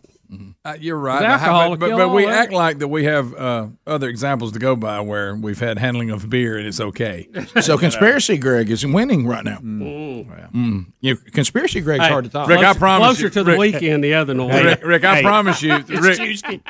Uh, 0.65 0.75
you're 0.79 0.97
right. 0.97 1.19
The 1.19 1.27
have- 1.27 1.41
alcohol 1.41 1.69
but, 1.77 1.79
but, 1.91 1.97
but 1.97 2.09
we 2.09 2.25
that. 2.25 2.33
act 2.45 2.51
like 2.53 2.79
that 2.79 2.87
we 2.87 3.03
have 3.03 3.35
uh, 3.35 3.67
other 3.85 4.07
examples 4.09 4.51
to 4.53 4.59
go 4.59 4.75
by 4.75 4.99
where 4.99 5.35
we've 5.35 5.59
had 5.59 5.77
handling 5.77 6.09
of 6.09 6.27
beer 6.29 6.57
and 6.57 6.65
it's 6.65 6.79
okay. 6.79 7.27
So 7.61 7.77
conspiracy 7.77 8.37
Greg 8.37 8.71
is 8.71 8.83
winning 8.85 9.27
right 9.27 9.43
now. 9.43 9.57
Mm. 9.57 10.87
You 11.01 11.13
know, 11.13 11.19
conspiracy 11.33 11.81
Greg's 11.81 12.03
Hey, 12.05 12.09
hard 12.09 12.25
to 12.25 12.31
talk. 12.31 12.47
Rick, 12.49 12.59
I 12.59 12.63
Closer- 12.63 12.79
promise 12.79 13.07
Closer 13.07 13.23
you- 13.23 13.29
to 13.29 13.43
the 13.43 13.51
Rick- 13.51 13.59
weekend, 13.59 14.03
the 14.03 14.13
other 14.15 14.35
one. 14.35 14.47
Rick, 14.63 14.83
Rick, 14.83 15.03
I 15.03 15.15
Hey. 15.17 15.21
promise 15.21 15.61
you, 15.61 15.77
Rick, 15.87 16.19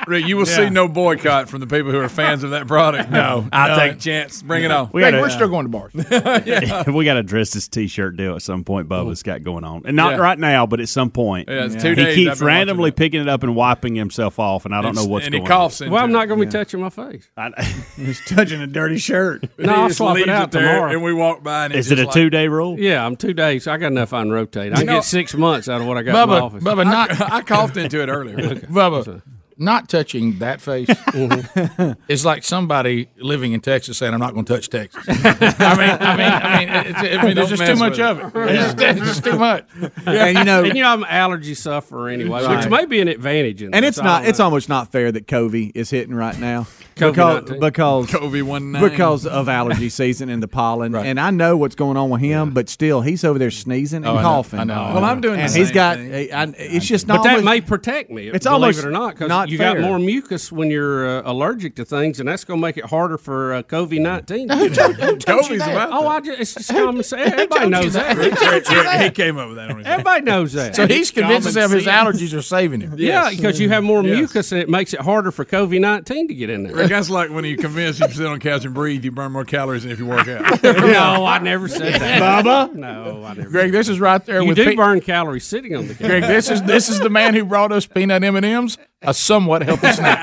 Rick, 0.08 0.26
you 0.28 0.36
will 0.36 0.46
see 0.46 0.70
no 0.70 0.88
boycott 0.88 1.48
from 1.50 1.60
the 1.62 1.68
people 1.68 1.92
who 1.92 2.00
are 2.00 2.10
fans 2.10 2.44
of 2.44 2.52
that 2.52 2.68
product. 2.68 3.12
No, 3.12 3.48
I 3.54 3.68
no 3.70 3.76
think- 3.78 4.00
chance. 4.00 4.42
Bring 4.42 4.64
it 4.64 4.72
on. 4.72 4.90
We 4.92 5.02
Greg, 5.02 5.14
gotta- 5.14 5.22
we're 5.24 5.30
still 5.30 5.48
going 5.50 5.66
to 5.66 5.70
bars. 5.70 5.94
we 6.88 7.06
got 7.06 7.14
to 7.14 7.20
address 7.20 7.52
this 7.52 7.68
T-shirt 7.68 8.18
deal 8.18 8.36
at 8.36 8.42
some 8.42 8.64
point. 8.64 8.90
Bubba's 8.90 9.24
got 9.24 9.44
going 9.44 9.64
on, 9.64 9.84
and 9.86 9.96
not 9.96 10.14
Yeah. 10.14 10.18
right 10.18 10.40
now, 10.40 10.66
but 10.66 10.80
at 10.80 10.90
some 10.90 11.10
point. 11.12 11.48
Yeah, 11.50 11.66
it's 11.66 11.82
two 11.82 11.90
he 11.90 11.96
days 11.96 12.08
I've 12.08 12.16
keeps 12.16 12.40
been 12.40 12.48
randomly 12.48 12.92
picking 12.92 13.22
it 13.22 13.30
up 13.30 13.43
and 13.44 13.56
wiping 13.56 13.96
himself 13.96 14.40
off, 14.40 14.66
and 14.66 14.74
I 14.74 14.82
don't 14.82 14.96
know 14.96 15.06
what's 15.06 15.26
and 15.26 15.34
going 15.34 15.44
he 15.44 15.48
coughs 15.48 15.82
on. 15.82 15.86
into 15.88 15.94
well, 15.96 16.04
I'm 16.04 16.12
not 16.12 16.28
going 16.28 16.40
to 16.40 16.46
be 16.46 16.52
touching 16.52 16.80
my 16.82 16.90
face. 16.90 17.28
I- 17.38 17.52
He's 17.96 18.20
touching 18.26 18.62
a 18.62 18.68
dirty 18.68 18.98
shirt. 18.98 19.44
No, 19.58 19.74
I'll 19.74 19.90
swap 19.92 20.16
it 20.18 20.22
leaves 20.22 20.30
out 20.30 20.52
there, 20.52 20.62
tomorrow. 20.76 20.92
And 20.92 21.04
we 21.04 21.14
walk 21.14 21.44
by 21.44 21.66
and 21.66 21.74
Is 21.76 21.92
it 21.92 22.00
a 22.00 22.06
like- 22.06 22.14
two-day 22.14 22.48
rule? 22.48 22.80
Yeah, 22.80 23.06
I'm 23.06 23.16
two 23.16 23.34
days. 23.34 23.68
I 23.68 23.78
got 23.78 23.88
enough 23.88 24.14
on 24.14 24.30
rotate. 24.30 24.74
I 24.74 24.78
can 24.78 24.86
know- 24.88 24.94
get 24.96 25.04
six 25.04 25.34
months 25.36 25.70
out 25.70 25.80
of 25.82 25.88
what 25.88 25.98
I 25.98 26.04
got 26.04 26.24
in 26.24 26.30
my 26.30 26.36
Bubba, 26.40 26.42
office. 26.44 26.64
Bubba, 26.64 26.86
not 26.86 27.32
I 27.32 27.42
coughed 27.42 27.78
into 27.78 28.02
it 28.02 28.10
earlier. 28.10 28.38
Bubba, 28.38 29.22
not 29.58 29.90
touching 29.90 30.40
that 30.40 30.62
face 30.62 30.88
Mm-hmm. 31.14 32.02
is 32.08 32.26
like 32.26 32.44
somebody 32.44 33.10
living 33.18 33.54
in 33.54 33.62
Texas 33.62 33.98
saying, 33.98 34.14
"I'm 34.14 34.20
not 34.20 34.34
going 34.34 34.46
to 34.46 34.54
touch 34.54 34.70
Texas." 34.70 35.04
I 35.08 35.14
mean, 35.14 35.98
I 36.00 36.18
mean, 36.18 36.32
I 36.32 36.58
mean, 36.60 36.70
it's, 36.88 37.00
I 37.00 37.24
mean 37.26 37.36
there's 37.36 37.50
just 37.50 37.66
too 37.66 37.76
much 37.76 37.98
with 37.98 38.00
of 38.00 38.36
it. 38.36 38.50
It's, 38.52 38.74
just, 38.74 38.82
it's 38.82 39.00
just 39.00 39.24
too 39.24 39.38
much. 39.38 39.68
And 40.06 40.38
you 40.38 40.44
know, 40.44 40.64
and 40.64 40.76
you 40.76 40.84
know 40.84 40.90
I'm 40.90 41.04
an 41.04 41.10
allergy 41.10 41.54
sufferer 41.56 42.10
anyway, 42.10 42.46
which 42.48 42.68
may 42.70 42.86
be 42.86 43.00
an 43.02 43.08
advantage. 43.08 43.62
In 43.62 43.74
and 43.74 43.84
this. 43.84 43.98
it's 43.98 44.04
not. 44.04 44.22
don't 44.22 44.30
It's 44.30 44.40
almost 44.40 44.70
not 44.70 44.92
fair 44.92 45.12
that 45.12 45.28
Covey 45.28 45.72
is 45.74 45.90
hitting 45.90 46.14
right 46.16 46.38
now 46.40 46.68
because 46.96 47.44
because 47.60 48.08
COVID 48.08 48.44
one 48.44 48.72
nine. 48.72 48.84
because 48.90 49.26
of 49.26 49.50
allergy 49.50 49.90
season 49.90 50.30
and 50.30 50.42
the 50.44 50.48
pollen. 50.48 50.94
And 50.96 51.20
I 51.20 51.32
know 51.32 51.58
what's 51.58 51.76
going 51.76 51.98
on 51.98 52.10
with 52.10 52.22
him, 52.22 52.52
but 52.54 52.70
still, 52.70 53.02
he's 53.02 53.24
over 53.24 53.40
there 53.40 53.52
sneezing 53.52 53.98
and 53.98 54.06
Oh, 54.06 54.12
I 54.14 54.16
know. 54.16 54.22
coughing. 54.22 54.60
I 54.60 54.64
know. 54.66 54.92
Well, 54.96 55.06
I'm 55.06 55.22
doing. 55.22 55.40
And 55.40 55.50
the 55.52 55.58
he's 55.58 55.68
same 55.68 55.74
got. 55.76 55.98
thing. 55.98 56.34
I- 56.34 56.54
it's 56.58 56.86
just 56.86 57.08
But 57.08 57.16
not. 57.16 57.24
that 57.24 57.30
almost- 57.38 57.46
may 57.46 57.62
protect 57.62 58.10
me. 58.12 58.28
It's 58.28 58.46
believe 58.46 58.54
almost 58.54 58.80
it 58.80 58.86
or 58.86 58.92
not, 58.92 59.14
because 59.16 59.30
not 59.44 59.50
you 59.50 59.58
fair. 59.58 59.74
got 59.74 59.82
more 59.82 60.00
mucus 60.00 60.52
when 60.52 60.70
you're 60.72 61.08
uh, 61.20 61.32
allergic 61.32 61.76
to 61.76 61.86
things, 61.86 62.20
and 62.20 62.28
that's 62.30 62.44
going 62.44 62.60
to 62.60 62.62
make 62.62 62.78
it 62.78 62.86
harder 62.86 63.18
for 63.18 63.54
uh, 63.54 63.64
COVID 63.64 64.00
nineteen. 64.02 64.50
Who 64.50 64.70
told- 64.70 64.96
who 64.96 65.18
told 65.18 65.50
you 65.50 65.60
that? 65.60 65.90
Oh, 65.92 66.08
I 66.08 66.20
just, 66.22 66.40
it's 66.40 66.54
just 66.56 66.70
common 66.72 67.04
sense. 67.04 67.32
Everybody 67.32 67.48
told 67.48 67.64
you 67.64 67.70
knows 67.70 67.94
that? 67.94 68.16
that. 68.16 68.24
Who 68.24 68.30
told 68.32 68.68
you 68.78 68.84
that? 68.84 69.04
He 69.04 69.10
came 69.12 69.38
up 69.38 69.48
with 69.50 69.58
that 69.58 69.70
on 69.72 69.78
his. 69.80 69.88
Everybody 69.88 70.22
knows 70.24 70.54
that. 70.54 70.76
So 70.76 70.88
he's 70.88 71.12
convinced 71.12 71.46
himself 71.48 71.72
his 71.72 71.86
allergies 71.86 72.38
are 72.38 72.42
saving 72.42 72.82
him. 72.82 72.96
Yeah, 72.98 73.30
because 73.30 73.60
you 73.60 73.70
have 73.70 73.84
more 73.84 74.04
Yes. 74.04 74.18
mucus, 74.18 74.52
and 74.52 74.62
it 74.62 74.70
makes 74.70 74.94
it 74.94 75.02
harder 75.02 75.32
for 75.32 75.46
COVID 75.46 75.80
nineteen 75.80 76.28
to 76.28 76.34
get 76.34 76.50
in 76.50 76.64
there. 76.64 76.76
Rick, 76.76 76.90
that's 76.90 77.10
like 77.10 77.30
when 77.30 77.46
you 77.46 77.58
convince 77.58 78.00
you 78.00 78.08
sit 78.10 78.26
on 78.26 78.40
couch 78.40 78.66
and 78.66 78.74
breathe, 78.74 79.04
you 79.06 79.12
burn 79.12 79.32
more 79.32 79.46
calories 79.46 79.84
than 79.84 79.92
if 79.92 80.00
you 80.00 80.06
work 80.06 80.28
out. 80.28 80.64
no, 80.64 81.26
I 81.26 81.40
never 81.40 81.68
said 81.68 81.94
that, 82.02 82.22
Bubba? 82.22 82.74
No, 82.74 83.24
I 83.26 83.34
never. 83.34 83.50
Greg, 83.50 83.72
this 83.72 83.90
is 83.90 84.00
right 84.00 84.24
there 84.26 84.42
You 84.42 84.48
with 84.48 84.58
do 84.58 84.66
Pete- 84.66 84.78
burn 84.78 85.02
calories 85.02 85.46
sitting 85.46 85.76
on 85.76 85.88
the 85.88 85.94
couch. 85.96 86.08
Greg, 86.08 86.24
this 86.24 86.50
is 86.50 86.62
this 86.64 86.90
is 86.90 87.00
the 87.00 87.10
man 87.10 87.34
who 87.34 87.44
brought 87.46 87.72
us 87.72 87.86
peanut 87.86 88.24
M 88.24 88.36
and 88.36 88.46
M's, 88.46 88.78
a 89.04 89.14
somewhat 89.14 89.64
healthy 89.64 89.92
snack. 89.94 90.20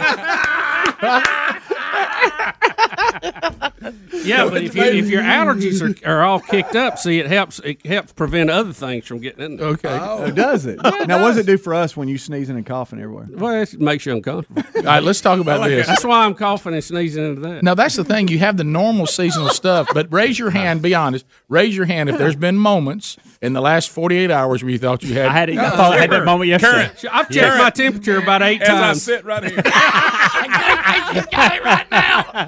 Yeah, 3.23 4.49
but 4.49 4.63
if, 4.63 4.75
you, 4.75 4.83
if 4.83 5.09
your 5.09 5.23
allergies 5.23 5.81
are, 6.05 6.09
are 6.11 6.23
all 6.23 6.41
kicked 6.41 6.77
up, 6.77 6.99
see, 6.99 7.19
it 7.19 7.27
helps 7.27 7.59
it 7.61 7.85
helps 7.87 8.13
prevent 8.13 8.51
other 8.51 8.73
things 8.73 9.07
from 9.07 9.19
getting 9.21 9.43
in 9.45 9.57
there. 9.57 9.67
Okay. 9.69 9.89
Oh, 10.01 10.31
does 10.31 10.67
it? 10.67 10.79
now, 11.07 11.23
what 11.23 11.29
does 11.29 11.39
it 11.39 11.47
do 11.47 11.57
for 11.57 11.73
us 11.75 11.97
when 11.97 12.07
you 12.09 12.19
sneezing 12.19 12.57
and 12.57 12.67
coughing 12.67 13.01
everywhere? 13.01 13.27
Well, 13.31 13.63
it 13.63 13.81
makes 13.81 14.05
you 14.07 14.13
uncomfortable. 14.13 14.63
All 14.77 14.83
right, 14.83 15.03
let's 15.03 15.21
talk 15.21 15.41
about 15.41 15.67
this. 15.67 15.87
That's 15.87 16.05
why 16.05 16.25
I'm 16.25 16.35
coughing 16.35 16.75
and 16.75 16.85
sneezing 16.85 17.25
into 17.25 17.41
that. 17.43 17.63
Now 17.63 17.75
that's 17.75 17.97
the 17.97 18.05
thing. 18.05 18.29
You 18.29 18.39
have 18.41 18.57
the 18.59 18.65
normal 18.65 19.07
seasonal 19.07 19.49
stuff, 19.51 19.89
but 19.95 20.13
raise 20.13 20.39
your 20.39 20.51
hand. 20.51 20.83
Be 20.83 20.95
honest. 20.95 21.25
Raise 21.49 21.75
your 21.77 21.87
hand 21.87 22.09
if 22.11 22.19
there's 22.19 22.37
been 22.37 22.59
moments 22.59 23.17
in 23.41 23.55
the 23.55 23.61
last 23.61 23.89
48 23.91 24.31
hours 24.31 24.63
where 24.63 24.71
you 24.71 24.79
thought 24.79 25.03
you 25.03 25.15
had. 25.15 25.27
I 25.29 25.33
had 25.33 25.49
it- 25.51 25.59
I 25.59 25.65
uh, 25.67 25.77
thought 25.77 25.93
I 25.95 25.99
had 26.01 26.11
that 26.11 26.25
moment 26.25 26.49
yesterday. 26.49 26.89
Current. 26.89 27.05
I've 27.11 27.31
checked 27.31 27.59
my 27.59 27.71
temperature 27.71 28.19
about 28.19 28.43
eight 28.43 28.61
As 28.63 28.69
I 28.69 28.73
times. 28.73 29.03
sit 29.03 29.25
right 29.25 29.45
here. 29.45 29.63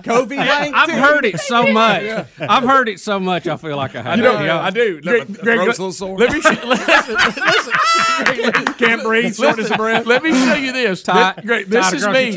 COVID 0.03 0.39
I- 0.39 0.71
I've 0.75 0.91
heard 0.91 1.25
it 1.25 1.39
so 1.41 1.67
much. 1.73 2.27
I've 2.41 2.65
heard 2.65 2.89
it 2.89 3.01
so 3.01 3.19
much. 3.21 3.47
I 3.47 3.57
feel 3.57 3.77
like 3.77 3.95
I 3.97 4.03
have. 4.03 4.17
You 4.19 4.23
to 4.25 4.33
know, 4.33 4.39
be 4.39 4.49
I 4.51 4.71
do. 4.71 5.01
Greg- 5.01 5.29
my 5.29 5.35
Greg, 5.37 5.57
throat's 5.59 5.69
let- 5.69 5.79
little 5.79 5.93
sore. 5.93 6.19
Let 6.19 6.33
me 6.33 6.41
show, 6.41 6.51
listen, 6.67 7.15
listen. 7.15 8.65
Can't 8.75 9.03
breathe, 9.03 9.35
shortness 9.35 9.71
of 9.71 9.77
breath. 9.77 10.07
Let 10.07 10.23
me 10.23 10.33
show 10.33 10.55
you 10.55 10.73
this. 10.73 11.03
Tie- 11.03 11.33
This, 11.37 11.45
Greg, 11.45 11.67
this 11.69 11.81
tie 11.85 11.89
it 11.91 11.95
is 11.97 12.03
across 12.05 12.17
me. 12.17 12.31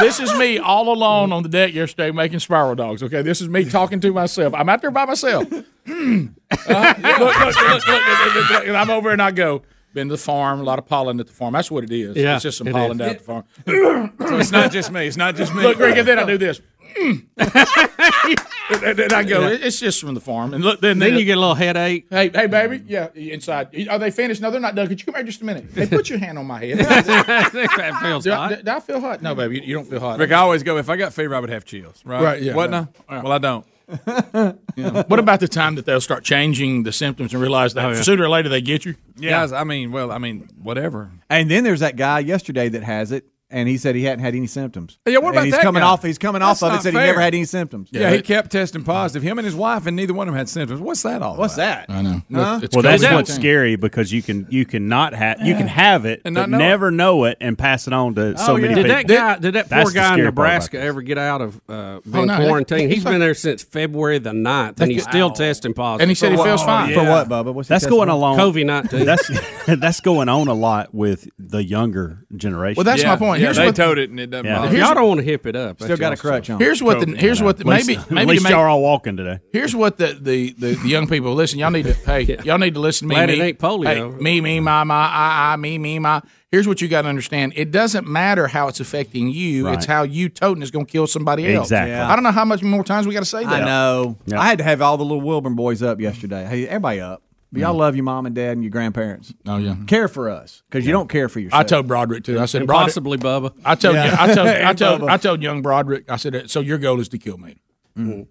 This 0.00 0.20
is 0.20 0.34
me 0.38 0.58
all 0.58 0.92
alone 0.92 1.32
on 1.32 1.42
the 1.42 1.48
deck 1.48 1.74
yesterday 1.74 2.10
making 2.10 2.38
spiral 2.40 2.74
dogs. 2.74 3.02
Okay, 3.02 3.22
this 3.22 3.40
is 3.40 3.48
me 3.48 3.64
talking 3.64 4.00
to 4.00 4.12
myself. 4.12 4.54
I'm 4.54 4.68
out 4.68 4.80
there 4.82 4.90
by 4.90 5.04
myself. 5.04 5.44
Hmm. 5.86 6.26
Uh, 6.68 6.94
look, 6.98 7.18
look, 7.18 7.38
look, 7.38 7.56
look, 7.56 7.86
look, 7.86 8.34
look, 8.34 8.50
look, 8.50 8.66
and 8.66 8.76
I'm 8.76 8.90
over 8.90 9.10
and 9.10 9.20
I 9.22 9.30
go. 9.30 9.62
Been 9.92 10.08
to 10.08 10.14
the 10.14 10.18
farm, 10.18 10.60
a 10.60 10.62
lot 10.62 10.78
of 10.78 10.86
pollen 10.86 11.20
at 11.20 11.26
the 11.26 11.32
farm. 11.32 11.52
That's 11.52 11.70
what 11.70 11.84
it 11.84 11.90
is. 11.92 12.16
Yeah, 12.16 12.34
it's 12.36 12.42
just 12.42 12.58
some 12.58 12.68
it 12.68 12.72
pollen 12.72 12.92
is. 12.92 12.98
down 12.98 13.08
at 13.10 13.18
the 13.18 13.24
farm. 13.24 13.44
So 13.66 14.10
it's 14.38 14.50
not 14.50 14.72
just 14.72 14.90
me. 14.90 15.06
It's 15.06 15.16
not 15.16 15.36
just 15.36 15.54
me. 15.54 15.62
Look, 15.62 15.76
Greg, 15.76 15.98
and 15.98 16.08
then 16.08 16.18
I 16.18 16.24
do 16.24 16.38
this. 16.38 16.60
And 18.70 18.96
then 18.98 19.12
I 19.12 19.22
go. 19.24 19.48
It's 19.48 19.80
just 19.80 20.00
from 20.00 20.14
the 20.14 20.20
farm. 20.20 20.54
And 20.54 20.64
look, 20.64 20.80
then 20.80 20.98
Then 20.98 21.18
you 21.18 21.24
get 21.24 21.36
a 21.36 21.40
little 21.40 21.54
headache. 21.54 22.06
Hey, 22.08 22.30
hey, 22.30 22.46
baby. 22.46 22.82
Yeah, 22.86 23.08
inside. 23.14 23.88
Are 23.88 23.98
they 23.98 24.10
finished? 24.10 24.40
No, 24.40 24.50
they're 24.50 24.60
not 24.60 24.74
done. 24.74 24.88
Could 24.88 25.00
you 25.00 25.04
come 25.06 25.16
here 25.16 25.24
just 25.24 25.42
a 25.42 25.44
minute? 25.44 25.66
Hey, 25.74 25.86
put 25.86 26.08
your 26.08 26.18
hand 26.18 26.38
on 26.38 26.46
my 26.46 26.64
head. 26.64 26.78
that 26.78 27.98
feels 28.02 28.24
do, 28.24 28.32
I, 28.32 28.36
hot. 28.36 28.64
do 28.64 28.70
I 28.70 28.80
feel 28.80 29.00
hot? 29.00 29.20
No, 29.20 29.34
baby, 29.34 29.56
you, 29.56 29.62
you 29.62 29.74
don't 29.74 29.84
feel 29.84 30.00
hot. 30.00 30.18
Rick, 30.18 30.30
I 30.32 30.36
always 30.36 30.62
go. 30.62 30.78
If 30.78 30.88
I 30.88 30.96
got 30.96 31.12
fever, 31.12 31.34
I 31.34 31.40
would 31.40 31.50
have 31.50 31.64
chills. 31.64 32.02
Right? 32.04 32.22
Right, 32.22 32.42
yeah, 32.42 32.54
What 32.54 32.70
right. 32.70 32.86
now? 33.10 33.22
Well, 33.22 33.32
I 33.32 33.38
don't. 33.38 33.66
What 33.92 35.18
about 35.18 35.40
the 35.40 35.48
time 35.48 35.74
that 35.76 35.84
they'll 35.86 36.00
start 36.00 36.24
changing 36.24 36.82
the 36.84 36.92
symptoms 36.92 37.32
and 37.32 37.42
realize 37.42 37.74
that 37.74 37.84
Oh, 37.84 37.90
yeah. 37.90 38.02
sooner 38.02 38.24
or 38.24 38.28
later 38.28 38.48
they 38.48 38.60
get 38.60 38.84
you? 38.84 38.94
Guys, 39.20 39.52
I 39.52 39.64
mean, 39.64 39.92
well, 39.92 40.10
I 40.10 40.18
mean, 40.18 40.48
whatever. 40.62 41.10
And 41.30 41.50
then 41.50 41.64
there's 41.64 41.80
that 41.80 41.96
guy 41.96 42.20
yesterday 42.20 42.68
that 42.70 42.82
has 42.82 43.12
it, 43.12 43.26
and 43.52 43.68
he 43.68 43.76
said 43.78 43.94
he 43.94 44.04
hadn't 44.04 44.24
had 44.24 44.34
any 44.34 44.46
symptoms. 44.46 44.98
Yeah, 45.06 45.18
what 45.18 45.28
And 45.28 45.36
about 45.36 45.44
he's 45.44 45.54
that 45.54 45.62
coming 45.62 45.82
guy? 45.82 45.86
off? 45.88 46.02
He's 46.02 46.18
coming 46.18 46.40
That's 46.40 46.62
off 46.62 46.72
of 46.72 46.78
it. 46.78 46.82
Said 46.82 46.92
fair. 46.94 47.02
he 47.02 47.06
never 47.08 47.20
had 47.20 47.34
any 47.34 47.44
symptoms. 47.44 47.88
Yeah, 47.92 48.10
he 48.10 48.22
kept 48.22 48.50
testing 48.50 48.82
positive. 48.84 49.22
Him 49.22 49.38
and 49.38 49.44
his 49.44 49.54
wife, 49.54 49.86
and 49.86 49.96
neither 49.96 50.14
one 50.14 50.28
of 50.28 50.32
them 50.34 50.38
had 50.38 50.48
symptoms. 50.48 50.80
What's 50.80 51.02
that 51.02 51.22
all? 51.22 51.36
What's 51.36 51.54
about? 51.54 51.86
that? 51.88 51.90
I 51.94 52.02
know. 52.02 52.22
Huh? 52.32 52.60
It's 52.62 52.74
Well, 52.74 52.82
that's 52.82 53.04
COVID-19. 53.04 53.14
what's 53.14 53.34
scary 53.34 53.76
because 53.76 54.12
you 54.12 54.22
can 54.22 54.46
you 54.50 54.64
can 54.64 54.88
not 54.88 55.14
have 55.14 55.40
you 55.42 55.54
can 55.54 55.66
have 55.68 56.04
it 56.04 56.22
And 56.24 56.34
but 56.34 56.48
not 56.48 56.50
know 56.50 56.56
it. 56.56 56.60
never 56.60 56.90
know 56.90 57.24
it 57.24 57.38
and 57.40 57.56
pass 57.58 57.86
it 57.86 57.92
on 57.92 58.14
to 58.16 58.36
so 58.38 58.54
Oh, 58.54 58.56
many. 58.56 58.74
Did 58.74 58.86
people. 58.86 58.88
that 58.96 59.06
guy? 59.06 59.38
Did 59.38 59.54
that 59.54 59.68
poor 59.70 59.84
the 59.84 59.92
guy 59.92 60.08
in 60.08 60.14
scary 60.14 60.16
part 60.16 60.18
about 60.18 60.24
Nebraska 60.24 60.80
ever 60.80 61.02
get 61.02 61.18
out 61.18 61.40
of 61.40 61.60
uh, 61.68 62.00
being 62.04 62.30
Oh, 62.30 62.38
no, 62.38 62.46
quarantined? 62.46 62.88
he- 62.90 62.94
He's 62.96 63.04
been 63.04 63.20
there 63.20 63.34
since 63.34 63.62
February 63.62 64.18
the 64.18 64.30
9th, 64.32 64.80
and 64.80 64.90
he's 64.92 65.02
still 65.04 65.30
testing 65.30 65.74
positive. 65.74 66.02
And 66.02 66.10
he 66.10 66.14
said 66.14 66.32
he 66.32 66.38
feels 66.42 66.62
fine. 66.62 66.92
For 66.94 67.04
what, 67.04 67.28
Bubba? 67.28 67.52
What's 67.52 67.68
he 67.68 67.72
That's 67.74 67.86
going 67.86 68.08
along. 68.08 68.38
COVID 68.38 68.64
nineteen. 68.66 69.04
That's 69.04 69.30
that's 69.66 70.00
going 70.00 70.28
on 70.28 70.48
a 70.48 70.54
lot 70.54 70.94
with 70.94 71.28
the 71.38 71.62
younger 71.64 72.24
generation. 72.36 72.76
Well, 72.76 72.84
that's 72.84 73.04
my 73.04 73.16
point. 73.16 73.41
Yeah, 73.42 73.46
Here's 73.48 73.56
they 73.58 73.66
what- 73.66 73.76
told 73.76 73.98
it, 73.98 74.10
and 74.10 74.18
it 74.20 74.30
doesn't 74.30 74.46
Yeah. 74.46 74.58
bother. 74.58 74.76
Y'all 74.76 74.94
don't 74.94 75.08
want 75.08 75.20
to 75.20 75.24
hip 75.24 75.46
it 75.46 75.56
up. 75.56 75.82
Still 75.82 75.96
got 75.96 76.12
a 76.12 76.16
crutch 76.16 76.48
on. 76.50 76.58
Here's 76.60 76.82
what 76.82 77.00
the 77.00 77.16
here's 77.16 77.42
what 77.42 77.58
the, 77.58 77.62
At 77.62 77.66
least- 77.66 77.86
maybe 77.88 78.00
at 78.00 78.10
maybe 78.10 78.30
least 78.32 78.42
make, 78.44 78.50
y'all 78.52 78.60
are 78.60 78.68
all 78.68 78.82
walking 78.82 79.16
today. 79.16 79.40
Here's 79.52 79.74
what 79.74 79.98
the, 79.98 80.16
the, 80.20 80.54
the, 80.58 80.74
the 80.74 80.88
young 80.88 81.06
people 81.06 81.34
listen. 81.34 81.58
Y'all 81.58 81.70
need 81.70 81.84
to 81.84 81.92
hey, 82.06 82.38
y'all 82.44 82.58
need 82.58 82.74
to 82.74 82.80
listen 82.80 83.08
to 83.08 83.14
me. 83.14 83.16
Glad 83.16 83.28
me, 83.28 83.40
it 83.40 83.42
ain't 83.42 83.58
polio. 83.58 83.86
Hey, 83.86 84.02
me, 84.22 84.40
me, 84.40 84.60
my, 84.60 84.84
my, 84.84 84.94
I, 85.06 85.52
I, 85.52 85.56
me, 85.56 85.78
me, 85.78 85.98
my. 85.98 86.22
Here's 86.50 86.68
what 86.68 86.82
you 86.82 86.88
got 86.88 87.02
to 87.02 87.08
understand. 87.08 87.54
It 87.56 87.70
doesn't 87.70 88.06
matter 88.06 88.46
how 88.46 88.68
it's 88.68 88.78
affecting 88.78 89.28
you. 89.28 89.68
It's 89.68 89.86
how 89.86 90.02
you 90.02 90.28
toting 90.28 90.62
is 90.62 90.70
going 90.70 90.84
to 90.84 90.92
kill 90.92 91.06
somebody 91.06 91.50
else. 91.54 91.68
Exactly. 91.68 91.92
Yeah. 91.92 92.10
I 92.10 92.14
don't 92.14 92.22
know 92.24 92.30
how 92.30 92.44
much 92.44 92.62
more 92.62 92.84
times 92.84 93.06
we 93.06 93.14
got 93.14 93.20
to 93.20 93.24
say 93.24 93.42
that. 93.42 93.62
I 93.62 93.64
know. 93.64 94.18
Yeah. 94.26 94.38
I 94.38 94.44
had 94.44 94.58
to 94.58 94.64
have 94.64 94.82
all 94.82 94.98
the 94.98 95.02
little 95.02 95.22
Wilburn 95.22 95.54
boys 95.54 95.82
up 95.82 95.98
yesterday. 95.98 96.44
Hey, 96.44 96.68
everybody 96.68 97.00
up. 97.00 97.22
But 97.52 97.60
y'all 97.60 97.74
mm. 97.74 97.78
love 97.78 97.96
your 97.96 98.04
mom 98.04 98.24
and 98.24 98.34
dad 98.34 98.52
and 98.52 98.62
your 98.62 98.70
grandparents. 98.70 99.34
Oh 99.46 99.58
yeah. 99.58 99.76
Care 99.86 100.08
for 100.08 100.30
us 100.30 100.62
because 100.70 100.86
you 100.86 100.92
don't 100.92 101.08
care 101.08 101.28
for 101.28 101.38
yourself. 101.38 101.60
I 101.60 101.64
told 101.64 101.86
Broderick 101.86 102.24
too. 102.24 102.40
I 102.40 102.46
said, 102.46 102.66
Broderick, 102.66 102.86
Possibly 102.86 103.18
Bubba. 103.18 103.52
I 103.62 103.74
told, 103.74 103.94
Yeah. 103.94 104.16
I 104.18 104.34
told, 104.34 104.38
I 104.48 104.52
And 104.52 104.78
told, 104.78 105.00
Bubba. 105.02 105.10
I 105.10 105.16
told 105.18 105.42
young 105.42 105.60
Broderick. 105.60 106.10
I 106.10 106.16
said, 106.16 106.50
so 106.50 106.60
your 106.60 106.78
goal 106.78 106.98
is 106.98 107.10
to 107.10 107.18
kill 107.18 107.36
me. 107.36 107.56
Mm. 107.96 108.26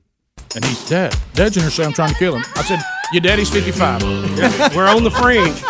And 0.55 0.65
he's 0.65 0.89
dad. 0.89 1.15
Dad's 1.34 1.55
in 1.55 1.61
here 1.61 1.69
saying 1.69 1.88
I'm 1.88 1.93
trying 1.93 2.13
to 2.13 2.15
kill 2.15 2.36
him. 2.36 2.43
I 2.55 2.63
said, 2.63 2.80
your 3.12 3.22
daddy's 3.22 3.49
55. 3.49 4.03
We're 4.76 4.88
on 4.88 5.03
the 5.03 5.12
fringe. 5.12 5.62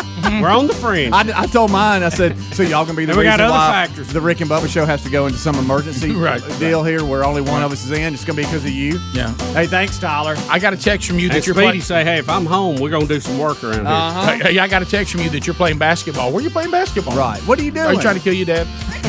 We're 0.41 0.49
on 0.49 0.67
the 0.67 0.73
fringe. 0.75 1.11
I, 1.13 1.41
I 1.43 1.47
told 1.47 1.71
mine. 1.71 2.03
I 2.03 2.09
said, 2.09 2.37
so 2.53 2.61
y'all 2.63 2.85
gonna 2.85 2.95
be 2.95 3.05
the 3.05 3.11
And 3.13 3.17
we 3.17 3.23
reason 3.25 3.37
got 3.39 3.43
other 3.43 3.51
why 3.53 3.87
factors. 3.87 4.07
the 4.13 4.21
Rick 4.21 4.41
and 4.41 4.49
Bubba 4.49 4.67
show 4.69 4.85
has 4.85 5.01
to 5.03 5.09
go 5.09 5.25
into 5.25 5.39
some 5.39 5.55
emergency 5.55 6.11
Right, 6.15 6.41
deal 6.59 6.83
here 6.83 7.03
where 7.03 7.23
only 7.25 7.41
one 7.41 7.63
of 7.63 7.71
us 7.71 7.83
is 7.83 7.91
in. 7.91 8.13
It's 8.13 8.23
gonna 8.23 8.37
be 8.37 8.43
because 8.43 8.63
of 8.63 8.69
you. 8.71 8.99
Yeah. 9.13 9.33
Hey, 9.53 9.65
thanks, 9.65 9.97
Tyler. 9.97 10.35
I 10.49 10.59
got 10.59 10.73
a 10.73 10.77
text 10.77 11.07
from 11.07 11.17
you 11.17 11.25
and 11.25 11.33
that 11.35 11.47
you're 11.47 11.55
Speedy 11.55 11.67
playing. 11.69 11.81
say, 11.81 12.03
"Hey, 12.03 12.19
if 12.19 12.29
I'm 12.29 12.45
home, 12.45 12.75
we're 12.79 12.91
gonna 12.91 13.07
do 13.07 13.19
some 13.19 13.39
work 13.39 13.63
around 13.63 13.73
here." 13.73 13.85
Uh-huh. 13.87 14.25
Hey, 14.37 14.53
hey, 14.53 14.59
I 14.59 14.67
got 14.67 14.83
a 14.83 14.85
text 14.85 15.11
from 15.11 15.21
you 15.21 15.29
that 15.31 15.47
you're 15.47 15.55
playing 15.55 15.79
basketball. 15.79 16.31
Where 16.31 16.43
you 16.43 16.49
playing 16.51 16.71
basketball? 16.71 17.15
Right. 17.17 17.39
What 17.47 17.59
are 17.59 17.63
you 17.63 17.71
doing? 17.71 17.87
Are 17.87 17.93
you 17.93 18.01
trying 18.01 18.17
to 18.17 18.21
kill 18.21 18.33
your 18.33 18.45
dad? 18.45 18.67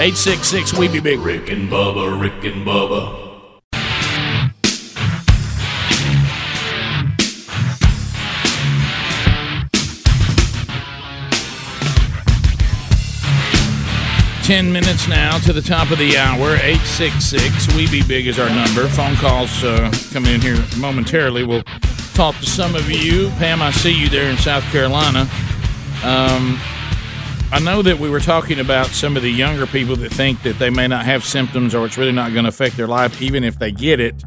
866 0.00 0.74
We 0.74 0.88
Be 0.88 1.00
Big. 1.00 1.18
Rick 1.20 1.50
and 1.50 1.68
Bubba, 1.70 2.18
Rick 2.20 2.44
and 2.44 2.66
Bubba. 2.66 3.27
Ten 14.48 14.72
minutes 14.72 15.06
now 15.06 15.36
to 15.40 15.52
the 15.52 15.60
top 15.60 15.90
of 15.90 15.98
the 15.98 16.16
hour. 16.16 16.54
866 16.54 17.76
We 17.76 17.86
Be 17.90 18.02
Big 18.02 18.26
is 18.26 18.38
our 18.38 18.48
number. 18.48 18.88
Phone 18.88 19.14
calls 19.16 19.62
uh, 19.62 19.92
coming 20.10 20.32
in 20.32 20.40
here 20.40 20.56
momentarily. 20.78 21.44
We'll 21.44 21.64
talk 22.14 22.34
to 22.36 22.46
some 22.46 22.74
of 22.74 22.90
you. 22.90 23.28
Pam, 23.32 23.60
I 23.60 23.70
see 23.72 23.92
you 23.92 24.08
there 24.08 24.30
in 24.30 24.38
South 24.38 24.64
Carolina. 24.72 25.28
Um, 26.02 26.58
I 27.52 27.60
know 27.62 27.82
that 27.82 27.98
we 27.98 28.08
were 28.08 28.20
talking 28.20 28.58
about 28.58 28.86
some 28.86 29.18
of 29.18 29.22
the 29.22 29.30
younger 29.30 29.66
people 29.66 29.96
that 29.96 30.12
think 30.12 30.42
that 30.44 30.58
they 30.58 30.70
may 30.70 30.88
not 30.88 31.04
have 31.04 31.24
symptoms 31.24 31.74
or 31.74 31.84
it's 31.84 31.98
really 31.98 32.10
not 32.10 32.32
going 32.32 32.44
to 32.44 32.48
affect 32.48 32.78
their 32.78 32.88
life, 32.88 33.20
even 33.20 33.44
if 33.44 33.58
they 33.58 33.70
get 33.70 34.00
it, 34.00 34.24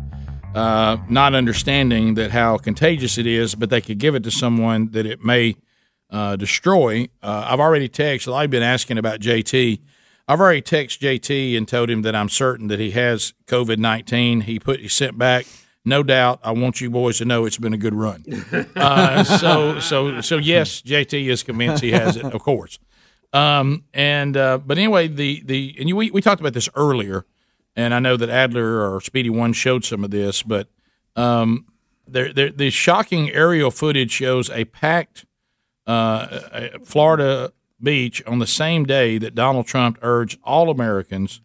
uh, 0.53 0.97
not 1.09 1.33
understanding 1.33 2.13
that 2.13 2.29
how 2.29 2.59
contagious 2.59 3.17
it 3.17 3.25
is, 3.25 3.55
but 3.55 3.71
they 3.71 3.81
could 3.81 3.97
give 3.97 4.13
it 4.13 4.21
to 4.25 4.29
someone 4.29 4.91
that 4.91 5.07
it 5.07 5.25
may 5.25 5.55
uh, 6.11 6.35
destroy. 6.35 7.07
Uh, 7.23 7.47
I've 7.49 7.59
already 7.59 7.89
texted. 7.89 8.31
I've 8.35 8.51
been 8.51 8.61
asking 8.61 8.99
about 8.99 9.19
JT. 9.19 9.79
I've 10.31 10.39
already 10.39 10.61
texted 10.61 10.99
JT 10.99 11.57
and 11.57 11.67
told 11.67 11.89
him 11.89 12.03
that 12.03 12.15
I'm 12.15 12.29
certain 12.29 12.67
that 12.67 12.79
he 12.79 12.91
has 12.91 13.33
COVID 13.47 13.79
nineteen. 13.79 14.39
He 14.41 14.59
put 14.59 14.79
he 14.79 14.87
sent 14.87 15.17
back. 15.17 15.45
No 15.83 16.03
doubt. 16.03 16.39
I 16.41 16.51
want 16.51 16.79
you 16.79 16.89
boys 16.89 17.17
to 17.17 17.25
know 17.25 17.43
it's 17.43 17.57
been 17.57 17.73
a 17.73 17.77
good 17.77 17.93
run. 17.93 18.23
Uh, 18.75 19.25
so 19.25 19.79
so 19.81 20.21
so 20.21 20.37
yes, 20.37 20.81
JT 20.83 21.27
is 21.27 21.43
convinced 21.43 21.83
he 21.83 21.91
has 21.91 22.15
it. 22.15 22.23
Of 22.23 22.41
course. 22.41 22.79
Um, 23.33 23.83
and 23.93 24.37
uh, 24.37 24.59
but 24.59 24.77
anyway, 24.77 25.09
the 25.09 25.41
the 25.43 25.75
and 25.77 25.89
you, 25.89 25.97
we 25.97 26.11
we 26.11 26.21
talked 26.21 26.39
about 26.39 26.53
this 26.53 26.69
earlier, 26.75 27.25
and 27.75 27.93
I 27.93 27.99
know 27.99 28.15
that 28.15 28.29
Adler 28.29 28.89
or 28.89 29.01
Speedy 29.01 29.29
One 29.29 29.51
showed 29.51 29.83
some 29.83 30.05
of 30.05 30.11
this, 30.11 30.43
but 30.43 30.69
um, 31.17 31.65
there, 32.07 32.31
there 32.31 32.51
the 32.51 32.69
shocking 32.69 33.29
aerial 33.31 33.69
footage 33.69 34.11
shows 34.11 34.49
a 34.49 34.63
packed 34.63 35.25
uh, 35.85 36.69
Florida 36.85 37.51
beach 37.83 38.21
on 38.27 38.39
the 38.39 38.47
same 38.47 38.85
day 38.85 39.17
that 39.17 39.35
Donald 39.35 39.67
Trump 39.67 39.97
urged 40.01 40.39
all 40.43 40.69
Americans 40.69 41.41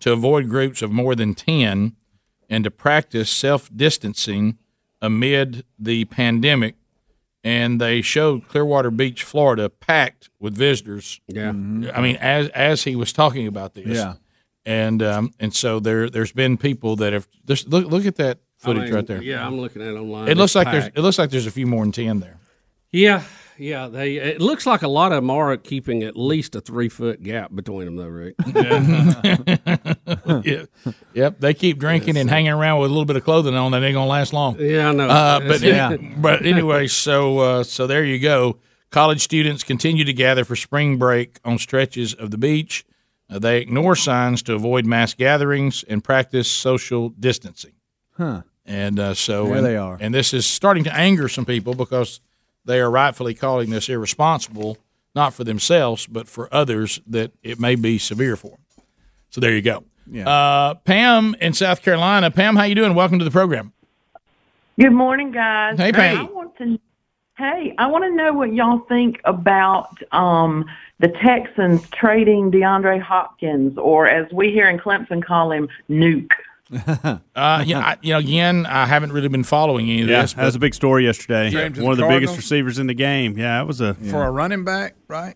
to 0.00 0.12
avoid 0.12 0.48
groups 0.48 0.82
of 0.82 0.90
more 0.90 1.14
than 1.14 1.34
10 1.34 1.94
and 2.48 2.64
to 2.64 2.70
practice 2.70 3.30
self 3.30 3.70
distancing 3.74 4.58
amid 5.02 5.64
the 5.78 6.04
pandemic. 6.06 6.74
and 7.42 7.80
they 7.80 8.02
showed 8.02 8.46
Clearwater 8.48 8.90
Beach, 8.90 9.22
Florida, 9.22 9.70
packed 9.70 10.28
with 10.38 10.54
visitors. 10.54 11.20
Yeah, 11.26 11.48
I 11.48 11.52
mean, 12.02 12.16
as 12.16 12.48
as 12.50 12.84
he 12.84 12.94
was 12.96 13.14
talking 13.14 13.46
about 13.46 13.72
this, 13.72 13.86
Yeah. 13.96 14.14
and 14.66 15.02
um, 15.02 15.32
and 15.40 15.54
so 15.54 15.80
there 15.80 16.10
there's 16.10 16.32
been 16.32 16.58
people 16.58 16.96
that 16.96 17.14
have 17.14 17.26
just 17.46 17.68
look 17.70 17.86
look 17.86 18.04
at 18.04 18.16
that 18.16 18.40
footage 18.58 18.82
I 18.82 18.84
mean, 18.86 18.94
right 18.94 19.06
there. 19.06 19.22
Yeah, 19.22 19.46
I'm 19.46 19.58
looking 19.58 19.80
at 19.80 19.88
it 19.88 19.96
online. 19.96 20.28
It 20.28 20.36
looks 20.36 20.50
It's 20.54 20.56
like 20.56 20.70
there's 20.70 20.86
it 20.88 20.98
looks 21.00 21.18
like 21.18 21.30
there's 21.30 21.46
a 21.46 21.50
few 21.50 21.66
more 21.66 21.82
than 21.82 21.92
ten 21.92 22.20
there. 22.20 22.36
Yeah, 22.92 23.22
yeah. 23.60 23.88
They. 23.88 24.16
It 24.16 24.40
looks 24.40 24.66
like 24.66 24.82
a 24.82 24.88
lot 24.88 25.12
of 25.12 25.16
them 25.16 25.30
are 25.30 25.56
keeping 25.56 26.02
at 26.02 26.16
least 26.16 26.54
a 26.54 26.60
three 26.60 26.88
foot 26.88 27.22
gap 27.22 27.54
between 27.54 27.84
them, 27.86 27.96
though, 27.96 28.06
Rick. 28.06 28.34
yeah. 30.44 30.64
Yep, 31.14 31.40
they 31.40 31.54
keep 31.54 31.78
drinking 31.78 32.16
and 32.16 32.28
hanging 32.28 32.52
around 32.52 32.80
with 32.80 32.90
a 32.90 32.92
little 32.92 33.04
bit 33.04 33.16
of 33.16 33.24
clothing 33.24 33.54
on. 33.54 33.72
That 33.72 33.82
ain't 33.82 33.94
gonna 33.94 34.06
last 34.08 34.32
long. 34.32 34.56
Yeah, 34.58 34.88
I 34.88 34.92
know. 34.92 35.08
Uh, 35.08 35.40
but 35.40 35.60
Yeah. 35.60 35.96
but 35.96 36.44
anyway, 36.44 36.86
so 36.86 37.38
uh, 37.38 37.62
so 37.62 37.86
there 37.86 38.04
you 38.04 38.18
go. 38.18 38.58
College 38.90 39.20
students 39.20 39.62
continue 39.62 40.04
to 40.04 40.12
gather 40.12 40.44
for 40.44 40.56
spring 40.56 40.96
break 40.98 41.38
on 41.44 41.58
stretches 41.58 42.12
of 42.14 42.30
the 42.30 42.38
beach. 42.38 42.84
Uh, 43.30 43.38
they 43.38 43.58
ignore 43.60 43.94
signs 43.94 44.42
to 44.42 44.54
avoid 44.54 44.84
mass 44.84 45.14
gatherings 45.14 45.84
and 45.84 46.02
practice 46.02 46.50
social 46.50 47.10
distancing. 47.10 47.74
Huh. 48.16 48.42
And 48.66 48.98
uh, 48.98 49.14
so 49.14 49.46
There 49.46 49.56
and, 49.56 49.66
they 49.66 49.76
are. 49.76 49.96
And 50.00 50.12
this 50.12 50.34
is 50.34 50.46
starting 50.46 50.84
to 50.84 50.94
anger 50.94 51.28
some 51.28 51.44
people 51.44 51.74
because 51.74 52.20
they 52.64 52.80
are 52.80 52.90
rightfully 52.90 53.34
calling 53.34 53.70
this 53.70 53.88
irresponsible, 53.88 54.78
not 55.14 55.34
for 55.34 55.44
themselves, 55.44 56.06
but 56.06 56.28
for 56.28 56.52
others 56.52 57.00
that 57.06 57.32
it 57.42 57.58
may 57.58 57.74
be 57.74 57.98
severe 57.98 58.36
for. 58.36 58.58
So 59.30 59.40
there 59.40 59.54
you 59.54 59.62
go. 59.62 59.84
Yeah. 60.10 60.28
Uh, 60.28 60.74
Pam 60.74 61.36
in 61.40 61.52
South 61.52 61.82
Carolina. 61.82 62.30
Pam, 62.30 62.56
how 62.56 62.64
you 62.64 62.74
doing? 62.74 62.94
Welcome 62.94 63.18
to 63.20 63.24
the 63.24 63.30
program. 63.30 63.72
Good 64.78 64.92
morning, 64.92 65.30
guys. 65.30 65.78
Hey, 65.78 65.92
Pam. 65.92 66.18
I 66.18 66.22
want 66.24 66.56
to, 66.58 66.78
hey, 67.38 67.74
I 67.78 67.86
want 67.86 68.04
to 68.04 68.10
know 68.10 68.32
what 68.32 68.52
y'all 68.52 68.80
think 68.88 69.20
about 69.24 69.96
um, 70.12 70.64
the 70.98 71.08
Texans 71.08 71.88
trading 71.90 72.50
DeAndre 72.50 73.00
Hopkins, 73.00 73.78
or 73.78 74.08
as 74.08 74.30
we 74.32 74.50
here 74.50 74.68
in 74.68 74.78
Clemson 74.78 75.24
call 75.24 75.52
him, 75.52 75.68
Nuke. 75.88 76.30
Uh, 77.34 77.64
yeah, 77.66 77.80
I, 77.80 77.96
you 78.02 78.12
know, 78.12 78.18
again, 78.18 78.66
I 78.66 78.86
haven't 78.86 79.12
really 79.12 79.28
been 79.28 79.44
following 79.44 79.88
any 79.90 80.02
of 80.02 80.08
Yeah, 80.08 80.22
this. 80.22 80.34
that 80.34 80.44
was 80.44 80.54
a 80.54 80.58
big 80.58 80.74
story 80.74 81.04
yesterday. 81.04 81.50
James 81.50 81.78
and 81.78 81.84
One 81.84 81.92
of 81.92 81.98
the 81.98 82.04
the 82.04 82.08
biggest 82.08 82.36
receivers 82.36 82.78
in 82.78 82.86
the 82.86 82.94
game. 82.94 83.36
Yeah, 83.36 83.60
it 83.60 83.66
was 83.66 83.80
a 83.80 83.94
for 83.94 84.24
a 84.24 84.30
running 84.30 84.64
back, 84.64 84.94
right? 85.08 85.34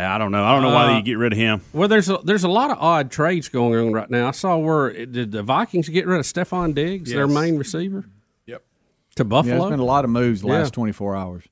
I 0.00 0.16
don't 0.16 0.30
know. 0.30 0.44
I 0.44 0.52
don't 0.52 0.62
know 0.62 0.70
why 0.70 0.92
Uh, 0.92 0.96
you 0.98 1.02
get 1.02 1.18
rid 1.18 1.32
of 1.32 1.38
him. 1.38 1.60
Well, 1.72 1.88
there's 1.88 2.08
a, 2.08 2.18
there's 2.22 2.44
a 2.44 2.48
lot 2.48 2.70
of 2.70 2.78
odd 2.78 3.10
trades 3.10 3.48
going 3.48 3.74
on 3.88 3.92
right 3.92 4.08
now. 4.08 4.28
I 4.28 4.30
saw 4.30 4.56
where 4.56 4.92
did 5.06 5.32
the 5.32 5.42
Vikings 5.42 5.88
get 5.88 6.06
rid 6.06 6.20
of 6.20 6.24
Stefon 6.24 6.72
Diggs, 6.72 7.10
their 7.12 7.26
main 7.26 7.56
receiver? 7.58 8.04
Yep. 8.46 8.62
To 9.16 9.22
Yeah, 9.24 9.28
Buffalo. 9.28 9.58
there's 9.58 9.70
been 9.70 9.80
a 9.80 9.84
lot 9.84 10.04
of 10.04 10.10
moves 10.10 10.42
the 10.42 10.46
Yeah. 10.48 10.54
last 10.60 10.72
24 10.72 11.16
hours. 11.16 11.44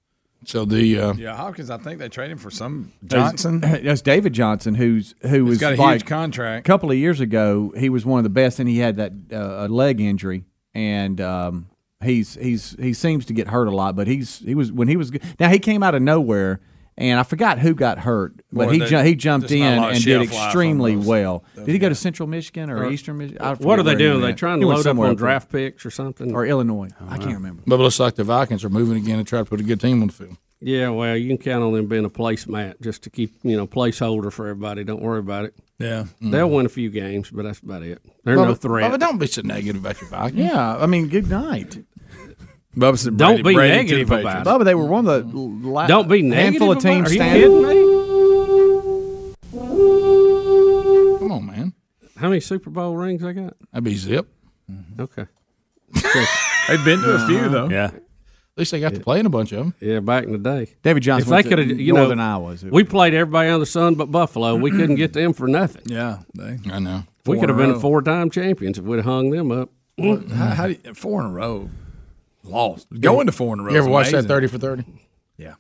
So 0.47 0.65
the 0.65 0.99
uh, 0.99 1.15
Yeah, 1.15 1.35
Hopkins. 1.37 1.71
I 1.71 1.77
think 1.79 1.99
they 1.99 2.09
traded 2.09 2.33
him 2.33 2.39
for 2.39 2.51
some 2.51 2.93
Johnson. 3.05 3.61
That's 3.61 4.01
David 4.01 4.33
Johnson, 4.33 4.75
who's 4.77 5.15
who 5.23 5.45
He's 5.45 5.51
was 5.51 5.59
got 5.59 5.75
a 5.75 5.77
like, 5.77 5.95
huge 5.95 6.07
contract. 6.07 6.67
A 6.67 6.71
couple 6.71 6.91
of 6.91 6.97
years 6.97 7.21
ago, 7.21 7.73
he 7.77 7.89
was 7.89 8.07
one 8.07 8.19
of 8.19 8.25
the 8.25 8.31
best, 8.31 8.61
and 8.61 8.69
he 8.69 8.79
had 8.79 8.97
that 8.97 9.13
uh, 9.33 9.67
a 9.67 9.69
leg 9.69 10.01
injury, 10.01 10.45
and 10.73 11.21
um, 11.21 11.69
he's 12.03 12.35
he's 12.35 12.77
he 12.79 12.93
seems 12.93 13.27
to 13.27 13.33
get 13.33 13.49
hurt 13.49 13.67
a 13.67 13.75
lot. 13.75 13.97
But 13.97 14.07
he's 14.07 14.39
he 14.39 14.55
was 14.55 14.71
when 14.71 14.87
he 14.89 14.97
was 14.97 15.11
now 15.41 15.49
he 15.49 15.59
came 15.59 15.83
out 15.83 15.95
of 15.97 16.03
nowhere, 16.03 16.61
and 16.99 17.21
I 17.21 17.23
forgot 17.23 17.59
who 17.59 17.75
got 17.75 17.99
hurt, 17.99 18.41
but 18.53 18.67
Boy, 18.67 18.73
he 18.73 18.79
they- 18.81 18.87
ju- 18.87 18.99
he 19.03 19.15
jumped 19.15 19.51
in 19.51 19.61
not 19.61 19.73
a 19.79 19.81
lot 19.81 19.91
of 19.91 19.97
and 19.97 20.05
did 20.05 20.11
shelf 20.23 20.33
life 20.33 20.47
extremely 20.47 20.95
those- 20.97 21.07
well. 21.07 21.45
Did 21.55 21.69
he 21.69 21.79
go 21.79 21.89
to 21.89 21.95
Central 21.95 22.29
Michigan 22.29 22.71
or 22.71 22.85
Or- 22.85 22.91
Eastern 22.93 23.19
Michigan? 23.19 23.45
What 23.45 23.59
forget 23.59 23.79
are 23.79 23.83
they 23.83 23.91
where 23.91 23.99
doing? 23.99 24.11
Are 24.13 24.21
they 24.21 24.23
went. 24.25 24.39
trying 24.39 24.61
to 24.61 24.67
went 24.67 24.77
load 24.77 24.81
up 24.81 24.91
somewhere 24.91 25.09
on 25.09 25.17
draft 25.17 25.51
picks 25.51 25.85
or 25.85 25.91
something? 25.91 26.35
or 26.35 26.47
Illinois? 26.47 26.89
Oh, 27.01 27.07
I 27.09 27.19
can't 27.19 27.35
remember. 27.35 27.63
but 27.67 27.77
it 27.77 27.83
looks 27.83 28.01
like 28.01 28.15
the 28.15 28.25
Vikings 28.25 28.65
are 28.65 28.71
moving 28.71 28.97
again 28.97 29.19
and 29.19 29.27
try 29.27 29.41
to 29.41 29.45
put 29.45 29.61
a 29.61 29.65
good 29.65 29.81
team 29.81 30.01
on 30.03 30.09
the 30.09 30.15
field. 30.15 30.37
Yeah, 30.61 30.89
well, 30.89 31.17
you 31.17 31.29
can 31.29 31.37
count 31.37 31.63
on 31.63 31.75
them 31.75 31.87
being 31.87 32.07
a 32.07 32.11
placemat 32.11 32.81
just 32.81 33.03
to 33.03 33.11
keep 33.11 33.35
you 33.43 33.57
know 33.57 33.67
placeholder 33.67 34.33
for 34.33 34.47
everybody. 34.47 34.85
Don't 34.85 35.03
worry 35.03 35.19
about 35.19 35.45
it. 35.45 35.55
Yeah, 35.79 36.05
they'll 36.23 36.49
mm. 36.49 36.55
win 36.55 36.67
a 36.67 36.71
few 36.71 36.89
games, 36.89 37.31
but 37.31 37.43
that's 37.45 37.59
about 37.59 37.83
it. 37.83 38.01
They're 38.25 38.37
Bubba, 38.37 38.47
no 38.47 38.55
threat. 38.55 38.91
Bubba, 38.91 38.99
don't 38.99 39.19
be 39.19 39.27
so 39.27 39.43
negative 39.43 39.83
about 39.83 40.01
your 40.01 40.09
Vikings. 40.09 40.39
Yeah, 40.39 40.79
I 40.79 40.87
mean, 40.87 41.09
good 41.09 41.29
night. 41.29 41.85
Bubba 42.77 42.99
said, 42.99 43.17
Don't 43.17 43.43
Brady- 43.43 43.49
be 43.49 43.55
Brady 43.55 43.71
to 43.73 43.77
negative 43.77 44.09
the 44.09 44.15
about 44.17 44.25
Patriots. 44.45 44.51
Bubba, 44.51 44.65
they 44.65 44.75
were 44.75 44.85
one 44.85 45.07
of 45.09 45.33
the 45.33 45.39
la- 45.69 45.87
Don't 45.87 46.09
be 46.09 46.21
negative. 46.23 46.45
handful 46.61 46.73
of 46.73 46.79
about 46.79 46.85
it. 46.91 46.95
teams 46.95 47.09
Are 47.09 47.15
you 47.15 47.21
standing. 47.21 47.43
kidding 47.43 47.69
me? 47.69 47.87
Come 51.19 51.33
on, 51.33 51.47
man. 51.47 51.73
How 52.17 52.29
many 52.29 52.41
Super 52.41 52.71
Bowl 52.71 52.95
rings 52.97 53.25
I 53.25 53.33
got? 53.33 53.55
That'd 53.73 53.85
be 53.85 53.95
zip. 53.97 54.29
Mm-hmm. 54.71 55.03
Okay. 55.03 55.27
They've 56.69 56.85
been 56.85 57.01
to 57.01 57.13
a 57.15 57.27
few 57.27 57.49
though. 57.49 57.69
Yeah. 57.69 57.87
At 57.87 58.61
least 58.61 58.73
they 58.73 58.81
got 58.81 58.95
to 58.95 59.01
play 59.01 59.21
in 59.21 59.27
a 59.27 59.31
bunch 59.31 59.53
of 59.53 59.59
them. 59.59 59.75
Yeah, 59.81 60.01
back 60.01 60.25
in 60.25 60.33
the 60.33 60.39
day. 60.39 60.75
David 60.83 61.03
Johnson 61.03 61.31
If 61.33 61.43
they 61.45 61.49
could 61.49 61.59
have, 61.59 61.69
you 61.79 61.93
know, 61.93 62.01
Northern 62.01 62.21
Iowa. 62.21 62.57
we 62.71 62.85
played 62.85 63.13
everybody 63.13 63.49
under 63.51 63.59
the 63.61 63.67
sun 63.67 63.97
but 63.97 64.11
Buffalo. 64.11 64.55
We 64.57 64.71
couldn't 64.71 64.95
get 64.97 65.13
them 65.13 65.35
for 65.35 65.47
nothing. 65.47 65.83
Yeah, 65.87 66.21
they. 66.35 66.59
I 66.71 66.79
know. 66.79 67.05
We 67.27 67.39
could 67.39 67.51
have 67.51 67.59
been 67.59 67.79
four-time 67.81 68.31
champions 68.31 68.79
if 68.79 68.85
we'd 68.85 68.97
have 68.97 69.05
hung 69.05 69.31
them 69.31 69.51
up. 69.53 69.69
Well, 69.99 70.23
how, 70.33 70.47
how 70.49 70.67
do 70.69 70.73
you, 70.85 70.95
four 70.95 71.21
in 71.21 71.27
a 71.27 71.31
row? 71.33 71.69
Lost. 72.47 72.89
Going 73.01 73.27
to 73.27 73.33
four 73.33 73.55
in 73.55 73.61
a 73.61 73.63
row. 73.65 73.73
You 73.73 73.79
ever 73.79 73.89
is 73.89 73.93
watch 73.93 74.11
that 74.11 74.25
thirty 74.25 74.47
for 74.47 74.59
thirty? 74.59 74.85
Yeah. 75.37 75.55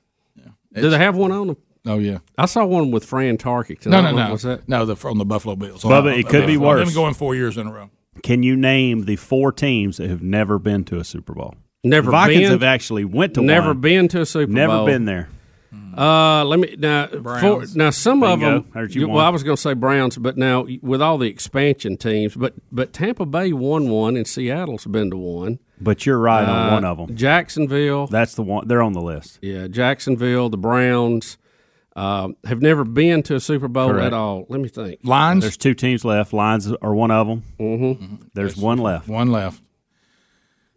Do 0.74 0.90
they 0.90 0.98
have 0.98 1.16
one 1.16 1.32
on 1.32 1.46
them? 1.48 1.56
Oh 1.86 1.98
yeah. 1.98 2.18
I 2.36 2.46
saw 2.46 2.64
one 2.66 2.90
with 2.90 3.04
Fran 3.04 3.38
Tarkenton. 3.38 3.86
No, 3.86 3.98
I 3.98 4.10
no, 4.10 4.16
no. 4.26 4.32
Was 4.32 4.42
that? 4.42 4.68
No, 4.68 4.84
the 4.84 4.96
from 4.96 5.18
the 5.18 5.24
Buffalo 5.24 5.56
Bills. 5.56 5.82
Bubba, 5.82 6.18
it 6.18 6.28
could 6.28 6.46
be 6.46 6.56
Buffalo. 6.56 6.76
worse. 6.76 6.86
Them 6.88 6.94
going 6.94 7.14
four 7.14 7.34
years 7.34 7.56
in 7.56 7.66
a 7.66 7.72
row. 7.72 7.90
Can 8.22 8.42
you 8.42 8.56
name 8.56 9.04
the 9.04 9.16
four 9.16 9.52
teams 9.52 9.98
that 9.98 10.10
have 10.10 10.22
never 10.22 10.58
been 10.58 10.84
to 10.86 10.98
a 10.98 11.04
Super 11.04 11.32
Bowl? 11.34 11.54
Never 11.84 12.06
the 12.06 12.10
Vikings 12.12 12.42
been? 12.42 12.50
have 12.52 12.62
actually 12.62 13.04
went 13.04 13.34
to 13.34 13.40
one 13.40 13.46
Never 13.46 13.68
one. 13.68 13.80
been 13.80 14.08
to 14.08 14.22
a 14.22 14.26
Super 14.26 14.52
Never 14.52 14.72
Bowl. 14.72 14.86
Never 14.86 14.98
been 14.98 15.04
there. 15.04 15.28
Uh, 15.96 16.44
let 16.44 16.58
me 16.60 16.76
now. 16.78 17.06
For, 17.06 17.64
now 17.74 17.90
some 17.90 18.22
of 18.22 18.40
them. 18.40 18.70
Heard 18.72 18.94
you 18.94 19.02
you- 19.02 19.06
well, 19.08 19.16
won. 19.16 19.24
I 19.26 19.30
was 19.30 19.42
going 19.42 19.56
to 19.56 19.60
say 19.62 19.74
Browns, 19.74 20.18
but 20.18 20.36
now 20.36 20.66
with 20.82 21.00
all 21.00 21.18
the 21.18 21.28
expansion 21.28 21.96
teams, 21.96 22.34
but 22.36 22.54
but 22.70 22.92
Tampa 22.92 23.24
Bay 23.26 23.52
won 23.52 23.88
one, 23.88 24.16
and 24.16 24.26
Seattle's 24.26 24.84
been 24.86 25.10
to 25.10 25.16
one. 25.16 25.58
But 25.80 26.06
you're 26.06 26.18
right 26.18 26.46
Uh, 26.48 26.52
on 26.52 26.72
one 26.72 26.84
of 26.84 26.96
them. 26.98 27.16
Jacksonville. 27.16 28.06
That's 28.06 28.34
the 28.34 28.42
one. 28.42 28.66
They're 28.68 28.82
on 28.82 28.92
the 28.94 29.00
list. 29.02 29.38
Yeah, 29.42 29.68
Jacksonville, 29.68 30.48
the 30.48 30.56
Browns 30.56 31.36
uh, 31.94 32.28
have 32.44 32.60
never 32.62 32.84
been 32.84 33.22
to 33.24 33.34
a 33.36 33.40
Super 33.40 33.68
Bowl 33.68 33.90
Correct. 33.90 34.06
at 34.06 34.12
all. 34.12 34.46
Let 34.48 34.60
me 34.60 34.68
think. 34.68 35.00
Lions. 35.02 35.42
There's 35.44 35.56
two 35.56 35.74
teams 35.74 36.04
left. 36.04 36.32
Lions 36.32 36.70
are 36.82 36.94
one 36.94 37.10
of 37.10 37.26
them. 37.26 37.42
Mm-hmm. 37.58 38.14
There's 38.34 38.56
one 38.56 38.78
left, 38.78 39.08
One 39.08 39.32
left. 39.32 39.62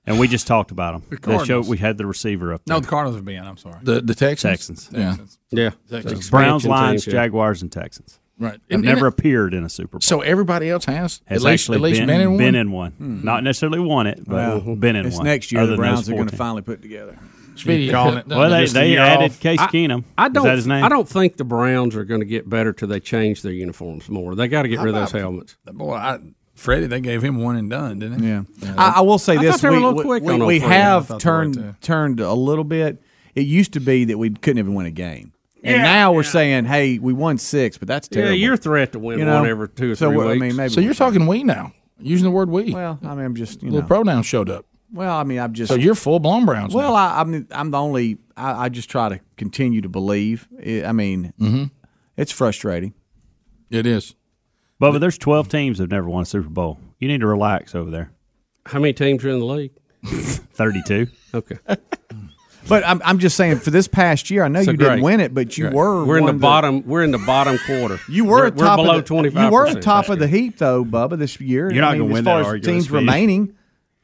And 0.05 0.19
we 0.19 0.27
just 0.27 0.47
talked 0.47 0.71
about 0.71 0.93
them. 0.93 1.03
The 1.09 1.15
They 1.15 1.21
showed 1.33 1.37
Cardinals. 1.37 1.69
we 1.69 1.77
had 1.77 1.97
the 1.97 2.05
receiver 2.05 2.53
up 2.53 2.61
there. 2.65 2.75
No, 2.75 2.79
the 2.79 2.87
Cardinals 2.87 3.15
have 3.17 3.25
been. 3.25 3.43
I'm 3.43 3.57
sorry. 3.57 3.77
The 3.83 4.01
the 4.01 4.15
Texans. 4.15 4.87
Texans. 4.87 4.89
Yeah. 4.91 5.15
Yeah, 5.51 5.69
Texans. 5.89 6.29
Browns, 6.29 6.65
Lions, 6.65 7.03
teams, 7.03 7.13
yeah. 7.13 7.21
Jaguars, 7.23 7.61
and 7.61 7.71
Texans. 7.71 8.19
Right. 8.37 8.53
Have 8.53 8.61
And- 8.69 8.83
never 8.83 9.07
and- 9.07 9.13
appeared 9.13 9.53
in 9.53 9.65
a 9.65 9.69
Super 9.69 9.93
Bowl. 9.97 10.01
So 10.01 10.21
everybody 10.21 10.69
else 10.69 10.85
has 10.85 11.21
has 11.25 11.43
at 11.43 11.45
least, 11.49 11.63
actually 11.63 11.75
at 11.75 11.81
least 11.81 11.99
been, 12.05 12.37
been, 12.37 12.55
in 12.55 12.71
one. 12.71 12.93
one. 12.97 13.19
Hmm. 13.19 13.25
Not 13.25 13.43
necessarily 13.43 13.79
won 13.79 14.07
it, 14.07 14.23
but 14.25 14.65
Well, 14.65 14.75
been 14.77 14.95
in 14.95 15.03
This 15.03 15.15
one. 15.17 15.25
next 15.25 15.51
year, 15.51 15.65
the 15.67 15.75
Browns 15.75 16.07
are 16.09 16.13
going 16.15 16.27
to 16.29 16.35
finally 16.35 16.61
put 16.61 16.81
together. 16.81 17.17
Speedy, 17.55 17.91
Well, 17.91 18.23
they, 18.25 18.65
they 18.67 18.95
added 18.97 19.31
off. 19.31 19.39
Case 19.41 19.59
I- 19.59 19.67
Keenum. 19.67 20.05
I 20.17 20.27
Is 20.27 20.31
don't. 20.33 20.45
that 20.45 20.55
his 20.55 20.65
name? 20.67 20.81
I 20.81 20.87
don't 20.87 21.09
think 21.09 21.35
the 21.35 21.43
Browns 21.43 21.93
are 21.97 22.05
going 22.05 22.21
to 22.21 22.25
get 22.25 22.47
better 22.47 22.71
till 22.71 22.87
they 22.87 23.01
change 23.01 23.41
their 23.41 23.51
uniforms 23.51 24.07
more. 24.07 24.33
They 24.35 24.47
got 24.47 24.61
to 24.61 24.69
get 24.69 24.79
rid 24.79 24.95
of 24.95 25.01
those 25.01 25.11
helmets. 25.11 25.57
Boy, 25.65 25.93
I, 25.95 26.19
Freddie, 26.59 26.87
they 26.87 27.01
gave 27.01 27.23
him 27.23 27.41
one 27.41 27.55
and 27.55 27.69
done, 27.69 27.99
didn't 27.99 28.21
they? 28.21 28.27
Yeah, 28.27 28.43
I, 28.77 28.95
I 28.97 29.01
will 29.01 29.17
say 29.17 29.37
I 29.37 29.41
this: 29.41 29.55
thought 29.55 29.61
they 29.61 29.69
were 29.69 29.75
we, 29.75 29.77
a 29.83 29.87
little 29.87 29.97
we- 29.97 30.03
quick 30.03 30.23
we- 30.23 30.33
we 30.33 30.41
old 30.41 30.49
Freddie. 30.61 30.65
I 30.65 30.77
have 30.77 31.07
thought 31.07 31.21
they 31.21 31.29
were 31.29 31.35
turned 31.37 31.53
too. 31.55 31.75
turned 31.81 32.19
a 32.19 32.33
little 32.33 32.63
bit. 32.63 33.01
It 33.35 33.41
used 33.47 33.73
to 33.73 33.79
be 33.79 34.05
that 34.05 34.17
we 34.17 34.29
couldn't 34.31 34.59
even 34.59 34.73
win 34.73 34.85
a 34.85 34.91
game, 34.91 35.33
and 35.63 35.77
Yeah, 35.77 35.83
now 35.83 36.11
we're 36.13 36.23
saying, 36.23 36.65
"Hey, 36.65 36.99
we 36.99 37.13
won 37.13 37.37
six, 37.37 37.77
but 37.77 37.87
that's 37.87 38.07
terrible." 38.07 38.31
Yeah, 38.33 38.37
your 38.45 38.57
threat 38.57 38.91
to 38.93 38.99
win 38.99 39.19
You 39.19 39.25
know? 39.25 39.39
one 39.41 39.49
every 39.49 39.69
two 39.69 39.91
or 39.91 39.95
so 39.95 40.09
three 40.09 40.17
weeks. 40.17 40.29
I 40.29 40.37
mean, 40.47 40.55
maybe 40.55 40.69
So 40.73 40.81
you're 40.81 40.93
talking 40.93 41.25
we 41.27 41.43
now, 41.43 41.73
using 41.99 42.25
the 42.25 42.31
word 42.31 42.49
we. 42.49 42.73
Well, 42.73 42.99
I 43.03 43.15
mean, 43.15 43.25
I'm 43.25 43.35
just 43.35 43.61
you 43.63 43.69
Little 43.69 43.81
know. 43.81 43.87
pronouns 43.87 44.25
showed 44.25 44.49
up. 44.49 44.65
Well, 44.91 45.15
I 45.15 45.23
mean, 45.23 45.37
I'm 45.39 45.53
just 45.53 45.71
So 45.71 45.75
you're 45.77 45.93
full 45.95 46.19
blown 46.19 46.45
Browns. 46.45 46.73
Well, 46.73 46.93
now. 46.93 46.95
I, 46.97 47.21
I'm 47.21 47.47
I'm 47.51 47.71
the 47.71 47.77
only. 47.79 48.17
I, 48.35 48.65
I 48.65 48.69
just 48.69 48.89
try 48.89 49.09
to 49.09 49.19
continue 49.37 49.81
to 49.81 49.89
believe. 49.89 50.47
I 50.65 50.85
I 50.85 50.91
mean, 50.91 51.33
Mm-hmm. 51.39 51.65
it's 52.17 52.31
frustrating. 52.31 52.93
it 53.69 53.85
is. 53.85 54.15
Bubba, 54.81 54.99
there's 54.99 55.17
12 55.17 55.49
teams 55.49 55.77
that 55.77 55.83
have 55.85 55.91
never 55.91 56.09
won 56.09 56.23
a 56.23 56.25
Super 56.25 56.49
Bowl. 56.49 56.79
You 56.99 57.07
need 57.07 57.19
to 57.21 57.27
relax 57.27 57.75
over 57.75 57.89
there. 57.91 58.11
How 58.65 58.79
many 58.79 58.93
teams 58.93 59.23
are 59.25 59.29
in 59.29 59.39
the 59.39 59.45
league? 59.45 59.71
32. 60.03 61.07
Okay, 61.33 61.57
But 62.67 62.85
I'm 62.85 63.01
I'm 63.03 63.19
just 63.19 63.35
saying 63.35 63.59
for 63.59 63.71
this 63.71 63.87
past 63.87 64.29
year, 64.29 64.43
I 64.43 64.47
know 64.47 64.61
So 64.63 64.71
you 64.71 64.77
great. 64.77 64.89
didn't 64.89 65.03
win 65.03 65.19
it, 65.19 65.33
but 65.33 65.57
you 65.57 65.69
were. 65.69 66.05
we're 66.05 66.17
in 66.17 66.23
one 66.23 66.31
the 66.33 66.35
of 66.35 66.41
bottom. 66.41 66.85
We're 66.87 67.03
in 67.03 67.11
the 67.11 67.17
bottom 67.17 67.57
quarter. 67.65 67.99
You 68.07 68.25
were 68.25 68.37
We're, 68.37 68.45
at 68.47 68.55
we're 68.55 68.65
top 68.65 68.77
below 68.77 68.91
of 68.97 69.03
the, 69.03 69.07
twenty 69.07 69.29
five. 69.29 69.45
You 69.45 69.51
were 69.51 69.67
at 69.67 69.81
top 69.81 70.09
of 70.09 70.19
the 70.19 70.27
heap 70.27 70.57
though, 70.57 70.85
Bubba, 70.85 71.17
this 71.17 71.39
year. 71.41 71.71
You're 71.73 71.83
I 71.83 71.87
not 71.87 71.91
mean, 71.97 72.01
gonna 72.03 72.13
win 72.13 72.23
far 72.25 72.33
that 72.35 72.39
as 72.41 72.45
far 72.45 72.53
argument, 72.53 72.73
teams 72.75 72.83
Speedy. 72.85 72.95
remaining. 73.05 73.55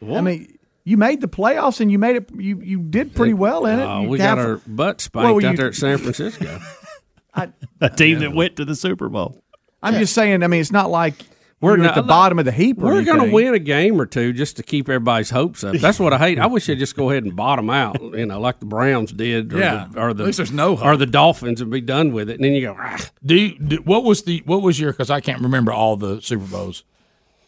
I 0.10 0.22
mean, 0.22 0.58
you 0.84 0.98
made 0.98 1.22
the 1.22 1.28
playoffs 1.28 1.80
and 1.80 1.92
you 1.92 2.00
made 2.00 2.16
it. 2.18 2.30
You 2.36 2.60
you 2.62 2.80
did 2.80 3.14
pretty 3.16 3.34
well 3.34 3.66
in 3.66 3.80
it. 3.80 3.84
Uh, 3.84 4.02
You 4.02 4.10
we 4.10 4.20
have- 4.20 4.38
got 4.38 4.46
our 4.48 4.58
butt 4.68 5.00
spanked 5.02 5.26
Well, 5.26 5.42
you- 5.42 5.48
out 5.48 5.58
there 5.58 5.68
at 5.68 5.76
San 5.76 5.98
Francisco. 6.00 6.60
I, 7.34 7.50
A 7.82 7.90
team 7.90 8.20
that 8.20 8.34
went 8.34 8.56
to 8.58 8.66
the 8.66 8.76
Super 8.76 9.10
Bowl. 9.10 9.44
I'm 9.84 9.96
just 9.96 10.14
saying. 10.14 10.44
I 10.44 10.48
mean, 10.48 10.62
it's 10.62 10.72
not 10.72 10.90
like 10.90 11.14
We're 11.62 11.78
not- 11.78 11.90
at 11.90 11.96
the 11.96 12.04
bottom 12.08 12.40
of 12.40 12.46
the 12.46 12.52
heap. 12.52 12.80
or 12.80 12.86
We're 12.86 13.04
going 13.04 13.26
to 13.28 13.32
win 13.34 13.54
a 13.54 13.60
game 13.60 14.00
or 14.02 14.06
two 14.06 14.34
just 14.34 14.58
to 14.58 14.64
keep 14.64 14.90
everybody's 14.90 15.30
hopes 15.30 15.64
up. 15.64 15.76
That's 15.76 16.00
what 16.00 16.12
I 16.14 16.18
hate. 16.18 16.40
I 16.40 16.48
wish 16.48 16.66
they'd 16.68 16.80
just 16.80 16.96
go 16.96 17.10
ahead 17.12 17.24
and 17.24 17.36
bottom 17.36 17.70
out, 17.70 18.02
you 18.02 18.26
know, 18.26 18.40
like 18.40 18.60
the 18.60 18.66
Browns 18.66 19.12
did, 19.12 19.54
or 19.54 19.60
Yeah, 19.60 19.88
the, 19.92 20.00
or 20.02 20.14
the 20.14 20.24
at 20.24 20.28
least 20.28 20.38
there's 20.38 20.52
no 20.52 20.76
hope. 20.76 20.86
or 20.86 20.98
the 20.98 21.06
Dolphins, 21.06 21.62
and 21.62 21.70
be 21.72 21.82
done 21.82 22.14
with 22.14 22.30
it. 22.30 22.36
And 22.36 22.44
then 22.44 22.54
you 22.54 22.62
go, 22.62 22.76
ah, 22.80 22.98
Do, 23.26 23.36
you, 23.36 23.58
do 23.60 23.78
what 23.78 24.04
was 24.04 24.24
the 24.24 24.42
what 24.46 24.62
was 24.62 24.80
your? 24.80 24.92
Because 24.92 25.10
I 25.10 25.22
can't 25.22 25.42
remember 25.42 25.72
all 25.72 25.96
the 25.98 26.20
Super 26.22 26.46
Bowls. 26.46 26.84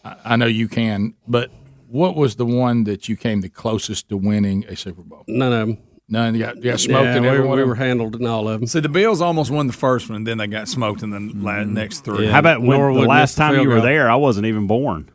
I, 0.05 0.15
I 0.25 0.35
know 0.35 0.45
you 0.47 0.67
can, 0.67 1.15
but 1.27 1.49
what 1.89 2.15
was 2.15 2.35
the 2.35 2.45
one 2.45 2.83
that 2.83 3.07
you 3.09 3.15
came 3.15 3.41
the 3.41 3.49
closest 3.49 4.09
to 4.09 4.17
winning 4.17 4.65
a 4.67 4.75
Super 4.75 5.01
Bowl? 5.01 5.23
none 5.27 5.53
of 5.53 5.67
them. 5.67 5.77
None. 6.09 6.35
You 6.35 6.39
got, 6.43 6.55
you 6.57 6.63
got 6.63 6.79
smoked 6.79 7.03
Yeah, 7.05 7.17
in 7.17 7.23
we, 7.23 7.29
every 7.29 7.41
were- 7.41 7.47
one 7.47 7.57
we 7.57 7.63
were 7.65 7.75
handled 7.75 8.15
in 8.15 8.25
all 8.25 8.47
of 8.47 8.59
them. 8.61 8.67
See, 8.67 8.79
the 8.79 8.87
Bills 8.89 9.21
almost 9.21 9.51
won 9.51 9.67
the 9.67 9.73
first 9.73 10.09
one, 10.09 10.17
and 10.17 10.27
then 10.27 10.37
they 10.37 10.47
got 10.47 10.67
smoked 10.69 11.03
in 11.03 11.09
the 11.09 11.19
la- 11.19 11.53
mm-hmm. 11.55 11.73
next 11.73 12.05
three. 12.05 12.27
How 12.27 12.39
about 12.39 12.61
when 12.61 12.77
Norwood 12.79 13.03
the 13.03 13.07
last 13.07 13.21
missed 13.21 13.35
the 13.35 13.41
time 13.41 13.61
you 13.61 13.67
were 13.67 13.75
goal. 13.75 13.83
there? 13.83 14.09
I 14.09 14.15
wasn't 14.15 14.45
even 14.45 14.67
born. 14.67 15.11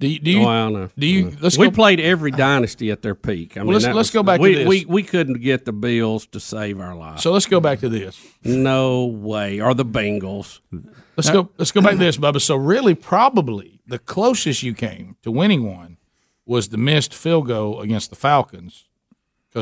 Do 0.00 0.06
you, 0.06 0.20
do 0.20 0.30
you, 0.30 0.42
oh, 0.44 0.48
I 0.48 0.58
don't 0.60 0.72
know. 0.74 0.90
do 0.96 1.06
you 1.08 1.36
let's 1.40 1.58
we 1.58 1.66
go, 1.66 1.72
played 1.72 1.98
every 1.98 2.30
dynasty 2.30 2.92
at 2.92 3.02
their 3.02 3.16
peak. 3.16 3.56
I 3.56 3.64
mean, 3.64 3.72
let's- 3.72 3.84
let's 3.86 3.96
was- 3.96 4.10
go 4.12 4.22
back 4.22 4.36
to 4.38 4.42
we, 4.42 4.54
this. 4.54 4.68
We, 4.68 4.84
we 4.84 5.02
couldn't 5.02 5.40
get 5.40 5.64
the 5.64 5.72
Bills 5.72 6.26
to 6.26 6.38
save 6.38 6.78
our 6.78 6.94
lives. 6.94 7.24
So 7.24 7.32
let's 7.32 7.46
go 7.46 7.58
back 7.58 7.80
to 7.80 7.88
this. 7.88 8.16
no 8.44 9.06
way. 9.06 9.60
Or 9.60 9.74
the 9.74 9.84
Bengals. 9.84 10.60
Let's 11.16 11.30
go. 11.30 11.50
Let's 11.58 11.72
go 11.72 11.80
back 11.80 11.92
to 11.92 11.98
this, 11.98 12.16
Bubba. 12.16 12.40
So 12.40 12.54
really, 12.54 12.94
probably 12.94 13.80
the 13.88 13.98
closest 13.98 14.62
you 14.62 14.72
came 14.74 15.16
to 15.22 15.32
winning 15.32 15.66
one 15.66 15.96
was 16.46 16.68
the 16.68 16.78
missed 16.78 17.12
field 17.12 17.48
goal 17.48 17.80
against 17.80 18.10
the 18.10 18.16
Falcons. 18.16 18.84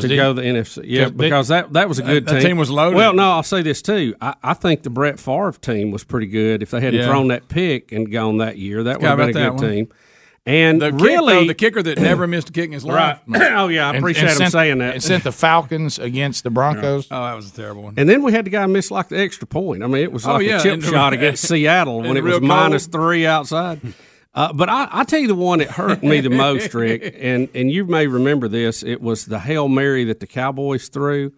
To 0.03 0.17
go 0.17 0.35
to 0.35 0.41
the 0.41 0.47
NFC. 0.47 0.83
Yeah, 0.85 1.05
'cause 1.05 1.13
they- 1.13 1.25
because 1.25 1.49
that 1.49 1.73
that 1.75 1.89
was 1.89 1.99
a 1.99 2.03
good 2.03 2.27
That- 2.27 2.33
that 2.35 2.41
team. 2.41 2.51
team 2.51 2.57
was 2.59 2.71
loaded. 2.71 2.97
Well, 2.97 3.13
no, 3.13 3.31
I'll 3.33 3.43
say 3.43 3.63
this 3.63 3.83
too. 3.83 4.15
I, 4.21 4.35
I 4.43 4.55
think 4.55 4.83
the 4.83 4.91
Brett 4.91 5.19
Favre 5.21 5.53
team 5.61 5.91
was 5.91 6.05
pretty 6.05 6.27
good. 6.27 6.63
If 6.63 6.71
they 6.71 6.81
hadn't 6.81 7.01
Yeah. 7.01 7.07
thrown 7.07 7.29
that 7.29 7.49
pick 7.49 7.93
and 7.93 8.11
gone 8.11 8.39
that 8.39 8.59
year, 8.59 8.83
that 8.85 9.01
would 9.01 9.09
have 9.09 9.19
been 9.19 9.29
a 9.31 9.33
good 9.33 9.61
one. 9.61 9.71
team. 9.71 9.89
And 10.49 10.81
The 10.81 10.93
kick, 10.93 11.01
really, 11.01 11.35
though, 11.35 11.45
the 11.49 11.55
kicker 11.55 11.83
that 11.83 11.99
never 11.99 12.25
missed 12.29 12.51
a 12.51 12.53
kick 12.53 12.67
in 12.67 12.73
his 12.73 12.85
right? 12.85 13.19
life. 13.27 13.43
oh 13.57 13.67
yeah, 13.67 13.87
I 13.87 13.89
and- 13.89 13.99
appreciate 13.99 14.23
and 14.23 14.31
him 14.31 14.37
sent- 14.37 14.53
saying 14.53 14.79
that. 14.79 14.95
And 14.95 15.03
sent 15.03 15.25
the 15.25 15.33
Falcons 15.33 15.99
against 15.99 16.45
the 16.45 16.51
Broncos. 16.51 17.09
Oh, 17.11 17.25
that 17.25 17.35
was 17.35 17.51
a 17.51 17.57
terrible 17.57 17.83
one. 17.83 17.95
And 17.97 18.09
then 18.09 18.23
we 18.23 18.31
had 18.31 18.47
the 18.47 18.51
guy 18.51 18.65
miss 18.67 18.93
like 18.93 19.09
the 19.09 19.19
extra 19.19 19.49
point. 19.49 19.83
I 19.83 19.89
mean, 19.89 20.05
it 20.05 20.13
was 20.13 20.25
Oh, 20.25 20.35
like 20.35 20.47
yeah, 20.47 20.61
a 20.61 20.63
chip 20.63 20.75
and- 20.75 20.85
shot 20.85 21.13
against 21.13 21.43
Seattle 21.49 22.01
when 22.03 22.17
it 22.17 22.23
was 22.23 22.41
minus 22.41 22.87
three 22.87 23.27
outside. 23.27 23.81
Uh, 24.37 24.53
but 24.53 24.69
I, 24.69 24.87
I 24.93 25.05
tell 25.05 25.19
you 25.19 25.29
the 25.29 25.35
one 25.35 25.61
that 25.61 25.71
hurt 25.71 26.03
me 26.03 26.21
the 26.21 26.29
most, 26.31 26.75
Rick, 26.75 27.17
and, 27.19 27.49
and 27.55 27.71
you 27.71 27.87
may 27.87 28.07
remember 28.07 28.49
this. 28.49 28.83
It 28.83 29.01
was 29.01 29.25
the 29.25 29.39
hail 29.39 29.67
mary 29.67 30.05
that 30.05 30.21
the 30.21 30.27
Cowboys 30.27 30.89
threw 30.89 31.33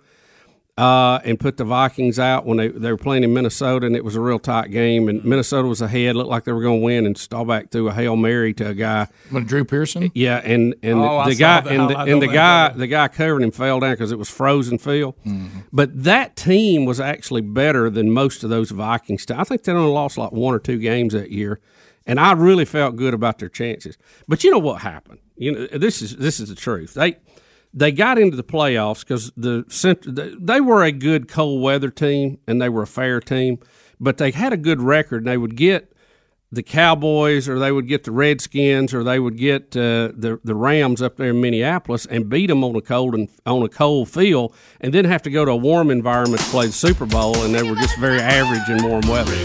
uh, 0.77 1.19
and 1.25 1.39
put 1.41 1.57
the 1.59 1.65
Vikings 1.65 2.19
out 2.21 2.45
when 2.47 2.57
they, 2.57 2.69
they 2.69 2.91
were 2.93 2.97
playing 2.99 3.25
in 3.25 3.33
Minnesota, 3.35 3.87
and 3.87 3.97
it 3.97 4.05
was 4.05 4.15
a 4.17 4.21
real 4.21 4.39
tight 4.41 4.71
game. 4.71 5.09
And 5.09 5.25
Minnesota 5.25 5.67
was 5.67 5.81
ahead, 5.81 6.15
looked 6.17 6.31
like 6.31 6.43
they 6.45 6.53
were 6.53 6.61
going 6.63 6.81
to 6.81 6.85
win, 6.85 7.05
and 7.07 7.17
Staubach 7.19 7.71
threw 7.71 7.89
a 7.89 7.93
hail 7.93 8.15
mary 8.17 8.53
to 8.55 8.69
a 8.69 8.75
guy. 8.75 9.07
What, 9.31 9.47
Drew 9.47 9.65
Pearson? 9.65 10.11
Yeah, 10.15 10.41
and 10.45 10.75
and 10.83 10.99
Oh, 11.01 11.19
I 11.19 11.29
the 11.31 11.35
guy 11.37 11.61
that. 11.63 11.73
and 11.73 11.91
the, 11.91 11.99
and 11.99 12.21
the 12.23 12.29
guy 12.29 12.69
the 12.71 12.87
guy 12.89 13.07
covering 13.09 13.45
him 13.45 13.51
fell 13.53 13.81
down 13.81 13.93
because 13.93 14.13
it 14.13 14.19
was 14.19 14.29
frozen 14.31 14.79
field. 14.79 15.15
Mm-hmm. 15.27 15.61
But 15.73 16.03
that 16.05 16.37
team 16.37 16.85
was 16.85 16.99
actually 17.01 17.43
better 17.43 17.91
than 17.91 18.11
most 18.13 18.45
of 18.45 18.51
those 18.51 18.71
Vikings. 18.71 19.27
te- 19.27 19.35
I 19.35 19.43
think 19.45 19.63
they 19.65 19.73
only 19.73 19.93
lost 19.93 20.17
like 20.19 20.31
one 20.33 20.55
or 20.55 20.61
two 20.61 20.79
games 20.79 21.13
that 21.13 21.33
year, 21.33 21.59
and 22.09 22.19
I 22.19 22.33
really 22.33 22.65
felt 22.65 22.97
good 22.97 23.15
about 23.15 23.39
their 23.39 23.49
chances. 23.49 23.97
But 24.27 24.43
you 24.43 24.51
know 24.51 24.59
what 24.59 24.81
happened? 24.83 25.21
You 25.37 25.53
know 25.53 25.67
this 25.79 26.03
is 26.03 26.17
this 26.17 26.41
is 26.41 26.49
the 26.49 26.57
truth. 26.57 26.95
They 26.95 27.17
they 27.73 27.93
got 27.93 28.19
into 28.19 28.37
the 28.37 28.43
playoffs 28.43 29.01
because 29.01 29.31
the 29.37 29.65
they- 30.07 30.35
they 30.41 30.61
were 30.61 30.83
a 30.83 30.91
good 30.91 31.29
cold 31.29 31.63
weather 31.63 31.91
team 31.91 32.39
and 32.49 32.61
they 32.61 32.69
were 32.71 32.83
a 32.83 32.87
fair 32.87 33.21
team, 33.21 33.59
but 34.01 34.17
they 34.17 34.31
had 34.33 34.53
a 34.53 34.57
good 34.57 34.81
record. 34.83 35.19
and 35.19 35.29
They 35.29 35.37
would 35.37 35.55
get 35.55 35.93
the 36.51 36.63
Cowboys 36.63 37.47
or 37.47 37.59
they 37.59 37.71
would 37.71 37.87
get 37.87 38.05
the 38.05 38.11
Redskins 38.11 38.95
or 38.95 39.05
they 39.05 39.19
would 39.19 39.37
get 39.37 39.77
uh, 39.77 40.13
the 40.17 40.41
the 40.43 40.55
Rams 40.55 41.03
up 41.03 41.17
there 41.17 41.31
in 41.31 41.41
Minneapolis 41.41 42.07
and 42.07 42.29
beat 42.29 42.47
them 42.47 42.65
on 42.65 42.75
a 42.75 42.81
cold 42.81 43.15
and 43.15 43.29
on 43.45 43.63
a 43.63 43.69
cold 43.69 44.09
field, 44.09 44.55
and 44.81 44.95
then 44.95 45.05
have 45.05 45.23
to 45.23 45.31
go 45.31 45.45
to 45.45 45.51
a 45.51 45.57
warm 45.57 45.91
environment 45.91 46.41
to 46.43 46.49
play 46.49 46.67
the 46.67 46.73
Super 46.73 47.05
Bowl, 47.07 47.37
and 47.43 47.55
they 47.55 47.63
were 47.63 47.77
just 47.77 47.99
very 47.99 48.21
average 48.21 48.69
in 48.71 48.89
warm 48.89 49.07
weather. 49.09 49.37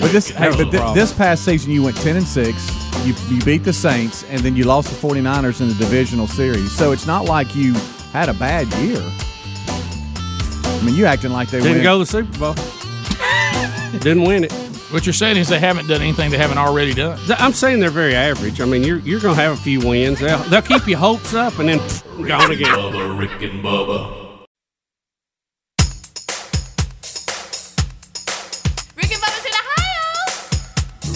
But 0.00 0.12
this, 0.12 0.28
hey, 0.28 0.50
but 0.50 0.70
problem. 0.70 0.94
this 0.94 1.12
past 1.12 1.44
season 1.44 1.72
you 1.72 1.82
went 1.82 1.96
ten 1.96 2.16
and 2.16 2.26
six. 2.26 2.70
You 3.06 3.14
you 3.30 3.40
beat 3.42 3.64
the 3.64 3.72
Saints, 3.72 4.24
and 4.24 4.40
then 4.42 4.54
you 4.54 4.64
lost 4.64 4.90
the 4.90 5.08
49ers 5.08 5.60
in 5.60 5.68
the 5.68 5.74
divisional 5.74 6.26
series. 6.26 6.70
So 6.72 6.92
it's 6.92 7.06
not 7.06 7.24
like 7.24 7.54
you 7.56 7.72
had 8.12 8.28
a 8.28 8.34
bad 8.34 8.66
year. 8.74 9.00
I 9.70 10.82
mean, 10.84 10.94
you 10.94 11.06
acting 11.06 11.30
like 11.32 11.48
they 11.48 11.58
Didn't 11.60 11.76
win. 11.76 11.82
go 11.82 11.94
to 11.94 12.04
the 12.04 12.06
Super 12.06 12.38
Bowl. 12.38 12.54
Didn't 14.00 14.24
win 14.24 14.44
it. 14.44 14.67
What 14.90 15.04
you're 15.04 15.12
saying 15.12 15.36
is 15.36 15.48
they 15.48 15.58
haven't 15.58 15.86
done 15.86 16.00
anything 16.00 16.30
they 16.30 16.38
haven't 16.38 16.56
already 16.56 16.94
done. 16.94 17.18
I'm 17.38 17.52
saying 17.52 17.80
they're 17.80 17.90
very 17.90 18.14
average. 18.14 18.58
I 18.62 18.64
mean, 18.64 18.82
you're 18.82 19.00
you're 19.00 19.20
going 19.20 19.36
to 19.36 19.42
have 19.42 19.52
a 19.52 19.56
few 19.60 19.86
wins. 19.86 20.18
They'll, 20.18 20.38
they'll 20.44 20.62
keep 20.62 20.86
your 20.86 20.98
hopes 20.98 21.34
up 21.34 21.58
and 21.58 21.68
then 21.68 21.78
gone 22.26 22.50
again. 22.50 22.68
Bubba, 22.68 23.18
Rick 23.18 23.42
and 23.42 23.62
Bubba. 23.62 24.46
Rick 28.96 29.12
and 29.12 29.22
Bubba's 29.22 29.44
in 29.44 29.52
Ohio. 29.60 30.08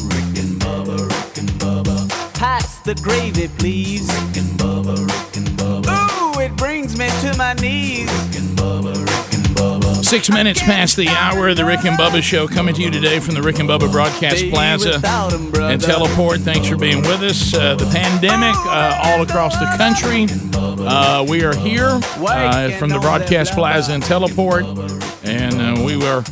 Rick 0.08 0.36
and 0.44 0.60
Bubba, 0.60 1.08
Rick 1.08 1.38
and 1.38 1.50
Bubba. 1.58 2.34
Pass 2.34 2.80
the 2.80 2.94
gravy, 2.96 3.48
please. 3.56 4.06
Rick 4.06 4.36
and 4.36 4.58
Bubba, 4.60 4.98
Rick 4.98 5.36
and 5.38 5.48
Bubba. 5.58 6.36
Ooh, 6.36 6.40
it 6.40 6.54
brings 6.58 6.98
me 6.98 7.08
to 7.22 7.34
my 7.38 7.54
knees. 7.54 8.10
Rick 8.12 8.36
and 8.36 8.50
Bubba, 8.58 8.92
Rick 8.94 9.00
and 9.00 9.06
Bubba. 9.08 9.31
Six 10.12 10.28
minutes 10.28 10.60
past 10.60 10.98
the 10.98 11.08
hour 11.08 11.48
of 11.48 11.56
the 11.56 11.64
Rick 11.64 11.86
and 11.86 11.98
Bubba 11.98 12.22
show 12.22 12.46
coming 12.46 12.74
to 12.74 12.82
you 12.82 12.90
today 12.90 13.18
from 13.18 13.34
the 13.34 13.40
Rick 13.40 13.60
and 13.60 13.66
Bubba 13.66 13.90
Broadcast 13.90 14.46
Plaza 14.50 14.90
without 14.96 15.32
'em, 15.32 15.50
brother. 15.50 15.72
and 15.72 15.80
Teleport. 15.80 16.40
Thanks 16.40 16.68
for 16.68 16.76
being 16.76 17.00
with 17.00 17.22
us. 17.22 17.54
Uh, 17.54 17.76
the 17.76 17.86
pandemic 17.86 18.54
uh, 18.66 19.00
all 19.04 19.22
across 19.22 19.56
the 19.56 19.64
country. 19.78 20.26
Uh, 20.54 21.24
we 21.26 21.42
are 21.42 21.54
here 21.56 21.98
uh, 22.26 22.70
from 22.72 22.90
the 22.90 22.98
Broadcast 22.98 23.54
Plaza 23.54 23.94
and 23.94 24.02
Teleport, 24.02 24.66
and 25.24 25.54
uh, 25.54 25.82
we 25.82 25.96
will 25.96 26.22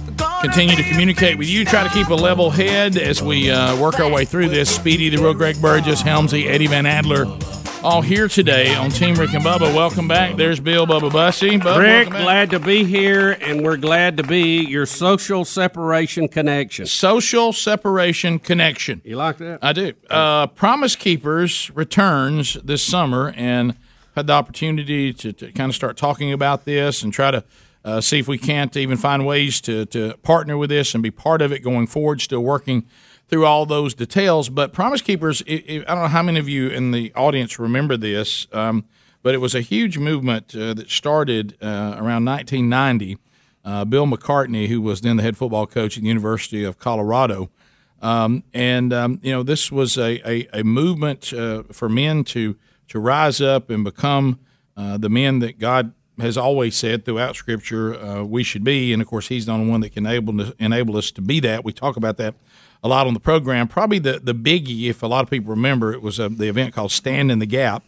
continue 0.43 0.77
to 0.77 0.83
communicate 0.83 1.39
with 1.39 1.49
you. 1.49 1.65
Try 1.65 1.83
to 1.83 1.89
keep 1.89 2.09
a 2.09 2.15
level 2.15 2.51
head 2.51 2.99
as 2.99 3.23
we 3.23 3.51
uh, 3.51 3.75
work 3.81 3.99
our 3.99 4.11
way 4.11 4.27
through 4.27 4.51
this. 4.51 4.69
Speedy, 4.69 5.09
the 5.09 5.17
real 5.17 5.33
Greg 5.33 5.59
Burgess, 5.59 6.03
Helmsy, 6.03 6.45
Eddie 6.49 6.67
Van 6.67 6.85
Adler. 6.85 7.25
All 7.83 8.03
here 8.03 8.29
today 8.29 8.75
on 8.75 8.91
Team 8.91 9.15
Rick 9.15 9.33
and 9.33 9.43
Bubba. 9.43 9.75
Welcome 9.75 10.07
back. 10.07 10.37
There's 10.37 10.61
Bill 10.61 10.87
Bubba 10.87 11.11
Bussey. 11.11 11.57
Bub, 11.57 11.81
Rick, 11.81 12.11
glad 12.11 12.51
to 12.51 12.61
be 12.61 12.85
here, 12.85 13.31
and 13.41 13.65
we're 13.65 13.79
glad 13.79 14.19
to 14.19 14.23
be 14.23 14.63
your 14.67 14.85
social 14.85 15.47
separation 15.47 16.29
connection. 16.29 16.85
Social 16.85 17.55
separation 17.55 18.39
connection. 18.39 19.01
You 19.03 19.17
like 19.17 19.39
that? 19.39 19.61
I 19.63 19.73
do. 19.73 19.95
Uh, 20.11 20.49
Promise 20.49 20.97
Keepers 20.97 21.71
returns 21.71 22.59
this 22.63 22.83
summer, 22.83 23.33
and 23.35 23.75
had 24.15 24.27
the 24.27 24.35
opportunity 24.35 25.15
to, 25.15 25.33
to 25.33 25.51
kind 25.53 25.71
of 25.71 25.75
start 25.75 25.97
talking 25.97 26.35
about 26.35 26.67
this 26.67 27.03
and 27.03 27.15
try 27.15 27.31
to 27.31 27.43
uh, 27.83 28.03
see 28.03 28.19
if 28.19 28.29
we 28.29 28.37
can't 28.37 28.77
even 28.77 28.99
find 28.99 29.25
ways 29.25 29.59
to, 29.63 29.87
to 29.87 30.19
partner 30.19 30.59
with 30.59 30.69
this 30.69 30.93
and 30.93 31.03
be 31.03 31.11
part 31.11 31.41
of 31.41 31.51
it 31.51 31.61
going 31.61 31.87
forward. 31.87 32.21
Still 32.21 32.43
working 32.43 32.85
through 33.31 33.47
all 33.47 33.65
those 33.65 33.95
details, 33.95 34.49
but 34.49 34.73
Promise 34.73 35.03
Keepers. 35.03 35.43
i 35.49 35.53
i 35.53 35.75
I 35.87 35.95
don't 35.95 36.03
know 36.03 36.09
how 36.09 36.23
many 36.23 36.41
of 36.41 36.49
you 36.49 36.69
in 36.69 36.91
the 36.91 37.13
audience 37.15 37.59
remember 37.59 37.97
this, 37.97 38.49
um, 38.53 38.85
but 39.23 39.35
it 39.35 39.39
was 39.39 39.55
a 39.55 39.61
huge 39.61 39.99
movement 39.99 40.55
uh, 40.55 40.75
that 40.75 40.91
started 40.91 41.57
uh, 41.63 41.95
around 41.97 42.25
1990. 42.25 43.19
Uh, 43.63 43.85
Bill 43.85 44.07
McCartney, 44.07 44.69
who 44.69 44.81
was 44.81 45.03
then 45.03 45.19
the 45.19 45.23
head 45.23 45.37
football 45.37 45.67
coach 45.67 45.97
at 45.97 46.03
the 46.03 46.09
University 46.09 46.65
of 46.65 46.79
Colorado, 46.79 47.51
um, 48.01 48.43
and 48.55 48.93
um, 48.93 49.21
you 49.23 49.31
know 49.31 49.43
this 49.43 49.71
was 49.71 49.97
a 49.97 50.21
a, 50.29 50.61
a 50.61 50.65
movement 50.65 51.33
uh, 51.33 51.63
for 51.71 51.89
men 51.89 52.25
to 52.25 52.57
to 52.89 52.99
rise 52.99 53.41
up 53.41 53.71
and 53.71 53.85
become 53.85 54.41
uh, 54.77 54.97
the 54.97 55.11
men 55.11 55.39
that 55.41 55.59
God 55.59 55.93
has 56.19 56.37
always 56.39 56.75
said 56.75 57.05
throughout 57.05 57.37
Scripture 57.37 57.95
uh, 57.95 58.25
we 58.25 58.43
should 58.43 58.65
be, 58.65 58.95
and 58.95 59.03
of 59.03 59.09
course 59.09 59.29
He's 59.29 59.45
the 59.45 59.53
only 59.53 59.71
one 59.71 59.83
that 59.83 59.91
can 59.91 60.07
enable 60.07 60.53
enable 60.59 60.97
us 60.97 61.11
to 61.13 61.21
be 61.21 61.39
that. 61.41 61.63
We 61.63 61.75
talk 61.75 61.97
about 61.99 62.17
that 62.17 62.35
a 62.83 62.89
lot 62.89 63.07
on 63.07 63.15
the 63.15 63.21
program. 63.21 63.69
Probably 63.69 63.99
the 63.99 64.21
the 64.21 64.35
biggie, 64.35 64.89
if 64.89 65.03
a 65.03 65.07
lot 65.07 65.25
of 65.25 65.31
people 65.31 65.51
remember, 65.51 65.93
it 65.93 66.03
was 66.03 66.19
uh 66.19 66.29
the 66.31 66.49
event 66.49 66.75
called 66.75 66.93
Stand 66.93 67.31
in 67.31 67.39
the 67.39 67.47
Gap. 67.47 67.85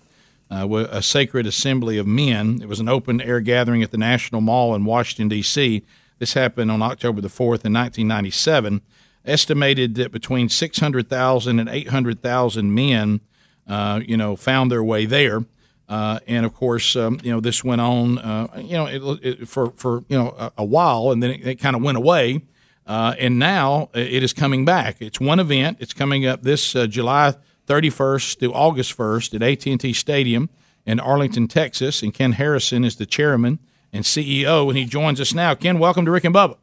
Uh, 0.51 0.87
a 0.91 1.01
sacred 1.01 1.47
assembly 1.47 1.97
of 1.97 2.07
men. 2.07 2.59
It 2.61 2.69
was 2.69 2.79
an 2.79 2.87
open 2.87 3.23
air 3.23 3.41
gathering 3.41 3.83
at 3.83 3.91
the 3.91 3.97
National 3.97 4.43
Mall 4.43 4.75
in 4.75 4.85
Washington, 4.85 5.29
D.C. 5.29 5.83
This 6.19 6.35
happened 6.35 6.71
on 6.71 6.83
October 6.83 7.23
the 7.23 7.29
4th 7.29 7.65
in 7.65 7.73
1997 7.73 8.83
estimated 9.25 9.95
that 9.97 10.13
between 10.13 10.49
600,000 10.49 11.59
and 11.59 11.69
800,000 11.69 12.75
men, 12.75 13.21
uh, 13.69 14.01
you 14.05 14.17
know, 14.17 14.37
found 14.37 14.71
their 14.71 14.83
way 14.83 15.07
there. 15.07 15.45
Uh, 15.89 16.19
and 16.27 16.47
of 16.47 16.55
course, 16.55 16.97
um, 16.97 17.21
you 17.23 17.31
know, 17.31 17.41
this 17.41 17.63
went 17.63 17.81
on, 17.81 18.19
uh, 18.19 18.49
you 18.57 18.73
know, 18.73 18.87
it, 18.87 19.03
it, 19.23 19.49
for 19.49 19.73
for 19.73 20.05
you 20.09 20.17
know 20.17 20.35
a, 20.39 20.53
a 20.59 20.65
while, 20.65 21.11
and 21.11 21.23
then 21.23 21.33
it, 21.33 21.47
it 21.47 21.55
kind 21.57 21.77
of 21.77 21.83
went 21.83 21.99
away. 21.99 22.41
Uh, 22.87 23.15
and 23.19 23.39
now 23.39 23.91
it 23.95 24.23
is 24.23 24.33
coming 24.33 24.65
back. 24.65 24.97
It's 25.01 25.21
one 25.21 25.39
event. 25.39 25.79
It's 25.81 25.93
coming 25.93 26.27
up 26.27 26.43
this 26.43 26.75
uh, 26.75 26.87
July 26.87 27.35
31st 27.67 28.39
through 28.41 28.53
August 28.53 28.97
1st 28.97 29.35
at 29.35 29.43
AT&T 29.43 29.93
Stadium 29.93 30.51
in 30.85 30.99
Arlington, 30.99 31.49
Texas. 31.49 32.03
And 32.03 32.13
Ken 32.13 32.33
Harrison 32.33 32.85
is 32.85 32.97
the 32.97 33.07
chairman 33.07 33.61
and 33.93 34.05
CEO, 34.05 34.69
and 34.69 34.77
he 34.77 34.85
joins 34.85 35.21
us 35.21 35.35
now. 35.35 35.55
Ken, 35.55 35.79
welcome 35.79 36.05
to 36.05 36.11
Rick 36.11 36.25
and 36.25 36.35
Bubba. 36.35 36.57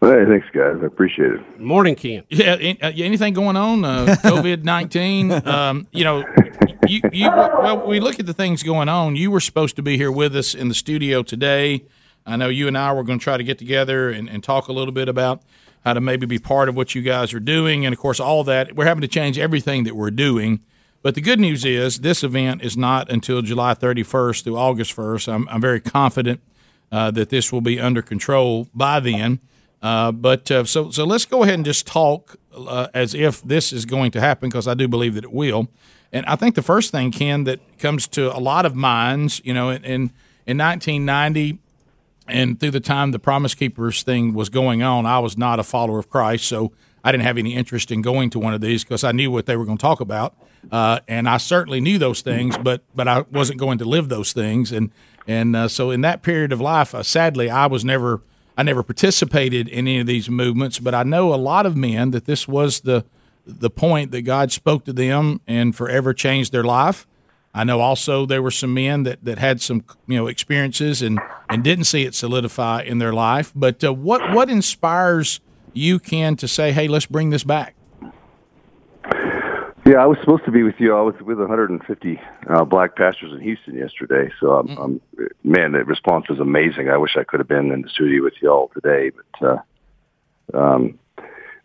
Hey, 0.00 0.24
thanks, 0.26 0.48
guys. 0.52 0.76
I 0.82 0.86
appreciate 0.86 1.32
it. 1.32 1.60
Morning, 1.60 1.94
Ken. 1.94 2.24
Yeah, 2.28 2.54
uh, 2.82 2.90
anything 2.96 3.34
going 3.34 3.56
on? 3.56 3.84
Uh, 3.84 4.16
COVID 4.22 4.64
nineteen. 4.64 5.30
Um, 5.46 5.86
you 5.92 6.02
know, 6.02 6.24
you, 6.88 7.00
you 7.12 7.30
well, 7.30 7.86
we 7.86 8.00
look 8.00 8.18
at 8.18 8.26
the 8.26 8.34
things 8.34 8.64
going 8.64 8.88
on. 8.88 9.14
You 9.14 9.30
were 9.30 9.38
supposed 9.38 9.76
to 9.76 9.82
be 9.82 9.96
here 9.96 10.10
with 10.10 10.34
us 10.34 10.56
in 10.56 10.68
the 10.68 10.74
studio 10.74 11.22
today. 11.22 11.84
I 12.26 12.36
know 12.36 12.48
you 12.48 12.68
and 12.68 12.78
I 12.78 12.92
were 12.92 13.02
going 13.02 13.18
to 13.18 13.22
try 13.22 13.36
to 13.36 13.44
get 13.44 13.58
together 13.58 14.10
and, 14.10 14.28
and 14.28 14.42
talk 14.42 14.68
a 14.68 14.72
little 14.72 14.92
bit 14.92 15.08
about 15.08 15.42
how 15.84 15.92
to 15.92 16.00
maybe 16.00 16.26
be 16.26 16.38
part 16.38 16.68
of 16.68 16.76
what 16.76 16.94
you 16.94 17.02
guys 17.02 17.34
are 17.34 17.40
doing, 17.40 17.84
and 17.84 17.92
of 17.92 17.98
course, 17.98 18.20
all 18.20 18.44
that 18.44 18.76
we're 18.76 18.84
having 18.84 19.02
to 19.02 19.08
change 19.08 19.38
everything 19.38 19.84
that 19.84 19.96
we're 19.96 20.10
doing. 20.10 20.60
But 21.02 21.16
the 21.16 21.20
good 21.20 21.40
news 21.40 21.64
is 21.64 21.98
this 21.98 22.22
event 22.22 22.62
is 22.62 22.76
not 22.76 23.10
until 23.10 23.42
July 23.42 23.74
31st 23.74 24.44
through 24.44 24.56
August 24.56 24.94
1st. 24.94 25.32
I'm, 25.32 25.48
I'm 25.48 25.60
very 25.60 25.80
confident 25.80 26.40
uh, 26.92 27.10
that 27.10 27.30
this 27.30 27.52
will 27.52 27.60
be 27.60 27.80
under 27.80 28.02
control 28.02 28.68
by 28.72 29.00
then. 29.00 29.40
Uh, 29.82 30.12
but 30.12 30.48
uh, 30.52 30.62
so 30.64 30.92
so 30.92 31.04
let's 31.04 31.24
go 31.24 31.42
ahead 31.42 31.54
and 31.54 31.64
just 31.64 31.88
talk 31.88 32.36
uh, 32.56 32.86
as 32.94 33.14
if 33.14 33.42
this 33.42 33.72
is 33.72 33.84
going 33.84 34.12
to 34.12 34.20
happen 34.20 34.48
because 34.48 34.68
I 34.68 34.74
do 34.74 34.86
believe 34.86 35.14
that 35.14 35.24
it 35.24 35.32
will. 35.32 35.68
And 36.12 36.24
I 36.26 36.36
think 36.36 36.54
the 36.54 36.62
first 36.62 36.92
thing, 36.92 37.10
Ken, 37.10 37.44
that 37.44 37.78
comes 37.78 38.06
to 38.08 38.34
a 38.36 38.38
lot 38.38 38.64
of 38.64 38.76
minds, 38.76 39.40
you 39.44 39.52
know, 39.52 39.70
in 39.70 39.84
in, 39.84 40.12
in 40.46 40.58
1990 40.58 41.58
and 42.28 42.58
through 42.58 42.70
the 42.70 42.80
time 42.80 43.10
the 43.10 43.18
Promise 43.18 43.54
Keepers 43.54 44.02
thing 44.02 44.34
was 44.34 44.48
going 44.48 44.82
on, 44.82 45.06
I 45.06 45.18
was 45.18 45.36
not 45.36 45.58
a 45.58 45.64
follower 45.64 45.98
of 45.98 46.08
Christ, 46.08 46.46
so 46.46 46.72
I 47.04 47.12
didn't 47.12 47.24
have 47.24 47.38
any 47.38 47.54
interest 47.54 47.90
in 47.90 48.02
going 48.02 48.30
to 48.30 48.38
one 48.38 48.54
of 48.54 48.60
these 48.60 48.84
because 48.84 49.04
I 49.04 49.12
knew 49.12 49.30
what 49.30 49.46
they 49.46 49.56
were 49.56 49.64
going 49.64 49.78
to 49.78 49.82
talk 49.82 50.00
about, 50.00 50.36
uh, 50.70 51.00
and 51.08 51.28
I 51.28 51.38
certainly 51.38 51.80
knew 51.80 51.98
those 51.98 52.20
things, 52.20 52.56
but 52.58 52.82
but 52.94 53.08
I 53.08 53.22
wasn't 53.32 53.58
going 53.58 53.78
to 53.78 53.84
live 53.84 54.08
those 54.08 54.32
things, 54.32 54.72
and 54.72 54.90
and 55.26 55.54
uh, 55.56 55.68
so 55.68 55.90
in 55.90 56.00
that 56.02 56.22
period 56.22 56.52
of 56.52 56.60
life, 56.60 56.94
uh, 56.94 57.02
sadly, 57.02 57.50
I 57.50 57.66
was 57.66 57.84
never 57.84 58.22
I 58.56 58.62
never 58.62 58.82
participated 58.82 59.68
in 59.68 59.88
any 59.88 60.00
of 60.00 60.06
these 60.06 60.28
movements, 60.28 60.78
but 60.78 60.94
I 60.94 61.02
know 61.02 61.32
a 61.32 61.36
lot 61.36 61.66
of 61.66 61.76
men 61.76 62.10
that 62.10 62.26
this 62.26 62.46
was 62.46 62.80
the 62.80 63.04
the 63.46 63.70
point 63.70 64.12
that 64.12 64.22
God 64.22 64.52
spoke 64.52 64.84
to 64.84 64.92
them 64.92 65.40
and 65.46 65.74
forever 65.74 66.14
changed 66.14 66.52
their 66.52 66.62
life. 66.62 67.06
I 67.54 67.64
know 67.64 67.80
also 67.80 68.24
there 68.24 68.42
were 68.42 68.50
some 68.50 68.72
men 68.72 69.02
that, 69.02 69.24
that 69.24 69.38
had 69.38 69.60
some 69.60 69.84
you 70.06 70.16
know 70.16 70.26
experiences 70.26 71.02
and, 71.02 71.20
and 71.48 71.62
didn't 71.62 71.84
see 71.84 72.04
it 72.04 72.14
solidify 72.14 72.82
in 72.82 72.98
their 72.98 73.12
life. 73.12 73.52
But 73.54 73.84
uh, 73.84 73.92
what 73.92 74.32
what 74.34 74.48
inspires 74.48 75.40
you, 75.72 75.98
Ken, 75.98 76.36
to 76.36 76.48
say, 76.48 76.72
"Hey, 76.72 76.88
let's 76.88 77.06
bring 77.06 77.30
this 77.30 77.44
back"? 77.44 77.74
Yeah, 79.84 79.96
I 79.96 80.06
was 80.06 80.16
supposed 80.20 80.44
to 80.44 80.52
be 80.52 80.62
with 80.62 80.76
you. 80.78 80.96
I 80.96 81.00
was 81.00 81.14
with 81.20 81.38
150 81.38 82.20
uh, 82.48 82.64
black 82.64 82.94
pastors 82.94 83.32
in 83.32 83.40
Houston 83.40 83.74
yesterday. 83.76 84.32
So, 84.38 84.52
I'm, 84.52 84.78
I'm, 84.78 85.00
man, 85.42 85.72
the 85.72 85.84
response 85.84 86.28
was 86.28 86.38
amazing. 86.38 86.88
I 86.88 86.96
wish 86.98 87.16
I 87.16 87.24
could 87.24 87.40
have 87.40 87.48
been 87.48 87.72
in 87.72 87.82
the 87.82 87.88
studio 87.88 88.22
with 88.22 88.34
you 88.40 88.48
all 88.48 88.68
today. 88.68 89.10
But, 89.10 89.48
uh, 90.54 90.56
um, 90.56 91.00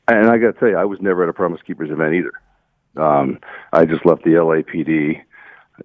and 0.08 0.32
I 0.32 0.40
got 0.40 0.54
to 0.54 0.60
tell 0.60 0.68
you, 0.68 0.78
I 0.78 0.86
was 0.86 1.00
never 1.00 1.24
at 1.24 1.30
a 1.30 1.34
Promise 1.34 1.62
Keepers 1.62 1.92
event 1.92 2.16
either. 2.16 2.32
Um, 3.02 3.40
I 3.72 3.86
just 3.86 4.04
left 4.04 4.24
the 4.24 4.32
LAPD, 4.32 5.22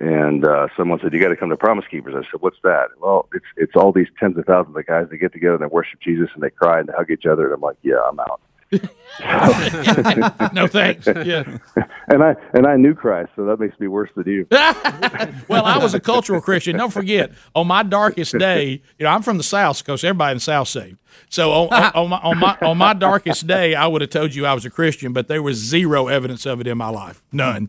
and 0.01 0.45
uh, 0.47 0.69
someone 0.77 0.99
said, 1.03 1.13
"You 1.13 1.21
got 1.21 1.29
to 1.29 1.37
come 1.37 1.51
to 1.51 1.57
Promise 1.57 1.87
Keepers." 1.91 2.15
I 2.17 2.23
said, 2.31 2.41
"What's 2.41 2.59
that?" 2.63 2.89
Well, 3.01 3.29
it's 3.35 3.45
it's 3.57 3.77
all 3.77 3.93
these 3.93 4.09
tens 4.19 4.37
of 4.39 4.45
thousands 4.47 4.77
of 4.77 4.87
guys 4.87 5.09
that 5.11 5.17
get 5.19 5.33
together 5.33 5.55
and 5.55 5.63
they 5.63 5.67
worship 5.67 6.01
Jesus 6.01 6.29
and 6.35 6.43
they 6.43 6.51
cry 6.51 6.81
and 6.81 6.89
they 6.89 6.93
hug 6.97 7.11
each 7.11 7.27
other. 7.27 7.45
And 7.45 7.55
I'm 7.55 7.61
like, 7.61 7.77
"Yeah, 7.83 8.01
I'm 8.09 8.19
out." 8.21 8.41
no 10.55 10.67
thanks. 10.67 11.07
Yeah. 11.07 11.59
and 12.09 12.23
I 12.23 12.35
and 12.55 12.67
I 12.67 12.77
knew 12.77 12.95
Christ, 12.95 13.31
so 13.37 13.45
that 13.45 13.61
makes 13.61 13.79
me 13.79 13.87
worse 13.87 14.09
than 14.17 14.27
you. 14.27 14.47
well, 14.51 15.67
I 15.67 15.77
was 15.77 15.93
a 15.93 16.01
cultural 16.01 16.41
Christian. 16.41 16.79
Don't 16.79 16.93
forget, 16.93 17.33
on 17.55 17.67
my 17.67 17.83
darkest 17.83 18.39
day, 18.39 18.81
you 18.99 19.05
know, 19.05 19.11
I'm 19.11 19.21
from 19.21 19.37
the 19.37 19.43
South, 19.43 19.79
because 19.79 20.03
everybody 20.03 20.33
in 20.33 20.37
the 20.37 20.41
South 20.41 20.69
saved. 20.69 20.97
So 21.29 21.53
on, 21.53 21.73
on, 21.73 21.93
on 21.95 22.09
my 22.09 22.19
on 22.23 22.39
my 22.39 22.59
on 22.63 22.79
my 22.79 22.95
darkest 22.95 23.47
day, 23.47 23.75
I 23.75 23.87
would 23.87 24.01
have 24.01 24.11
told 24.11 24.35
you 24.35 24.47
I 24.47 24.55
was 24.55 24.65
a 24.65 24.71
Christian, 24.71 25.13
but 25.13 25.29
there 25.29 25.43
was 25.43 25.59
zero 25.59 26.09
evidence 26.09 26.47
of 26.47 26.61
it 26.61 26.67
in 26.67 26.79
my 26.79 26.89
life, 26.89 27.23
none. 27.31 27.69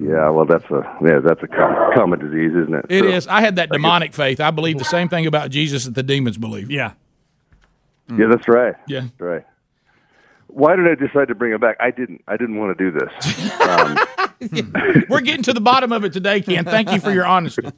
Yeah, 0.00 0.30
well, 0.30 0.44
that's 0.44 0.64
a 0.70 0.82
yeah, 1.04 1.18
that's 1.18 1.42
a 1.42 1.48
common, 1.48 1.92
common 1.94 2.18
disease, 2.20 2.52
isn't 2.56 2.74
it? 2.74 2.86
It 2.88 3.02
So- 3.02 3.08
is. 3.08 3.26
I 3.26 3.40
had 3.40 3.56
that 3.56 3.70
demonic 3.70 4.14
faith. 4.14 4.40
I 4.40 4.50
believe 4.52 4.78
the 4.78 4.84
same 4.84 5.08
thing 5.08 5.26
about 5.26 5.50
Jesus 5.50 5.84
that 5.86 5.94
the 5.94 6.02
demons 6.04 6.38
believe. 6.38 6.70
Yeah. 6.70 6.92
Yeah, 8.16 8.26
that's 8.30 8.46
right. 8.48 8.74
Yeah. 8.86 9.00
that's 9.00 9.20
right. 9.20 9.44
Why 10.46 10.76
did 10.76 10.86
I 10.88 10.94
decide 10.94 11.28
to 11.28 11.34
bring 11.34 11.52
it 11.52 11.60
back? 11.60 11.76
I 11.78 11.90
didn't. 11.90 12.22
I 12.26 12.36
didn't 12.36 12.56
want 12.58 12.76
to 12.76 12.90
do 12.90 12.98
this. 12.98 13.60
Um, 13.60 13.98
We're 15.08 15.20
getting 15.20 15.42
to 15.42 15.52
the 15.52 15.60
bottom 15.60 15.92
of 15.92 16.04
it 16.04 16.12
today, 16.12 16.40
Ken. 16.40 16.64
Thank 16.64 16.90
you 16.90 17.00
for 17.00 17.12
your 17.12 17.26
honesty. 17.26 17.68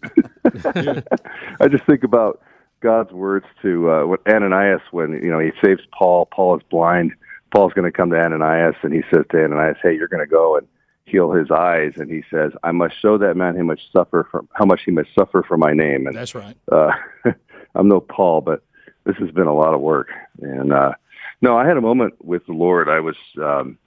I 0.65 1.69
just 1.69 1.85
think 1.87 2.05
about 2.05 2.41
God's 2.81 3.13
words 3.13 3.47
to 3.63 3.91
uh, 3.91 4.07
what 4.07 4.21
Ananias 4.29 4.83
when 4.93 5.13
you 5.13 5.31
know 5.31 5.39
he 5.41 5.51
saves 5.65 5.81
Paul. 5.99 6.27
Paul 6.27 6.57
is 6.59 6.63
blind. 6.71 7.13
Paul's 7.53 7.73
going 7.73 7.91
to 7.91 7.97
come 7.97 8.11
to 8.11 8.17
Ananias, 8.17 8.77
and 8.83 8.93
he 8.93 9.03
says 9.13 9.25
to 9.31 9.43
Ananias, 9.45 9.79
"Hey, 9.83 9.95
you're 9.97 10.09
going 10.09 10.25
to 10.25 10.31
go 10.31 10.57
and 10.57 10.67
heal 11.11 11.33
his 11.33 11.51
eyes." 11.51 11.93
And 11.97 12.11
he 12.11 12.23
says, 12.31 12.53
"I 12.63 12.73
must 12.73 13.01
show 13.01 13.19
that 13.19 13.37
man 13.37 13.57
how 13.57 13.63
much 13.63 13.81
suffer 13.93 14.27
from 14.31 14.49
how 14.53 14.65
much 14.65 14.83
he 14.85 14.93
must 14.93 15.15
suffer 15.15 15.43
for 15.47 15.57
my 15.57 15.73
name." 15.73 16.07
And 16.07 16.17
That's 16.17 16.35
right. 16.35 16.57
uh, 16.71 16.93
I'm 17.75 17.89
no 17.89 18.01
Paul, 18.01 18.41
but 18.41 18.63
this 19.05 19.17
has 19.17 19.31
been 19.31 19.47
a 19.47 19.55
lot 19.55 19.75
of 19.75 19.81
work. 19.81 20.09
And 20.41 20.73
uh, 20.73 20.93
no, 21.41 21.57
I 21.57 21.67
had 21.67 21.77
a 21.77 21.83
moment 21.83 22.25
with 22.25 22.47
the 22.47 22.53
Lord. 22.53 22.89
I 22.89 23.01
was 23.01 23.17
um, 23.43 23.79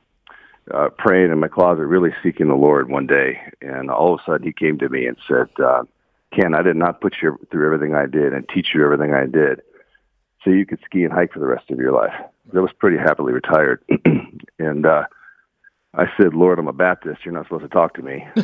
uh, 0.74 0.90
praying 0.98 1.32
in 1.32 1.40
my 1.40 1.48
closet, 1.48 1.86
really 1.86 2.12
seeking 2.24 2.48
the 2.48 2.56
Lord 2.56 2.90
one 2.90 3.08
day, 3.08 3.40
and 3.62 3.90
all 3.90 4.14
of 4.14 4.20
a 4.22 4.24
sudden 4.24 4.48
He 4.48 4.54
came 4.54 4.78
to 4.80 4.90
me 4.90 5.06
and 5.06 5.18
said, 5.28 5.50
uh, 5.64 5.84
"Ken, 6.34 6.56
I 6.56 6.62
did 6.62 6.76
not 6.76 7.02
put 7.02 7.16
you 7.22 7.38
through 7.52 7.66
everything 7.66 7.96
I 7.96 8.06
did 8.06 8.34
and 8.34 8.48
teach 8.50 8.70
you 8.74 8.84
everything 8.84 9.14
I 9.14 9.26
did, 9.26 9.62
so 10.44 10.50
you 10.50 10.66
could 10.66 10.80
ski 10.86 11.04
and 11.04 11.14
hike 11.14 11.34
for 11.34 11.40
the 11.40 11.46
rest 11.46 11.70
of 11.72 11.80
your 11.80 11.92
life." 11.92 12.14
I 12.56 12.60
was 12.60 12.72
pretty 12.78 12.98
happily 12.98 13.34
retired, 13.34 13.84
and 14.60 14.86
uh, 14.86 15.04
I 15.96 16.06
said, 16.18 16.34
"Lord, 16.34 16.60
I'm 16.60 16.68
a 16.68 16.74
Baptist. 16.74 17.22
You're 17.24 17.34
not 17.34 17.46
supposed 17.46 17.64
to 17.64 17.70
talk 17.70 17.94
to 17.96 18.02
me." 18.02 18.26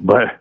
but 0.00 0.40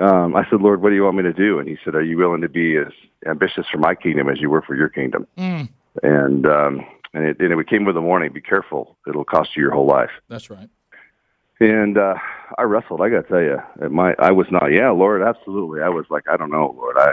um, 0.00 0.34
I 0.34 0.44
said, 0.48 0.60
Lord, 0.60 0.82
what 0.82 0.90
do 0.90 0.94
you 0.94 1.04
want 1.04 1.16
me 1.16 1.22
to 1.24 1.32
do? 1.32 1.58
And 1.58 1.68
he 1.68 1.76
said, 1.84 1.94
Are 1.94 2.02
you 2.02 2.16
willing 2.16 2.40
to 2.40 2.48
be 2.48 2.76
as 2.76 2.92
ambitious 3.26 3.66
for 3.70 3.78
my 3.78 3.94
kingdom 3.94 4.28
as 4.28 4.40
you 4.40 4.50
were 4.50 4.62
for 4.62 4.74
your 4.74 4.88
kingdom? 4.88 5.26
Mm, 5.36 5.68
And 6.02 6.46
um, 6.46 6.80
and 7.14 7.24
it, 7.24 7.40
and 7.40 7.60
it 7.60 7.68
came 7.68 7.84
with 7.84 7.96
a 7.96 8.00
warning: 8.00 8.32
Be 8.32 8.40
careful; 8.40 8.96
it'll 9.06 9.24
cost 9.24 9.50
you 9.56 9.62
your 9.62 9.72
whole 9.72 9.86
life. 9.86 10.10
that's 10.28 10.50
right. 10.50 10.68
And 11.60 11.96
uh, 11.98 12.14
I 12.58 12.62
wrestled. 12.62 13.02
I 13.02 13.08
got 13.08 13.22
to 13.22 13.28
tell 13.28 13.40
you, 13.42 13.58
at 13.82 13.92
my 13.92 14.14
I 14.18 14.32
was 14.32 14.46
not. 14.50 14.72
Yeah, 14.72 14.90
Lord, 14.90 15.22
absolutely. 15.22 15.82
I 15.82 15.88
was 15.90 16.06
like, 16.10 16.24
I 16.28 16.36
don't 16.36 16.50
know, 16.50 16.74
Lord. 16.76 16.96
I 16.98 17.12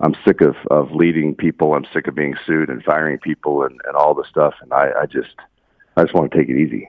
I'm 0.00 0.14
sick 0.24 0.40
of 0.40 0.56
of 0.70 0.92
leading 0.92 1.34
people. 1.34 1.74
I'm 1.74 1.86
sick 1.92 2.06
of 2.06 2.14
being 2.14 2.36
sued 2.46 2.68
and 2.68 2.82
firing 2.84 3.18
people 3.18 3.64
and 3.64 3.80
and 3.86 3.96
all 3.96 4.14
the 4.14 4.24
stuff. 4.28 4.54
And 4.62 4.72
I 4.72 4.90
I 5.02 5.06
just 5.06 5.34
I 5.96 6.02
just 6.02 6.14
want 6.14 6.30
to 6.30 6.38
take 6.38 6.48
it 6.48 6.58
easy. 6.58 6.88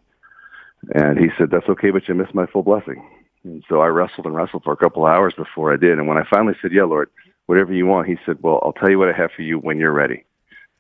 And 0.94 1.20
he 1.20 1.28
said, 1.38 1.50
That's 1.52 1.68
okay, 1.70 1.92
but 1.92 2.08
you 2.08 2.16
missed 2.16 2.36
my 2.36 2.46
full 2.46 2.64
blessing. 2.64 3.04
And 3.44 3.64
so 3.70 3.82
I 3.82 3.88
wrestled 3.88 4.26
and 4.26 4.36
wrestled 4.36 4.64
for 4.64 4.74
a 4.74 4.78
couple 4.78 5.06
of 5.06 5.12
hours 5.12 5.34
before 5.36 5.74
I 5.74 5.78
did. 5.78 5.98
And 5.98 6.08
when 6.08 6.18
I 6.18 6.28
finally 6.30 6.56
said, 6.62 6.72
Yeah, 6.72 6.84
Lord, 6.84 7.10
whatever 7.48 7.74
you 7.74 7.86
want, 7.86 8.08
he 8.08 8.18
said, 8.26 8.38
Well, 8.42 8.60
I'll 8.64 8.74
tell 8.74 8.90
you 8.90 9.00
what 9.00 9.10
I 9.10 9.18
have 9.18 9.32
for 9.32 9.42
you 9.42 9.58
when 9.58 9.80
you're 9.80 9.92
ready. 9.92 10.26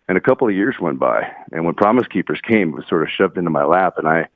And 0.07 0.18
a 0.18 0.22
couple 0.22 0.47
of 0.47 0.56
years 0.56 0.76
went 0.80 0.99
by. 0.99 1.31
And 1.51 1.65
when 1.65 1.76
Promise 1.76 2.07
Keepers 2.07 2.41
came, 2.41 2.69
it 2.69 2.76
was 2.76 2.88
sort 2.88 3.03
of 3.03 3.10
shoved 3.10 3.38
into 3.38 3.49
my 3.49 3.64
lap 3.64 3.95
and 3.97 4.07
I 4.07 4.27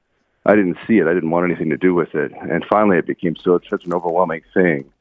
I 0.46 0.56
didn't 0.56 0.78
see 0.86 0.98
it. 0.98 1.08
I 1.08 1.14
didn't 1.14 1.30
want 1.30 1.46
anything 1.46 1.70
to 1.70 1.78
do 1.78 1.94
with 1.94 2.16
it. 2.16 2.32
And 2.34 2.66
finally 2.70 2.98
it 2.98 3.08
became 3.08 3.36
so 3.36 3.60
such 3.70 3.86
an 3.86 3.94
overwhelming 3.94 4.42
thing 4.54 4.92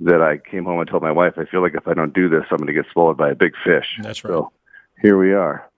that 0.00 0.20
I 0.22 0.38
came 0.38 0.64
home 0.64 0.80
and 0.80 0.88
told 0.88 1.02
my 1.02 1.12
wife, 1.12 1.34
I 1.36 1.44
feel 1.46 1.62
like 1.62 1.74
if 1.74 1.88
I 1.88 1.94
don't 1.94 2.14
do 2.14 2.28
this, 2.28 2.44
I'm 2.50 2.58
going 2.58 2.66
to 2.66 2.72
get 2.72 2.86
swallowed 2.92 3.16
by 3.16 3.30
a 3.30 3.34
big 3.34 3.52
fish. 3.64 3.86
That's 4.02 4.24
right. 4.24 4.30
So 4.30 4.52
here 5.00 5.18
we 5.18 5.32
are. 5.32 5.68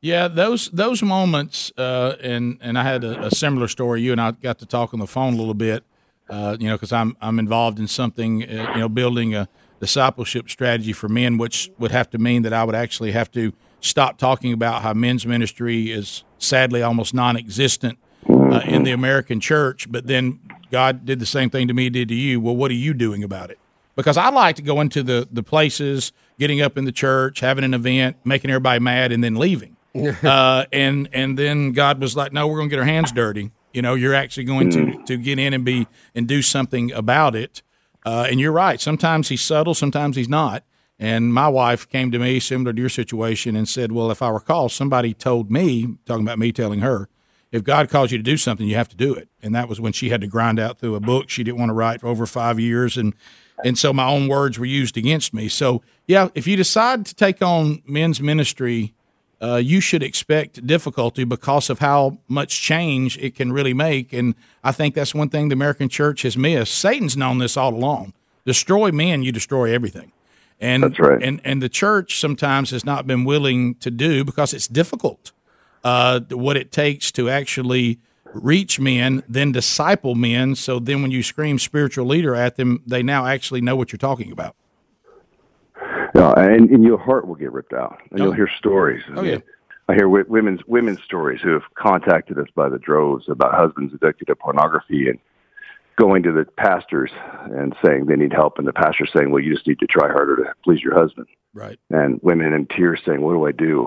Yeah, 0.00 0.26
those 0.26 0.68
those 0.70 1.00
moments, 1.00 1.72
uh, 1.78 2.16
and 2.20 2.58
and 2.60 2.76
I 2.76 2.82
had 2.82 3.04
a, 3.04 3.26
a 3.26 3.30
similar 3.30 3.68
story. 3.68 4.02
You 4.02 4.10
and 4.10 4.20
I 4.20 4.32
got 4.32 4.58
to 4.58 4.66
talk 4.66 4.92
on 4.92 4.98
the 4.98 5.06
phone 5.06 5.34
a 5.34 5.36
little 5.36 5.54
bit, 5.54 5.84
uh, 6.28 6.56
you 6.58 6.66
know, 6.66 6.74
because 6.74 6.92
I'm 6.92 7.16
I'm 7.20 7.38
involved 7.38 7.78
in 7.78 7.86
something, 7.86 8.42
uh, 8.42 8.72
you 8.74 8.80
know, 8.80 8.88
building 8.88 9.34
a 9.34 9.48
discipleship 9.78 10.50
strategy 10.50 10.92
for 10.92 11.08
men, 11.08 11.38
which 11.38 11.70
would 11.78 11.92
have 11.92 12.10
to 12.10 12.18
mean 12.18 12.42
that 12.42 12.52
I 12.52 12.64
would 12.64 12.74
actually 12.74 13.12
have 13.12 13.30
to 13.32 13.52
stop 13.80 14.18
talking 14.18 14.52
about 14.52 14.82
how 14.82 14.92
men's 14.92 15.24
ministry 15.24 15.92
is 15.92 16.24
sadly 16.38 16.82
almost 16.82 17.14
non-existent 17.14 17.98
uh, 18.28 18.60
in 18.64 18.82
the 18.82 18.92
American 18.92 19.38
church. 19.38 19.90
But 19.90 20.08
then 20.08 20.40
God 20.72 21.04
did 21.04 21.20
the 21.20 21.26
same 21.26 21.50
thing 21.50 21.68
to 21.68 21.74
me, 21.74 21.90
did 21.90 22.08
to 22.08 22.14
you. 22.14 22.40
Well, 22.40 22.56
what 22.56 22.70
are 22.70 22.74
you 22.74 22.94
doing 22.94 23.22
about 23.22 23.50
it? 23.50 23.58
Because 23.94 24.16
I 24.16 24.30
like 24.30 24.56
to 24.56 24.62
go 24.62 24.80
into 24.80 25.02
the 25.02 25.28
the 25.30 25.42
places, 25.42 26.12
getting 26.38 26.62
up 26.62 26.78
in 26.78 26.86
the 26.86 26.92
church, 26.92 27.40
having 27.40 27.62
an 27.62 27.74
event, 27.74 28.16
making 28.24 28.50
everybody 28.50 28.80
mad, 28.80 29.12
and 29.12 29.22
then 29.22 29.36
leaving. 29.36 29.76
uh, 30.24 30.64
and 30.72 31.08
and 31.12 31.38
then 31.38 31.72
God 31.72 32.00
was 32.00 32.16
like, 32.16 32.32
"No, 32.32 32.48
we're 32.48 32.56
going 32.56 32.70
to 32.70 32.74
get 32.74 32.80
our 32.80 32.86
hands 32.86 33.12
dirty. 33.12 33.52
You 33.74 33.82
know, 33.82 33.94
you're 33.94 34.14
actually 34.14 34.44
going 34.44 34.70
to 34.70 35.04
to 35.04 35.16
get 35.18 35.38
in 35.38 35.52
and 35.52 35.64
be 35.64 35.86
and 36.14 36.26
do 36.26 36.40
something 36.40 36.90
about 36.90 37.36
it." 37.36 37.62
Uh, 38.04 38.26
and 38.28 38.40
you're 38.40 38.50
right. 38.50 38.80
Sometimes 38.80 39.28
he's 39.28 39.42
subtle, 39.42 39.74
sometimes 39.74 40.16
he's 40.16 40.28
not. 40.28 40.64
And 40.98 41.32
my 41.32 41.48
wife 41.48 41.88
came 41.88 42.10
to 42.10 42.18
me, 42.18 42.40
similar 42.40 42.72
to 42.72 42.80
your 42.80 42.88
situation, 42.88 43.56
and 43.56 43.68
said, 43.68 43.92
"Well, 43.92 44.10
if 44.10 44.22
I 44.22 44.30
recall, 44.30 44.70
somebody 44.70 45.12
told 45.12 45.50
me, 45.50 45.98
talking 46.06 46.24
about 46.24 46.38
me 46.38 46.50
telling 46.50 46.80
her, 46.80 47.08
if 47.52 47.62
God 47.62 47.88
calls 47.88 48.10
you 48.10 48.18
to 48.18 48.24
do 48.24 48.36
something, 48.36 48.66
you 48.66 48.74
have 48.74 48.88
to 48.88 48.96
do 48.96 49.14
it." 49.14 49.28
And 49.42 49.54
that 49.54 49.68
was 49.68 49.80
when 49.80 49.92
she 49.92 50.08
had 50.08 50.20
to 50.22 50.26
grind 50.26 50.58
out 50.58 50.78
through 50.78 50.96
a 50.96 51.00
book 51.00 51.30
she 51.30 51.44
didn't 51.44 51.58
want 51.58 51.68
to 51.70 51.74
write 51.74 52.00
for 52.00 52.08
over 52.08 52.26
five 52.26 52.58
years, 52.58 52.96
and 52.96 53.14
and 53.64 53.78
so 53.78 53.92
my 53.92 54.08
own 54.08 54.28
words 54.28 54.58
were 54.58 54.66
used 54.66 54.96
against 54.96 55.32
me. 55.32 55.48
So 55.48 55.82
yeah, 56.06 56.28
if 56.34 56.46
you 56.46 56.56
decide 56.56 57.06
to 57.06 57.14
take 57.14 57.42
on 57.42 57.82
men's 57.86 58.20
ministry, 58.20 58.94
uh, 59.42 59.56
you 59.56 59.80
should 59.80 60.02
expect 60.02 60.64
difficulty 60.66 61.24
because 61.24 61.68
of 61.68 61.80
how 61.80 62.18
much 62.28 62.60
change 62.60 63.18
it 63.18 63.34
can 63.34 63.52
really 63.52 63.74
make. 63.74 64.12
And 64.12 64.34
I 64.62 64.72
think 64.72 64.94
that's 64.94 65.14
one 65.14 65.28
thing 65.28 65.48
the 65.48 65.54
American 65.54 65.88
church 65.88 66.22
has 66.22 66.36
missed. 66.36 66.74
Satan's 66.74 67.16
known 67.16 67.38
this 67.38 67.56
all 67.56 67.74
along. 67.74 68.14
Destroy 68.44 68.92
men, 68.92 69.22
you 69.22 69.32
destroy 69.32 69.72
everything. 69.74 70.12
And 70.60 70.84
That's 70.84 70.98
right. 71.00 71.20
And 71.20 71.40
and 71.44 71.60
the 71.60 71.68
church 71.68 72.20
sometimes 72.20 72.70
has 72.70 72.84
not 72.84 73.04
been 73.06 73.24
willing 73.24 73.74
to 73.76 73.90
do 73.90 74.24
because 74.24 74.54
it's 74.54 74.68
difficult. 74.68 75.32
Uh, 75.84 76.20
what 76.30 76.56
it 76.56 76.70
takes 76.70 77.10
to 77.12 77.28
actually 77.28 77.98
reach 78.34 78.78
men, 78.78 79.22
then 79.28 79.52
disciple 79.52 80.14
men. 80.14 80.54
So 80.54 80.78
then, 80.78 81.02
when 81.02 81.10
you 81.10 81.22
scream 81.22 81.58
spiritual 81.58 82.06
leader 82.06 82.34
at 82.34 82.56
them, 82.56 82.82
they 82.86 83.02
now 83.02 83.26
actually 83.26 83.60
know 83.60 83.76
what 83.76 83.92
you're 83.92 83.98
talking 83.98 84.30
about. 84.32 84.54
Yeah, 86.14 86.32
and, 86.36 86.70
and 86.70 86.84
your 86.84 86.98
heart 86.98 87.26
will 87.26 87.34
get 87.34 87.52
ripped 87.52 87.72
out, 87.72 87.98
and 88.10 88.20
Oh. 88.20 88.24
you'll 88.24 88.32
hear 88.34 88.48
stories. 88.58 89.02
Oh, 89.16 89.22
yeah. 89.22 89.38
I 89.88 89.94
hear 89.94 90.08
women's 90.08 90.64
women's 90.66 91.02
stories 91.02 91.40
who 91.42 91.50
have 91.50 91.62
contacted 91.74 92.38
us 92.38 92.46
by 92.54 92.68
the 92.68 92.78
droves 92.78 93.28
about 93.28 93.54
husbands 93.54 93.92
addicted 93.92 94.26
to 94.26 94.36
pornography 94.36 95.08
and 95.08 95.18
going 95.96 96.22
to 96.22 96.32
the 96.32 96.44
pastors 96.56 97.10
and 97.50 97.74
saying 97.84 98.06
they 98.06 98.16
need 98.16 98.32
help, 98.32 98.58
and 98.58 98.66
the 98.66 98.72
pastor 98.72 99.06
saying, 99.06 99.30
"Well, 99.30 99.42
you 99.42 99.52
just 99.52 99.66
need 99.66 99.80
to 99.80 99.86
try 99.86 100.08
harder 100.08 100.36
to 100.36 100.54
please 100.62 100.82
your 100.82 100.94
husband." 100.94 101.26
Right. 101.52 101.78
And 101.90 102.20
women 102.22 102.52
in 102.52 102.66
tears 102.66 103.00
saying, 103.04 103.20
"What 103.22 103.32
do 103.32 103.44
I 103.46 103.52
do?" 103.52 103.86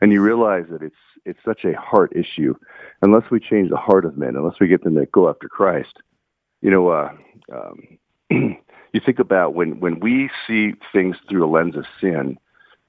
And 0.00 0.10
you 0.12 0.20
realize 0.20 0.66
that 0.70 0.82
it's 0.82 0.96
it's 1.24 1.38
such 1.44 1.64
a 1.64 1.78
heart 1.78 2.12
issue. 2.14 2.54
Unless 3.02 3.30
we 3.30 3.40
change 3.40 3.70
the 3.70 3.76
heart 3.76 4.04
of 4.04 4.16
men, 4.16 4.36
unless 4.36 4.60
we 4.60 4.68
get 4.68 4.84
them 4.84 4.94
to 4.96 5.06
go 5.06 5.28
after 5.28 5.48
Christ, 5.48 5.98
you 6.60 6.70
know, 6.70 6.88
uh, 6.88 7.10
um, 7.52 7.98
you 8.30 9.00
think 9.04 9.18
about 9.18 9.54
when 9.54 9.80
when 9.80 10.00
we 10.00 10.30
see 10.46 10.72
things 10.92 11.16
through 11.28 11.44
a 11.44 11.50
lens 11.50 11.76
of 11.76 11.84
sin, 12.00 12.38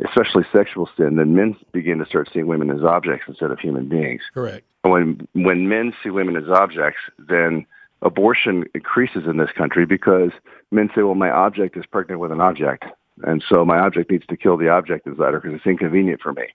especially 0.05 0.43
sexual 0.51 0.89
sin, 0.97 1.15
then 1.15 1.35
men 1.35 1.55
begin 1.71 1.99
to 1.99 2.05
start 2.05 2.29
seeing 2.31 2.47
women 2.47 2.69
as 2.69 2.83
objects 2.83 3.25
instead 3.27 3.51
of 3.51 3.59
human 3.59 3.89
beings. 3.89 4.21
Correct. 4.33 4.65
And 4.83 4.93
when 4.93 5.27
when 5.33 5.69
men 5.69 5.93
see 6.03 6.09
women 6.09 6.35
as 6.35 6.49
objects, 6.49 6.99
then 7.17 7.65
abortion 8.01 8.65
increases 8.75 9.23
in 9.25 9.37
this 9.37 9.51
country 9.57 9.85
because 9.85 10.31
men 10.71 10.89
say, 10.95 11.03
"Well, 11.03 11.15
my 11.15 11.31
object 11.31 11.77
is 11.77 11.85
pregnant 11.85 12.19
with 12.19 12.31
an 12.31 12.41
object, 12.41 12.85
and 13.23 13.43
so 13.47 13.65
my 13.65 13.79
object 13.79 14.11
needs 14.11 14.25
to 14.27 14.37
kill 14.37 14.57
the 14.57 14.69
object 14.69 15.07
inside 15.07 15.33
her 15.33 15.39
because 15.39 15.55
it's 15.55 15.65
inconvenient 15.65 16.21
for 16.21 16.33
me." 16.33 16.47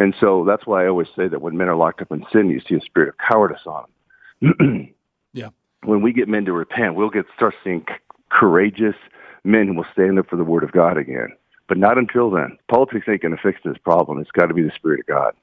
And 0.00 0.14
so 0.18 0.44
that's 0.46 0.66
why 0.66 0.84
I 0.84 0.88
always 0.88 1.08
say 1.14 1.28
that 1.28 1.42
when 1.42 1.58
men 1.58 1.68
are 1.68 1.76
locked 1.76 2.00
up 2.00 2.10
in 2.10 2.24
sin, 2.32 2.48
you 2.48 2.60
see 2.66 2.74
a 2.74 2.80
spirit 2.80 3.10
of 3.10 3.16
cowardice 3.18 3.66
on 3.66 3.84
them. 4.40 4.94
Yeah. 5.32 5.50
When 5.84 6.02
we 6.02 6.12
get 6.12 6.26
men 6.26 6.44
to 6.46 6.52
repent, 6.52 6.96
we'll 6.96 7.08
get 7.08 7.24
start 7.36 7.54
seeing 7.62 7.84
c- 7.88 7.94
courageous 8.32 8.96
men 9.44 9.68
who 9.68 9.74
will 9.74 9.86
stand 9.92 10.18
up 10.18 10.28
for 10.28 10.34
the 10.34 10.42
word 10.42 10.64
of 10.64 10.72
God 10.72 10.98
again. 10.98 11.28
But 11.68 11.78
not 11.78 11.98
until 11.98 12.32
then. 12.32 12.58
Politics 12.68 13.06
ain't 13.08 13.22
going 13.22 13.36
to 13.36 13.40
fix 13.40 13.60
this 13.64 13.78
problem. 13.78 14.18
It's 14.18 14.32
got 14.32 14.46
to 14.46 14.54
be 14.54 14.62
the 14.62 14.72
spirit 14.74 14.98
of 14.98 15.06
God. 15.06 15.34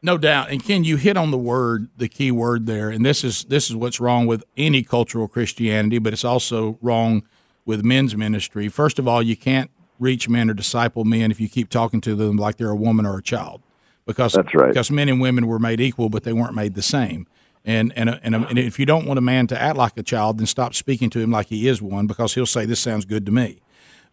No 0.00 0.16
doubt. 0.16 0.50
And 0.50 0.62
Ken, 0.62 0.84
you 0.84 0.96
hit 0.96 1.16
on 1.16 1.32
the 1.32 1.38
word, 1.38 1.88
the 1.96 2.06
key 2.06 2.30
word 2.30 2.66
there, 2.66 2.88
and 2.90 3.04
this 3.04 3.24
is 3.24 3.42
this 3.46 3.68
is 3.68 3.74
what's 3.74 3.98
wrong 3.98 4.26
with 4.26 4.44
any 4.56 4.84
cultural 4.84 5.26
Christianity, 5.26 5.98
but 5.98 6.12
it's 6.12 6.24
also 6.24 6.78
wrong 6.80 7.24
with 7.64 7.84
men's 7.84 8.14
ministry. 8.14 8.68
First 8.68 9.00
of 9.00 9.08
all, 9.08 9.20
you 9.20 9.36
can't 9.36 9.72
reach 9.98 10.28
men 10.28 10.48
or 10.48 10.54
disciple 10.54 11.04
men 11.04 11.32
if 11.32 11.40
you 11.40 11.48
keep 11.48 11.68
talking 11.68 12.00
to 12.02 12.14
them 12.14 12.36
like 12.36 12.58
they're 12.58 12.70
a 12.70 12.76
woman 12.76 13.04
or 13.04 13.18
a 13.18 13.22
child, 13.22 13.62
because 14.06 14.32
That's 14.32 14.54
right. 14.54 14.68
Because 14.68 14.90
men 14.90 15.08
and 15.08 15.20
women 15.20 15.46
were 15.46 15.58
made 15.58 15.80
equal, 15.80 16.08
but 16.08 16.24
they 16.24 16.32
weren't 16.32 16.54
made 16.54 16.74
the 16.74 16.82
same. 16.82 17.26
And 17.64 17.92
and 17.96 18.08
and, 18.22 18.34
and 18.34 18.58
if 18.58 18.78
you 18.78 18.86
don't 18.86 19.06
want 19.06 19.18
a 19.18 19.22
man 19.22 19.46
to 19.48 19.60
act 19.60 19.76
like 19.76 19.96
a 19.96 20.02
child, 20.02 20.38
then 20.38 20.46
stop 20.46 20.74
speaking 20.74 21.10
to 21.10 21.18
him 21.18 21.30
like 21.30 21.48
he 21.48 21.66
is 21.66 21.82
one, 21.82 22.06
because 22.06 22.34
he'll 22.34 22.46
say 22.46 22.64
this 22.64 22.80
sounds 22.80 23.04
good 23.04 23.26
to 23.26 23.32
me 23.32 23.60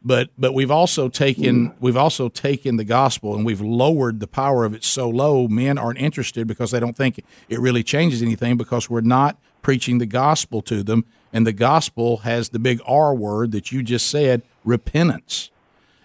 but 0.03 0.29
but 0.37 0.53
we've 0.53 0.71
also 0.71 1.07
taken 1.07 1.67
hmm. 1.67 1.71
we've 1.79 1.97
also 1.97 2.29
taken 2.29 2.75
the 2.75 2.83
gospel 2.83 3.35
and 3.35 3.45
we've 3.45 3.61
lowered 3.61 4.19
the 4.19 4.27
power 4.27 4.65
of 4.65 4.73
it 4.73 4.83
so 4.83 5.09
low 5.09 5.47
men 5.47 5.77
aren't 5.77 5.99
interested 5.99 6.47
because 6.47 6.71
they 6.71 6.79
don't 6.79 6.97
think 6.97 7.23
it 7.49 7.59
really 7.59 7.83
changes 7.83 8.21
anything 8.21 8.57
because 8.57 8.89
we're 8.89 9.01
not 9.01 9.37
preaching 9.61 9.97
the 9.97 10.05
gospel 10.05 10.61
to 10.61 10.83
them 10.83 11.05
and 11.31 11.47
the 11.47 11.53
gospel 11.53 12.17
has 12.17 12.49
the 12.49 12.59
big 12.59 12.81
R 12.85 13.15
word 13.15 13.51
that 13.53 13.71
you 13.71 13.81
just 13.81 14.09
said 14.09 14.41
repentance 14.65 15.49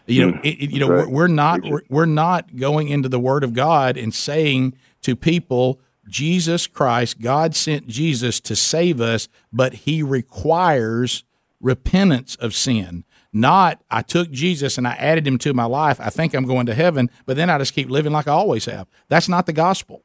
you 0.09 0.27
know 0.27 0.33
Mm, 0.39 0.45
it, 0.45 0.71
you 0.71 0.81
know 0.81 0.89
we're, 0.89 1.09
we're 1.09 1.29
not 1.29 1.63
we're, 1.65 1.83
we're 1.89 2.07
not 2.07 2.57
going 2.57 2.89
into 2.89 3.09
the 3.09 3.21
word 3.21 3.45
of 3.45 3.53
God 3.53 3.97
and 3.97 4.15
saying 4.15 4.75
to 5.03 5.15
people 5.15 5.81
Jesus 6.09 6.67
Christ 6.67 7.21
God 7.21 7.55
sent 7.55 7.87
Jesus 7.87 8.41
to 8.41 8.57
save 8.57 9.01
us 9.01 9.29
but 9.53 9.75
he 9.75 10.03
requires 10.03 11.25
repentance 11.61 12.37
of 12.37 12.55
sin 12.55 13.05
not 13.33 13.83
I 13.91 14.03
took 14.03 14.31
Jesus 14.31 14.79
and 14.79 14.89
I 14.89 14.93
added 14.93 15.27
him 15.27 15.39
to 15.39 15.53
my 15.53 15.65
life. 15.67 16.01
I 16.01 16.09
think 16.11 16.35
I'm 16.35 16.47
going 16.47 16.67
to 16.67 16.75
heaven, 16.75 17.11
but 17.27 17.37
then 17.37 17.51
I 17.51 17.59
just 17.59 17.75
keep 17.75 17.91
living 17.91 18.13
like 18.13 18.27
I 18.27 18.33
always 18.33 18.65
have. 18.65 18.89
That's 19.09 19.29
not 19.29 19.47
the 19.47 19.53
gospel. 19.53 20.03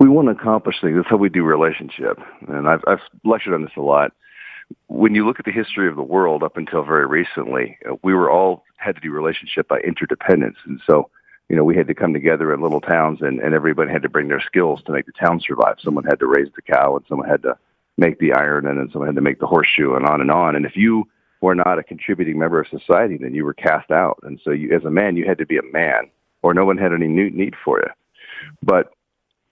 we 0.00 0.08
want 0.08 0.26
to 0.26 0.32
accomplish 0.32 0.76
things. 0.80 0.96
That's 0.96 1.08
how 1.08 1.16
we 1.18 1.28
do 1.28 1.44
relationship. 1.44 2.18
And 2.48 2.68
I've, 2.68 2.82
I've 2.86 3.00
lectured 3.24 3.54
on 3.54 3.62
this 3.62 3.70
a 3.76 3.80
lot. 3.80 4.12
When 4.88 5.14
you 5.14 5.26
look 5.26 5.38
at 5.38 5.44
the 5.44 5.52
history 5.52 5.88
of 5.88 5.96
the 5.96 6.02
world 6.02 6.42
up 6.42 6.56
until 6.56 6.82
very 6.82 7.06
recently, 7.06 7.78
uh, 7.88 7.94
we 8.02 8.14
were 8.14 8.30
all 8.30 8.64
had 8.76 8.94
to 8.94 9.00
do 9.00 9.10
relationship 9.10 9.68
by 9.68 9.78
interdependence. 9.80 10.56
And 10.64 10.80
so, 10.86 11.10
you 11.48 11.56
know, 11.56 11.64
we 11.64 11.76
had 11.76 11.88
to 11.88 11.94
come 11.94 12.12
together 12.12 12.52
in 12.52 12.60
little 12.60 12.80
towns 12.80 13.20
and, 13.22 13.40
and 13.40 13.54
everybody 13.54 13.90
had 13.90 14.02
to 14.02 14.08
bring 14.08 14.28
their 14.28 14.40
skills 14.40 14.82
to 14.86 14.92
make 14.92 15.06
the 15.06 15.12
town 15.12 15.40
survive. 15.40 15.76
Someone 15.82 16.04
had 16.04 16.18
to 16.20 16.26
raise 16.26 16.48
the 16.54 16.62
cow 16.62 16.96
and 16.96 17.04
someone 17.08 17.28
had 17.28 17.42
to 17.42 17.56
make 17.96 18.18
the 18.18 18.32
iron 18.32 18.66
and 18.66 18.78
then 18.78 18.88
someone 18.92 19.08
had 19.08 19.16
to 19.16 19.22
make 19.22 19.40
the 19.40 19.46
horseshoe 19.46 19.94
and 19.94 20.06
on 20.06 20.20
and 20.20 20.30
on. 20.30 20.56
And 20.56 20.64
if 20.64 20.76
you 20.76 21.08
were 21.40 21.54
not 21.54 21.78
a 21.78 21.82
contributing 21.82 22.38
member 22.38 22.60
of 22.60 22.68
society, 22.68 23.16
then 23.16 23.34
you 23.34 23.44
were 23.44 23.54
cast 23.54 23.90
out. 23.90 24.18
And 24.22 24.40
so 24.44 24.50
you, 24.50 24.74
as 24.74 24.84
a 24.84 24.90
man, 24.90 25.16
you 25.16 25.26
had 25.26 25.38
to 25.38 25.46
be 25.46 25.56
a 25.56 25.72
man 25.72 26.10
or 26.42 26.54
no 26.54 26.64
one 26.64 26.78
had 26.78 26.92
any 26.92 27.06
new 27.06 27.30
need 27.30 27.54
for 27.64 27.78
you. 27.78 27.90
But 28.62 28.92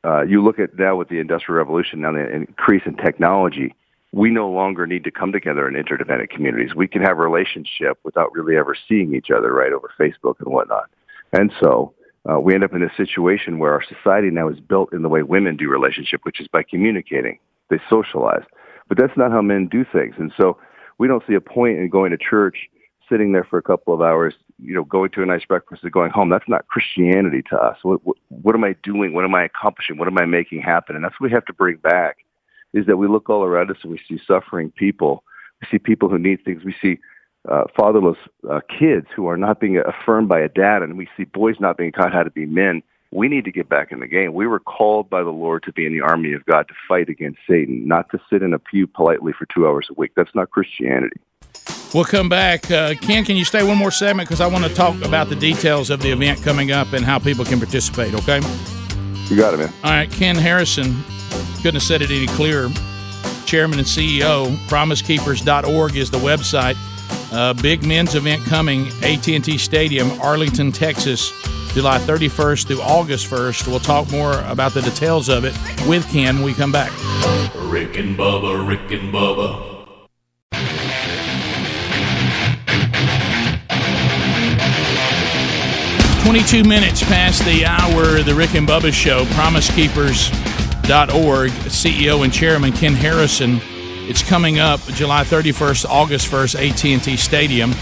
uh, 0.05 0.23
you 0.23 0.43
look 0.43 0.59
at 0.59 0.79
now 0.79 0.97
with 0.97 1.09
the 1.09 1.19
industrial 1.19 1.59
revolution, 1.59 2.01
now 2.01 2.13
the 2.13 2.31
increase 2.31 2.83
in 2.87 2.97
technology, 2.97 3.75
we 4.13 4.31
no 4.31 4.49
longer 4.51 4.87
need 4.87 5.05
to 5.05 5.11
come 5.11 5.33
together 5.33 5.69
in 5.69 5.77
interdependent 5.77 6.31
communities. 6.31 6.75
We 6.75 6.89
can 6.89 7.03
have 7.03 7.19
a 7.19 7.29
relationship 7.29 7.99
without 8.05 8.33
really 8.33 8.57
ever 8.57 8.75
seeing 8.89 9.15
each 9.15 9.31
other, 9.31 9.53
right, 9.53 9.73
over 9.73 9.91
Facebook 9.99 10.37
and 10.41 10.53
whatnot. 10.53 10.89
And 11.33 11.53
so 11.61 11.95
uh, 12.29 12.41
we 12.41 12.55
end 12.55 12.65
up 12.65 12.75
in 12.75 12.83
a 12.83 12.95
situation 12.97 13.59
where 13.59 13.73
our 13.73 13.83
society 13.83 14.31
now 14.31 14.49
is 14.49 14.61
built 14.61 14.93
in 14.93 15.03
the 15.03 15.09
way 15.09 15.23
women 15.23 15.57
do 15.57 15.69
relationship, 15.69 16.21
which 16.23 16.41
is 16.41 16.49
by 16.49 16.63
communicating. 16.63 17.39
They 17.69 17.79
socialize. 17.91 18.45
But 18.89 18.97
that's 18.97 19.17
not 19.17 19.31
how 19.31 19.43
men 19.43 19.69
do 19.69 19.85
things. 19.85 20.15
And 20.19 20.33
so 20.39 20.57
we 20.97 21.07
don't 21.07 21.23
see 21.29 21.35
a 21.35 21.41
point 21.41 21.79
in 21.79 21.91
going 21.91 22.11
to 22.11 22.19
church, 22.19 22.57
sitting 23.11 23.33
there 23.33 23.45
for 23.45 23.59
a 23.59 23.63
couple 23.63 23.93
of 23.93 24.01
hours, 24.01 24.35
you 24.59 24.75
know, 24.75 24.85
going 24.85 25.11
to 25.11 25.23
a 25.23 25.27
nice 25.27 25.45
breakfast 25.45 25.83
and 25.83 25.93
going 25.93 26.11
home. 26.11 26.31
That's 26.31 26.49
not 26.49 26.67
Christianity 26.69 27.43
to 27.51 27.57
us. 27.57 27.77
What, 27.83 28.05
what, 28.05 28.17
what 28.29 28.55
am 28.55 28.65
I 28.65 28.75
doing? 28.83 29.13
What 29.13 29.25
am 29.25 29.35
I 29.35 29.45
accomplishing? 29.45 29.99
What 29.99 30.09
am 30.09 30.19
I 30.19 30.25
making 30.25 30.63
happen? 30.63 30.97
And 30.97 31.05
that's 31.05 31.15
what 31.21 31.31
we 31.31 31.35
have 31.35 31.45
to 31.47 31.53
bring 31.53 31.77
back 31.77 32.19
is 32.73 32.87
that 32.87 32.97
we 32.97 33.09
look 33.09 33.31
all 33.31 33.45
around 33.45 33.71
us 33.71 33.79
and 33.83 33.91
we 33.91 34.01
see 34.09 34.21
suffering 34.27 34.71
people. 34.71 35.25
We 35.61 35.69
see 35.71 35.79
people 35.79 36.09
who 36.09 36.19
need 36.19 36.45
things. 36.45 36.65
We 36.65 36.75
see 36.81 36.99
uh, 37.49 37.65
fatherless 37.77 38.19
uh, 38.49 38.61
kids 38.79 39.07
who 39.15 39.27
are 39.27 39.37
not 39.37 39.61
being 39.61 39.79
affirmed 39.79 40.29
by 40.29 40.41
a 40.41 40.49
dad, 40.49 40.83
and 40.83 40.99
we 40.99 41.09
see 41.17 41.25
boys 41.25 41.57
not 41.61 41.77
being 41.77 41.93
taught 41.93 42.13
how 42.13 42.23
to 42.23 42.31
be 42.31 42.47
men. 42.47 42.83
We 43.11 43.29
need 43.29 43.47
to 43.47 43.53
get 43.53 43.71
back 43.71 43.91
in 43.91 44.01
the 44.01 44.07
game. 44.07 44.35
We 44.35 44.47
were 44.47 44.61
called 44.61 45.09
by 45.09 45.23
the 45.23 45.31
Lord 45.31 45.63
to 45.63 45.73
be 45.73 45.87
in 45.87 45.93
the 45.93 46.03
army 46.03 46.35
of 46.35 46.45
God 46.45 46.69
to 46.69 46.75
fight 46.87 47.09
against 47.09 47.39
Satan, 47.49 47.89
not 47.89 48.11
to 48.11 48.21
sit 48.29 48.43
in 48.43 48.53
a 48.53 48.59
pew 48.59 48.87
politely 48.87 49.33
for 49.33 49.47
two 49.47 49.67
hours 49.67 49.89
a 49.91 49.95
week. 49.95 50.13
That's 50.15 50.35
not 50.35 50.51
Christianity. 50.51 51.19
We'll 51.95 52.05
come 52.05 52.29
back. 52.29 52.71
Uh, 52.71 52.95
Ken, 53.01 53.25
can 53.25 53.37
you 53.37 53.47
stay 53.47 53.63
one 53.67 53.79
more 53.79 53.91
segment? 53.91 54.29
Because 54.29 54.43
I 54.43 54.47
want 54.47 54.67
to 54.67 54.75
talk 54.75 55.01
about 55.03 55.31
the 55.31 55.37
details 55.37 55.89
of 55.89 56.01
the 56.01 56.11
event 56.11 56.43
coming 56.43 56.71
up 56.71 56.93
and 56.93 57.03
how 57.03 57.19
people 57.19 57.47
can 57.47 57.59
participate, 57.59 58.13
okay? 58.13 58.41
You 59.31 59.37
got 59.37 59.55
it, 59.55 59.57
man. 59.57 59.73
All 59.83 59.91
right, 59.91 60.11
Ken 60.11 60.37
Harrison, 60.37 61.03
couldn't 61.59 61.75
have 61.75 61.83
said 61.83 62.03
it 62.03 62.11
any 62.11 62.27
clearer. 62.27 62.71
Chairman 63.45 63.79
and 63.79 63.87
CEO, 63.87 64.55
promisekeepers.org 64.69 65.97
is 65.97 66.11
the 66.11 66.19
website. 66.19 66.77
Uh, 67.33 67.55
big 67.55 67.85
men's 67.85 68.15
event 68.15 68.43
coming, 68.45 68.89
AT&T 69.03 69.59
Stadium, 69.59 70.11
Arlington, 70.21 70.73
Texas, 70.73 71.31
July 71.73 71.99
31st 71.99 72.67
through 72.67 72.81
August 72.81 73.31
1st. 73.31 73.69
We'll 73.69 73.81
talk 73.81 74.11
more 74.11 74.41
about 74.43 74.73
the 74.73 74.83
details 74.83 75.29
of 75.29 75.45
it 75.45 75.55
with 75.87 76.09
Ken 76.11 76.37
when 76.37 76.45
we 76.45 76.55
come 76.55 76.73
back. 76.73 76.91
Rick 77.55 77.97
and 77.99 78.17
Bubba, 78.17 78.67
Rick 78.67 78.91
and 78.91 79.13
Bubba. 79.13 79.69
22 86.25 86.63
minutes 86.63 87.03
past 87.05 87.43
the 87.47 87.65
hour, 87.65 88.23
the 88.23 88.35
Rick 88.35 88.55
and 88.55 88.69
Bubba 88.69 88.93
Show, 88.93 89.25
promisekeepers.org, 90.89 91.51
CEO 91.51 92.25
and 92.25 92.33
Chairman 92.33 92.73
Ken 92.73 92.95
Harrison. 92.95 93.61
It's 94.09 94.23
coming 94.23 94.59
up 94.59 94.81
July 94.81 95.23
31st, 95.23 95.85
August 95.85 96.31
1st, 96.31 96.71
AT&T 96.71 97.17
Stadium. 97.19 97.73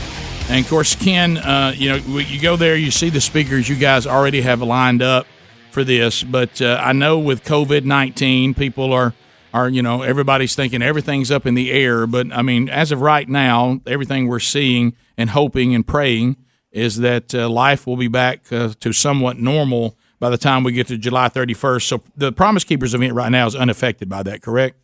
And 0.49 0.65
of 0.65 0.69
course, 0.69 0.97
Ken, 0.97 1.39
uh, 1.39 1.73
you 1.77 1.91
know, 1.91 2.19
you 2.19 2.41
go 2.41 2.57
there, 2.57 2.75
you 2.77 2.91
see 2.91 3.09
the 3.09 3.21
speakers 3.21 3.69
you 3.69 3.77
guys 3.77 4.07
already 4.07 4.41
have 4.41 4.61
lined 4.61 5.03
up 5.03 5.27
for 5.71 5.85
this. 5.85 6.25
But 6.25 6.61
uh, 6.61 6.81
I 6.83 6.93
know 6.93 7.19
with 7.19 7.45
COVID 7.45 7.85
19, 7.85 8.55
people 8.55 8.93
are, 8.93 9.15
are 9.55 9.69
you 9.69 9.83
know 9.83 10.03
everybody's 10.03 10.57
thinking 10.57 10.83
everything's 10.83 11.31
up 11.31 11.47
in 11.47 11.55
the 11.55 11.71
air, 11.73 12.07
but 12.07 12.33
I 12.33 12.43
mean, 12.43 12.69
as 12.69 12.91
of 12.93 13.01
right 13.01 13.29
now, 13.29 13.81
everything 13.87 14.27
we're 14.27 14.41
seeing 14.41 14.97
and 15.17 15.31
hoping 15.31 15.75
and 15.75 15.87
praying 15.87 16.37
is 16.73 16.99
that 16.99 17.35
uh, 17.35 17.49
life 17.49 17.87
will 17.87 17.97
be 17.97 18.09
back 18.09 18.53
uh, 18.53 18.73
to 18.81 18.93
somewhat 18.93 19.39
normal 19.39 19.97
by 20.19 20.31
the 20.31 20.39
time 20.39 20.65
we 20.65 20.73
get 20.73 20.87
to 20.89 20.99
July 20.99 21.29
31st. 21.29 21.83
So 21.83 22.03
the 22.17 22.33
Promise 22.33 22.65
Keepers 22.65 22.95
event 22.95 23.15
right 23.15 23.31
now 23.31 23.47
is 23.47 23.55
unaffected 23.55 24.09
by 24.09 24.23
that, 24.25 24.43
correct? 24.43 24.77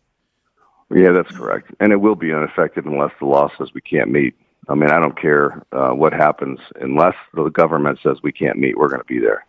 Yeah, 0.93 1.11
that's 1.11 1.35
correct. 1.35 1.71
And 1.79 1.91
it 1.91 1.97
will 1.97 2.15
be 2.15 2.31
unaffected 2.31 2.85
unless 2.85 3.11
the 3.19 3.25
law 3.25 3.49
says 3.57 3.69
we 3.73 3.81
can't 3.81 4.11
meet. 4.11 4.35
I 4.69 4.75
mean, 4.75 4.89
I 4.89 4.99
don't 4.99 5.19
care 5.19 5.63
uh, 5.71 5.89
what 5.89 6.13
happens 6.13 6.59
unless 6.79 7.15
the 7.33 7.49
government 7.49 7.99
says 8.03 8.17
we 8.23 8.31
can't 8.31 8.57
meet. 8.57 8.77
We're 8.77 8.89
going 8.89 9.01
to 9.01 9.05
be 9.05 9.19
there. 9.19 9.45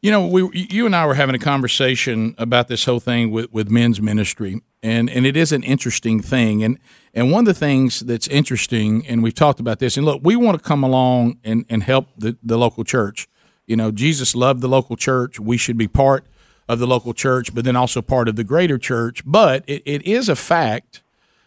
You 0.00 0.10
know, 0.10 0.26
we 0.26 0.68
you 0.70 0.84
and 0.84 0.94
I 0.94 1.06
were 1.06 1.14
having 1.14 1.34
a 1.34 1.38
conversation 1.38 2.34
about 2.36 2.68
this 2.68 2.84
whole 2.84 3.00
thing 3.00 3.30
with, 3.30 3.50
with 3.54 3.70
men's 3.70 4.02
ministry, 4.02 4.60
and, 4.82 5.08
and 5.08 5.24
it 5.24 5.34
is 5.34 5.50
an 5.50 5.62
interesting 5.62 6.20
thing. 6.20 6.62
And 6.62 6.78
and 7.14 7.32
one 7.32 7.40
of 7.40 7.46
the 7.46 7.58
things 7.58 8.00
that's 8.00 8.28
interesting, 8.28 9.06
and 9.06 9.22
we've 9.22 9.34
talked 9.34 9.60
about 9.60 9.78
this, 9.78 9.96
and 9.96 10.04
look, 10.04 10.20
we 10.22 10.36
want 10.36 10.58
to 10.58 10.62
come 10.62 10.84
along 10.84 11.38
and, 11.42 11.64
and 11.70 11.82
help 11.82 12.08
the, 12.18 12.36
the 12.42 12.58
local 12.58 12.84
church. 12.84 13.28
You 13.66 13.76
know, 13.76 13.90
Jesus 13.90 14.34
loved 14.34 14.60
the 14.60 14.68
local 14.68 14.96
church. 14.96 15.40
We 15.40 15.56
should 15.56 15.78
be 15.78 15.88
part 15.88 16.26
of 16.68 16.78
the 16.78 16.86
local 16.86 17.14
church, 17.14 17.54
but 17.54 17.64
then 17.64 17.76
also 17.76 18.02
part 18.02 18.28
of 18.28 18.36
the 18.36 18.44
greater 18.44 18.78
church. 18.78 19.22
But 19.24 19.64
it, 19.66 19.82
it 19.84 20.02
is 20.06 20.28
a 20.28 20.36
fact 20.36 21.02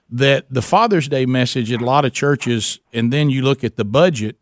that 0.09 0.45
the 0.49 0.61
Father's 0.61 1.07
Day 1.07 1.25
message 1.25 1.71
at 1.71 1.81
a 1.81 1.85
lot 1.85 2.05
of 2.05 2.13
churches, 2.13 2.79
and 2.93 3.11
then 3.11 3.29
you 3.29 3.41
look 3.41 3.63
at 3.63 3.75
the 3.75 3.85
budget 3.85 4.37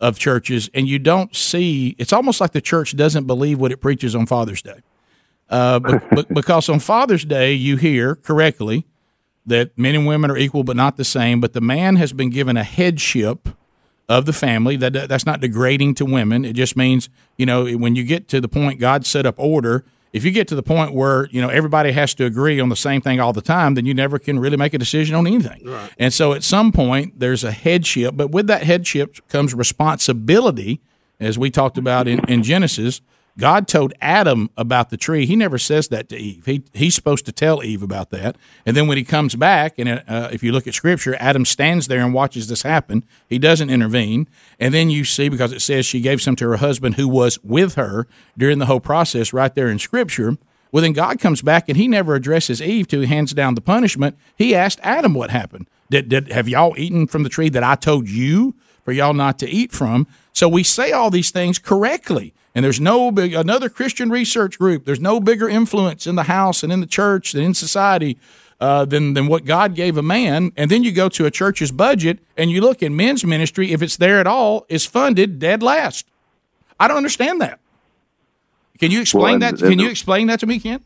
of 0.00 0.18
churches, 0.18 0.70
and 0.74 0.88
you 0.88 0.98
don't 0.98 1.34
see. 1.34 1.96
It's 1.98 2.12
almost 2.12 2.40
like 2.40 2.52
the 2.52 2.60
church 2.60 2.96
doesn't 2.96 3.26
believe 3.26 3.58
what 3.58 3.72
it 3.72 3.78
preaches 3.78 4.14
on 4.14 4.26
Father's 4.26 4.62
Day, 4.62 4.80
uh, 5.50 5.80
be- 5.80 5.98
be- 6.14 6.26
because 6.32 6.68
on 6.68 6.78
Father's 6.78 7.24
Day 7.24 7.52
you 7.52 7.76
hear 7.76 8.14
correctly 8.14 8.86
that 9.46 9.76
men 9.76 9.94
and 9.94 10.06
women 10.06 10.30
are 10.30 10.36
equal 10.36 10.62
but 10.62 10.76
not 10.76 10.96
the 10.96 11.04
same. 11.04 11.40
But 11.40 11.52
the 11.52 11.60
man 11.60 11.96
has 11.96 12.12
been 12.12 12.30
given 12.30 12.56
a 12.56 12.64
headship 12.64 13.48
of 14.08 14.24
the 14.24 14.32
family. 14.32 14.76
That 14.76 15.08
that's 15.08 15.26
not 15.26 15.40
degrading 15.40 15.94
to 15.96 16.04
women. 16.04 16.44
It 16.44 16.54
just 16.54 16.76
means 16.76 17.08
you 17.36 17.46
know 17.46 17.66
when 17.76 17.96
you 17.96 18.04
get 18.04 18.28
to 18.28 18.40
the 18.40 18.48
point 18.48 18.80
God 18.80 19.06
set 19.06 19.26
up 19.26 19.34
order. 19.38 19.84
If 20.10 20.24
you 20.24 20.30
get 20.30 20.48
to 20.48 20.54
the 20.54 20.62
point 20.62 20.94
where 20.94 21.26
you 21.26 21.42
know 21.42 21.50
everybody 21.50 21.92
has 21.92 22.14
to 22.14 22.24
agree 22.24 22.58
on 22.60 22.70
the 22.70 22.76
same 22.76 23.02
thing 23.02 23.20
all 23.20 23.34
the 23.34 23.42
time, 23.42 23.74
then 23.74 23.84
you 23.84 23.92
never 23.92 24.18
can 24.18 24.38
really 24.38 24.56
make 24.56 24.72
a 24.72 24.78
decision 24.78 25.14
on 25.14 25.26
anything. 25.26 25.66
Right. 25.66 25.92
And 25.98 26.12
so 26.12 26.32
at 26.32 26.42
some 26.42 26.72
point 26.72 27.20
there's 27.20 27.44
a 27.44 27.52
headship, 27.52 28.16
but 28.16 28.30
with 28.30 28.46
that 28.46 28.62
headship 28.62 29.16
comes 29.28 29.54
responsibility, 29.54 30.80
as 31.20 31.38
we 31.38 31.50
talked 31.50 31.76
about 31.76 32.08
in, 32.08 32.20
in 32.28 32.42
Genesis. 32.42 33.02
God 33.38 33.68
told 33.68 33.92
Adam 34.00 34.50
about 34.56 34.90
the 34.90 34.96
tree. 34.96 35.24
He 35.24 35.36
never 35.36 35.58
says 35.58 35.88
that 35.88 36.08
to 36.08 36.16
Eve. 36.16 36.44
He 36.44 36.64
he's 36.74 36.96
supposed 36.96 37.24
to 37.26 37.32
tell 37.32 37.62
Eve 37.62 37.84
about 37.84 38.10
that. 38.10 38.36
And 38.66 38.76
then 38.76 38.88
when 38.88 38.98
he 38.98 39.04
comes 39.04 39.36
back, 39.36 39.78
and 39.78 40.02
uh, 40.08 40.28
if 40.32 40.42
you 40.42 40.50
look 40.50 40.66
at 40.66 40.74
Scripture, 40.74 41.16
Adam 41.20 41.44
stands 41.44 41.86
there 41.86 42.00
and 42.04 42.12
watches 42.12 42.48
this 42.48 42.62
happen. 42.62 43.04
He 43.28 43.38
doesn't 43.38 43.70
intervene. 43.70 44.26
And 44.58 44.74
then 44.74 44.90
you 44.90 45.04
see 45.04 45.28
because 45.28 45.52
it 45.52 45.60
says 45.60 45.86
she 45.86 46.00
gave 46.00 46.20
some 46.20 46.34
to 46.36 46.48
her 46.48 46.56
husband 46.56 46.96
who 46.96 47.06
was 47.06 47.38
with 47.44 47.76
her 47.76 48.08
during 48.36 48.58
the 48.58 48.66
whole 48.66 48.80
process, 48.80 49.32
right 49.32 49.54
there 49.54 49.68
in 49.68 49.78
Scripture. 49.78 50.36
Well, 50.72 50.82
then 50.82 50.92
God 50.92 51.20
comes 51.20 51.40
back 51.40 51.68
and 51.68 51.76
he 51.76 51.88
never 51.88 52.14
addresses 52.16 52.60
Eve 52.60 52.88
to 52.88 53.06
hands 53.06 53.32
down 53.32 53.54
the 53.54 53.60
punishment. 53.60 54.18
He 54.36 54.54
asked 54.54 54.80
Adam 54.82 55.14
what 55.14 55.30
happened. 55.30 55.68
Did, 55.90 56.08
did 56.08 56.32
have 56.32 56.48
y'all 56.48 56.74
eaten 56.76 57.06
from 57.06 57.22
the 57.22 57.30
tree 57.30 57.48
that 57.50 57.62
I 57.62 57.76
told 57.76 58.08
you 58.08 58.54
for 58.84 58.92
y'all 58.92 59.14
not 59.14 59.38
to 59.38 59.48
eat 59.48 59.72
from? 59.72 60.06
So 60.32 60.48
we 60.48 60.62
say 60.62 60.92
all 60.92 61.10
these 61.10 61.30
things 61.30 61.58
correctly. 61.58 62.34
And 62.58 62.64
there's 62.64 62.80
no 62.80 63.12
big 63.12 63.34
another 63.34 63.68
Christian 63.68 64.10
research 64.10 64.58
group. 64.58 64.84
There's 64.84 64.98
no 64.98 65.20
bigger 65.20 65.48
influence 65.48 66.08
in 66.08 66.16
the 66.16 66.24
house 66.24 66.64
and 66.64 66.72
in 66.72 66.80
the 66.80 66.88
church 66.88 67.32
and 67.32 67.44
in 67.44 67.54
society 67.54 68.18
uh, 68.60 68.84
than 68.84 69.14
than 69.14 69.28
what 69.28 69.44
God 69.44 69.76
gave 69.76 69.96
a 69.96 70.02
man. 70.02 70.50
And 70.56 70.68
then 70.68 70.82
you 70.82 70.90
go 70.90 71.08
to 71.08 71.24
a 71.24 71.30
church's 71.30 71.70
budget 71.70 72.18
and 72.36 72.50
you 72.50 72.60
look 72.60 72.82
in 72.82 72.96
men's 72.96 73.24
ministry, 73.24 73.70
if 73.70 73.80
it's 73.80 73.96
there 73.96 74.18
at 74.18 74.26
all, 74.26 74.66
is 74.68 74.84
funded 74.84 75.38
dead 75.38 75.62
last. 75.62 76.04
I 76.80 76.88
don't 76.88 76.96
understand 76.96 77.40
that. 77.42 77.60
Can 78.80 78.90
you 78.90 79.02
explain 79.02 79.22
Well, 79.22 79.32
and- 79.34 79.42
that? 79.42 79.62
and 79.62 79.70
Can 79.70 79.78
you 79.78 79.88
explain 79.88 80.26
that 80.26 80.40
to 80.40 80.46
me, 80.48 80.58
Ken? 80.58 80.80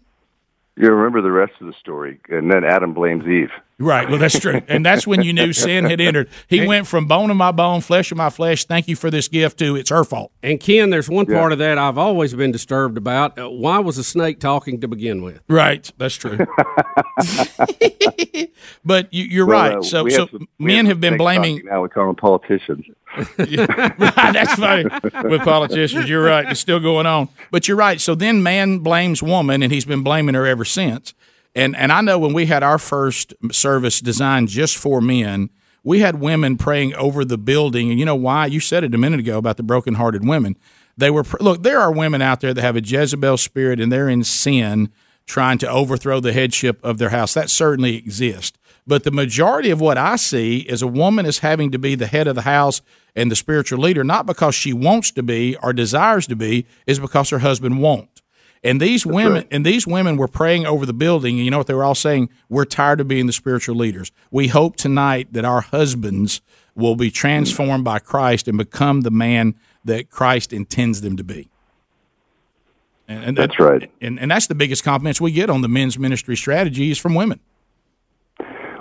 You 0.76 0.90
remember 0.90 1.22
the 1.22 1.32
rest 1.32 1.54
of 1.62 1.68
the 1.68 1.74
story, 1.80 2.20
and 2.28 2.52
then 2.52 2.64
Adam 2.64 2.92
blames 2.92 3.26
Eve. 3.26 3.50
Right. 3.82 4.08
Well, 4.08 4.18
that's 4.18 4.38
true. 4.38 4.62
And 4.68 4.86
that's 4.86 5.06
when 5.06 5.22
you 5.22 5.32
knew 5.32 5.52
sin 5.52 5.84
had 5.84 6.00
entered. 6.00 6.28
He 6.46 6.64
went 6.66 6.86
from 6.86 7.06
bone 7.06 7.30
of 7.30 7.36
my 7.36 7.50
bone, 7.50 7.80
flesh 7.80 8.12
of 8.12 8.16
my 8.18 8.30
flesh. 8.30 8.64
Thank 8.64 8.86
you 8.86 8.94
for 8.94 9.10
this 9.10 9.26
gift. 9.28 9.58
To 9.58 9.74
it's 9.76 9.90
her 9.90 10.04
fault. 10.04 10.30
And 10.42 10.60
Ken, 10.60 10.90
there's 10.90 11.08
one 11.08 11.26
Yeah. 11.28 11.38
part 11.38 11.52
of 11.52 11.58
that 11.58 11.78
I've 11.78 11.98
always 11.98 12.32
been 12.32 12.52
disturbed 12.52 12.96
about. 12.96 13.38
Uh, 13.38 13.50
why 13.50 13.78
was 13.80 13.96
the 13.96 14.04
snake 14.04 14.38
talking 14.40 14.80
to 14.82 14.88
begin 14.88 15.22
with? 15.22 15.40
Right. 15.48 15.90
That's 15.98 16.14
true. 16.14 16.38
but 18.84 19.12
you, 19.12 19.24
you're 19.24 19.46
Well, 19.46 19.58
right. 19.70 19.78
uh, 19.78 19.82
so 19.82 20.08
so 20.08 20.26
some- 20.26 20.48
men 20.58 20.78
some 20.84 20.86
have 20.86 21.00
been 21.00 21.16
blaming. 21.16 21.62
Now 21.64 21.82
we 21.82 21.88
call 21.88 22.06
them 22.06 22.16
politicians. 22.16 22.86
right, 23.38 23.98
that's 24.32 24.54
funny 24.54 24.84
with 25.24 25.42
politicians. 25.42 26.08
You're 26.08 26.24
right. 26.24 26.48
It's 26.50 26.60
still 26.60 26.80
going 26.80 27.04
on. 27.06 27.28
But 27.50 27.68
you're 27.68 27.76
right. 27.76 28.00
So 28.00 28.14
then 28.14 28.42
man 28.42 28.78
blames 28.78 29.22
woman, 29.22 29.62
and 29.62 29.70
he's 29.70 29.84
been 29.84 30.02
blaming 30.02 30.34
her 30.34 30.46
ever 30.46 30.64
since. 30.64 31.12
And 31.54 31.76
and 31.76 31.92
I 31.92 32.00
know 32.00 32.18
when 32.18 32.32
we 32.32 32.46
had 32.46 32.62
our 32.62 32.78
first 32.78 33.34
service 33.50 34.00
designed 34.00 34.48
just 34.48 34.76
for 34.76 35.00
men, 35.00 35.50
we 35.84 36.00
had 36.00 36.20
women 36.20 36.56
praying 36.56 36.94
over 36.94 37.24
the 37.24 37.38
building. 37.38 37.90
And 37.90 37.98
you 37.98 38.04
know 38.04 38.14
why? 38.14 38.46
You 38.46 38.60
said 38.60 38.84
it 38.84 38.94
a 38.94 38.98
minute 38.98 39.20
ago 39.20 39.38
about 39.38 39.56
the 39.56 39.62
brokenhearted 39.62 40.26
women. 40.26 40.56
They 40.96 41.10
were 41.10 41.24
look. 41.40 41.62
There 41.62 41.80
are 41.80 41.92
women 41.92 42.22
out 42.22 42.40
there 42.40 42.54
that 42.54 42.62
have 42.62 42.76
a 42.76 42.82
Jezebel 42.82 43.36
spirit, 43.36 43.80
and 43.80 43.90
they're 43.90 44.08
in 44.08 44.24
sin, 44.24 44.90
trying 45.26 45.58
to 45.58 45.68
overthrow 45.68 46.20
the 46.20 46.32
headship 46.32 46.82
of 46.84 46.98
their 46.98 47.10
house. 47.10 47.34
That 47.34 47.50
certainly 47.50 47.96
exists. 47.96 48.58
But 48.86 49.04
the 49.04 49.12
majority 49.12 49.70
of 49.70 49.80
what 49.80 49.96
I 49.96 50.16
see 50.16 50.58
is 50.58 50.82
a 50.82 50.88
woman 50.88 51.24
is 51.24 51.38
having 51.38 51.70
to 51.70 51.78
be 51.78 51.94
the 51.94 52.08
head 52.08 52.26
of 52.26 52.34
the 52.34 52.42
house 52.42 52.82
and 53.14 53.30
the 53.30 53.36
spiritual 53.36 53.78
leader, 53.78 54.02
not 54.02 54.26
because 54.26 54.54
she 54.54 54.72
wants 54.72 55.12
to 55.12 55.22
be 55.22 55.56
or 55.62 55.72
desires 55.72 56.26
to 56.26 56.36
be, 56.36 56.66
is 56.86 56.98
because 56.98 57.30
her 57.30 57.38
husband 57.38 57.80
won't. 57.80 58.11
And 58.64 58.80
these 58.80 59.04
women 59.04 59.44
and 59.50 59.66
these 59.66 59.86
women 59.86 60.16
were 60.16 60.28
praying 60.28 60.66
over 60.66 60.86
the 60.86 60.92
building, 60.92 61.36
and 61.36 61.44
you 61.44 61.50
know 61.50 61.58
what 61.58 61.66
they 61.66 61.74
were 61.74 61.84
all 61.84 61.96
saying? 61.96 62.30
We're 62.48 62.64
tired 62.64 63.00
of 63.00 63.08
being 63.08 63.26
the 63.26 63.32
spiritual 63.32 63.74
leaders. 63.74 64.12
We 64.30 64.48
hope 64.48 64.76
tonight 64.76 65.32
that 65.32 65.44
our 65.44 65.62
husbands 65.62 66.40
will 66.76 66.94
be 66.94 67.10
transformed 67.10 67.84
by 67.84 67.98
Christ 67.98 68.46
and 68.46 68.56
become 68.56 69.00
the 69.00 69.10
man 69.10 69.56
that 69.84 70.10
Christ 70.10 70.52
intends 70.52 71.00
them 71.00 71.16
to 71.16 71.24
be. 71.24 71.48
And, 73.08 73.24
and 73.24 73.36
That's 73.36 73.58
right. 73.58 73.90
And, 74.00 74.18
and 74.18 74.30
that's 74.30 74.46
the 74.46 74.54
biggest 74.54 74.84
compliments 74.84 75.20
we 75.20 75.32
get 75.32 75.50
on 75.50 75.60
the 75.60 75.68
men's 75.68 75.98
ministry 75.98 76.36
strategy 76.36 76.90
is 76.90 76.98
from 76.98 77.14
women. 77.14 77.40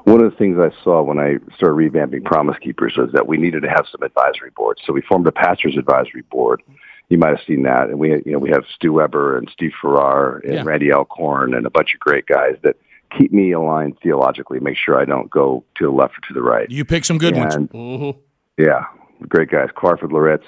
One 0.04 0.24
of 0.24 0.32
the 0.32 0.38
things 0.38 0.58
I 0.58 0.72
saw 0.84 1.02
when 1.02 1.20
I 1.20 1.38
started 1.56 1.76
revamping 1.76 2.24
Promise 2.24 2.58
Keepers 2.60 2.98
was 2.98 3.12
that 3.14 3.28
we 3.28 3.38
needed 3.38 3.62
to 3.64 3.70
have 3.70 3.86
some 3.92 4.02
advisory 4.04 4.52
boards. 4.56 4.82
So 4.86 4.94
we 4.94 5.02
formed 5.02 5.28
a 5.28 5.32
pastors 5.32 5.78
advisory 5.78 6.24
board. 6.24 6.62
You 7.12 7.18
might 7.18 7.36
have 7.36 7.46
seen 7.46 7.64
that, 7.64 7.90
and 7.90 8.00
we 8.00 8.10
you 8.26 8.32
know 8.32 8.40
we 8.40 8.50
have 8.52 8.64
Stu 8.74 8.94
Weber 8.94 9.38
and 9.38 9.50
Steve 9.52 9.74
Farrar 9.82 10.38
and 10.46 10.54
Yeah. 10.54 10.64
Randy 10.64 10.94
Alcorn 10.94 11.54
and 11.54 11.66
a 11.66 11.70
bunch 11.70 11.94
of 11.94 12.00
great 12.00 12.26
guys 12.26 12.56
that 12.64 12.78
keep 13.18 13.34
me 13.34 13.52
aligned 13.52 14.00
theologically, 14.02 14.62
make 14.62 14.78
sure 14.78 14.98
I 14.98 15.04
don't 15.04 15.30
go 15.30 15.66
to 15.76 15.84
the 15.86 15.92
left 15.92 16.14
or 16.18 16.22
to 16.30 16.34
the 16.34 16.42
right. 16.42 16.70
You 16.72 16.86
pick 16.86 17.04
some 17.04 17.18
good 17.18 17.36
And- 17.36 17.70
ones. 17.74 18.16
Yeah, 18.58 18.86
great 19.28 19.50
guys, 19.52 19.68
Clarford 19.76 20.12
Loretz. 20.12 20.46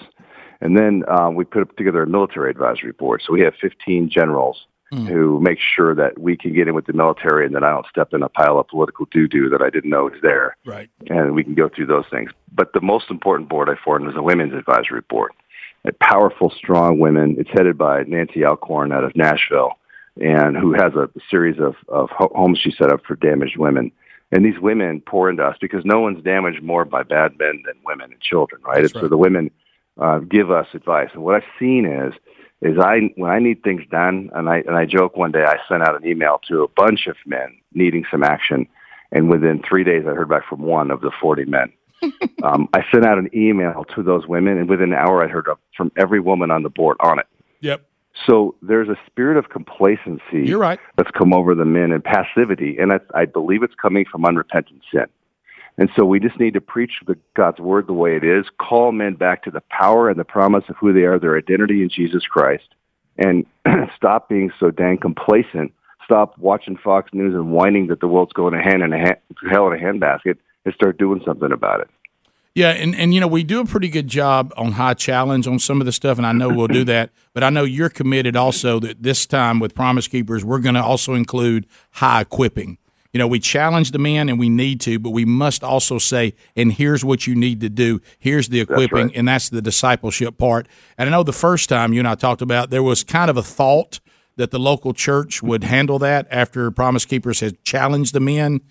And 0.61 0.77
then 0.77 1.03
um, 1.09 1.35
we 1.35 1.43
put 1.43 1.75
together 1.75 2.03
a 2.03 2.07
military 2.07 2.49
advisory 2.49 2.93
board. 2.93 3.21
So 3.25 3.33
we 3.33 3.41
have 3.41 3.53
15 3.59 4.09
generals 4.09 4.65
who 5.07 5.39
make 5.41 5.57
sure 5.59 5.95
that 5.95 6.19
we 6.19 6.37
can 6.37 6.53
get 6.53 6.67
in 6.67 6.75
with 6.75 6.85
the 6.85 6.93
military 6.93 7.47
and 7.47 7.55
that 7.55 7.63
I 7.63 7.71
don't 7.71 7.87
step 7.87 8.13
in 8.13 8.21
a 8.21 8.29
pile 8.29 8.59
of 8.59 8.67
political 8.67 9.07
doo-doo 9.09 9.49
that 9.49 9.59
I 9.59 9.71
didn't 9.71 9.89
know 9.89 10.03
was 10.03 10.13
there. 10.21 10.55
Right. 10.67 10.87
And 11.09 11.33
we 11.33 11.43
can 11.43 11.55
go 11.55 11.67
through 11.67 11.87
those 11.87 12.05
things. 12.11 12.29
But 12.53 12.73
the 12.73 12.81
most 12.81 13.09
important 13.09 13.49
board 13.49 13.69
I 13.71 13.73
formed 13.83 14.05
was 14.05 14.15
a 14.15 14.21
women's 14.21 14.53
advisory 14.53 15.01
board. 15.09 15.31
A 15.85 15.91
powerful, 16.01 16.49
strong 16.49 16.99
women. 16.99 17.35
It's 17.37 17.49
headed 17.51 17.77
by 17.77 18.03
Nancy 18.03 18.45
Alcorn 18.45 18.91
out 18.91 19.03
of 19.03 19.15
Nashville 19.15 19.73
and 20.21 20.55
who 20.55 20.73
has 20.73 20.93
a 20.93 21.09
series 21.29 21.59
of, 21.59 21.75
of 21.87 22.09
ho- 22.09 22.31
homes 22.35 22.59
she 22.59 22.71
set 22.71 22.91
up 22.91 23.03
for 23.05 23.15
damaged 23.15 23.57
women. 23.57 23.91
And 24.31 24.45
these 24.45 24.59
women 24.59 25.01
pour 25.01 25.29
into 25.29 25.43
us 25.43 25.57
because 25.59 25.83
no 25.85 25.99
one's 25.99 26.23
damaged 26.23 26.63
more 26.63 26.85
by 26.85 27.03
bad 27.03 27.37
men 27.37 27.63
than 27.65 27.75
women 27.85 28.11
and 28.11 28.21
children, 28.21 28.61
right? 28.63 28.81
That's 28.81 28.93
And 28.93 29.01
So 29.03 29.07
the 29.09 29.17
women 29.17 29.51
uh, 29.99 30.19
give 30.19 30.51
us 30.51 30.67
advice. 30.73 31.09
And 31.13 31.23
what 31.23 31.35
I've 31.35 31.49
seen 31.59 31.85
is, 31.85 32.13
is 32.61 32.77
I 32.79 33.11
when 33.17 33.29
I 33.29 33.39
need 33.39 33.61
things 33.61 33.83
done, 33.91 34.29
and 34.33 34.49
I 34.49 34.59
and 34.59 34.75
I 34.75 34.85
joke 34.85 35.17
one 35.17 35.33
day 35.33 35.43
I 35.43 35.57
sent 35.67 35.83
out 35.83 36.01
an 36.01 36.07
email 36.07 36.39
to 36.47 36.63
a 36.63 36.67
bunch 36.69 37.07
of 37.07 37.17
men 37.25 37.57
needing 37.73 38.05
some 38.09 38.23
action, 38.23 38.67
and 39.11 39.29
within 39.29 39.61
three 39.61 39.83
days 39.83 40.03
I 40.07 40.13
heard 40.13 40.29
back 40.29 40.47
from 40.47 40.61
one 40.61 40.89
of 40.89 41.01
the 41.01 41.11
forty 41.21 41.43
men. 41.43 41.73
um, 42.43 42.67
I 42.73 42.83
sent 42.91 43.05
out 43.05 43.17
an 43.17 43.29
email 43.33 43.85
to 43.95 44.03
those 44.03 44.27
women, 44.27 44.57
and 44.57 44.69
within 44.69 44.93
an 44.93 44.99
hour 44.99 45.23
I 45.23 45.27
heard 45.27 45.47
from 45.75 45.91
every 45.97 46.19
woman 46.19 46.51
on 46.51 46.63
the 46.63 46.69
board 46.69 46.97
on 46.99 47.19
it. 47.19 47.27
Yep. 47.61 47.85
So 48.27 48.55
there's 48.61 48.89
a 48.89 48.97
spirit 49.07 49.37
of 49.37 49.49
complacency 49.49 50.45
You're 50.45 50.59
right. 50.59 50.79
that's 50.97 51.09
come 51.11 51.33
over 51.33 51.55
the 51.55 51.65
men 51.65 51.91
and 51.91 52.03
passivity, 52.03 52.77
and 52.79 52.93
I, 52.93 52.99
I 53.15 53.25
believe 53.25 53.63
it's 53.63 53.75
coming 53.75 54.05
from 54.09 54.25
unrepentant 54.25 54.81
sin. 54.91 55.05
And 55.79 55.89
so 55.95 56.05
we 56.05 56.19
just 56.19 56.39
need 56.39 56.53
to 56.53 56.61
preach 56.61 56.91
the, 57.07 57.17
God's 57.35 57.59
word 57.59 57.87
the 57.87 57.93
way 57.93 58.15
it 58.15 58.23
is, 58.23 58.45
call 58.59 58.91
men 58.91 59.15
back 59.15 59.43
to 59.43 59.51
the 59.51 59.63
power 59.71 60.09
and 60.09 60.19
the 60.19 60.23
promise 60.23 60.63
of 60.69 60.75
who 60.77 60.93
they 60.93 61.01
are, 61.01 61.17
their 61.17 61.35
identity 61.35 61.81
in 61.81 61.89
Jesus 61.89 62.23
Christ, 62.27 62.75
and 63.17 63.47
stop 63.95 64.29
being 64.29 64.51
so 64.59 64.69
dang 64.69 64.97
complacent 64.97 65.73
stop 66.05 66.37
watching 66.37 66.77
Fox 66.77 67.11
News 67.13 67.33
and 67.33 67.51
whining 67.51 67.87
that 67.87 67.99
the 67.99 68.07
world's 68.07 68.33
going 68.33 68.53
to 68.53 68.61
hand 68.61 68.83
in 68.83 68.93
a 68.93 68.97
hand, 68.97 69.17
hell 69.49 69.71
in 69.71 69.79
a 69.79 69.83
handbasket 69.83 70.37
and 70.65 70.73
start 70.73 70.97
doing 70.97 71.21
something 71.25 71.51
about 71.51 71.81
it. 71.81 71.89
Yeah, 72.55 72.69
and, 72.69 72.95
and 72.95 73.13
you 73.13 73.19
know 73.19 73.27
we 73.27 73.43
do 73.43 73.61
a 73.61 73.65
pretty 73.65 73.89
good 73.89 74.07
job 74.07 74.53
on 74.55 74.73
high 74.73 74.93
challenge 74.93 75.47
on 75.47 75.57
some 75.57 75.81
of 75.81 75.85
the 75.85 75.91
stuff, 75.91 76.17
and 76.19 76.27
I 76.27 76.33
know 76.33 76.49
we'll 76.49 76.67
do 76.67 76.83
that. 76.85 77.09
But 77.33 77.43
I 77.43 77.49
know 77.49 77.63
you're 77.63 77.89
committed 77.89 78.35
also 78.35 78.79
that 78.81 79.01
this 79.01 79.25
time 79.25 79.59
with 79.59 79.73
Promise 79.73 80.07
Keepers, 80.07 80.45
we're 80.45 80.59
going 80.59 80.75
to 80.75 80.83
also 80.83 81.15
include 81.15 81.65
high 81.93 82.21
equipping. 82.21 82.77
You 83.11 83.17
know, 83.17 83.27
we 83.27 83.39
challenge 83.39 83.89
the 83.89 83.97
men, 83.97 84.29
and 84.29 84.37
we 84.37 84.49
need 84.49 84.79
to, 84.81 84.99
but 84.99 85.09
we 85.09 85.25
must 85.25 85.63
also 85.63 85.97
say, 85.97 86.35
and 86.55 86.71
here's 86.71 87.03
what 87.03 87.25
you 87.25 87.33
need 87.33 87.59
to 87.61 87.69
do. 87.69 88.01
Here's 88.19 88.49
the 88.49 88.59
equipping, 88.59 89.15
and 89.15 89.27
that's 89.27 89.49
the 89.49 89.63
discipleship 89.63 90.37
part. 90.37 90.67
And 90.95 91.09
I 91.09 91.11
know 91.11 91.23
the 91.23 91.33
first 91.33 91.69
time 91.69 91.91
you 91.91 91.97
and 92.01 92.07
I 92.07 92.13
talked 92.13 92.43
about, 92.43 92.69
there 92.69 92.83
was 92.83 93.03
kind 93.03 93.31
of 93.31 93.37
a 93.37 93.41
thought 93.41 93.99
that 94.35 94.51
the 94.51 94.59
local 94.59 94.93
church 94.93 95.41
would 95.41 95.63
handle 95.63 95.97
that 95.99 96.27
after 96.29 96.69
Promise 96.69 97.05
Keepers 97.05 97.39
had 97.39 97.63
challenged 97.63 98.13
the 98.13 98.19
men 98.19 98.61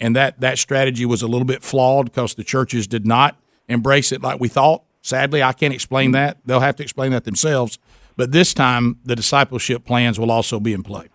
and 0.00 0.14
that 0.16 0.40
that 0.40 0.58
strategy 0.58 1.06
was 1.06 1.22
a 1.22 1.26
little 1.26 1.46
bit 1.46 1.62
flawed 1.62 2.06
because 2.06 2.34
the 2.34 2.44
churches 2.44 2.86
did 2.86 3.06
not 3.06 3.36
embrace 3.68 4.12
it 4.12 4.22
like 4.22 4.40
we 4.40 4.48
thought. 4.48 4.82
Sadly, 5.02 5.42
I 5.42 5.52
can't 5.52 5.74
explain 5.74 6.12
that. 6.12 6.38
They'll 6.44 6.60
have 6.60 6.76
to 6.76 6.82
explain 6.82 7.12
that 7.12 7.24
themselves. 7.24 7.78
But 8.16 8.32
this 8.32 8.54
time, 8.54 8.98
the 9.04 9.14
discipleship 9.14 9.84
plans 9.84 10.18
will 10.18 10.30
also 10.30 10.58
be 10.58 10.72
in 10.72 10.82
play. 10.82 11.08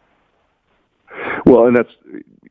Well, 1.45 1.65
and 1.65 1.75
that's 1.75 1.89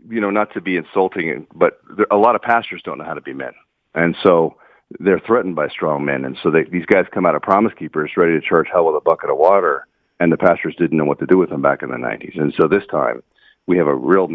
you 0.08 0.20
know 0.20 0.30
not 0.30 0.52
to 0.54 0.60
be 0.60 0.76
insulting, 0.76 1.46
but 1.54 1.80
there, 1.96 2.06
a 2.10 2.16
lot 2.16 2.34
of 2.34 2.42
pastors 2.42 2.82
don't 2.84 2.98
know 2.98 3.04
how 3.04 3.14
to 3.14 3.20
be 3.20 3.32
men, 3.32 3.52
and 3.94 4.16
so 4.22 4.56
they're 4.98 5.20
threatened 5.20 5.54
by 5.54 5.68
strong 5.68 6.04
men, 6.04 6.24
and 6.24 6.36
so 6.42 6.50
they, 6.50 6.64
these 6.64 6.86
guys 6.86 7.06
come 7.12 7.24
out 7.24 7.36
of 7.36 7.42
Promise 7.42 7.72
Keepers 7.78 8.10
ready 8.16 8.32
to 8.32 8.40
charge 8.40 8.66
hell 8.72 8.86
with 8.86 8.96
a 8.96 9.00
bucket 9.00 9.30
of 9.30 9.38
water, 9.38 9.86
and 10.18 10.32
the 10.32 10.36
pastors 10.36 10.74
didn't 10.76 10.98
know 10.98 11.04
what 11.04 11.20
to 11.20 11.26
do 11.26 11.38
with 11.38 11.50
them 11.50 11.62
back 11.62 11.82
in 11.82 11.90
the 11.90 11.96
'90s, 11.96 12.38
and 12.38 12.52
so 12.60 12.66
this 12.66 12.84
time 12.90 13.22
we 13.66 13.76
have 13.78 13.86
a 13.86 13.94
real 13.94 14.28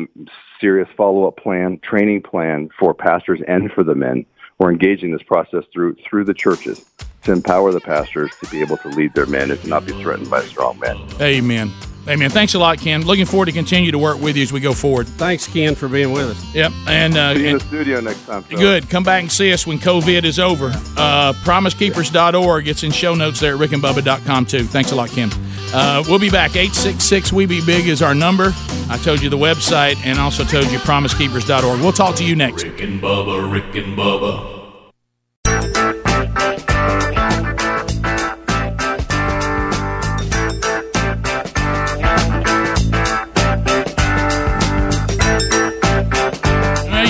serious 0.59 0.87
follow-up 0.95 1.37
plan, 1.37 1.79
training 1.83 2.21
plan 2.21 2.69
for 2.79 2.93
pastors 2.93 3.41
and 3.47 3.71
for 3.71 3.83
the 3.83 3.95
men. 3.95 4.25
We're 4.59 4.71
engaging 4.71 5.11
this 5.11 5.23
process 5.23 5.63
through 5.73 5.97
through 6.07 6.25
the 6.25 6.33
churches 6.33 6.85
to 7.23 7.31
empower 7.31 7.71
the 7.71 7.81
pastors 7.81 8.31
to 8.41 8.49
be 8.49 8.61
able 8.61 8.77
to 8.77 8.87
lead 8.89 9.13
their 9.13 9.25
men 9.25 9.51
and 9.51 9.59
to 9.61 9.67
not 9.67 9.85
be 9.85 9.91
threatened 10.01 10.29
by 10.29 10.41
strong 10.43 10.79
men. 10.79 10.97
Amen. 11.19 11.71
Amen. 12.07 12.29
Thanks 12.29 12.53
a 12.53 12.59
lot, 12.59 12.77
Ken. 12.79 13.03
Looking 13.03 13.25
forward 13.25 13.47
to 13.47 13.51
continue 13.51 13.91
to 13.91 13.97
work 13.97 14.19
with 14.21 14.35
you 14.37 14.43
as 14.43 14.53
we 14.53 14.59
go 14.59 14.73
forward. 14.73 15.07
Thanks, 15.07 15.47
Ken, 15.47 15.73
for 15.73 15.87
being 15.87 16.11
with 16.11 16.29
us. 16.29 16.53
Yep. 16.55 16.71
And, 16.87 17.17
uh, 17.17 17.33
See 17.33 17.39
you 17.39 17.45
in 17.47 17.51
and- 17.53 17.61
the 17.61 17.65
studio 17.67 17.99
next 17.99 18.25
time. 18.27 18.43
fellas. 18.43 18.59
Good. 18.61 18.89
Come 18.89 19.03
back 19.03 19.21
and 19.23 19.31
see 19.31 19.51
us 19.51 19.65
when 19.65 19.79
COVID 19.79 20.23
is 20.23 20.37
over. 20.39 20.67
Uh, 20.97 21.33
PromiseKeepers.org. 21.43 22.67
It's 22.67 22.83
in 22.83 22.91
show 22.91 23.15
notes 23.15 23.39
there 23.39 23.55
at 23.55 23.59
rickandbubba.com, 23.59 24.45
too. 24.45 24.63
Thanks 24.65 24.91
a 24.91 24.95
lot, 24.95 25.09
Ken. 25.09 25.31
Uh, 25.73 26.03
we'll 26.07 26.19
be 26.19 26.29
back. 26.29 26.55
866 26.55 27.33
We 27.33 27.45
Be 27.47 27.59
Big 27.65 27.87
is 27.87 28.01
our 28.01 28.13
number. 28.15 28.53
I 28.89 28.97
told 28.97 29.21
you 29.23 29.29
the 29.29 29.37
website 29.37 29.97
and 30.05 30.19
also 30.19 30.43
told 30.43 30.71
you 30.71 30.77
PromiseKeepers.org. 30.79 31.81
We'll 31.81 31.91
talk 31.91 32.15
to 32.17 32.23
you 32.23 32.35
next. 32.35 32.63
Rick 32.63 32.81
and 32.81 33.01
Bubba, 33.01 33.51
Rick 33.51 33.75
and 33.83 33.97
Bubba. 33.97 34.54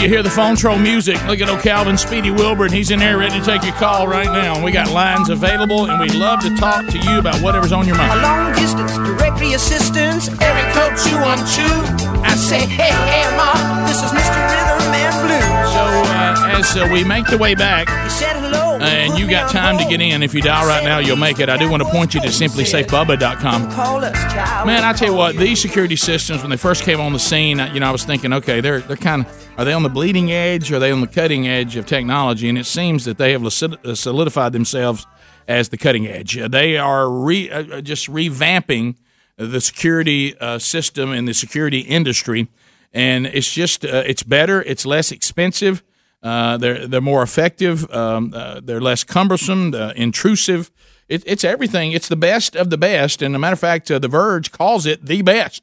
You 0.05 0.11
hear 0.11 0.21
the 0.21 0.29
phone 0.29 0.55
troll 0.55 0.77
music. 0.77 1.17
Look 1.25 1.41
at 1.41 1.49
old 1.49 1.61
Calvin 1.61 1.97
Speedy 1.97 2.29
Wilburn. 2.29 2.71
He's 2.71 2.91
in 2.91 2.99
there 2.99 3.17
ready 3.17 3.39
to 3.39 3.45
take 3.45 3.63
your 3.63 3.73
call 3.73 4.07
right 4.07 4.27
now. 4.27 4.53
And 4.53 4.63
we 4.63 4.71
got 4.71 4.91
lines 4.91 5.29
available, 5.29 5.89
and 5.89 5.99
we'd 5.99 6.13
love 6.13 6.41
to 6.41 6.55
talk 6.57 6.85
to 6.87 6.99
you 6.99 7.17
about 7.17 7.41
whatever's 7.41 7.71
on 7.71 7.87
your 7.87 7.97
mind. 7.97 8.19
A 8.19 8.21
Long 8.21 8.53
distance 8.53 8.95
directory 8.97 9.53
assistance, 9.53 10.27
every 10.27 10.61
code 10.73 10.95
212. 11.09 12.21
I 12.23 12.35
say, 12.35 12.67
hey, 12.67 12.93
hey, 13.09 13.25
Ma, 13.35 13.87
this 13.87 13.97
is 13.97 14.11
Mr. 14.11 14.37
Rhythm 14.45 14.93
and 14.93 15.15
Blues. 15.25 15.73
So, 15.73 15.81
uh, 16.13 16.59
as 16.59 16.77
uh, 16.77 16.87
we 16.93 17.03
make 17.03 17.25
the 17.25 17.37
way 17.39 17.55
back, 17.55 17.89
He 18.03 18.09
said 18.11 18.33
hello. 18.35 18.44
And 18.55 19.17
you 19.17 19.29
got 19.29 19.51
time 19.51 19.77
to 19.77 19.85
get 19.85 20.01
in. 20.01 20.23
If 20.23 20.33
you 20.33 20.41
dial 20.41 20.67
right 20.67 20.83
now, 20.83 20.99
you'll 20.99 21.15
make 21.17 21.39
it. 21.39 21.49
I 21.49 21.57
do 21.57 21.69
want 21.69 21.83
to 21.83 21.89
point 21.89 22.13
you 22.13 22.21
to 22.21 22.27
simplisafebubba.com. 22.27 24.67
Man, 24.67 24.83
I 24.83 24.93
tell 24.93 25.09
you 25.09 25.13
what, 25.13 25.35
these 25.35 25.61
security 25.61 25.95
systems 25.95 26.41
when 26.41 26.49
they 26.49 26.57
first 26.57 26.83
came 26.83 26.99
on 26.99 27.13
the 27.13 27.19
scene, 27.19 27.59
you 27.73 27.79
know, 27.79 27.87
I 27.87 27.91
was 27.91 28.05
thinking, 28.05 28.33
okay, 28.33 28.61
they're 28.61 28.81
they're 28.81 28.97
kind 28.97 29.25
of 29.25 29.47
are 29.57 29.65
they 29.65 29.73
on 29.73 29.83
the 29.83 29.89
bleeding 29.89 30.31
edge? 30.31 30.71
Or 30.71 30.75
are 30.75 30.79
they 30.79 30.91
on 30.91 31.01
the 31.01 31.07
cutting 31.07 31.47
edge 31.47 31.75
of 31.75 31.85
technology? 31.85 32.49
And 32.49 32.57
it 32.57 32.65
seems 32.65 33.05
that 33.05 33.17
they 33.17 33.31
have 33.31 33.45
uh, 33.45 33.95
solidified 33.95 34.53
themselves 34.53 35.07
as 35.47 35.69
the 35.69 35.77
cutting 35.77 36.07
edge. 36.07 36.37
Uh, 36.37 36.47
They 36.47 36.77
are 36.77 37.09
re, 37.09 37.49
uh, 37.49 37.81
just 37.81 38.07
revamping 38.07 38.95
the 39.37 39.61
security 39.61 40.37
uh, 40.39 40.59
system 40.59 41.11
and 41.11 41.27
the 41.27 41.33
security 41.33 41.79
industry, 41.79 42.47
and 42.93 43.25
it's 43.25 43.51
just 43.51 43.85
uh, 43.85 44.03
it's 44.05 44.23
better, 44.23 44.61
it's 44.63 44.85
less 44.85 45.11
expensive. 45.11 45.83
Uh, 46.25 46.57
they're 46.57 46.87
they're 46.87 47.01
more 47.01 47.21
effective. 47.21 47.87
Um, 47.93 48.33
uh, 48.35 48.59
they're 48.63 48.81
less 48.81 49.03
cumbersome, 49.03 49.75
uh, 49.75 49.93
intrusive. 49.95 50.71
It, 51.07 51.21
it's 51.27 51.43
everything. 51.43 51.91
It's 51.91 52.07
the 52.07 52.15
best 52.15 52.55
of 52.55 52.71
the 52.71 52.79
best. 52.79 53.21
And 53.21 53.35
a 53.35 53.39
matter 53.39 53.53
of 53.53 53.59
fact, 53.59 53.91
uh, 53.91 53.99
The 53.99 54.07
Verge 54.07 54.51
calls 54.51 54.87
it 54.87 55.05
the 55.05 55.21
best. 55.21 55.61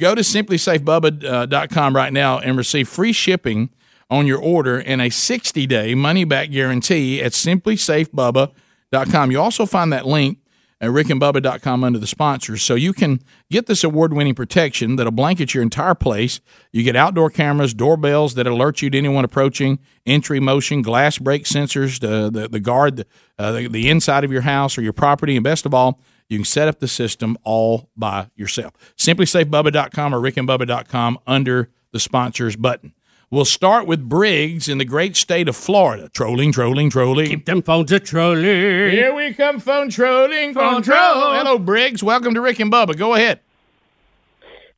Go 0.00 0.16
to 0.16 0.22
simplisafebubba.com 0.22 1.94
right 1.94 2.12
now 2.12 2.40
and 2.40 2.56
receive 2.56 2.88
free 2.88 3.12
shipping 3.12 3.70
on 4.10 4.26
your 4.26 4.40
order 4.40 4.80
and 4.80 5.00
a 5.00 5.10
60 5.10 5.64
day 5.68 5.94
money 5.94 6.24
back 6.24 6.50
guarantee 6.50 7.22
at 7.22 7.30
simplisafebubba.com. 7.30 9.30
You 9.30 9.40
also 9.40 9.64
find 9.64 9.92
that 9.92 10.06
link 10.06 10.38
at 10.80 10.90
rickandbubba.com 10.90 11.84
under 11.84 11.98
the 11.98 12.06
sponsors. 12.06 12.62
So 12.62 12.74
you 12.74 12.92
can 12.92 13.20
get 13.50 13.66
this 13.66 13.84
award 13.84 14.12
winning 14.14 14.34
protection 14.34 14.96
that'll 14.96 15.12
blanket 15.12 15.52
your 15.52 15.62
entire 15.62 15.94
place. 15.94 16.40
You 16.72 16.82
get 16.82 16.96
outdoor 16.96 17.30
cameras, 17.30 17.74
doorbells 17.74 18.34
that 18.34 18.46
alert 18.46 18.80
you 18.80 18.88
to 18.90 18.96
anyone 18.98 19.24
approaching, 19.24 19.78
entry 20.06 20.40
motion, 20.40 20.80
glass 20.82 21.18
break 21.18 21.44
sensors 21.44 21.98
to 22.00 22.30
the, 22.30 22.48
the 22.48 22.60
guard 22.60 22.96
the, 22.96 23.06
uh, 23.38 23.52
the, 23.52 23.68
the 23.68 23.90
inside 23.90 24.24
of 24.24 24.32
your 24.32 24.42
house 24.42 24.78
or 24.78 24.82
your 24.82 24.94
property. 24.94 25.36
And 25.36 25.44
best 25.44 25.66
of 25.66 25.74
all, 25.74 26.00
you 26.28 26.38
can 26.38 26.44
set 26.44 26.68
up 26.68 26.78
the 26.78 26.88
system 26.88 27.36
all 27.42 27.90
by 27.96 28.30
yourself. 28.36 28.72
SimpliSafeBubba.com 28.96 30.14
or 30.14 30.20
rickandbubba.com 30.20 31.18
under 31.26 31.70
the 31.92 32.00
sponsors 32.00 32.56
button. 32.56 32.94
We'll 33.32 33.44
start 33.44 33.86
with 33.86 34.08
Briggs 34.08 34.68
in 34.68 34.78
the 34.78 34.84
great 34.84 35.14
state 35.14 35.48
of 35.48 35.54
Florida. 35.54 36.08
Trolling, 36.08 36.50
trolling, 36.50 36.90
trolling. 36.90 37.28
Keep 37.28 37.44
them 37.44 37.62
phones 37.62 37.92
a 37.92 38.00
trolling. 38.00 38.42
Here 38.42 39.14
we 39.14 39.32
come, 39.34 39.60
phone 39.60 39.88
trolling. 39.88 40.52
Phone 40.52 40.82
troll. 40.82 41.34
Hello, 41.34 41.56
Briggs. 41.56 42.02
Welcome 42.02 42.34
to 42.34 42.40
Rick 42.40 42.58
and 42.58 42.72
Bubba. 42.72 42.98
Go 42.98 43.14
ahead. 43.14 43.38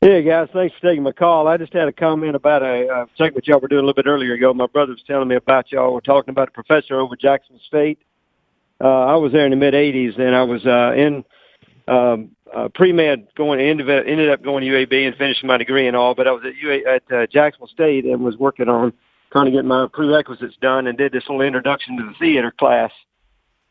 Hey 0.02 0.22
guys, 0.22 0.50
thanks 0.52 0.74
for 0.78 0.88
taking 0.88 1.02
my 1.02 1.12
call. 1.12 1.48
I 1.48 1.56
just 1.56 1.72
had 1.72 1.88
a 1.88 1.92
comment 1.92 2.36
about 2.36 2.62
a 2.62 2.88
uh, 2.88 3.06
segment 3.16 3.46
y'all 3.46 3.58
were 3.58 3.68
doing 3.68 3.84
a 3.84 3.86
little 3.86 3.94
bit 3.94 4.06
earlier 4.06 4.34
ago. 4.34 4.52
My 4.52 4.66
brother 4.66 4.92
was 4.92 5.02
telling 5.06 5.28
me 5.28 5.36
about 5.36 5.72
y'all 5.72 5.94
were 5.94 6.02
talking 6.02 6.32
about 6.32 6.48
a 6.48 6.50
professor 6.50 7.00
over 7.00 7.16
Jackson 7.16 7.58
State. 7.66 8.00
Uh, 8.82 9.06
I 9.06 9.16
was 9.16 9.32
there 9.32 9.46
in 9.46 9.50
the 9.50 9.56
mid 9.56 9.72
'80s, 9.72 10.18
and 10.18 10.36
I 10.36 10.42
was 10.42 10.66
uh, 10.66 10.92
in 10.94 11.24
um, 11.88 12.32
uh, 12.54 12.68
pre 12.68 12.92
med 12.92 13.26
going 13.36 13.60
ended 13.60 13.88
up, 13.90 14.04
ended 14.06 14.30
up 14.30 14.42
going 14.42 14.64
to 14.64 14.70
UAB 14.70 15.06
and 15.06 15.16
finishing 15.16 15.46
my 15.46 15.56
degree 15.56 15.86
and 15.86 15.96
all. 15.96 16.14
But 16.14 16.28
I 16.28 16.32
was 16.32 16.42
at 16.44 16.56
UA, 16.56 16.78
at 16.88 17.12
uh, 17.12 17.26
Jacksonville 17.26 17.68
State 17.68 18.04
and 18.04 18.22
was 18.22 18.36
working 18.36 18.68
on 18.68 18.92
trying 19.30 19.46
to 19.46 19.50
get 19.50 19.64
my 19.64 19.86
prerequisites 19.92 20.56
done 20.60 20.86
and 20.86 20.96
did 20.98 21.12
this 21.12 21.24
little 21.28 21.40
introduction 21.42 21.96
to 21.96 22.04
the 22.04 22.14
theater 22.18 22.52
class. 22.56 22.92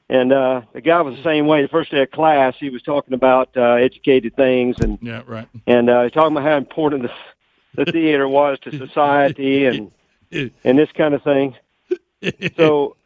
And 0.10 0.34
uh, 0.34 0.62
the 0.74 0.82
guy 0.82 1.02
was 1.02 1.16
the 1.16 1.24
same 1.24 1.48
way. 1.48 1.62
The 1.62 1.70
first 1.70 1.92
day 1.92 2.02
of 2.02 2.12
class, 2.12 2.56
he 2.60 2.70
was 2.70 2.82
talking 2.82 3.14
about 3.14 3.50
uh, 3.56 3.74
educated 3.76 4.36
things 4.36 4.76
and 4.82 4.98
Yeah, 5.02 5.22
right. 5.26 5.48
and 5.68 5.90
uh, 5.90 6.04
he 6.04 6.10
talking 6.10 6.36
about 6.36 6.44
how 6.44 6.58
important 6.58 7.04
the, 7.04 7.86
the 7.86 7.92
theater 7.92 8.28
was 8.28 8.60
to 8.64 8.78
society 8.78 9.66
and 9.66 9.92
and 10.64 10.78
this 10.78 10.90
kind 10.94 11.14
of 11.14 11.24
thing. 11.24 11.56
So, 12.56 12.98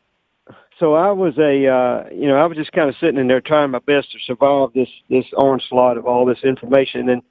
so 0.79 0.93
I 0.93 1.11
was 1.11 1.37
a 1.37 1.67
uh, 1.67 2.09
you 2.13 2.27
know 2.27 2.35
I 2.35 2.45
was 2.45 2.57
just 2.57 2.71
kind 2.71 2.89
of 2.89 2.95
sitting 2.99 3.19
in 3.19 3.27
there 3.27 3.41
trying 3.41 3.71
my 3.71 3.79
best 3.79 4.11
to 4.11 4.19
survive 4.25 4.73
this 4.73 4.89
this 5.09 5.25
onslaught 5.37 5.97
of 5.97 6.05
all 6.05 6.25
this 6.25 6.43
information. 6.43 7.09
And 7.09 7.21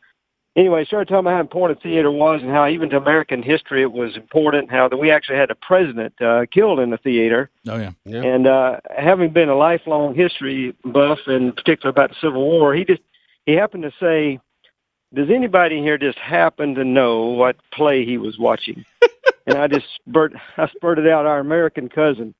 anyway, 0.56 0.80
he 0.80 0.86
started 0.86 1.08
talking 1.08 1.26
about 1.26 1.34
how 1.34 1.40
important 1.40 1.82
theater 1.82 2.10
was 2.10 2.40
and 2.40 2.50
how 2.50 2.66
even 2.68 2.90
to 2.90 2.96
American 2.96 3.42
history 3.42 3.82
it 3.82 3.92
was 3.92 4.16
important. 4.16 4.70
How 4.70 4.88
that 4.88 4.96
we 4.96 5.10
actually 5.10 5.36
had 5.36 5.50
a 5.50 5.54
president 5.54 6.14
uh, 6.22 6.46
killed 6.50 6.80
in 6.80 6.90
the 6.90 6.96
theater. 6.98 7.50
Oh, 7.68 7.76
yeah. 7.76 8.22
And 8.22 8.46
uh, 8.46 8.80
having 8.96 9.32
been 9.32 9.48
a 9.48 9.56
lifelong 9.56 10.14
history 10.14 10.74
buff, 10.84 11.18
and 11.26 11.54
particularly 11.54 11.94
about 11.94 12.10
the 12.10 12.16
Civil 12.20 12.42
War, 12.42 12.74
he 12.74 12.84
just 12.84 13.02
he 13.44 13.52
happened 13.52 13.82
to 13.82 13.92
say, 14.00 14.40
"Does 15.12 15.28
anybody 15.28 15.80
here 15.80 15.98
just 15.98 16.18
happen 16.18 16.74
to 16.76 16.84
know 16.84 17.24
what 17.26 17.56
play 17.72 18.06
he 18.06 18.16
was 18.16 18.38
watching?" 18.38 18.86
and 19.46 19.58
I 19.58 19.66
just 19.66 19.86
spurt 19.96 20.32
I 20.56 20.68
spurted 20.68 21.06
out 21.06 21.26
our 21.26 21.40
American 21.40 21.90
cousin, 21.90 22.34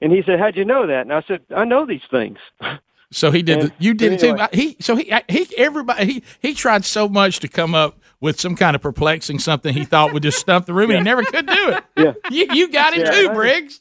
and 0.00 0.12
he 0.12 0.22
said, 0.24 0.38
"How'd 0.38 0.56
you 0.56 0.64
know 0.64 0.86
that?" 0.86 1.02
And 1.02 1.12
I 1.12 1.22
said, 1.26 1.42
"I 1.54 1.64
know 1.64 1.86
these 1.86 2.02
things." 2.10 2.38
So 3.12 3.30
he 3.30 3.40
did. 3.40 3.58
And- 3.60 3.68
the, 3.70 3.74
you 3.78 3.94
did 3.94 4.14
it 4.14 4.20
too. 4.20 4.36
He 4.52 4.76
so 4.80 4.96
he 4.96 5.14
he 5.28 5.46
everybody 5.56 6.06
he 6.06 6.22
he 6.42 6.54
tried 6.54 6.84
so 6.84 7.08
much 7.08 7.38
to 7.38 7.46
come 7.48 7.72
up 7.72 8.00
with 8.20 8.40
some 8.40 8.56
kind 8.56 8.74
of 8.74 8.82
perplexing 8.82 9.38
something 9.38 9.72
he 9.72 9.84
thought 9.84 10.12
would 10.12 10.24
just 10.24 10.38
stump 10.40 10.66
the 10.66 10.74
room. 10.74 10.90
and 10.90 10.98
He 10.98 11.04
never 11.04 11.22
could 11.22 11.46
do 11.46 11.68
it. 11.70 11.84
Yeah, 11.96 12.12
you, 12.32 12.46
you 12.52 12.68
got 12.68 12.94
it 12.94 13.06
Yeah, 13.06 13.10
too, 13.12 13.30
I- 13.30 13.34
Briggs. 13.34 13.80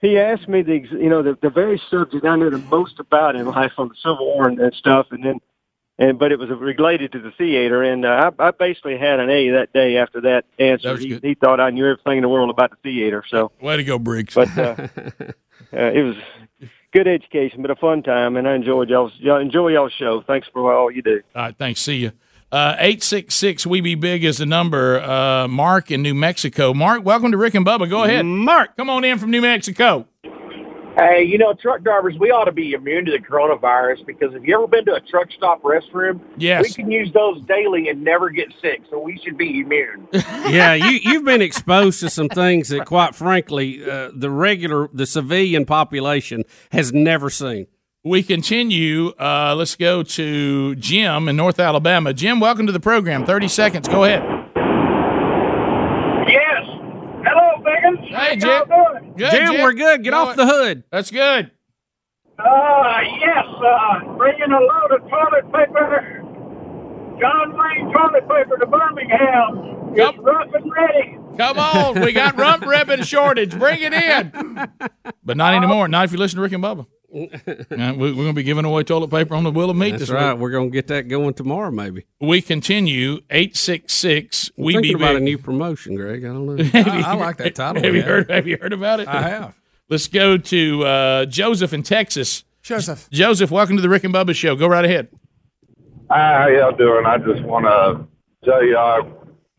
he 0.00 0.18
asked 0.18 0.48
me 0.48 0.62
the 0.62 0.80
you 0.90 1.08
know 1.08 1.22
the 1.22 1.38
the 1.40 1.50
very 1.50 1.80
subject 1.88 2.24
I 2.26 2.34
knew 2.34 2.50
the 2.50 2.58
most 2.58 2.98
about 2.98 3.36
in 3.36 3.46
life 3.46 3.72
on 3.78 3.88
the 3.90 3.94
Civil 4.02 4.26
War 4.34 4.48
and, 4.48 4.58
and 4.58 4.74
stuff, 4.74 5.06
and 5.12 5.22
then 5.24 5.38
and 6.02 6.18
but 6.18 6.32
it 6.32 6.38
was 6.38 6.50
related 6.50 7.12
to 7.12 7.20
the 7.20 7.30
theater, 7.30 7.82
and 7.82 8.04
uh, 8.04 8.32
I, 8.38 8.48
I 8.48 8.50
basically 8.50 8.98
had 8.98 9.20
an 9.20 9.30
A 9.30 9.50
that 9.50 9.72
day 9.72 9.96
after 9.96 10.20
that 10.22 10.44
answer. 10.58 10.96
That 10.96 11.00
he, 11.00 11.18
he 11.22 11.34
thought 11.34 11.60
I 11.60 11.70
knew 11.70 11.86
everything 11.86 12.18
in 12.18 12.22
the 12.22 12.28
world 12.28 12.50
about 12.50 12.70
the 12.70 12.76
theater, 12.82 13.22
so 13.28 13.52
Way 13.60 13.76
to 13.76 13.84
go, 13.84 13.98
Briggs. 14.00 14.34
but 14.34 14.48
uh, 14.58 14.74
uh, 14.88 15.32
it 15.72 16.02
was 16.02 16.16
good 16.92 17.06
education, 17.06 17.62
but 17.62 17.70
a 17.70 17.76
fun 17.76 18.02
time, 18.02 18.36
and 18.36 18.48
I 18.48 18.54
enjoyed 18.56 18.90
y'all's 18.90 19.12
y'all 19.18 19.40
enjoy 19.40 19.68
y'all's 19.68 19.92
show. 19.92 20.22
Thanks 20.22 20.48
for 20.52 20.72
all 20.72 20.90
you 20.90 21.02
do. 21.02 21.22
All 21.36 21.42
right, 21.42 21.56
thanks. 21.56 21.80
See 21.80 21.96
you. 21.98 22.12
Uh, 22.50 22.74
Eight 22.80 23.02
six 23.02 23.36
six. 23.36 23.64
We 23.64 23.80
be 23.80 23.94
big 23.94 24.24
is 24.24 24.38
the 24.38 24.46
number. 24.46 25.00
Uh, 25.00 25.46
Mark 25.46 25.92
in 25.92 26.02
New 26.02 26.14
Mexico. 26.14 26.74
Mark, 26.74 27.04
welcome 27.04 27.30
to 27.30 27.38
Rick 27.38 27.54
and 27.54 27.64
Bubba. 27.64 27.88
Go 27.88 28.02
ahead, 28.02 28.26
Mark. 28.26 28.76
Come 28.76 28.90
on 28.90 29.04
in 29.04 29.18
from 29.18 29.30
New 29.30 29.40
Mexico. 29.40 30.08
Hey, 31.02 31.24
you 31.24 31.36
know, 31.36 31.52
truck 31.52 31.82
drivers, 31.82 32.14
we 32.20 32.30
ought 32.30 32.44
to 32.44 32.52
be 32.52 32.74
immune 32.74 33.04
to 33.06 33.10
the 33.10 33.18
coronavirus 33.18 34.06
because 34.06 34.32
have 34.34 34.44
you 34.44 34.54
ever 34.54 34.68
been 34.68 34.84
to 34.84 34.94
a 34.94 35.00
truck 35.00 35.26
stop 35.36 35.60
restroom? 35.62 36.20
Yes. 36.36 36.62
We 36.62 36.70
can 36.70 36.92
use 36.92 37.12
those 37.12 37.42
daily 37.46 37.88
and 37.88 38.04
never 38.04 38.30
get 38.30 38.52
sick, 38.60 38.82
so 38.88 39.00
we 39.00 39.18
should 39.24 39.36
be 39.36 39.60
immune. 39.60 40.06
yeah, 40.12 40.74
you 40.74 41.00
you've 41.02 41.24
been 41.24 41.42
exposed 41.42 41.98
to 42.00 42.10
some 42.10 42.28
things 42.28 42.68
that, 42.68 42.86
quite 42.86 43.16
frankly, 43.16 43.82
uh, 43.84 44.12
the 44.14 44.30
regular 44.30 44.88
the 44.92 45.06
civilian 45.06 45.64
population 45.64 46.44
has 46.70 46.92
never 46.92 47.30
seen. 47.30 47.66
We 48.04 48.22
continue. 48.22 49.08
Uh, 49.10 49.56
let's 49.56 49.74
go 49.74 50.04
to 50.04 50.76
Jim 50.76 51.28
in 51.28 51.34
North 51.34 51.58
Alabama. 51.58 52.12
Jim, 52.14 52.38
welcome 52.38 52.66
to 52.66 52.72
the 52.72 52.80
program. 52.80 53.26
Thirty 53.26 53.48
seconds. 53.48 53.88
Go 53.88 54.04
ahead. 54.04 54.22
yes. 56.28 56.62
Hello, 57.24 57.64
Biggins. 57.64 58.06
Hey, 58.08 58.38
How 58.38 58.58
y'all 58.58 58.66
doing? 58.66 58.81
Good, 59.16 59.30
Jim, 59.30 59.62
we're 59.62 59.72
good. 59.72 60.02
Get 60.02 60.10
Go 60.10 60.16
off 60.18 60.36
the 60.36 60.46
hood. 60.46 60.84
That's 60.90 61.10
good. 61.10 61.50
Uh, 62.38 63.00
yes, 63.20 63.44
uh, 63.46 64.16
bringing 64.16 64.50
a 64.50 64.58
load 64.60 64.92
of 64.92 65.08
toilet 65.08 65.44
paper, 65.52 66.22
John 67.20 67.52
Wayne 67.56 67.92
toilet 67.92 68.28
paper 68.28 68.56
to 68.58 68.66
Birmingham. 68.66 69.92
It's 69.94 70.18
rough 70.18 70.48
and 70.54 70.72
ready. 70.72 71.18
Come 71.36 71.58
on, 71.58 72.00
we 72.00 72.12
got 72.12 72.36
rump 72.38 72.64
ribbon 72.66 73.02
shortage. 73.02 73.56
Bring 73.58 73.80
it 73.82 73.92
in. 73.92 74.68
But 75.24 75.36
not 75.36 75.54
anymore. 75.54 75.86
Not 75.86 76.06
if 76.06 76.12
you 76.12 76.18
listen 76.18 76.36
to 76.38 76.42
Rick 76.42 76.52
and 76.52 76.64
Bubba. 76.64 76.84
Uh, 77.14 77.26
we- 77.96 78.10
We're 78.12 78.14
going 78.14 78.26
to 78.28 78.32
be 78.32 78.42
giving 78.42 78.64
away 78.64 78.82
toilet 78.84 79.10
paper 79.10 79.34
on 79.34 79.44
the 79.44 79.50
Wheel 79.50 79.68
of 79.70 79.76
Meat 79.76 79.90
That's 79.90 80.02
this 80.04 80.10
right. 80.10 80.32
week. 80.32 80.40
We're 80.40 80.50
going 80.50 80.70
to 80.70 80.72
get 80.72 80.86
that 80.88 81.08
going 81.08 81.34
tomorrow, 81.34 81.70
maybe. 81.70 82.06
We 82.20 82.40
continue. 82.40 83.20
Eight 83.30 83.56
six 83.56 83.92
six. 83.94 84.50
We 84.56 84.72
thinking 84.74 84.96
be 84.96 85.02
about 85.04 85.14
big. 85.14 85.22
a 85.22 85.24
new 85.24 85.38
promotion, 85.38 85.94
Greg. 85.94 86.24
I 86.24 86.28
don't 86.28 86.46
know. 86.46 86.64
I, 86.74 87.02
I 87.06 87.14
like 87.14 87.36
that 87.38 87.54
title. 87.54 87.82
Have 87.82 87.94
you 87.94 88.02
heard? 88.02 88.30
Have 88.30 88.46
you 88.46 88.56
heard 88.60 88.72
about 88.72 89.00
it? 89.00 89.08
I 89.08 89.22
have. 89.28 89.54
Let's 89.90 90.08
go 90.08 90.38
to 90.38 90.84
uh, 90.84 91.24
Joseph 91.26 91.72
in 91.74 91.82
Texas. 91.82 92.44
Joseph. 92.62 93.10
Joseph, 93.10 93.50
welcome 93.50 93.76
to 93.76 93.82
the 93.82 93.88
Rick 93.88 94.04
and 94.04 94.14
Bubba 94.14 94.34
Show. 94.34 94.56
Go 94.56 94.66
right 94.68 94.84
ahead. 94.84 95.08
Hi, 96.10 96.42
how 96.42 96.48
y'all 96.48 96.76
doing? 96.76 97.04
I 97.06 97.18
just 97.18 97.42
want 97.42 97.64
to 97.66 98.06
tell 98.48 98.64
you 98.64 98.76
I've 98.78 99.06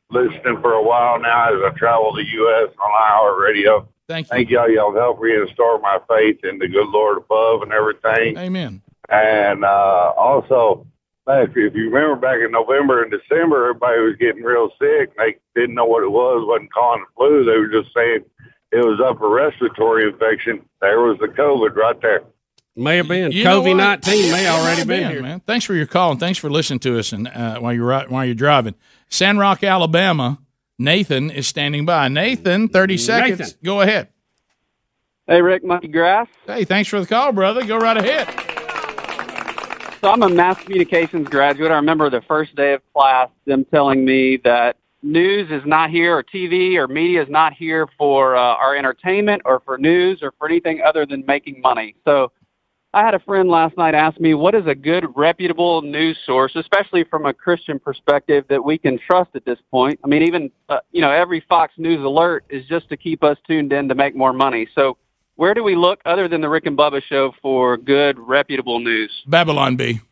listening 0.09 0.59
for 0.61 0.73
a 0.73 0.83
while 0.83 1.19
now 1.19 1.47
as 1.55 1.61
I 1.65 1.77
travel 1.77 2.13
the 2.13 2.23
U.S. 2.23 2.73
on 2.79 2.91
iHeartRadio. 2.91 3.87
Thank 4.13 4.27
you. 4.27 4.29
Thank 4.29 4.49
y'all. 4.51 4.69
Y'all 4.69 4.93
help 4.93 5.19
restore 5.19 5.79
my 5.79 5.97
faith 6.07 6.39
in 6.43 6.59
the 6.59 6.67
good 6.67 6.87
Lord 6.89 7.17
above 7.17 7.63
and 7.63 7.71
everything. 7.71 8.37
Amen. 8.37 8.81
And 9.09 9.65
uh, 9.65 10.13
also, 10.15 10.85
if 11.27 11.55
you 11.55 11.89
remember 11.89 12.15
back 12.15 12.37
in 12.43 12.51
November 12.51 13.01
and 13.01 13.11
December, 13.11 13.69
everybody 13.69 14.01
was 14.01 14.15
getting 14.19 14.43
real 14.43 14.69
sick. 14.79 15.15
They 15.17 15.37
didn't 15.55 15.73
know 15.73 15.85
what 15.85 16.03
it 16.03 16.11
was. 16.11 16.45
wasn't 16.47 16.71
calling 16.71 17.01
it 17.01 17.07
flu. 17.17 17.43
They 17.43 17.57
were 17.57 17.81
just 17.81 17.93
saying 17.95 18.23
it 18.71 18.85
was 18.85 19.01
upper 19.03 19.29
respiratory 19.29 20.07
infection. 20.07 20.63
There 20.79 21.01
was 21.01 21.17
the 21.19 21.27
COVID 21.27 21.75
right 21.75 21.99
there. 22.01 22.21
May 22.75 22.97
have 22.97 23.07
been. 23.07 23.31
You 23.31 23.43
COVID 23.45 23.77
what? 23.77 24.05
19 24.07 24.31
may 24.31 24.47
already 24.47 24.81
It 24.81 24.87
been 24.87 25.11
here. 25.11 25.21
man. 25.21 25.41
Thanks 25.41 25.65
for 25.65 25.75
your 25.75 25.85
call 25.85 26.11
and 26.11 26.19
thanks 26.19 26.39
for 26.39 26.49
listening 26.49 26.79
to 26.79 26.97
us 26.97 27.13
and 27.13 27.27
uh, 27.27 27.59
while 27.59 27.73
you're 27.73 28.03
while 28.05 28.25
you're 28.25 28.33
driving. 28.35 28.75
Sand 29.09 29.37
Rock, 29.37 29.63
Alabama. 29.63 30.39
Nathan 30.79 31.29
is 31.29 31.47
standing 31.47 31.85
by. 31.85 32.07
Nathan, 32.07 32.67
thirty 32.67 32.97
seconds. 32.97 33.39
Nathan. 33.39 33.57
Go 33.63 33.81
ahead. 33.81 34.09
Hey, 35.27 35.41
Rick, 35.41 35.63
Monkey 35.63 35.87
Grass. 35.87 36.27
Hey, 36.45 36.65
thanks 36.65 36.89
for 36.89 36.99
the 36.99 37.07
call, 37.07 37.31
brother. 37.31 37.63
Go 37.65 37.77
right 37.77 37.97
ahead. 37.97 38.27
So 40.01 40.11
I'm 40.11 40.21
a 40.21 40.27
mass 40.27 40.61
communications 40.61 41.29
graduate. 41.29 41.71
I 41.71 41.75
remember 41.75 42.09
the 42.09 42.21
first 42.27 42.55
day 42.55 42.73
of 42.73 42.81
class, 42.93 43.29
them 43.45 43.63
telling 43.65 44.03
me 44.03 44.35
that 44.43 44.75
news 45.01 45.49
is 45.49 45.65
not 45.65 45.91
here, 45.91 46.17
or 46.17 46.23
TV 46.23 46.75
or 46.75 46.89
media 46.89 47.21
is 47.23 47.29
not 47.29 47.53
here 47.53 47.87
for 47.97 48.35
uh, 48.35 48.41
our 48.41 48.75
entertainment 48.75 49.43
or 49.45 49.61
for 49.61 49.77
news 49.77 50.19
or 50.21 50.33
for 50.37 50.49
anything 50.49 50.81
other 50.81 51.05
than 51.05 51.23
making 51.25 51.61
money. 51.61 51.95
So 52.03 52.33
I 52.93 53.03
had 53.03 53.15
a 53.15 53.19
friend 53.19 53.49
last 53.49 53.75
night 53.75 53.95
ask 53.95 54.19
me, 54.19 54.35
what 54.35 54.53
is 54.53 54.67
a 54.67 54.75
good, 54.75 55.05
reputable 55.15 55.81
news 55.81 56.17
source, 56.25 56.51
especially 56.55 57.03
from 57.03 57.25
a 57.25 57.33
Christian 57.33 57.79
perspective, 57.79 58.45
that 58.49 58.63
we 58.63 58.77
can 58.77 58.99
trust 58.99 59.31
at 59.35 59.45
this 59.45 59.57
point? 59.71 59.99
I 60.03 60.07
mean, 60.07 60.21
even, 60.21 60.51
uh, 60.69 60.77
you 60.91 61.01
know, 61.01 61.09
every 61.11 61.43
Fox 61.49 61.73
News 61.77 62.03
alert 62.03 62.45
is 62.49 62.65
just 62.67 62.89
to 62.89 62.97
keep 62.97 63.23
us 63.23 63.37
tuned 63.47 63.73
in 63.73 63.89
to 63.89 63.95
make 63.95 64.15
more 64.15 64.31
money. 64.31 64.67
So 64.75 64.97
where 65.35 65.55
do 65.55 65.63
we 65.63 65.75
look 65.75 66.01
other 66.05 66.27
than 66.27 66.41
the 66.41 66.49
Rick 66.49 66.67
and 66.67 66.77
Bubba 66.77 67.01
show 67.01 67.33
for 67.41 67.77
good, 67.77 68.19
reputable 68.19 68.79
news? 68.79 69.11
Babylon 69.27 69.75
Bee. 69.75 69.99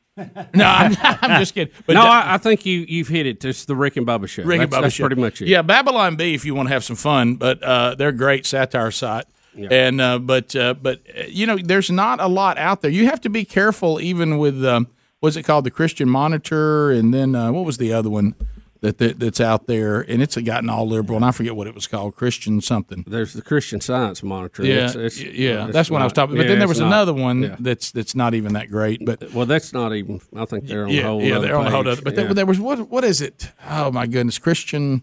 No, 0.54 0.66
I'm, 0.66 0.96
I'm 1.02 1.40
just 1.40 1.54
kidding. 1.56 1.74
But 1.88 1.94
no, 1.94 2.04
that- 2.04 2.26
I, 2.28 2.34
I 2.34 2.38
think 2.38 2.66
you 2.66 2.86
you've 2.88 3.08
hit 3.08 3.26
it. 3.26 3.44
It's 3.46 3.66
the 3.66 3.76
Rick 3.76 3.96
and 3.96 4.06
Bubba 4.06 4.28
show. 4.28 4.44
Rick 4.44 4.60
and 4.62 4.70
that's, 4.70 4.78
Bubba 4.78 4.82
that's 4.84 4.96
show. 4.96 5.08
pretty 5.08 5.20
much 5.22 5.42
it. 5.42 5.48
Yeah, 5.48 5.62
Babylon 5.62 6.16
Bee. 6.18 6.36
If 6.36 6.44
you 6.46 6.54
want 6.54 6.68
to 6.68 6.74
have 6.74 6.84
some 6.84 6.98
fun, 6.98 7.36
but 7.36 7.64
uh, 7.64 7.96
they're 7.96 8.10
a 8.10 8.14
great 8.14 8.46
satire 8.46 8.92
site. 8.92 9.26
And 9.70 10.00
uh, 10.00 10.20
but 10.20 10.56
uh, 10.56 10.74
but 10.76 11.02
uh, 11.18 11.24
you 11.28 11.46
know, 11.46 11.58
there's 11.58 11.92
not 11.92 12.20
a 12.22 12.28
lot 12.28 12.58
out 12.58 12.82
there. 12.82 12.92
You 12.92 13.06
have 13.08 13.22
to 13.22 13.30
be 13.30 13.44
careful, 13.46 14.00
even 14.00 14.38
with 14.38 14.64
um, 14.66 14.88
what's 15.20 15.36
it 15.36 15.44
called, 15.44 15.66
the 15.66 15.72
Christian 15.72 16.10
Monitor, 16.10 16.90
and 16.92 17.14
then 17.14 17.36
uh, 17.36 17.52
what 17.52 17.66
was 17.66 17.78
the 17.78 17.92
other 17.92 18.10
one 18.10 18.34
that, 18.80 18.98
that 19.00 19.20
that's 19.20 19.42
out 19.42 19.68
there, 19.68 20.00
and 20.02 20.22
it's 20.22 20.38
gotten 20.38 20.70
all 20.70 20.88
liberal, 20.88 21.18
and 21.18 21.26
I 21.26 21.32
forget 21.32 21.56
what 21.56 21.68
it 21.68 21.76
was 21.76 21.86
called, 21.86 22.16
Christian 22.16 22.62
something. 22.62 23.04
There's 23.06 23.34
the 23.34 23.42
Christian 23.42 23.82
Science 23.82 24.24
Monitor. 24.24 24.64
Yeah, 24.66 24.86
It's- 24.90 24.96
it's- 24.96 25.20
yeah, 25.20 25.66
it's 25.66 25.74
that's 25.74 25.92
what 25.92 26.02
I 26.02 26.06
was 26.06 26.14
talking. 26.14 26.36
But 26.38 26.44
yeah, 26.44 26.48
then 26.50 26.60
there 26.60 26.68
was 26.68 26.80
not. 26.80 26.88
another 26.88 27.14
one 27.14 27.44
Yeah. 27.44 27.56
that's 27.60 27.92
that's 27.92 28.16
not 28.16 28.34
even 28.34 28.54
that 28.54 28.70
great. 28.72 29.06
But 29.06 29.34
well, 29.34 29.46
that's 29.46 29.74
not 29.74 29.94
even. 29.94 30.22
I 30.36 30.46
think 30.46 30.66
they're 30.68 30.86
on 30.86 30.90
yeah, 30.90 31.04
whole. 31.04 31.22
yeah, 31.22 31.40
they're 31.40 31.58
on 31.58 31.68
a 31.68 31.72
whole 31.72 31.88
other. 31.88 32.02
But 32.02 32.14
Yeah. 32.16 32.24
there, 32.24 32.34
there 32.34 32.46
was 32.46 32.60
what? 32.60 32.90
What 32.90 33.04
is 33.04 33.20
it? 33.22 33.52
Oh 33.70 33.92
my 33.92 34.08
goodness, 34.08 34.40
Christian. 34.40 35.02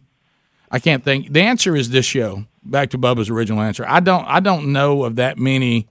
I 0.71 0.79
can't 0.81 1.05
think. 1.05 1.33
The 1.33 1.41
answer 1.43 1.77
is 1.77 1.91
this 1.91 2.05
show. 2.07 2.45
Back 2.71 2.91
to 2.91 2.99
Bubba's 2.99 3.31
original 3.31 3.61
answer. 3.63 3.85
I 3.89 4.01
don't. 4.01 4.25
I 4.27 4.41
don't 4.41 4.73
know 4.73 5.05
of 5.05 5.17
that 5.17 5.39
many 5.39 5.89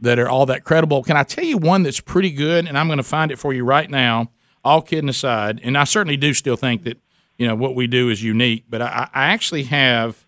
that 0.00 0.18
are 0.18 0.28
all 0.28 0.46
that 0.46 0.64
credible. 0.64 1.02
Can 1.02 1.16
I 1.16 1.22
tell 1.22 1.44
you 1.44 1.58
one 1.58 1.82
that's 1.82 2.00
pretty 2.00 2.30
good? 2.30 2.66
And 2.66 2.78
I'm 2.78 2.86
going 2.86 2.98
to 2.98 3.02
find 3.04 3.30
it 3.30 3.38
for 3.38 3.52
you 3.52 3.64
right 3.64 3.90
now. 3.90 4.30
All 4.64 4.80
kidding 4.80 5.08
aside, 5.08 5.60
and 5.64 5.76
I 5.76 5.82
certainly 5.82 6.16
do 6.16 6.32
still 6.32 6.56
think 6.56 6.84
that 6.84 6.96
you 7.36 7.46
know 7.48 7.56
what 7.56 7.74
we 7.74 7.88
do 7.88 8.08
is 8.08 8.22
unique. 8.22 8.64
But 8.70 8.82
I, 8.82 9.08
I 9.12 9.24
actually 9.26 9.64
have 9.64 10.24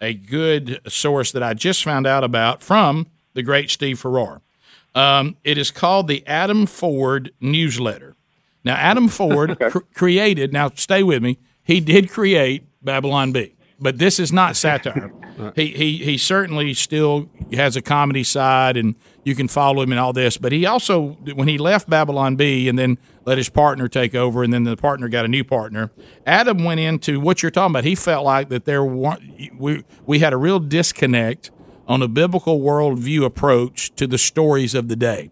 a 0.00 0.12
good 0.12 0.80
source 0.88 1.32
that 1.32 1.42
I 1.42 1.54
just 1.54 1.82
found 1.82 2.06
out 2.06 2.24
about 2.24 2.62
from 2.62 3.06
the 3.32 3.42
great 3.42 3.70
Steve 3.70 3.98
Farrar. 3.98 4.42
Um, 4.94 5.36
it 5.44 5.56
is 5.56 5.70
called 5.70 6.08
the 6.08 6.26
Adam 6.26 6.66
Ford 6.66 7.32
newsletter. 7.40 8.14
Now, 8.64 8.74
Adam 8.74 9.08
Ford 9.08 9.58
cr- 9.70 9.78
created. 9.94 10.52
Now, 10.52 10.70
stay 10.74 11.02
with 11.02 11.22
me. 11.22 11.38
He 11.64 11.80
did 11.80 12.10
create 12.10 12.64
Babylon 12.82 13.32
Bee, 13.32 13.54
but 13.82 13.98
this 13.98 14.20
is 14.20 14.32
not 14.32 14.56
satire. 14.56 15.12
he, 15.56 15.66
he 15.66 15.96
he 15.98 16.18
certainly 16.18 16.72
still 16.72 17.28
has 17.52 17.76
a 17.76 17.82
comedy 17.82 18.24
side, 18.24 18.76
and 18.76 18.94
you 19.24 19.34
can 19.34 19.48
follow 19.48 19.82
him 19.82 19.90
and 19.90 20.00
all 20.00 20.12
this. 20.12 20.36
But 20.36 20.52
he 20.52 20.64
also, 20.64 21.18
when 21.34 21.48
he 21.48 21.58
left 21.58 21.90
Babylon 21.90 22.36
Bee, 22.36 22.68
and 22.68 22.78
then 22.78 22.98
let 23.24 23.38
his 23.38 23.48
partner 23.48 23.88
take 23.88 24.14
over, 24.14 24.42
and 24.42 24.52
then 24.52 24.64
the 24.64 24.76
partner 24.76 25.08
got 25.08 25.24
a 25.24 25.28
new 25.28 25.44
partner. 25.44 25.90
Adam 26.26 26.64
went 26.64 26.80
into 26.80 27.20
what 27.20 27.42
you're 27.42 27.50
talking 27.50 27.72
about. 27.72 27.84
He 27.84 27.94
felt 27.94 28.24
like 28.24 28.48
that 28.48 28.64
there 28.64 28.84
were, 28.84 29.18
we 29.58 29.84
we 30.06 30.20
had 30.20 30.32
a 30.32 30.36
real 30.36 30.58
disconnect 30.58 31.50
on 31.88 32.02
a 32.02 32.08
biblical 32.08 32.60
worldview 32.60 33.24
approach 33.24 33.94
to 33.96 34.06
the 34.06 34.18
stories 34.18 34.74
of 34.74 34.88
the 34.88 34.96
day. 34.96 35.30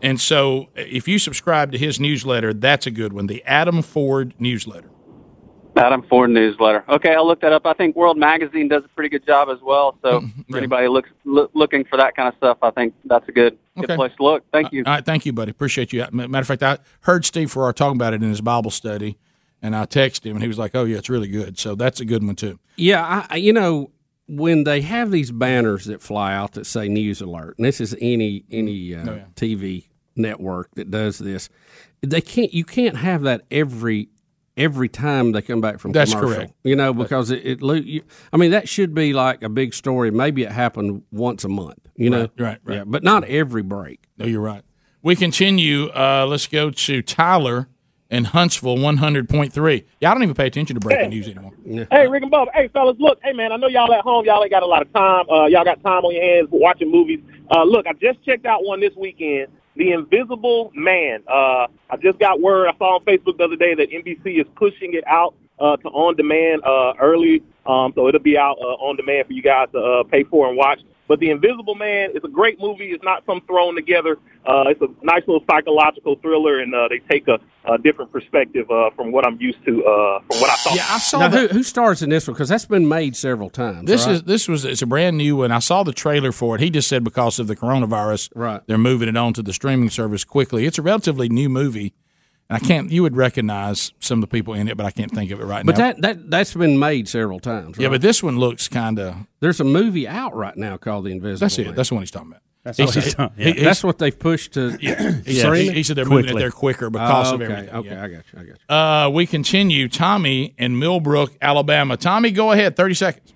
And 0.00 0.20
so, 0.20 0.68
if 0.76 1.08
you 1.08 1.18
subscribe 1.18 1.72
to 1.72 1.78
his 1.78 1.98
newsletter, 1.98 2.54
that's 2.54 2.86
a 2.86 2.90
good 2.92 3.12
one. 3.12 3.26
The 3.26 3.42
Adam 3.44 3.82
Ford 3.82 4.32
newsletter. 4.38 4.90
Adam 5.78 6.02
Ford 6.02 6.30
newsletter. 6.30 6.84
Okay, 6.88 7.14
I'll 7.14 7.26
look 7.26 7.40
that 7.40 7.52
up. 7.52 7.64
I 7.66 7.72
think 7.72 7.96
World 7.96 8.18
Magazine 8.18 8.68
does 8.68 8.84
a 8.84 8.88
pretty 8.88 9.08
good 9.08 9.24
job 9.24 9.48
as 9.48 9.58
well. 9.62 9.96
So 10.02 10.22
for 10.50 10.58
anybody 10.58 10.88
looks 10.88 11.08
loo- 11.24 11.48
looking 11.54 11.84
for 11.84 11.96
that 11.96 12.14
kind 12.16 12.28
of 12.28 12.34
stuff, 12.36 12.58
I 12.62 12.70
think 12.70 12.94
that's 13.04 13.28
a 13.28 13.32
good 13.32 13.56
good 13.78 13.90
place 13.90 14.12
to 14.16 14.22
look. 14.24 14.44
Thank 14.52 14.72
you. 14.72 14.82
All 14.86 14.92
right, 14.94 15.04
thank 15.04 15.24
you, 15.24 15.32
buddy. 15.32 15.50
Appreciate 15.52 15.92
you. 15.92 16.04
Matter 16.12 16.38
of 16.40 16.46
fact, 16.46 16.62
I 16.62 16.78
heard 17.02 17.24
Steve 17.24 17.50
Farrar 17.52 17.72
talking 17.72 17.96
about 17.96 18.12
it 18.12 18.22
in 18.22 18.28
his 18.28 18.40
Bible 18.40 18.70
study, 18.72 19.16
and 19.62 19.74
I 19.76 19.86
texted 19.86 20.26
him, 20.26 20.32
and 20.36 20.42
he 20.42 20.48
was 20.48 20.58
like, 20.58 20.74
"Oh 20.74 20.84
yeah, 20.84 20.98
it's 20.98 21.08
really 21.08 21.28
good." 21.28 21.58
So 21.58 21.74
that's 21.74 22.00
a 22.00 22.04
good 22.04 22.24
one 22.24 22.36
too. 22.36 22.58
Yeah, 22.76 23.04
I, 23.04 23.34
I- 23.34 23.36
you 23.36 23.52
know, 23.52 23.90
when 24.26 24.64
they 24.64 24.80
have 24.82 25.10
these 25.10 25.30
banners 25.30 25.84
that 25.86 26.02
fly 26.02 26.34
out 26.34 26.52
that 26.52 26.66
say 26.66 26.88
news 26.88 27.20
alert, 27.20 27.56
and 27.56 27.64
this 27.64 27.80
is 27.80 27.96
any 28.00 28.44
any 28.50 28.94
uh, 28.94 29.08
Oh, 29.10 29.20
TV 29.36 29.84
network 30.16 30.74
that 30.74 30.90
does 30.90 31.18
this, 31.18 31.48
they 32.00 32.20
can't. 32.20 32.52
You 32.52 32.64
can't 32.64 32.96
have 32.96 33.22
that 33.22 33.42
every 33.50 34.08
every 34.58 34.88
time 34.88 35.32
they 35.32 35.40
come 35.40 35.60
back 35.62 35.78
from 35.78 35.92
That's 35.92 36.12
commercial. 36.12 36.34
correct. 36.34 36.52
You 36.64 36.76
know, 36.76 36.92
because 36.92 37.30
it. 37.30 37.46
it 37.46 37.84
you, 37.84 38.02
I 38.32 38.36
mean, 38.36 38.50
that 38.50 38.68
should 38.68 38.94
be 38.94 39.14
like 39.14 39.42
a 39.42 39.48
big 39.48 39.72
story. 39.72 40.10
Maybe 40.10 40.42
it 40.42 40.52
happened 40.52 41.04
once 41.10 41.44
a 41.44 41.48
month. 41.48 41.78
You 41.96 42.10
know, 42.10 42.20
Right, 42.20 42.30
right, 42.38 42.58
right. 42.64 42.76
Yeah, 42.76 42.84
but 42.86 43.02
not 43.02 43.24
every 43.24 43.62
break. 43.62 44.00
No, 44.18 44.26
you're 44.26 44.42
right. 44.42 44.62
We 45.02 45.16
continue. 45.16 45.88
Uh, 45.88 46.26
let's 46.28 46.46
go 46.46 46.70
to 46.70 47.02
Tyler 47.02 47.68
in 48.10 48.24
Huntsville 48.24 48.76
100.3. 48.76 49.84
Yeah, 50.00 50.10
I 50.10 50.14
don't 50.14 50.22
even 50.22 50.34
pay 50.34 50.46
attention 50.46 50.74
to 50.74 50.80
breaking 50.80 51.10
news 51.10 51.28
anymore. 51.28 51.52
Hey, 51.90 52.08
Rick 52.08 52.22
and 52.22 52.30
Bob. 52.30 52.48
Hey, 52.54 52.68
fellas, 52.68 52.96
look. 52.98 53.18
Hey, 53.22 53.32
man, 53.32 53.52
I 53.52 53.56
know 53.56 53.68
y'all 53.68 53.92
at 53.92 54.00
home. 54.00 54.24
Y'all 54.24 54.42
ain't 54.42 54.50
got 54.50 54.62
a 54.62 54.66
lot 54.66 54.82
of 54.82 54.92
time. 54.92 55.24
Uh, 55.30 55.46
y'all 55.46 55.64
got 55.64 55.82
time 55.82 56.04
on 56.04 56.14
your 56.14 56.22
hands 56.24 56.48
watching 56.50 56.90
movies. 56.90 57.20
Uh, 57.50 57.64
look, 57.64 57.86
I 57.86 57.92
just 57.94 58.24
checked 58.24 58.46
out 58.46 58.64
one 58.64 58.80
this 58.80 58.94
weekend. 58.96 59.48
The 59.78 59.92
Invisible 59.92 60.72
Man. 60.74 61.22
Uh, 61.28 61.68
I 61.88 61.96
just 62.02 62.18
got 62.18 62.40
word. 62.40 62.68
I 62.68 62.76
saw 62.78 62.96
on 62.96 63.04
Facebook 63.04 63.38
the 63.38 63.44
other 63.44 63.56
day 63.56 63.74
that 63.74 63.90
NBC 63.90 64.40
is 64.40 64.46
pushing 64.56 64.94
it 64.94 65.04
out 65.06 65.34
uh, 65.60 65.76
to 65.76 65.88
on 65.88 66.16
demand 66.16 66.62
uh, 66.64 66.94
early, 67.00 67.42
um, 67.64 67.92
so 67.94 68.08
it'll 68.08 68.20
be 68.20 68.36
out 68.36 68.56
uh, 68.60 68.74
on 68.82 68.96
demand 68.96 69.28
for 69.28 69.32
you 69.32 69.42
guys 69.42 69.68
to 69.72 69.78
uh, 69.78 70.02
pay 70.02 70.24
for 70.24 70.48
and 70.48 70.56
watch. 70.56 70.80
But 71.08 71.20
The 71.20 71.30
Invisible 71.30 71.74
Man 71.74 72.10
is 72.14 72.22
a 72.22 72.28
great 72.28 72.60
movie. 72.60 72.90
It's 72.90 73.02
not 73.02 73.24
some 73.24 73.40
thrown 73.46 73.74
together. 73.74 74.18
Uh, 74.46 74.64
it's 74.68 74.80
a 74.82 74.88
nice 75.02 75.22
little 75.26 75.42
psychological 75.50 76.16
thriller, 76.16 76.60
and 76.60 76.74
uh, 76.74 76.88
they 76.88 77.00
take 77.10 77.26
a, 77.28 77.38
a 77.64 77.78
different 77.78 78.12
perspective 78.12 78.70
uh, 78.70 78.90
from 78.94 79.10
what 79.10 79.26
I'm 79.26 79.40
used 79.40 79.64
to, 79.64 79.84
uh, 79.84 80.20
from 80.20 80.40
what 80.40 80.50
I 80.50 80.56
saw. 80.56 80.74
Yeah, 80.74 80.86
I 80.88 80.98
saw 80.98 81.18
now, 81.20 81.30
who, 81.30 81.48
who 81.48 81.62
stars 81.62 82.02
in 82.02 82.10
this 82.10 82.28
one? 82.28 82.34
Because 82.34 82.50
that's 82.50 82.66
been 82.66 82.88
made 82.88 83.16
several 83.16 83.48
times. 83.48 83.86
This 83.86 84.06
right? 84.06 84.16
is 84.16 84.22
this 84.24 84.48
was 84.48 84.64
it's 84.64 84.82
a 84.82 84.86
brand 84.86 85.16
new 85.16 85.36
one. 85.36 85.50
I 85.50 85.58
saw 85.60 85.82
the 85.82 85.92
trailer 85.92 86.30
for 86.30 86.54
it. 86.54 86.60
He 86.60 86.70
just 86.70 86.88
said 86.88 87.04
because 87.04 87.38
of 87.38 87.46
the 87.46 87.56
coronavirus, 87.56 88.30
right? 88.34 88.60
They're 88.66 88.78
moving 88.78 89.08
it 89.08 89.16
on 89.16 89.32
to 89.34 89.42
the 89.42 89.52
streaming 89.54 89.90
service 89.90 90.24
quickly. 90.24 90.66
It's 90.66 90.78
a 90.78 90.82
relatively 90.82 91.28
new 91.28 91.48
movie, 91.48 91.94
and 92.50 92.56
I 92.62 92.66
can't. 92.66 92.90
You 92.90 93.02
would 93.02 93.16
recognize 93.16 93.92
some 94.00 94.18
of 94.18 94.20
the 94.22 94.26
people 94.28 94.54
in 94.54 94.68
it, 94.68 94.76
but 94.76 94.86
I 94.86 94.90
can't 94.90 95.10
think 95.10 95.30
of 95.30 95.40
it 95.40 95.44
right 95.44 95.64
But 95.66 95.76
now. 95.78 95.92
But 95.92 96.02
that, 96.02 96.16
that 96.18 96.30
that's 96.30 96.54
been 96.54 96.78
made 96.78 97.08
several 97.08 97.40
times. 97.40 97.76
yeah, 97.78 97.88
but 97.88 98.00
this 98.00 98.22
one 98.22 98.38
looks 98.38 98.68
kind 98.68 98.98
of. 98.98 99.14
there's 99.40 99.60
a 99.60 99.64
movie 99.64 100.08
out 100.08 100.34
right 100.34 100.56
now 100.56 100.76
called 100.76 101.04
The 101.04 101.10
Invisible. 101.10 101.38
That's 101.44 101.58
it. 101.58 101.66
Man. 101.66 101.74
That's 101.74 101.88
the 101.90 101.94
one 101.94 102.02
he's 102.02 102.10
talking 102.10 102.28
about. 102.28 102.42
That's, 102.64 102.76
He's- 102.76 102.88
what, 102.88 102.94
he- 103.04 103.10
he's- 103.10 103.30
he- 103.36 103.52
he's- 103.52 103.64
that's 103.64 103.84
what 103.84 103.98
they've 103.98 104.18
pushed 104.18 104.54
to. 104.54 104.76
Yeah, 104.80 105.12
he, 105.24 105.38
stream 105.38 105.72
he 105.72 105.80
it? 105.80 105.86
said 105.86 105.96
they're 105.96 106.04
moving 106.04 106.36
it 106.36 106.38
there 106.38 106.50
quicker 106.50 106.90
because 106.90 107.30
Oh, 107.32 107.34
of 107.36 107.40
okay, 107.40 107.52
everything. 107.52 107.74
Okay, 107.76 107.88
yeah. 107.90 108.04
I 108.04 108.08
got 108.08 108.24
you. 108.32 108.38
I 108.40 108.42
got 108.44 108.58
you. 108.68 108.74
Uh, 108.74 109.10
we 109.14 109.26
continue. 109.26 109.88
Tommy 109.88 110.54
in 110.58 110.78
Millbrook, 110.78 111.32
Alabama. 111.40 111.96
Tommy, 111.96 112.30
go 112.30 112.52
ahead. 112.52 112.76
Thirty 112.76 112.94
seconds. 112.94 113.32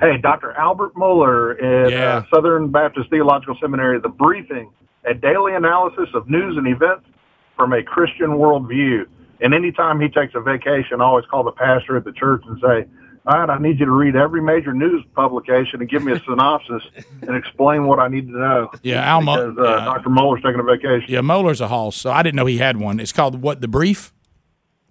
Hey, 0.00 0.18
Dr. 0.20 0.52
Albert 0.52 0.94
Mohler 0.94 1.84
at 1.84 1.90
Yeah. 1.92 2.16
uh, 2.16 2.22
Southern 2.34 2.70
Baptist 2.70 3.10
Theological 3.10 3.56
Seminary, 3.60 4.00
the 4.00 4.08
briefing, 4.08 4.70
a 5.04 5.14
daily 5.14 5.54
analysis 5.54 6.08
of 6.14 6.28
news 6.30 6.56
and 6.56 6.66
events 6.66 7.04
from 7.56 7.72
a 7.72 7.82
Christian 7.82 8.30
worldview. 8.30 9.06
And 9.40 9.54
anytime 9.54 10.00
he 10.00 10.08
takes 10.08 10.34
a 10.34 10.40
vacation, 10.40 11.00
I 11.00 11.04
always 11.04 11.26
call 11.26 11.42
the 11.42 11.52
pastor 11.52 11.96
at 11.96 12.04
the 12.04 12.12
church 12.12 12.42
and 12.46 12.60
say, 12.60 12.86
all 13.26 13.38
right, 13.38 13.50
I 13.50 13.58
need 13.58 13.78
you 13.78 13.86
to 13.86 13.92
read 13.92 14.16
every 14.16 14.40
major 14.40 14.72
news 14.72 15.04
publication 15.14 15.80
and 15.80 15.88
give 15.88 16.02
me 16.04 16.12
a 16.12 16.20
synopsis 16.24 16.82
and 17.22 17.36
explain 17.36 17.86
what 17.86 17.98
I 17.98 18.08
need 18.08 18.26
to 18.28 18.38
know. 18.38 18.70
Yeah, 18.82 19.02
Al 19.02 19.20
Mo- 19.22 19.50
Because 19.50 19.58
uh, 19.58 19.76
yeah. 19.78 19.84
Dr. 19.84 20.10
Mohler's 20.10 20.42
taking 20.42 20.60
a 20.60 20.64
vacation. 20.64 21.06
Yeah, 21.08 21.20
Mohler's 21.20 21.60
a 21.60 21.68
hoss, 21.68 21.96
so 21.96 22.10
I 22.10 22.22
didn't 22.22 22.36
know 22.36 22.46
he 22.46 22.58
had 22.58 22.76
one. 22.78 22.98
It's 23.00 23.12
called 23.12 23.40
what? 23.42 23.60
The 23.60 23.68
Brief. 23.68 24.12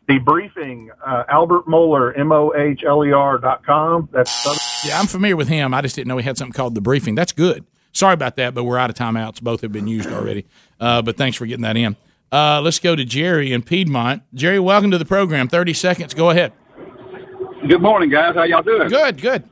The 0.07 0.17
briefing, 0.17 0.89
uh, 1.05 1.23
Albert 1.29 1.67
Mohler, 1.67 2.17
M 2.17 2.33
O 2.33 2.53
H 2.53 2.83
L 2.85 3.05
E 3.05 3.13
R 3.13 3.38
dot 3.38 3.65
com. 3.65 4.09
That's 4.11 4.83
Yeah, 4.85 4.99
I'm 4.99 5.05
familiar 5.07 5.38
with 5.38 5.47
him. 5.47 5.73
I 5.73 5.81
just 5.81 5.95
didn't 5.95 6.07
know 6.09 6.17
he 6.17 6.23
had 6.23 6.38
something 6.38 6.51
called 6.53 6.75
the 6.75 6.81
briefing. 6.81 7.15
That's 7.15 7.31
good. 7.31 7.65
Sorry 7.93 8.13
about 8.13 8.35
that, 8.35 8.53
but 8.53 8.65
we're 8.65 8.77
out 8.77 8.89
of 8.89 8.95
timeouts. 8.97 9.41
Both 9.41 9.61
have 9.61 9.71
been 9.71 9.88
used 9.88 10.09
already. 10.11 10.45
Uh, 10.81 11.01
but 11.01 11.15
thanks 11.15 11.38
for 11.38 11.45
getting 11.45 11.61
that 11.61 11.77
in. 11.77 11.95
Uh, 12.31 12.61
let's 12.61 12.79
go 12.79 12.95
to 12.95 13.03
Jerry 13.03 13.51
in 13.51 13.61
Piedmont. 13.61 14.23
Jerry, 14.33 14.59
welcome 14.59 14.89
to 14.91 14.97
the 14.97 15.05
program. 15.05 15.47
Thirty 15.49 15.73
seconds. 15.73 16.13
Go 16.13 16.29
ahead. 16.29 16.53
Good 17.67 17.81
morning, 17.81 18.09
guys. 18.09 18.35
How 18.35 18.43
y'all 18.43 18.63
doing? 18.63 18.87
Good, 18.89 19.21
good. 19.21 19.43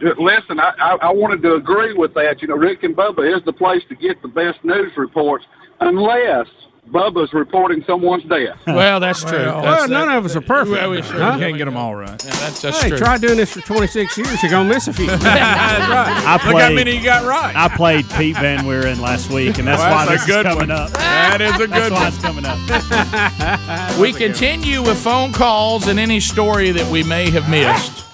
Listen, 0.00 0.60
I, 0.60 0.72
I, 0.80 0.96
I 1.02 1.12
wanted 1.12 1.42
to 1.42 1.54
agree 1.54 1.92
with 1.92 2.14
that. 2.14 2.40
You 2.40 2.48
know, 2.48 2.56
Rick 2.56 2.84
and 2.84 2.96
Bubba 2.96 3.36
is 3.36 3.44
the 3.44 3.52
place 3.52 3.82
to 3.88 3.96
get 3.96 4.22
the 4.22 4.28
best 4.28 4.64
news 4.64 4.92
reports, 4.96 5.44
unless 5.80 6.46
Bubba's 6.90 7.32
reporting 7.34 7.84
someone's 7.86 8.24
death. 8.24 8.56
Well, 8.66 9.00
that's 9.00 9.22
true. 9.22 9.32
Well, 9.38 9.62
That's- 9.62 9.88
none 9.90 10.08
of 10.08 10.24
us 10.24 10.34
are 10.36 10.40
perfect. 10.40 10.70
Well, 10.70 10.90
we 10.90 11.02
sure 11.02 11.20
Huh? 11.20 11.38
can't 11.38 11.56
get 11.58 11.64
them 11.66 11.76
all 11.76 11.94
right. 11.94 12.10
Yeah, 12.24 12.30
that's, 12.32 12.62
that's 12.62 12.80
hey, 12.82 12.88
true. 12.90 12.98
try 12.98 13.18
doing 13.18 13.36
this 13.36 13.52
for 13.52 13.60
26 13.60 14.16
years. 14.18 14.42
You're 14.42 14.50
gonna 14.50 14.68
miss 14.68 14.88
a 14.88 14.92
few. 14.92 15.06
That's 15.06 15.22
right. 15.22 15.28
I 15.28 16.32
Look 16.34 16.42
how 16.42 16.50
played- 16.52 16.74
many 16.76 16.96
you 16.96 17.02
got 17.04 17.24
right. 17.26 17.54
I 17.54 17.68
played 17.68 18.08
Pete 18.10 18.36
Van 18.36 18.64
Weeren 18.64 19.00
last 19.00 19.30
week, 19.30 19.58
and 19.58 19.66
that's 19.68 19.80
Well, 19.80 19.90
why 19.90 20.06
that's 20.06 20.22
a 20.22 20.26
this 20.26 20.34
good 20.36 20.46
is 20.46 20.52
coming 20.54 20.68
one. 20.68 20.78
up. 20.78 20.90
That 20.92 21.40
is 21.40 21.54
a 21.60 21.66
That's 21.66 21.72
good 21.82 21.92
why 21.92 21.98
one. 21.98 22.08
it's 22.08 22.18
coming 22.22 22.44
up. 22.46 23.98
we 24.00 24.12
continue 24.12 24.82
with 24.82 24.98
phone 24.98 25.32
calls 25.32 25.86
and 25.88 25.98
any 25.98 26.20
story 26.20 26.70
that 26.70 26.90
we 26.90 27.02
may 27.02 27.30
have 27.30 27.48
missed. 27.50 28.04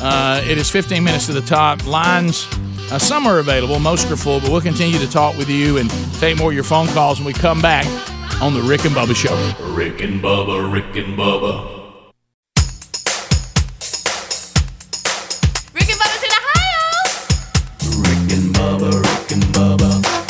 Uh, 0.00 0.40
it 0.46 0.58
is 0.58 0.70
15 0.70 1.02
minutes 1.02 1.26
to 1.26 1.32
the 1.32 1.40
top. 1.40 1.84
Lines, 1.86 2.46
uh, 2.90 2.98
some 2.98 3.26
are 3.26 3.38
available, 3.38 3.78
most 3.78 4.10
are 4.10 4.16
full, 4.16 4.40
but 4.40 4.50
we'll 4.50 4.60
continue 4.60 4.98
to 4.98 5.08
talk 5.10 5.36
with 5.36 5.48
you 5.48 5.78
and 5.78 5.90
take 6.14 6.38
more 6.38 6.50
of 6.50 6.54
your 6.54 6.64
phone 6.64 6.86
calls 6.88 7.18
when 7.18 7.26
we 7.26 7.32
come 7.32 7.60
back 7.60 7.86
on 8.40 8.54
the 8.54 8.62
Rick 8.62 8.84
and 8.84 8.94
Bubba 8.94 9.14
Show. 9.14 9.34
Rick 9.72 10.00
and 10.00 10.22
Bubba, 10.22 10.72
Rick 10.72 10.96
and 10.96 11.18
Bubba. 11.18 11.77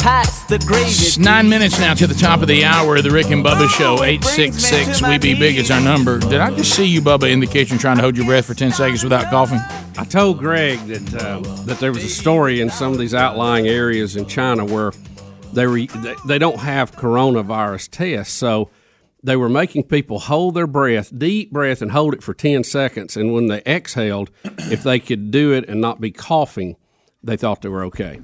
Pass 0.08 0.44
the 0.44 0.58
gravy. 0.60 0.88
It's 0.88 1.18
nine 1.18 1.50
minutes 1.50 1.78
now 1.78 1.92
to 1.92 2.06
the 2.06 2.14
top 2.14 2.40
of 2.40 2.48
the 2.48 2.64
hour 2.64 2.96
of 2.96 3.04
the 3.04 3.10
Rick 3.10 3.26
and 3.26 3.44
Bubba 3.44 3.68
Show. 3.68 4.02
866 4.02 5.02
We 5.02 5.18
Be 5.18 5.38
Big 5.38 5.58
is 5.58 5.70
our 5.70 5.82
number. 5.82 6.18
Did 6.18 6.40
I 6.40 6.50
just 6.56 6.74
see 6.74 6.86
you, 6.86 7.02
Bubba, 7.02 7.30
in 7.30 7.40
the 7.40 7.46
kitchen 7.46 7.76
trying 7.76 7.96
to 7.96 8.02
hold 8.02 8.16
your 8.16 8.24
breath 8.24 8.46
for 8.46 8.54
10 8.54 8.72
seconds 8.72 9.04
without 9.04 9.28
coughing? 9.28 9.58
I 9.98 10.06
told 10.06 10.38
Greg 10.38 10.78
that 10.86 11.14
uh, 11.14 11.40
that 11.64 11.78
there 11.80 11.92
was 11.92 12.04
a 12.04 12.08
story 12.08 12.62
in 12.62 12.70
some 12.70 12.92
of 12.92 12.98
these 12.98 13.12
outlying 13.12 13.66
areas 13.68 14.16
in 14.16 14.24
China 14.24 14.64
where 14.64 14.92
they 15.52 15.66
were 15.66 15.84
they, 15.84 16.14
they 16.26 16.38
don't 16.38 16.60
have 16.60 16.92
coronavirus 16.92 17.90
tests, 17.90 18.32
so 18.32 18.70
they 19.22 19.36
were 19.36 19.50
making 19.50 19.82
people 19.82 20.20
hold 20.20 20.54
their 20.54 20.66
breath, 20.66 21.12
deep 21.18 21.52
breath, 21.52 21.82
and 21.82 21.92
hold 21.92 22.14
it 22.14 22.22
for 22.22 22.32
ten 22.32 22.64
seconds. 22.64 23.14
And 23.14 23.34
when 23.34 23.48
they 23.48 23.60
exhaled, 23.66 24.30
if 24.42 24.82
they 24.82 25.00
could 25.00 25.30
do 25.30 25.52
it 25.52 25.68
and 25.68 25.82
not 25.82 26.00
be 26.00 26.12
coughing, 26.12 26.76
they 27.22 27.36
thought 27.36 27.60
they 27.60 27.68
were 27.68 27.84
okay. 27.84 28.22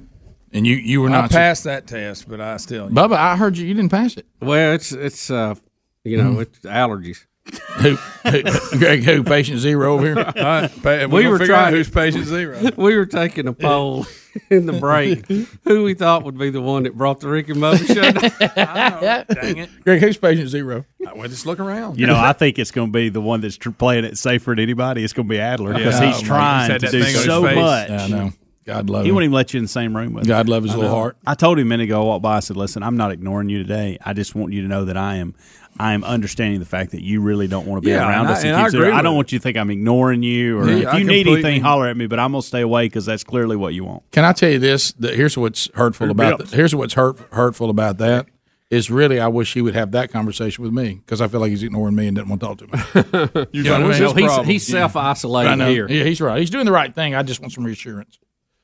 And 0.55 0.65
you 0.65 0.75
you 0.77 1.01
were 1.01 1.09
I 1.09 1.11
not 1.11 1.29
passed 1.31 1.65
that 1.65 1.85
test, 1.85 2.27
but 2.29 2.39
I 2.41 2.57
still. 2.57 2.89
Bubba, 2.89 3.17
I 3.17 3.35
heard 3.35 3.57
you. 3.57 3.67
You 3.67 3.73
didn't 3.73 3.91
pass 3.91 4.15
it. 4.17 4.25
Well, 4.41 4.73
it's 4.73 4.91
it's 4.93 5.29
uh, 5.29 5.55
you 6.03 6.17
know 6.17 6.39
it's 6.39 6.59
allergies. 6.59 7.25
Who, 7.75 7.95
who 7.95 8.79
Greg? 8.79 9.03
Who? 9.03 9.21
Patient 9.23 9.59
zero 9.59 9.93
over 9.93 10.05
here. 10.07 10.17
All 10.25 10.33
right, 10.33 10.81
pa- 10.81 11.05
we 11.05 11.07
we're 11.07 11.07
were 11.07 11.23
gonna 11.23 11.37
figure 11.39 11.53
out 11.55 11.59
trying 11.65 11.73
who's 11.75 11.89
patient 11.91 12.25
zero. 12.25 12.59
we 12.77 12.97
were 12.97 13.05
taking 13.05 13.47
a 13.47 13.53
poll 13.53 14.07
in 14.49 14.65
the 14.65 14.73
break 14.73 15.27
who 15.63 15.83
we 15.83 15.93
thought 15.93 16.23
would 16.23 16.39
be 16.39 16.49
the 16.49 16.61
one 16.61 16.83
that 16.83 16.95
brought 16.97 17.19
the 17.19 17.27
Rick 17.27 17.49
and 17.49 17.57
Bubba 17.57 17.85
show. 17.85 19.33
Dang 19.35 19.57
it. 19.57 19.69
Greg, 19.83 20.01
who's 20.01 20.17
patient 20.17 20.49
zero? 20.49 20.85
Well, 20.99 21.27
just 21.27 21.45
look 21.45 21.59
around. 21.59 21.99
You 21.99 22.07
know, 22.07 22.15
I 22.15 22.33
think 22.33 22.57
it's 22.57 22.71
going 22.71 22.87
to 22.87 22.91
be 22.93 23.09
the 23.09 23.21
one 23.21 23.41
that's 23.41 23.57
tr- 23.57 23.69
playing 23.69 24.05
it 24.05 24.17
safer 24.17 24.51
than 24.51 24.59
anybody. 24.59 25.03
It's 25.03 25.13
going 25.13 25.27
to 25.27 25.33
be 25.33 25.39
Adler 25.39 25.73
because 25.73 25.99
Yeah. 25.99 26.07
he's 26.13 26.23
Oh, 26.23 26.25
trying 26.25 26.71
he's 26.71 26.81
to 26.81 26.87
do 26.91 27.03
thing 27.03 27.09
on 27.09 27.13
his 27.13 27.23
so 27.25 27.43
face. 27.43 27.55
much. 27.55 27.89
Yeah, 27.89 28.03
I 28.03 28.07
know. 28.07 28.31
God 28.65 28.89
love 28.89 29.03
He 29.03 29.09
him. 29.09 29.15
won't 29.15 29.23
even 29.25 29.33
let 29.33 29.53
you 29.53 29.59
in 29.59 29.63
the 29.65 29.69
same 29.69 29.95
room 29.95 30.13
with 30.13 30.23
him. 30.23 30.27
God 30.29 30.49
love 30.49 30.63
his 30.63 30.71
I 30.73 30.75
little 30.75 30.89
know. 30.91 30.95
heart. 30.97 31.17
I 31.27 31.35
told 31.35 31.59
him 31.59 31.67
a 31.67 31.69
minute 31.69 31.83
ago, 31.85 32.01
I 32.01 32.05
walked 32.05 32.23
by, 32.23 32.37
I 32.37 32.39
said, 32.39 32.57
listen, 32.57 32.81
I'm 32.83 32.97
not 32.97 33.11
ignoring 33.11 33.47
you 33.49 33.59
today. 33.59 33.97
I 34.03 34.13
just 34.13 34.33
want 34.35 34.53
you 34.53 34.61
to 34.63 34.67
know 34.67 34.85
that 34.85 34.97
I 34.97 35.17
am 35.17 35.35
I 35.77 35.93
am 35.93 36.05
understanding 36.05 36.61
the 36.61 36.65
fact 36.65 36.91
that 36.91 37.03
you 37.03 37.19
really 37.19 37.47
don't 37.49 37.67
want 37.67 37.83
to 37.83 37.85
be 37.85 37.91
Yeah, 37.91 38.07
around 38.07 38.27
and 38.27 38.29
us. 38.29 38.43
I- 38.43 38.47
and 38.47 38.55
keep 38.57 38.63
I 38.65 38.67
agree 38.85 38.91
I 38.97 39.01
don't 39.01 39.13
it. 39.13 39.17
want 39.17 39.31
you 39.33 39.39
to 39.39 39.43
think 39.43 39.57
I'm 39.57 39.69
ignoring 39.69 40.23
you 40.23 40.57
or 40.57 40.69
Yeah, 40.69 40.77
if 40.77 40.87
I 40.87 40.97
you 40.99 41.03
need 41.05 41.27
anything, 41.27 41.61
holler 41.61 41.87
at 41.87 41.97
me, 41.97 42.07
but 42.07 42.17
I'm 42.17 42.31
going 42.31 42.41
to 42.41 42.47
stay 42.47 42.61
away 42.61 42.85
because 42.85 43.05
that's 43.05 43.23
clearly 43.25 43.57
what 43.57 43.73
you 43.73 43.83
want. 43.83 44.09
Can 44.11 44.23
I 44.23 44.31
tell 44.31 44.49
you 44.49 44.57
this? 44.59 44.93
That 44.93 45.15
here's 45.15 45.37
what's 45.37 45.69
hurtful 45.75 46.09
about 46.11 46.39
Bips. 46.39 46.49
that. 46.51 46.55
Here's 46.55 46.73
what's 46.73 46.93
hurt, 46.93 47.19
hurtful 47.33 47.69
about 47.69 47.97
that 47.97 48.27
is 48.71 48.89
really 48.89 49.19
I 49.19 49.27
wish 49.27 49.53
he 49.53 49.61
would 49.61 49.75
have 49.75 49.91
that 49.91 50.11
conversation 50.11 50.63
with 50.63 50.71
me 50.73 51.01
because 51.05 51.19
I 51.21 51.27
feel 51.27 51.39
like 51.41 51.49
he's 51.51 51.61
ignoring 51.61 51.93
me 51.95 52.07
and 52.07 52.15
didn't 52.15 52.29
want 52.29 52.41
to 52.41 52.47
talk 52.47 52.57
to 52.59 52.67
me. 52.67 53.45
You 53.51 53.63
know 53.63 53.73
what 53.73 53.81
I 53.81 53.83
mean? 53.83 53.91
his 53.91 53.99
problem? 54.13 54.45
He's- 54.47 54.47
he's 54.47 54.67
self-isolating 54.67 55.61
I 55.61 55.69
here. 55.69 55.87
Yeah, 55.89 56.03
he's 56.05 56.19
right. 56.21 56.39
He's 56.39 56.49
doing 56.49 56.65
the 56.65 56.71
right 56.71 56.95
thing. 56.95 57.13
I 57.15 57.21
just 57.23 57.41
want 57.41 57.51
some 57.53 57.65
reassurance. 57.65 58.17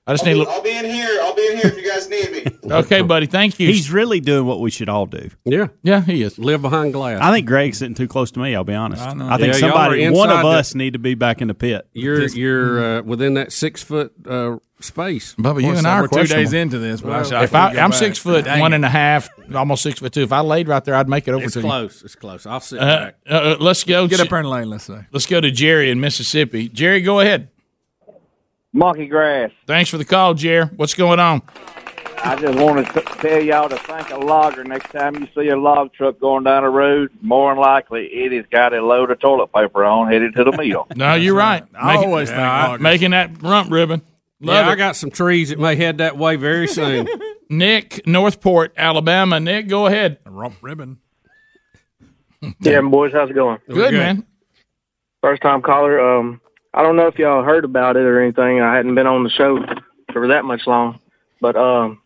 I 0.07 0.13
just 0.13 0.25
need 0.25 0.31
a 0.33 0.37
little. 0.37 0.51
I'll 0.53 0.63
be 0.63 0.75
in 0.75 0.85
here. 0.85 1.19
I'll 1.21 1.35
be 1.35 1.47
in 1.51 1.57
here 1.57 1.67
if 1.67 1.77
you 1.77 1.87
guys 1.89 2.09
need 2.09 2.31
me. 2.31 2.45
Okay, 2.71 3.01
buddy. 3.01 3.25
Thank 3.25 3.59
you. 3.59 3.67
He's 3.67 3.91
really 3.91 4.21
doing 4.21 4.45
what 4.45 4.61
we 4.61 4.71
should 4.71 4.87
all 4.87 5.05
do. 5.05 5.29
Yeah, 5.43 5.67
yeah, 5.83 5.99
he 6.01 6.21
is. 6.23 6.39
Live 6.39 6.61
behind 6.61 6.93
glass. 6.93 7.19
I 7.21 7.29
think 7.33 7.45
Greg's 7.45 7.79
sitting 7.79 7.95
too 7.95 8.07
close 8.07 8.31
to 8.31 8.39
me. 8.39 8.55
I'll 8.55 8.63
be 8.63 8.73
honest. 8.75 9.01
I 9.01 9.09
I, 9.09 9.37
think 9.37 9.53
Yeah, 9.55 9.59
somebody, 9.59 10.07
one 10.09 10.29
of 10.29 10.37
inside 10.37 10.43
the- 10.43 10.47
us, 10.59 10.75
need 10.75 10.93
to 10.93 10.99
be 10.99 11.13
back 11.15 11.41
in 11.41 11.49
the 11.49 11.53
pit. 11.53 11.85
You're 11.91 12.27
you're 12.29 12.99
uh, 12.99 13.01
within 13.01 13.33
that 13.33 13.51
six 13.51 13.83
foot 13.83 14.13
uh, 14.25 14.57
space. 14.79 15.35
Bubba, 15.35 15.61
you 15.61 15.71
and 15.75 15.85
I 15.85 15.99
are 15.99 16.07
two 16.07 16.23
days 16.27 16.53
into 16.53 16.79
this, 16.79 17.01
but 17.01 17.09
well, 17.09 17.35
I 17.41 17.43
if 17.43 17.53
I, 17.53 17.69
I'm 17.71 17.89
back. 17.89 17.93
six 17.95 18.19
foot 18.19 18.45
Dang 18.45 18.61
one 18.61 18.71
it. 18.71 18.77
and 18.77 18.85
a 18.85 18.89
half, 18.89 19.27
almost 19.53 19.83
six 19.83 19.99
foot 19.99 20.13
two. 20.13 20.21
If 20.23 20.31
I 20.31 20.39
laid 20.39 20.69
right 20.69 20.85
there, 20.85 20.95
I'd 20.95 21.09
make 21.09 21.27
it 21.27 21.33
over 21.33 21.43
It's 21.43 21.55
to 21.55 21.61
close. 21.61 22.03
It's 22.03 22.15
close. 22.15 22.45
I'll 22.45 22.61
sit. 22.61 22.79
Uh, 22.79 22.85
back. 23.05 23.15
uh, 23.29 23.55
let's 23.59 23.83
go. 23.83 24.07
Get 24.07 24.17
to- 24.17 24.23
up 24.23 24.29
there 24.29 24.39
in 24.39 24.45
the 24.45 24.49
lane, 24.49 24.69
let's 24.69 24.85
say. 24.85 25.05
Let's 25.11 25.25
go 25.25 25.41
to 25.41 25.51
Jerry 25.51 25.91
in 25.91 25.99
Mississippi. 25.99 26.69
Jerry, 26.69 27.01
go 27.01 27.19
ahead. 27.19 27.49
Monkey 28.73 29.07
grass. 29.07 29.51
Thanks 29.67 29.89
for 29.89 29.97
the 29.97 30.05
call, 30.05 30.33
Jerry. 30.33 30.65
What's 30.75 30.93
going 30.93 31.19
on? 31.19 31.41
I 32.23 32.35
just 32.35 32.57
want 32.59 32.85
to 32.85 33.01
tell 33.01 33.41
y'all 33.41 33.67
to 33.67 33.77
thank 33.77 34.11
a 34.11 34.17
logger 34.17 34.63
next 34.63 34.91
time 34.91 35.15
you 35.15 35.27
see 35.35 35.49
a 35.49 35.57
log 35.57 35.91
truck 35.93 36.19
going 36.19 36.43
down 36.43 36.63
the 36.63 36.69
road. 36.69 37.11
More 37.21 37.53
than 37.53 37.61
likely, 37.61 38.05
it 38.05 38.31
has 38.31 38.45
got 38.51 38.73
a 38.73 38.85
load 38.85 39.09
of 39.09 39.19
toilet 39.19 39.51
paper 39.51 39.83
on 39.83 40.11
headed 40.11 40.35
to 40.35 40.43
the 40.43 40.51
mill. 40.51 40.87
No, 40.95 41.15
you're 41.15 41.35
right. 41.35 41.63
I 41.73 41.95
always 41.95 42.29
think 42.29 42.39
loggers. 42.39 42.81
making 42.81 43.11
that 43.11 43.41
rump 43.41 43.71
ribbon. 43.71 44.03
Love 44.39 44.65
yeah, 44.65 44.69
it. 44.69 44.73
I 44.73 44.75
got 44.75 44.95
some 44.95 45.09
trees 45.09 45.49
that 45.49 45.59
may 45.59 45.75
head 45.75 45.97
that 45.97 46.17
way 46.17 46.35
very 46.35 46.67
soon. 46.67 47.07
Nick, 47.49 48.05
Northport, 48.05 48.73
Alabama. 48.77 49.39
Nick, 49.39 49.67
go 49.67 49.87
ahead. 49.87 50.19
Rump 50.25 50.55
ribbon. 50.61 50.99
Yeah, 52.59 52.81
boys, 52.81 53.13
how's 53.13 53.29
it 53.29 53.33
going? 53.33 53.59
Good, 53.67 53.93
man. 53.93 54.25
First 55.21 55.41
time 55.41 55.61
caller. 55.61 55.99
Um, 55.99 56.40
I 56.73 56.83
don't 56.83 56.95
know 56.95 57.07
if 57.07 57.19
y'all 57.19 57.43
heard 57.43 57.65
about 57.65 57.97
it 57.97 58.03
or 58.03 58.21
anything. 58.21 58.61
I 58.61 58.75
hadn't 58.75 58.95
been 58.95 59.07
on 59.07 59.23
the 59.23 59.29
show 59.29 59.63
for 60.13 60.27
that 60.27 60.45
much 60.45 60.65
long, 60.67 60.99
but 61.41 61.55
um, 61.55 62.01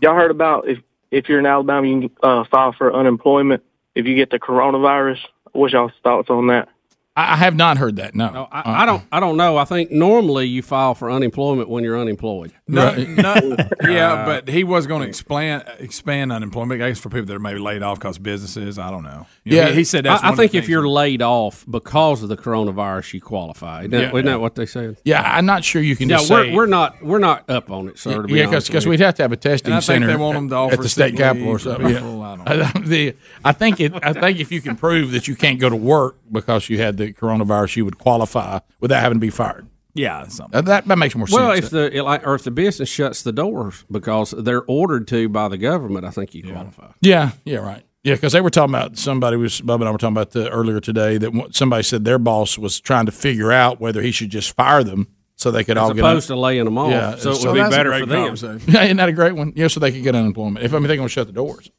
y'all 0.00 0.16
heard 0.16 0.30
about 0.30 0.68
if 0.68 0.78
if 1.10 1.28
you're 1.28 1.38
in 1.38 1.46
Alabama, 1.46 1.86
you 1.86 2.08
can 2.08 2.10
uh, 2.22 2.44
file 2.50 2.72
for 2.72 2.92
unemployment 2.94 3.62
if 3.94 4.06
you 4.06 4.16
get 4.16 4.30
the 4.30 4.38
coronavirus. 4.38 5.18
What's 5.52 5.74
y'all's 5.74 5.92
thoughts 6.02 6.30
on 6.30 6.46
that? 6.48 6.68
I 7.16 7.32
I 7.32 7.36
have 7.36 7.54
not 7.56 7.76
heard 7.78 7.96
that. 7.96 8.14
No, 8.14 8.48
I, 8.50 8.60
I 8.60 8.60
uh-uh. 8.82 8.86
don't. 8.86 9.04
I 9.12 9.20
don't 9.20 9.36
know. 9.36 9.56
I 9.58 9.64
think 9.64 9.90
normally 9.90 10.46
you 10.46 10.62
file 10.62 10.94
for 10.94 11.10
unemployment 11.10 11.68
when 11.68 11.84
you're 11.84 11.98
unemployed. 11.98 12.52
No, 12.68 12.94
no, 12.94 13.56
yeah, 13.82 14.24
but 14.24 14.48
he 14.48 14.64
was 14.64 14.86
going 14.86 15.02
to 15.02 15.08
expand 15.08 15.64
expand 15.78 16.32
unemployment. 16.32 16.80
I 16.82 16.88
guess 16.88 16.98
for 17.00 17.10
people 17.10 17.26
that 17.26 17.34
are 17.34 17.38
maybe 17.38 17.58
laid 17.58 17.82
off 17.82 17.98
because 17.98 18.16
businesses. 18.18 18.78
I 18.78 18.90
don't 18.90 19.02
know. 19.02 19.26
You 19.44 19.60
know, 19.60 19.66
he, 19.68 19.74
he 19.76 19.84
said 19.84 20.04
that's. 20.06 20.22
I, 20.22 20.26
I 20.28 20.30
one 20.30 20.32
of 20.32 20.36
the 20.38 20.42
think 20.48 20.54
if 20.64 20.68
you're 20.70 20.88
laid 20.88 21.20
off 21.20 21.66
because 21.70 22.22
of 22.22 22.28
the 22.30 22.36
coronavirus, 22.36 23.12
you 23.14 23.20
qualify. 23.20 23.80
Isn't 23.80 23.90
that, 23.90 24.00
Yeah. 24.00 24.08
isn't 24.08 24.24
that 24.26 24.40
what 24.40 24.54
they 24.54 24.66
said? 24.66 24.96
Yeah, 25.04 25.22
I'm 25.22 25.44
not 25.46 25.64
sure 25.64 25.82
you 25.82 25.96
can 25.96 26.08
Yeah, 26.08 26.16
just 26.18 26.30
we're, 26.30 26.44
say- 26.46 26.54
we're 26.54 26.66
not 26.66 27.02
we're 27.02 27.18
not 27.18 27.48
up 27.50 27.70
on 27.70 27.88
it, 27.88 27.98
sir. 27.98 28.26
Yeah, 28.28 28.46
because 28.46 28.70
with 28.70 28.86
we'd 28.86 29.00
have 29.00 29.14
to 29.16 29.22
have 29.22 29.32
a 29.32 29.36
testing 29.36 29.66
And 29.72 29.74
I 29.74 29.78
think 29.80 29.84
center 29.86 30.06
they 30.06 30.16
want 30.16 30.36
'em 30.36 30.48
to 30.48 30.54
offer 30.54 30.74
at 30.74 30.80
the 30.80 30.88
state 30.88 31.16
capitol 31.16 31.48
or 31.48 31.58
something. 31.58 31.86
people, 31.88 32.18
Yeah. 32.18 32.36
Oh, 32.38 32.44
I 32.46 32.62
I, 32.62 32.72
the, 32.84 33.14
I 33.44 33.52
think 33.52 33.80
it. 33.80 33.92
I 34.02 34.12
think 34.14 34.40
if 34.40 34.50
you 34.50 34.62
can 34.62 34.76
prove 34.76 35.12
that 35.12 35.28
you 35.28 35.36
can't 35.36 35.60
go 35.60 35.68
to 35.68 35.76
work 35.76 36.16
because 36.30 36.70
you 36.70 36.78
had 36.78 36.96
the 37.06 37.12
coronavirus, 37.12 37.76
you 37.76 37.84
would 37.84 37.98
qualify 37.98 38.60
without 38.80 39.00
having 39.00 39.16
to 39.16 39.20
be 39.20 39.30
fired. 39.30 39.66
Yeah, 39.94 40.26
something. 40.28 40.52
That, 40.52 40.64
that, 40.66 40.88
that 40.88 40.98
makes 40.98 41.14
more 41.14 41.26
Well, 41.30 41.54
sense. 41.54 41.66
if 41.66 41.70
the 41.70 42.02
like, 42.02 42.26
or 42.26 42.34
if 42.34 42.44
the 42.44 42.50
business 42.50 42.88
shuts 42.88 43.22
the 43.22 43.32
doors 43.32 43.84
because 43.90 44.30
they're 44.30 44.64
ordered 44.64 45.06
to 45.08 45.28
by 45.28 45.48
the 45.48 45.58
government, 45.58 46.06
I 46.06 46.10
think 46.10 46.34
you 46.34 46.50
qualify. 46.50 46.92
Yeah, 47.02 47.32
yeah, 47.44 47.58
right. 47.58 47.84
Yeah, 48.02 48.14
because 48.14 48.32
they 48.32 48.40
were 48.40 48.50
talking 48.50 48.74
about 48.74 48.98
somebody 48.98 49.36
was 49.36 49.60
Bubba 49.60 49.80
and 49.80 49.88
I 49.88 49.90
were 49.92 49.98
talking 49.98 50.16
about 50.16 50.30
the, 50.32 50.48
earlier 50.50 50.80
today 50.80 51.18
that 51.18 51.50
somebody 51.52 51.82
said 51.84 52.04
their 52.04 52.18
boss 52.18 52.58
was 52.58 52.80
trying 52.80 53.06
to 53.06 53.12
figure 53.12 53.52
out 53.52 53.80
whether 53.80 54.02
he 54.02 54.10
should 54.10 54.30
just 54.30 54.56
fire 54.56 54.82
them 54.82 55.08
so 55.36 55.50
they 55.50 55.62
could 55.62 55.76
As 55.76 55.82
all 55.82 55.94
get 55.94 56.00
opposed 56.00 56.26
to 56.28 56.36
laying 56.36 56.64
them 56.64 56.78
off. 56.78 57.20
So 57.20 57.32
it 57.32 57.44
would 57.44 57.52
be 57.52 57.60
that's 57.60 57.74
a 57.74 57.76
better 57.76 57.90
great 57.90 58.38
for 58.38 58.46
them. 58.46 58.60
Yeah, 58.66 58.84
isn't 58.84 58.96
that 58.96 59.08
a 59.08 59.12
great 59.12 59.34
one? 59.34 59.52
Yeah, 59.54 59.68
so 59.68 59.78
they 59.78 59.92
could 59.92 60.02
get 60.02 60.14
unemployment. 60.14 60.64
If 60.64 60.72
I 60.72 60.78
mean 60.78 60.88
they're 60.88 60.96
going 60.96 61.08
to 61.08 61.12
shut 61.12 61.26
the 61.26 61.32
doors. 61.32 61.70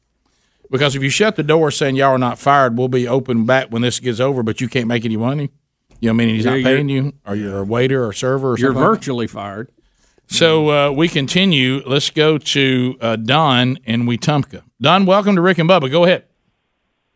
Because 0.70 0.96
if 0.96 1.02
you 1.02 1.10
shut 1.10 1.36
the 1.36 1.42
door 1.42 1.70
saying 1.70 1.96
y'all 1.96 2.10
are 2.10 2.18
not 2.18 2.38
fired, 2.38 2.76
we'll 2.78 2.88
be 2.88 3.06
open 3.06 3.44
back 3.46 3.68
when 3.68 3.82
this 3.82 4.00
gets 4.00 4.18
over, 4.20 4.42
but 4.42 4.60
you 4.60 4.68
can't 4.68 4.86
make 4.88 5.04
any 5.04 5.16
money. 5.16 5.50
You 6.00 6.08
know, 6.08 6.14
meaning 6.14 6.34
he's 6.34 6.44
Yeah, 6.44 6.56
not 6.56 6.64
paying 6.64 6.88
you, 6.88 7.12
or 7.26 7.34
you're 7.36 7.58
a 7.58 7.64
waiter 7.64 8.04
or 8.04 8.12
server, 8.12 8.52
or 8.52 8.58
You're 8.58 8.68
something 8.70 8.82
like 8.82 8.90
that. 8.90 8.96
virtually 8.96 9.26
fired. 9.26 9.70
So 10.26 10.70
uh, 10.70 10.90
we 10.90 11.08
continue. 11.08 11.82
Let's 11.86 12.10
go 12.10 12.38
to 12.38 12.96
uh, 13.00 13.16
Don 13.16 13.78
in 13.84 14.04
Wetumpka. 14.06 14.62
Don, 14.80 15.06
welcome 15.06 15.36
to 15.36 15.42
Rick 15.42 15.58
and 15.58 15.68
Bubba. 15.68 15.90
Go 15.90 16.04
ahead. 16.04 16.24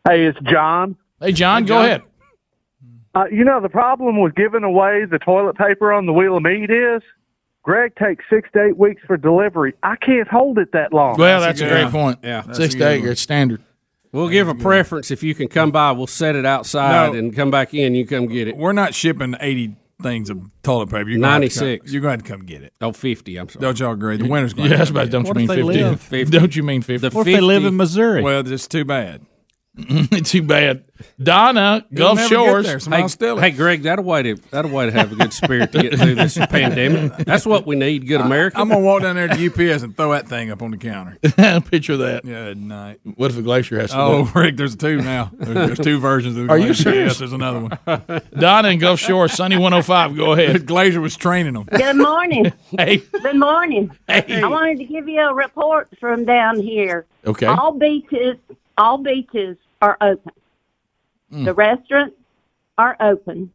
Hey, 0.06 0.24
it's 0.26 0.38
John. 0.50 0.96
Hey, 1.20 1.32
John, 1.32 1.64
go 1.64 1.74
John. 1.76 1.84
ahead. 1.84 2.02
Uh, 3.14 3.24
you 3.32 3.44
know, 3.44 3.60
the 3.60 3.68
problem 3.68 4.20
with 4.20 4.34
giving 4.34 4.62
away 4.62 5.04
the 5.06 5.18
toilet 5.18 5.56
paper 5.56 5.92
on 5.92 6.06
the 6.06 6.12
wheel 6.12 6.36
of 6.36 6.42
meat 6.42 6.70
is 6.70 7.02
Greg 7.68 7.92
takes 7.96 8.24
six 8.32 8.48
to 8.54 8.64
eight 8.64 8.78
weeks 8.78 9.02
for 9.06 9.18
delivery. 9.18 9.74
I 9.82 9.96
can't 9.96 10.26
hold 10.26 10.56
it 10.56 10.72
that 10.72 10.90
long. 10.94 11.18
Well, 11.18 11.42
that's, 11.42 11.60
a, 11.60 11.68
great 11.68 11.90
point. 11.90 12.18
Yeah. 12.22 12.50
six 12.52 12.74
to 12.76 12.88
eight, 12.88 13.04
it's 13.04 13.20
standard. 13.20 13.60
We'll 14.10 14.30
give 14.30 14.48
a 14.48 14.54
preference 14.54 15.10
if 15.10 15.22
you 15.22 15.34
can 15.34 15.48
come 15.48 15.70
by. 15.70 15.92
We'll 15.92 16.06
set 16.06 16.34
it 16.34 16.46
outside 16.46 17.12
No. 17.12 17.18
and 17.18 17.36
come 17.36 17.50
back 17.50 17.74
in. 17.74 17.94
You 17.94 18.06
come 18.06 18.26
get 18.26 18.48
it. 18.48 18.56
We're 18.56 18.72
not 18.72 18.94
shipping 18.94 19.34
eighty 19.38 19.76
things 20.00 20.30
of 20.30 20.50
toilet 20.62 20.86
paper. 20.86 21.10
You're 21.10 21.20
gonna 21.20 21.42
have 21.42 21.42
to 21.42 21.58
come- 21.58 21.66
96. 21.66 21.92
You're 21.92 22.00
going 22.00 22.20
to 22.20 22.24
come 22.24 22.46
get 22.46 22.62
it. 22.62 22.72
Oh, 22.80 22.92
50, 22.92 23.36
I'm 23.36 23.50
sorry. 23.50 23.60
Don't 23.60 23.78
y'all 23.78 23.92
agree? 23.92 24.16
The 24.16 24.28
winter's 24.28 24.54
going. 24.54 24.70
Yeah, 24.70 24.76
to 24.76 24.78
that's 24.78 24.90
about. 24.90 25.10
Don't 25.10 25.26
you 25.28 25.34
mean 25.34 25.96
fifty? 25.98 26.24
Don't 26.38 26.56
you 26.56 26.62
mean 26.62 26.80
fifty? 26.80 27.06
The 27.06 27.14
What 27.14 27.28
if 27.28 27.34
they 27.34 27.42
live 27.42 27.66
in 27.66 27.76
Missouri? 27.76 28.22
Well, 28.22 28.50
it's 28.50 28.66
too 28.66 28.86
bad. 28.86 29.26
Too 30.24 30.42
bad. 30.42 30.84
Donna, 31.22 31.86
You'll 31.90 31.98
Gulf 31.98 32.16
never 32.16 32.28
get 32.28 32.34
Shores. 32.34 32.66
there. 32.66 32.80
Somebody 32.80 33.02
Hey, 33.20 33.32
will 33.32 33.38
hey, 33.40 33.50
Greg, 33.52 33.82
that'll 33.84 34.04
way 34.04 34.22
to 34.24 34.34
that'll 34.50 34.72
way 34.72 34.86
to 34.86 34.92
have 34.92 35.12
a 35.12 35.14
good 35.14 35.32
spirit 35.32 35.70
to 35.72 35.82
get 35.82 35.96
through 35.96 36.16
this 36.16 36.36
pandemic. 36.50 37.16
That's 37.18 37.46
what 37.46 37.66
we 37.66 37.76
need. 37.76 38.08
Good 38.08 38.20
American. 38.20 38.60
I'm 38.60 38.68
gonna 38.68 38.80
walk 38.80 39.02
down 39.02 39.14
there 39.14 39.28
to 39.28 39.46
UPS 39.46 39.84
and 39.84 39.96
throw 39.96 40.10
that 40.12 40.28
thing 40.28 40.50
up 40.50 40.60
on 40.60 40.72
the 40.72 40.76
counter. 40.76 41.16
Picture 41.70 41.96
that. 41.98 42.24
Yeah, 42.24 42.46
at 42.50 42.56
night. 42.56 42.98
What 43.14 43.30
if 43.30 43.36
the 43.36 43.42
glacier 43.42 43.78
has 43.80 43.90
to 43.90 43.98
Oh, 44.00 44.22
look? 44.22 44.34
Rick, 44.34 44.56
there's 44.56 44.74
two 44.74 44.96
now. 45.00 45.30
There's, 45.34 45.54
there's 45.54 45.78
two 45.78 46.00
versions 46.00 46.36
of 46.36 46.46
the 46.46 46.52
Are 46.52 46.58
you 46.58 46.66
Glacier. 46.66 46.82
serious? 46.82 47.10
Yes, 47.12 47.18
there's 47.20 47.32
another 47.32 47.60
one. 47.60 48.22
Donna 48.36 48.68
and 48.70 48.80
Gulf 48.80 48.98
Shores, 48.98 49.32
Sunny 49.32 49.54
105. 49.56 50.16
Go 50.16 50.32
ahead. 50.32 50.66
Glacier 50.66 51.00
was 51.00 51.16
training 51.16 51.52
them. 51.54 51.64
Good 51.64 51.96
morning. 51.96 52.52
Hey. 52.76 52.96
Good 53.22 53.36
morning. 53.38 53.92
Hey. 54.08 54.42
I 54.42 54.48
wanted 54.48 54.78
to 54.78 54.84
give 54.84 55.08
you 55.08 55.20
a 55.20 55.32
report 55.32 55.88
from 56.00 56.24
down 56.24 56.58
here. 56.60 57.06
Okay. 57.24 57.46
All 57.46 57.72
beaches, 57.72 58.36
all 58.76 58.98
beaches 58.98 59.56
are 59.80 59.96
open. 60.00 60.32
Mm. 61.32 61.44
The 61.44 61.54
restaurants 61.54 62.16
are 62.76 62.96
open. 63.00 63.52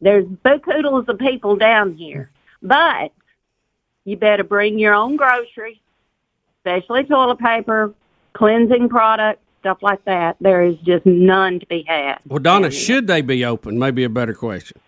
There's 0.00 0.26
bookhoodles 0.26 1.08
of 1.08 1.18
people 1.18 1.56
down 1.56 1.94
here, 1.94 2.30
but 2.62 3.12
you 4.04 4.16
better 4.16 4.44
bring 4.44 4.78
your 4.78 4.94
own 4.94 5.16
groceries, 5.16 5.78
especially 6.58 7.04
toilet 7.04 7.38
paper, 7.38 7.94
cleansing 8.34 8.88
products, 8.88 9.40
stuff 9.60 9.78
like 9.82 10.04
that. 10.04 10.36
There 10.40 10.62
is 10.62 10.76
just 10.84 11.06
none 11.06 11.60
to 11.60 11.66
be 11.66 11.84
had. 11.86 12.18
Well, 12.26 12.38
Donna, 12.38 12.70
should 12.70 13.06
they 13.06 13.22
be 13.22 13.44
open? 13.44 13.78
Maybe 13.78 14.04
a 14.04 14.10
better 14.10 14.34
question. 14.34 14.78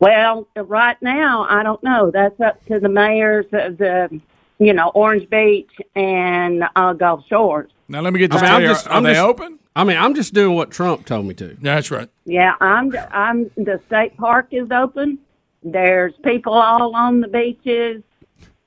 Well, 0.00 0.48
right 0.56 1.00
now, 1.02 1.46
I 1.48 1.62
don't 1.62 1.82
know. 1.82 2.10
That's 2.10 2.38
up 2.40 2.64
to 2.66 2.80
the 2.80 2.88
mayors 2.88 3.46
of 3.52 3.78
the, 3.78 4.20
you 4.58 4.72
know, 4.72 4.90
Orange 4.94 5.28
Beach 5.30 5.70
and 5.96 6.64
uh, 6.76 6.92
Gulf 6.92 7.24
Shores. 7.28 7.70
Now 7.88 8.00
let 8.00 8.12
me 8.12 8.18
get 8.18 8.30
this 8.30 8.40
I 8.40 8.44
mean, 8.44 8.52
I'm 8.54 8.60
clear. 8.60 8.68
just- 8.68 8.86
are 8.88 8.92
I'm 8.94 9.02
they 9.02 9.12
just- 9.14 9.24
open? 9.24 9.58
I 9.76 9.82
mean, 9.82 9.96
I'm 9.96 10.14
just 10.14 10.32
doing 10.34 10.54
what 10.54 10.70
Trump 10.70 11.04
told 11.04 11.26
me 11.26 11.34
to. 11.34 11.56
That's 11.60 11.90
right. 11.90 12.08
Yeah, 12.26 12.54
I'm. 12.60 12.94
I'm. 13.10 13.50
The 13.56 13.80
state 13.88 14.16
park 14.16 14.46
is 14.52 14.70
open. 14.70 15.18
There's 15.64 16.12
people 16.22 16.52
all 16.52 16.94
on 16.94 17.20
the 17.20 17.26
beaches. 17.26 18.00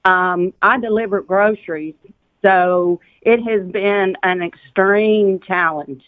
Um, 0.04 0.54
I 0.62 0.78
deliver 0.80 1.22
groceries, 1.22 1.96
so 2.44 3.00
it 3.22 3.42
has 3.44 3.66
been 3.72 4.18
an 4.24 4.42
extreme 4.42 5.40
challenge 5.40 6.04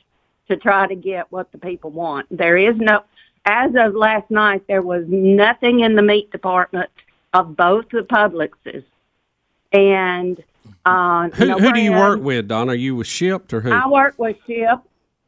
to 0.49 0.57
try 0.57 0.85
to 0.87 0.95
get 0.95 1.31
what 1.31 1.49
the 1.53 1.59
people 1.59 1.91
want. 1.91 2.25
There 2.29 2.57
is 2.57 2.75
no. 2.75 3.03
As 3.45 3.71
of 3.77 3.95
last 3.95 4.29
night, 4.29 4.63
there 4.67 4.81
was 4.81 5.05
nothing 5.07 5.79
in 5.79 5.95
the 5.95 6.01
meat 6.01 6.29
department 6.29 6.89
of 7.33 7.55
both 7.55 7.85
the 7.89 8.01
Publixes, 8.01 8.83
and 9.71 10.43
uh, 10.85 11.29
Who, 11.29 11.45
no 11.45 11.57
who 11.59 11.73
do 11.73 11.79
you 11.81 11.91
work 11.91 12.21
with, 12.21 12.47
Donna? 12.47 12.71
Are 12.71 12.75
you 12.75 12.95
with 12.95 13.07
Shipt 13.07 13.53
or 13.53 13.61
who? 13.61 13.71
I 13.71 13.87
work 13.87 14.15
with 14.17 14.37
Shipt. 14.47 14.81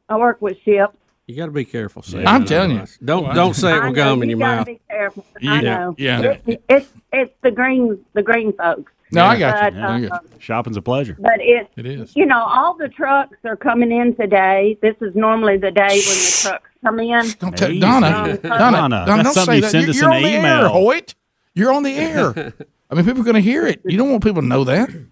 I 0.09 0.17
work 0.17 0.41
with 0.41 0.57
Shipt. 0.65 0.93
You 1.27 1.35
got 1.37 1.45
to 1.45 1.51
be 1.51 1.65
careful. 1.65 2.01
Saying 2.01 2.27
I'm 2.27 2.45
telling 2.45 2.71
you. 2.71 2.85
Don't 3.03 3.23
Well, 3.25 3.33
don't 3.33 3.53
say 3.53 3.75
it 3.75 3.81
I 3.83 3.87
with 3.87 3.95
gum 3.95 4.21
in 4.23 4.29
you 4.29 4.37
your 4.37 4.39
gotta 4.39 4.55
mouth. 4.57 4.65
Be 4.65 4.79
careful. 4.89 5.25
Yeah, 5.39 5.51
I 5.53 5.61
know. 5.61 5.95
yeah. 5.97 6.21
It, 6.45 6.63
it's 6.67 6.89
it's 7.13 7.33
the 7.41 7.51
green 7.51 8.03
the 8.13 8.21
green 8.23 8.51
folks. 8.53 8.91
No, 9.13 9.25
I 9.25 9.37
got 9.37 9.73
But, 9.73 9.73
you. 9.73 9.79
I 9.79 10.01
got 10.07 10.11
uh, 10.11 10.19
you. 10.33 10.39
Shopping's 10.39 10.77
a 10.77 10.81
pleasure. 10.81 11.15
But 11.19 11.39
it 11.39 11.69
It 11.77 11.85
is. 11.85 12.15
you 12.15 12.25
know 12.25 12.41
all 12.43 12.75
the 12.75 12.89
trucks 12.89 13.37
are 13.45 13.55
coming 13.55 13.91
in 13.91 14.15
today. 14.15 14.77
This 14.81 14.95
is 15.01 15.15
normally 15.15 15.57
the 15.57 15.71
day 15.71 15.81
when 15.81 15.89
the 16.17 16.37
trucks 16.41 16.69
come 16.83 16.99
in. 16.99 17.29
Don't 17.39 17.57
tell 17.57 17.69
Easy. 17.71 17.79
Donna. 17.79 18.07
Um, 18.07 18.35
Donna, 18.37 18.39
Donna, 18.41 19.05
Donna, 19.05 19.23
don't 19.23 19.33
say 19.33 19.55
you 19.57 19.61
that. 19.61 19.71
send 19.71 19.83
You're, 19.83 19.89
us 19.91 19.95
you're 20.01 20.11
in 20.11 20.17
on 20.17 20.23
an 20.23 20.23
the 20.41 20.47
air. 20.47 20.67
Hoyt. 20.69 21.15
You're 21.53 21.71
on 21.73 21.83
the 21.83 21.93
air. 21.95 22.53
I 22.91 22.95
mean, 22.95 23.05
people 23.05 23.21
are 23.21 23.25
going 23.25 23.35
to 23.35 23.41
hear 23.41 23.65
it. 23.65 23.81
You 23.85 23.97
don't 23.97 24.11
want 24.11 24.23
people 24.23 24.41
to 24.41 24.47
know 24.47 24.63
that. 24.65 24.89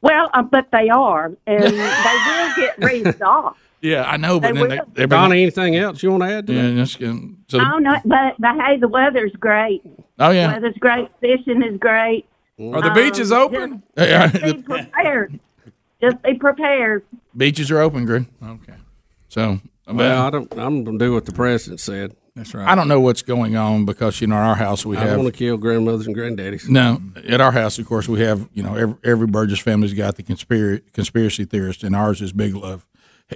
Well, 0.00 0.30
uh, 0.32 0.42
but 0.42 0.68
they 0.70 0.88
are, 0.90 1.32
and 1.48 1.64
they 1.64 1.70
will 1.72 2.54
get 2.56 2.78
raised 2.78 3.20
off. 3.20 3.58
Yeah, 3.80 4.04
I 4.08 4.16
know, 4.16 4.38
but 4.38 4.54
They 4.54 4.60
then 4.60 4.68
they, 4.68 4.76
will. 4.78 4.86
they're 4.94 5.06
Donna, 5.08 5.34
anything 5.34 5.74
else 5.74 6.04
you 6.04 6.10
want 6.12 6.22
to 6.22 6.28
add 6.30 6.46
to 6.46 6.52
Yeah, 6.54 6.62
that? 6.68 6.74
that's 6.74 6.94
good. 6.94 7.36
So, 7.48 7.58
Oh 7.60 7.78
no, 7.78 7.96
but 8.04 8.36
but 8.38 8.54
hey, 8.64 8.76
the 8.78 8.86
weather's 8.86 9.32
great. 9.40 9.82
oh 10.20 10.30
yeah. 10.30 10.52
Weather's 10.52 10.76
great. 10.78 11.08
Fishing 11.20 11.64
is 11.64 11.78
great. 11.80 12.26
Are 12.60 12.80
the 12.80 12.92
beaches 12.94 13.32
Um, 13.32 13.38
open? 13.42 13.82
Just, 13.96 14.34
just 14.34 14.56
be 14.56 14.62
prepared. 14.62 15.40
Just 16.00 16.22
be 16.22 16.34
prepared. 16.34 17.04
Beaches 17.36 17.68
are 17.72 17.80
open, 17.80 18.04
Greg. 18.04 18.26
Okay. 18.40 18.74
So, 19.26 19.58
Well, 19.88 20.22
I 20.26 20.30
don't. 20.30 20.52
I'm 20.56 20.84
gonna 20.84 20.98
do 20.98 21.12
what 21.12 21.24
the 21.26 21.32
president 21.32 21.80
said. 21.80 22.14
That's 22.38 22.54
right. 22.54 22.68
I 22.68 22.74
don't 22.76 22.86
know 22.86 23.00
what's 23.00 23.22
going 23.22 23.56
on 23.56 23.84
because 23.84 24.20
you 24.20 24.28
know, 24.28 24.36
in 24.36 24.42
our 24.42 24.54
house 24.54 24.86
we 24.86 24.96
I 24.96 25.00
don't 25.00 25.08
have 25.08 25.18
want 25.18 25.32
to 25.34 25.36
kill 25.38 25.56
grandmothers 25.56 26.06
and 26.06 26.14
granddaddies. 26.16 26.68
no. 26.68 27.02
At 27.28 27.40
our 27.40 27.50
house, 27.52 27.78
of 27.80 27.86
course, 27.86 28.08
we 28.08 28.20
have 28.20 28.48
you 28.54 28.62
know 28.62 28.74
every, 28.76 28.94
every 29.04 29.26
Burgess 29.26 29.58
family's 29.58 29.92
got 29.92 30.14
the 30.16 30.22
conspiracy 30.22 30.82
conspiracy 30.92 31.44
theorist, 31.44 31.82
and 31.82 31.96
ours 31.96 32.22
is 32.22 32.32
Big 32.32 32.54
Love. 32.54 32.86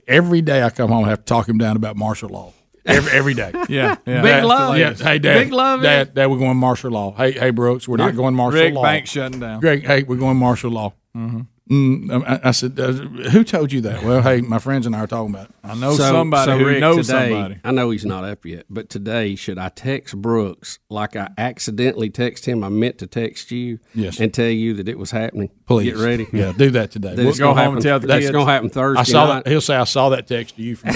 Every 0.06 0.40
day 0.40 0.62
I 0.62 0.70
come 0.70 0.90
home, 0.90 1.04
I 1.04 1.08
have 1.10 1.18
to 1.18 1.24
talk 1.24 1.48
him 1.48 1.58
down 1.58 1.76
about 1.76 1.96
martial 1.96 2.28
law. 2.30 2.52
Every, 2.86 3.12
every 3.12 3.34
day. 3.34 3.52
Yeah, 3.68 3.96
yeah. 4.06 4.22
Big 4.22 4.30
Dad, 4.30 4.44
Love. 4.44 4.78
Yeah. 4.78 4.94
Hey, 4.94 5.18
Dad. 5.18 5.44
Big 5.44 5.52
Love. 5.52 5.82
Dad, 5.82 6.14
Dad, 6.14 6.26
we're 6.30 6.38
going 6.38 6.56
martial 6.56 6.90
law. 6.92 7.12
Hey, 7.14 7.32
hey, 7.32 7.50
Brooks, 7.50 7.86
we're 7.88 7.96
not 7.96 8.14
going 8.16 8.34
martial 8.34 8.60
Rick 8.60 8.74
law. 8.74 8.82
Bank 8.82 9.06
shutting 9.06 9.40
down. 9.40 9.60
Greg, 9.60 9.84
hey, 9.84 10.02
we're 10.04 10.16
going 10.16 10.36
martial 10.36 10.70
law. 10.70 10.92
Mhm. 11.16 11.46
Mm, 11.70 12.24
I, 12.26 12.48
I 12.48 12.50
said, 12.50 12.78
uh, 12.78 12.90
"Who 13.30 13.44
told 13.44 13.70
you 13.72 13.80
that?" 13.82 14.02
Well, 14.02 14.20
hey, 14.20 14.40
my 14.40 14.58
friends 14.58 14.84
and 14.84 14.96
I 14.96 15.00
are 15.00 15.06
talking 15.06 15.32
about. 15.32 15.46
It. 15.48 15.54
I 15.62 15.74
know 15.76 15.92
So- 15.94 16.02
somebody 16.02 16.50
so, 16.50 16.58
who 16.58 16.66
Rick, 16.66 16.80
knows 16.80 17.06
today, 17.06 17.30
somebody. 17.30 17.60
I 17.64 17.70
know 17.70 17.90
he's 17.90 18.04
not 18.04 18.24
up 18.24 18.44
yet, 18.44 18.66
but 18.68 18.90
today, 18.90 19.36
should 19.36 19.58
I 19.58 19.68
text 19.68 20.16
Brooks 20.20 20.80
like 20.90 21.14
I 21.14 21.28
accidentally 21.38 22.10
text 22.10 22.46
him? 22.46 22.64
I 22.64 22.68
meant 22.68 22.98
to 22.98 23.06
text 23.06 23.52
you, 23.52 23.78
Yes. 23.94 24.18
and 24.18 24.34
tell 24.34 24.48
you 24.50 24.74
that 24.74 24.88
it 24.88 24.98
was 24.98 25.12
happening. 25.12 25.50
Please 25.66 25.92
get 25.92 25.96
ready. 25.98 26.26
Yeah, 26.32 26.52
do 26.56 26.70
that 26.72 26.90
today. 26.90 27.14
That 27.14 27.26
it's 27.26 27.38
gonna 27.38 27.54
happen- 27.58 27.74
That's 27.80 28.30
going 28.30 28.44
to 28.46 28.52
happen 28.52 28.68
Thursday 28.68 29.00
I 29.00 29.04
saw 29.04 29.26
night. 29.28 29.44
that. 29.44 29.50
He'll 29.50 29.60
say, 29.60 29.76
"I 29.76 29.84
saw 29.84 30.08
that 30.10 30.26
text 30.26 30.56
to 30.56 30.62
you 30.62 30.74
from 30.74 30.90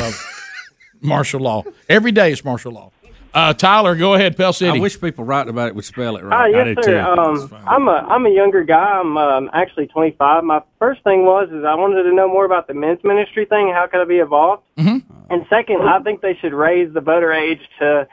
martial 1.00 1.40
law. 1.40 1.62
Every 1.88 2.10
day 2.12 2.32
is 2.32 2.44
martial 2.44 2.72
law. 2.72 2.90
Uh, 3.36 3.52
Tyler, 3.52 3.94
go 3.94 4.14
ahead, 4.14 4.34
Pell 4.34 4.54
City. 4.54 4.78
I 4.78 4.80
wish 4.80 4.98
people 4.98 5.22
writing 5.22 5.50
about 5.50 5.68
it 5.68 5.74
would 5.74 5.84
spell 5.84 6.16
it 6.16 6.22
Hi, 6.22 6.50
right. 6.50 6.74
yes, 6.74 6.86
sir. 6.86 7.00
Um, 7.02 7.54
I'm 7.66 7.86
a 7.86 8.06
I'm 8.08 8.24
a 8.24 8.30
younger 8.30 8.64
guy. 8.64 8.98
I'm 8.98 9.18
um, 9.18 9.50
actually 9.52 9.88
25. 9.88 10.42
My 10.42 10.62
first 10.78 11.04
thing 11.04 11.26
was 11.26 11.50
is 11.50 11.62
I 11.62 11.74
wanted 11.74 12.04
to 12.04 12.14
know 12.14 12.28
more 12.28 12.46
about 12.46 12.66
the 12.66 12.72
men's 12.72 13.04
ministry 13.04 13.44
thing. 13.44 13.70
How 13.74 13.88
could 13.88 14.00
I 14.00 14.06
be 14.06 14.20
involved? 14.20 14.62
Mm-hmm. 14.78 15.12
And 15.28 15.44
second, 15.50 15.82
I 15.82 16.00
think 16.00 16.22
they 16.22 16.34
should 16.40 16.54
raise 16.54 16.94
the 16.94 17.02
voter 17.02 17.30
age 17.30 17.60
to 17.78 18.08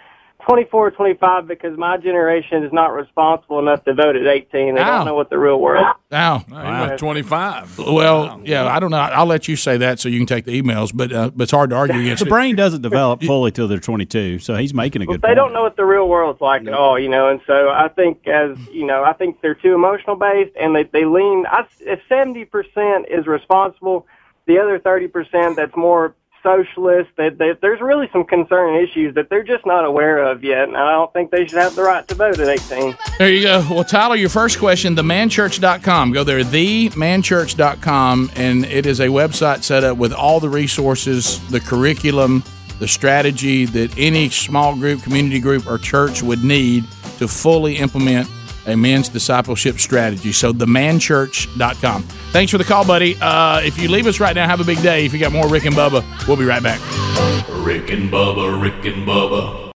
24 0.47 0.87
or 0.87 0.91
25 0.91 1.47
because 1.47 1.77
my 1.77 1.97
generation 1.97 2.63
is 2.63 2.73
not 2.73 2.93
responsible 2.93 3.59
enough 3.59 3.83
to 3.85 3.93
vote 3.93 4.15
at 4.15 4.27
18. 4.27 4.75
They 4.75 4.81
Ow. 4.81 4.97
don't 4.97 5.05
know 5.05 5.15
what 5.15 5.29
the 5.29 5.37
real 5.37 5.59
world. 5.59 5.85
is. 5.85 5.93
Now, 6.11 6.43
Wow. 6.51 6.95
twenty 6.97 7.21
five. 7.23 7.77
Well, 7.79 8.41
yeah, 8.43 8.65
I 8.67 8.79
don't 8.79 8.91
know. 8.91 8.97
I'll 8.97 9.25
let 9.25 9.47
you 9.47 9.55
say 9.55 9.77
that 9.77 9.99
so 9.99 10.09
you 10.09 10.19
can 10.19 10.27
take 10.27 10.45
the 10.45 10.61
emails, 10.61 10.91
but 10.93 11.11
uh, 11.11 11.31
but 11.35 11.43
it's 11.43 11.51
hard 11.51 11.71
to 11.71 11.75
argue 11.75 11.99
against. 12.01 12.21
The 12.23 12.27
it. 12.27 12.29
brain 12.29 12.55
doesn't 12.55 12.81
develop 12.81 13.23
fully 13.23 13.51
till 13.51 13.67
they're 13.67 13.79
22, 13.79 14.39
so 14.39 14.55
he's 14.55 14.73
making 14.73 15.01
a 15.01 15.05
good 15.05 15.21
But 15.21 15.27
they 15.27 15.27
point. 15.29 15.37
don't 15.37 15.53
know 15.53 15.63
what 15.63 15.75
the 15.75 15.85
real 15.85 16.07
world's 16.07 16.39
like 16.41 16.67
at 16.67 16.73
all, 16.73 16.99
you 16.99 17.09
know. 17.09 17.29
And 17.29 17.39
so 17.47 17.69
I 17.69 17.87
think, 17.87 18.27
as 18.27 18.57
you 18.71 18.85
know, 18.85 19.03
I 19.03 19.13
think 19.13 19.41
they're 19.41 19.55
too 19.55 19.73
emotional 19.73 20.15
based, 20.15 20.51
and 20.59 20.75
they 20.75 20.83
they 20.83 21.05
lean. 21.05 21.45
I, 21.47 21.65
if 21.79 21.99
seventy 22.07 22.45
percent 22.45 23.07
is 23.09 23.25
responsible, 23.25 24.05
the 24.45 24.59
other 24.59 24.77
thirty 24.77 25.07
percent 25.07 25.55
that's 25.55 25.75
more 25.75 26.13
socialist. 26.43 27.09
That, 27.17 27.37
that 27.39 27.59
there's 27.61 27.81
really 27.81 28.09
some 28.13 28.25
concerning 28.25 28.83
issues 28.83 29.15
that 29.15 29.29
they're 29.29 29.43
just 29.43 29.65
not 29.65 29.85
aware 29.85 30.19
of 30.23 30.43
yet, 30.43 30.67
and 30.67 30.77
I 30.77 30.91
don't 30.91 31.11
think 31.13 31.31
they 31.31 31.47
should 31.47 31.57
have 31.57 31.75
the 31.75 31.83
right 31.83 32.07
to 32.07 32.15
vote 32.15 32.39
at 32.39 32.47
eighteen. 32.47 32.95
There 33.17 33.31
you 33.31 33.43
go. 33.43 33.65
Well, 33.69 33.83
Tyler, 33.83 34.15
your 34.15 34.29
first 34.29 34.59
question, 34.59 34.95
themanchurch.com. 34.95 36.11
Go 36.11 36.23
there, 36.23 36.41
themanchurch.com, 36.41 38.31
and 38.35 38.65
it 38.65 38.85
is 38.85 38.99
a 38.99 39.07
website 39.07 39.63
set 39.63 39.83
up 39.83 39.97
with 39.97 40.13
all 40.13 40.39
the 40.39 40.49
resources, 40.49 41.39
the 41.49 41.59
curriculum, 41.59 42.43
the 42.79 42.87
strategy 42.87 43.65
that 43.65 43.97
any 43.97 44.29
small 44.29 44.75
group, 44.75 45.01
community 45.01 45.39
group, 45.39 45.65
or 45.65 45.77
church 45.77 46.21
would 46.21 46.43
need 46.43 46.83
to 47.17 47.27
fully 47.27 47.77
implement 47.77 48.29
a 48.65 48.75
men's 48.75 49.09
discipleship 49.09 49.79
strategy. 49.79 50.31
So, 50.31 50.53
themanchurch.com. 50.53 52.03
Thanks 52.31 52.51
for 52.51 52.57
the 52.57 52.63
call, 52.63 52.85
buddy. 52.85 53.17
Uh, 53.19 53.61
if 53.61 53.77
you 53.77 53.89
leave 53.89 54.07
us 54.07 54.19
right 54.19 54.35
now, 54.35 54.47
have 54.47 54.59
a 54.61 54.65
big 54.65 54.81
day. 54.81 55.05
If 55.05 55.13
you 55.13 55.19
got 55.19 55.31
more 55.31 55.47
Rick 55.47 55.65
and 55.65 55.75
Bubba, 55.75 56.03
we'll 56.27 56.37
be 56.37 56.45
right 56.45 56.63
back. 56.63 56.79
Rick 57.65 57.91
and 57.91 58.11
Bubba, 58.11 58.61
Rick 58.61 58.85
and 58.85 59.07
Bubba. 59.07 59.63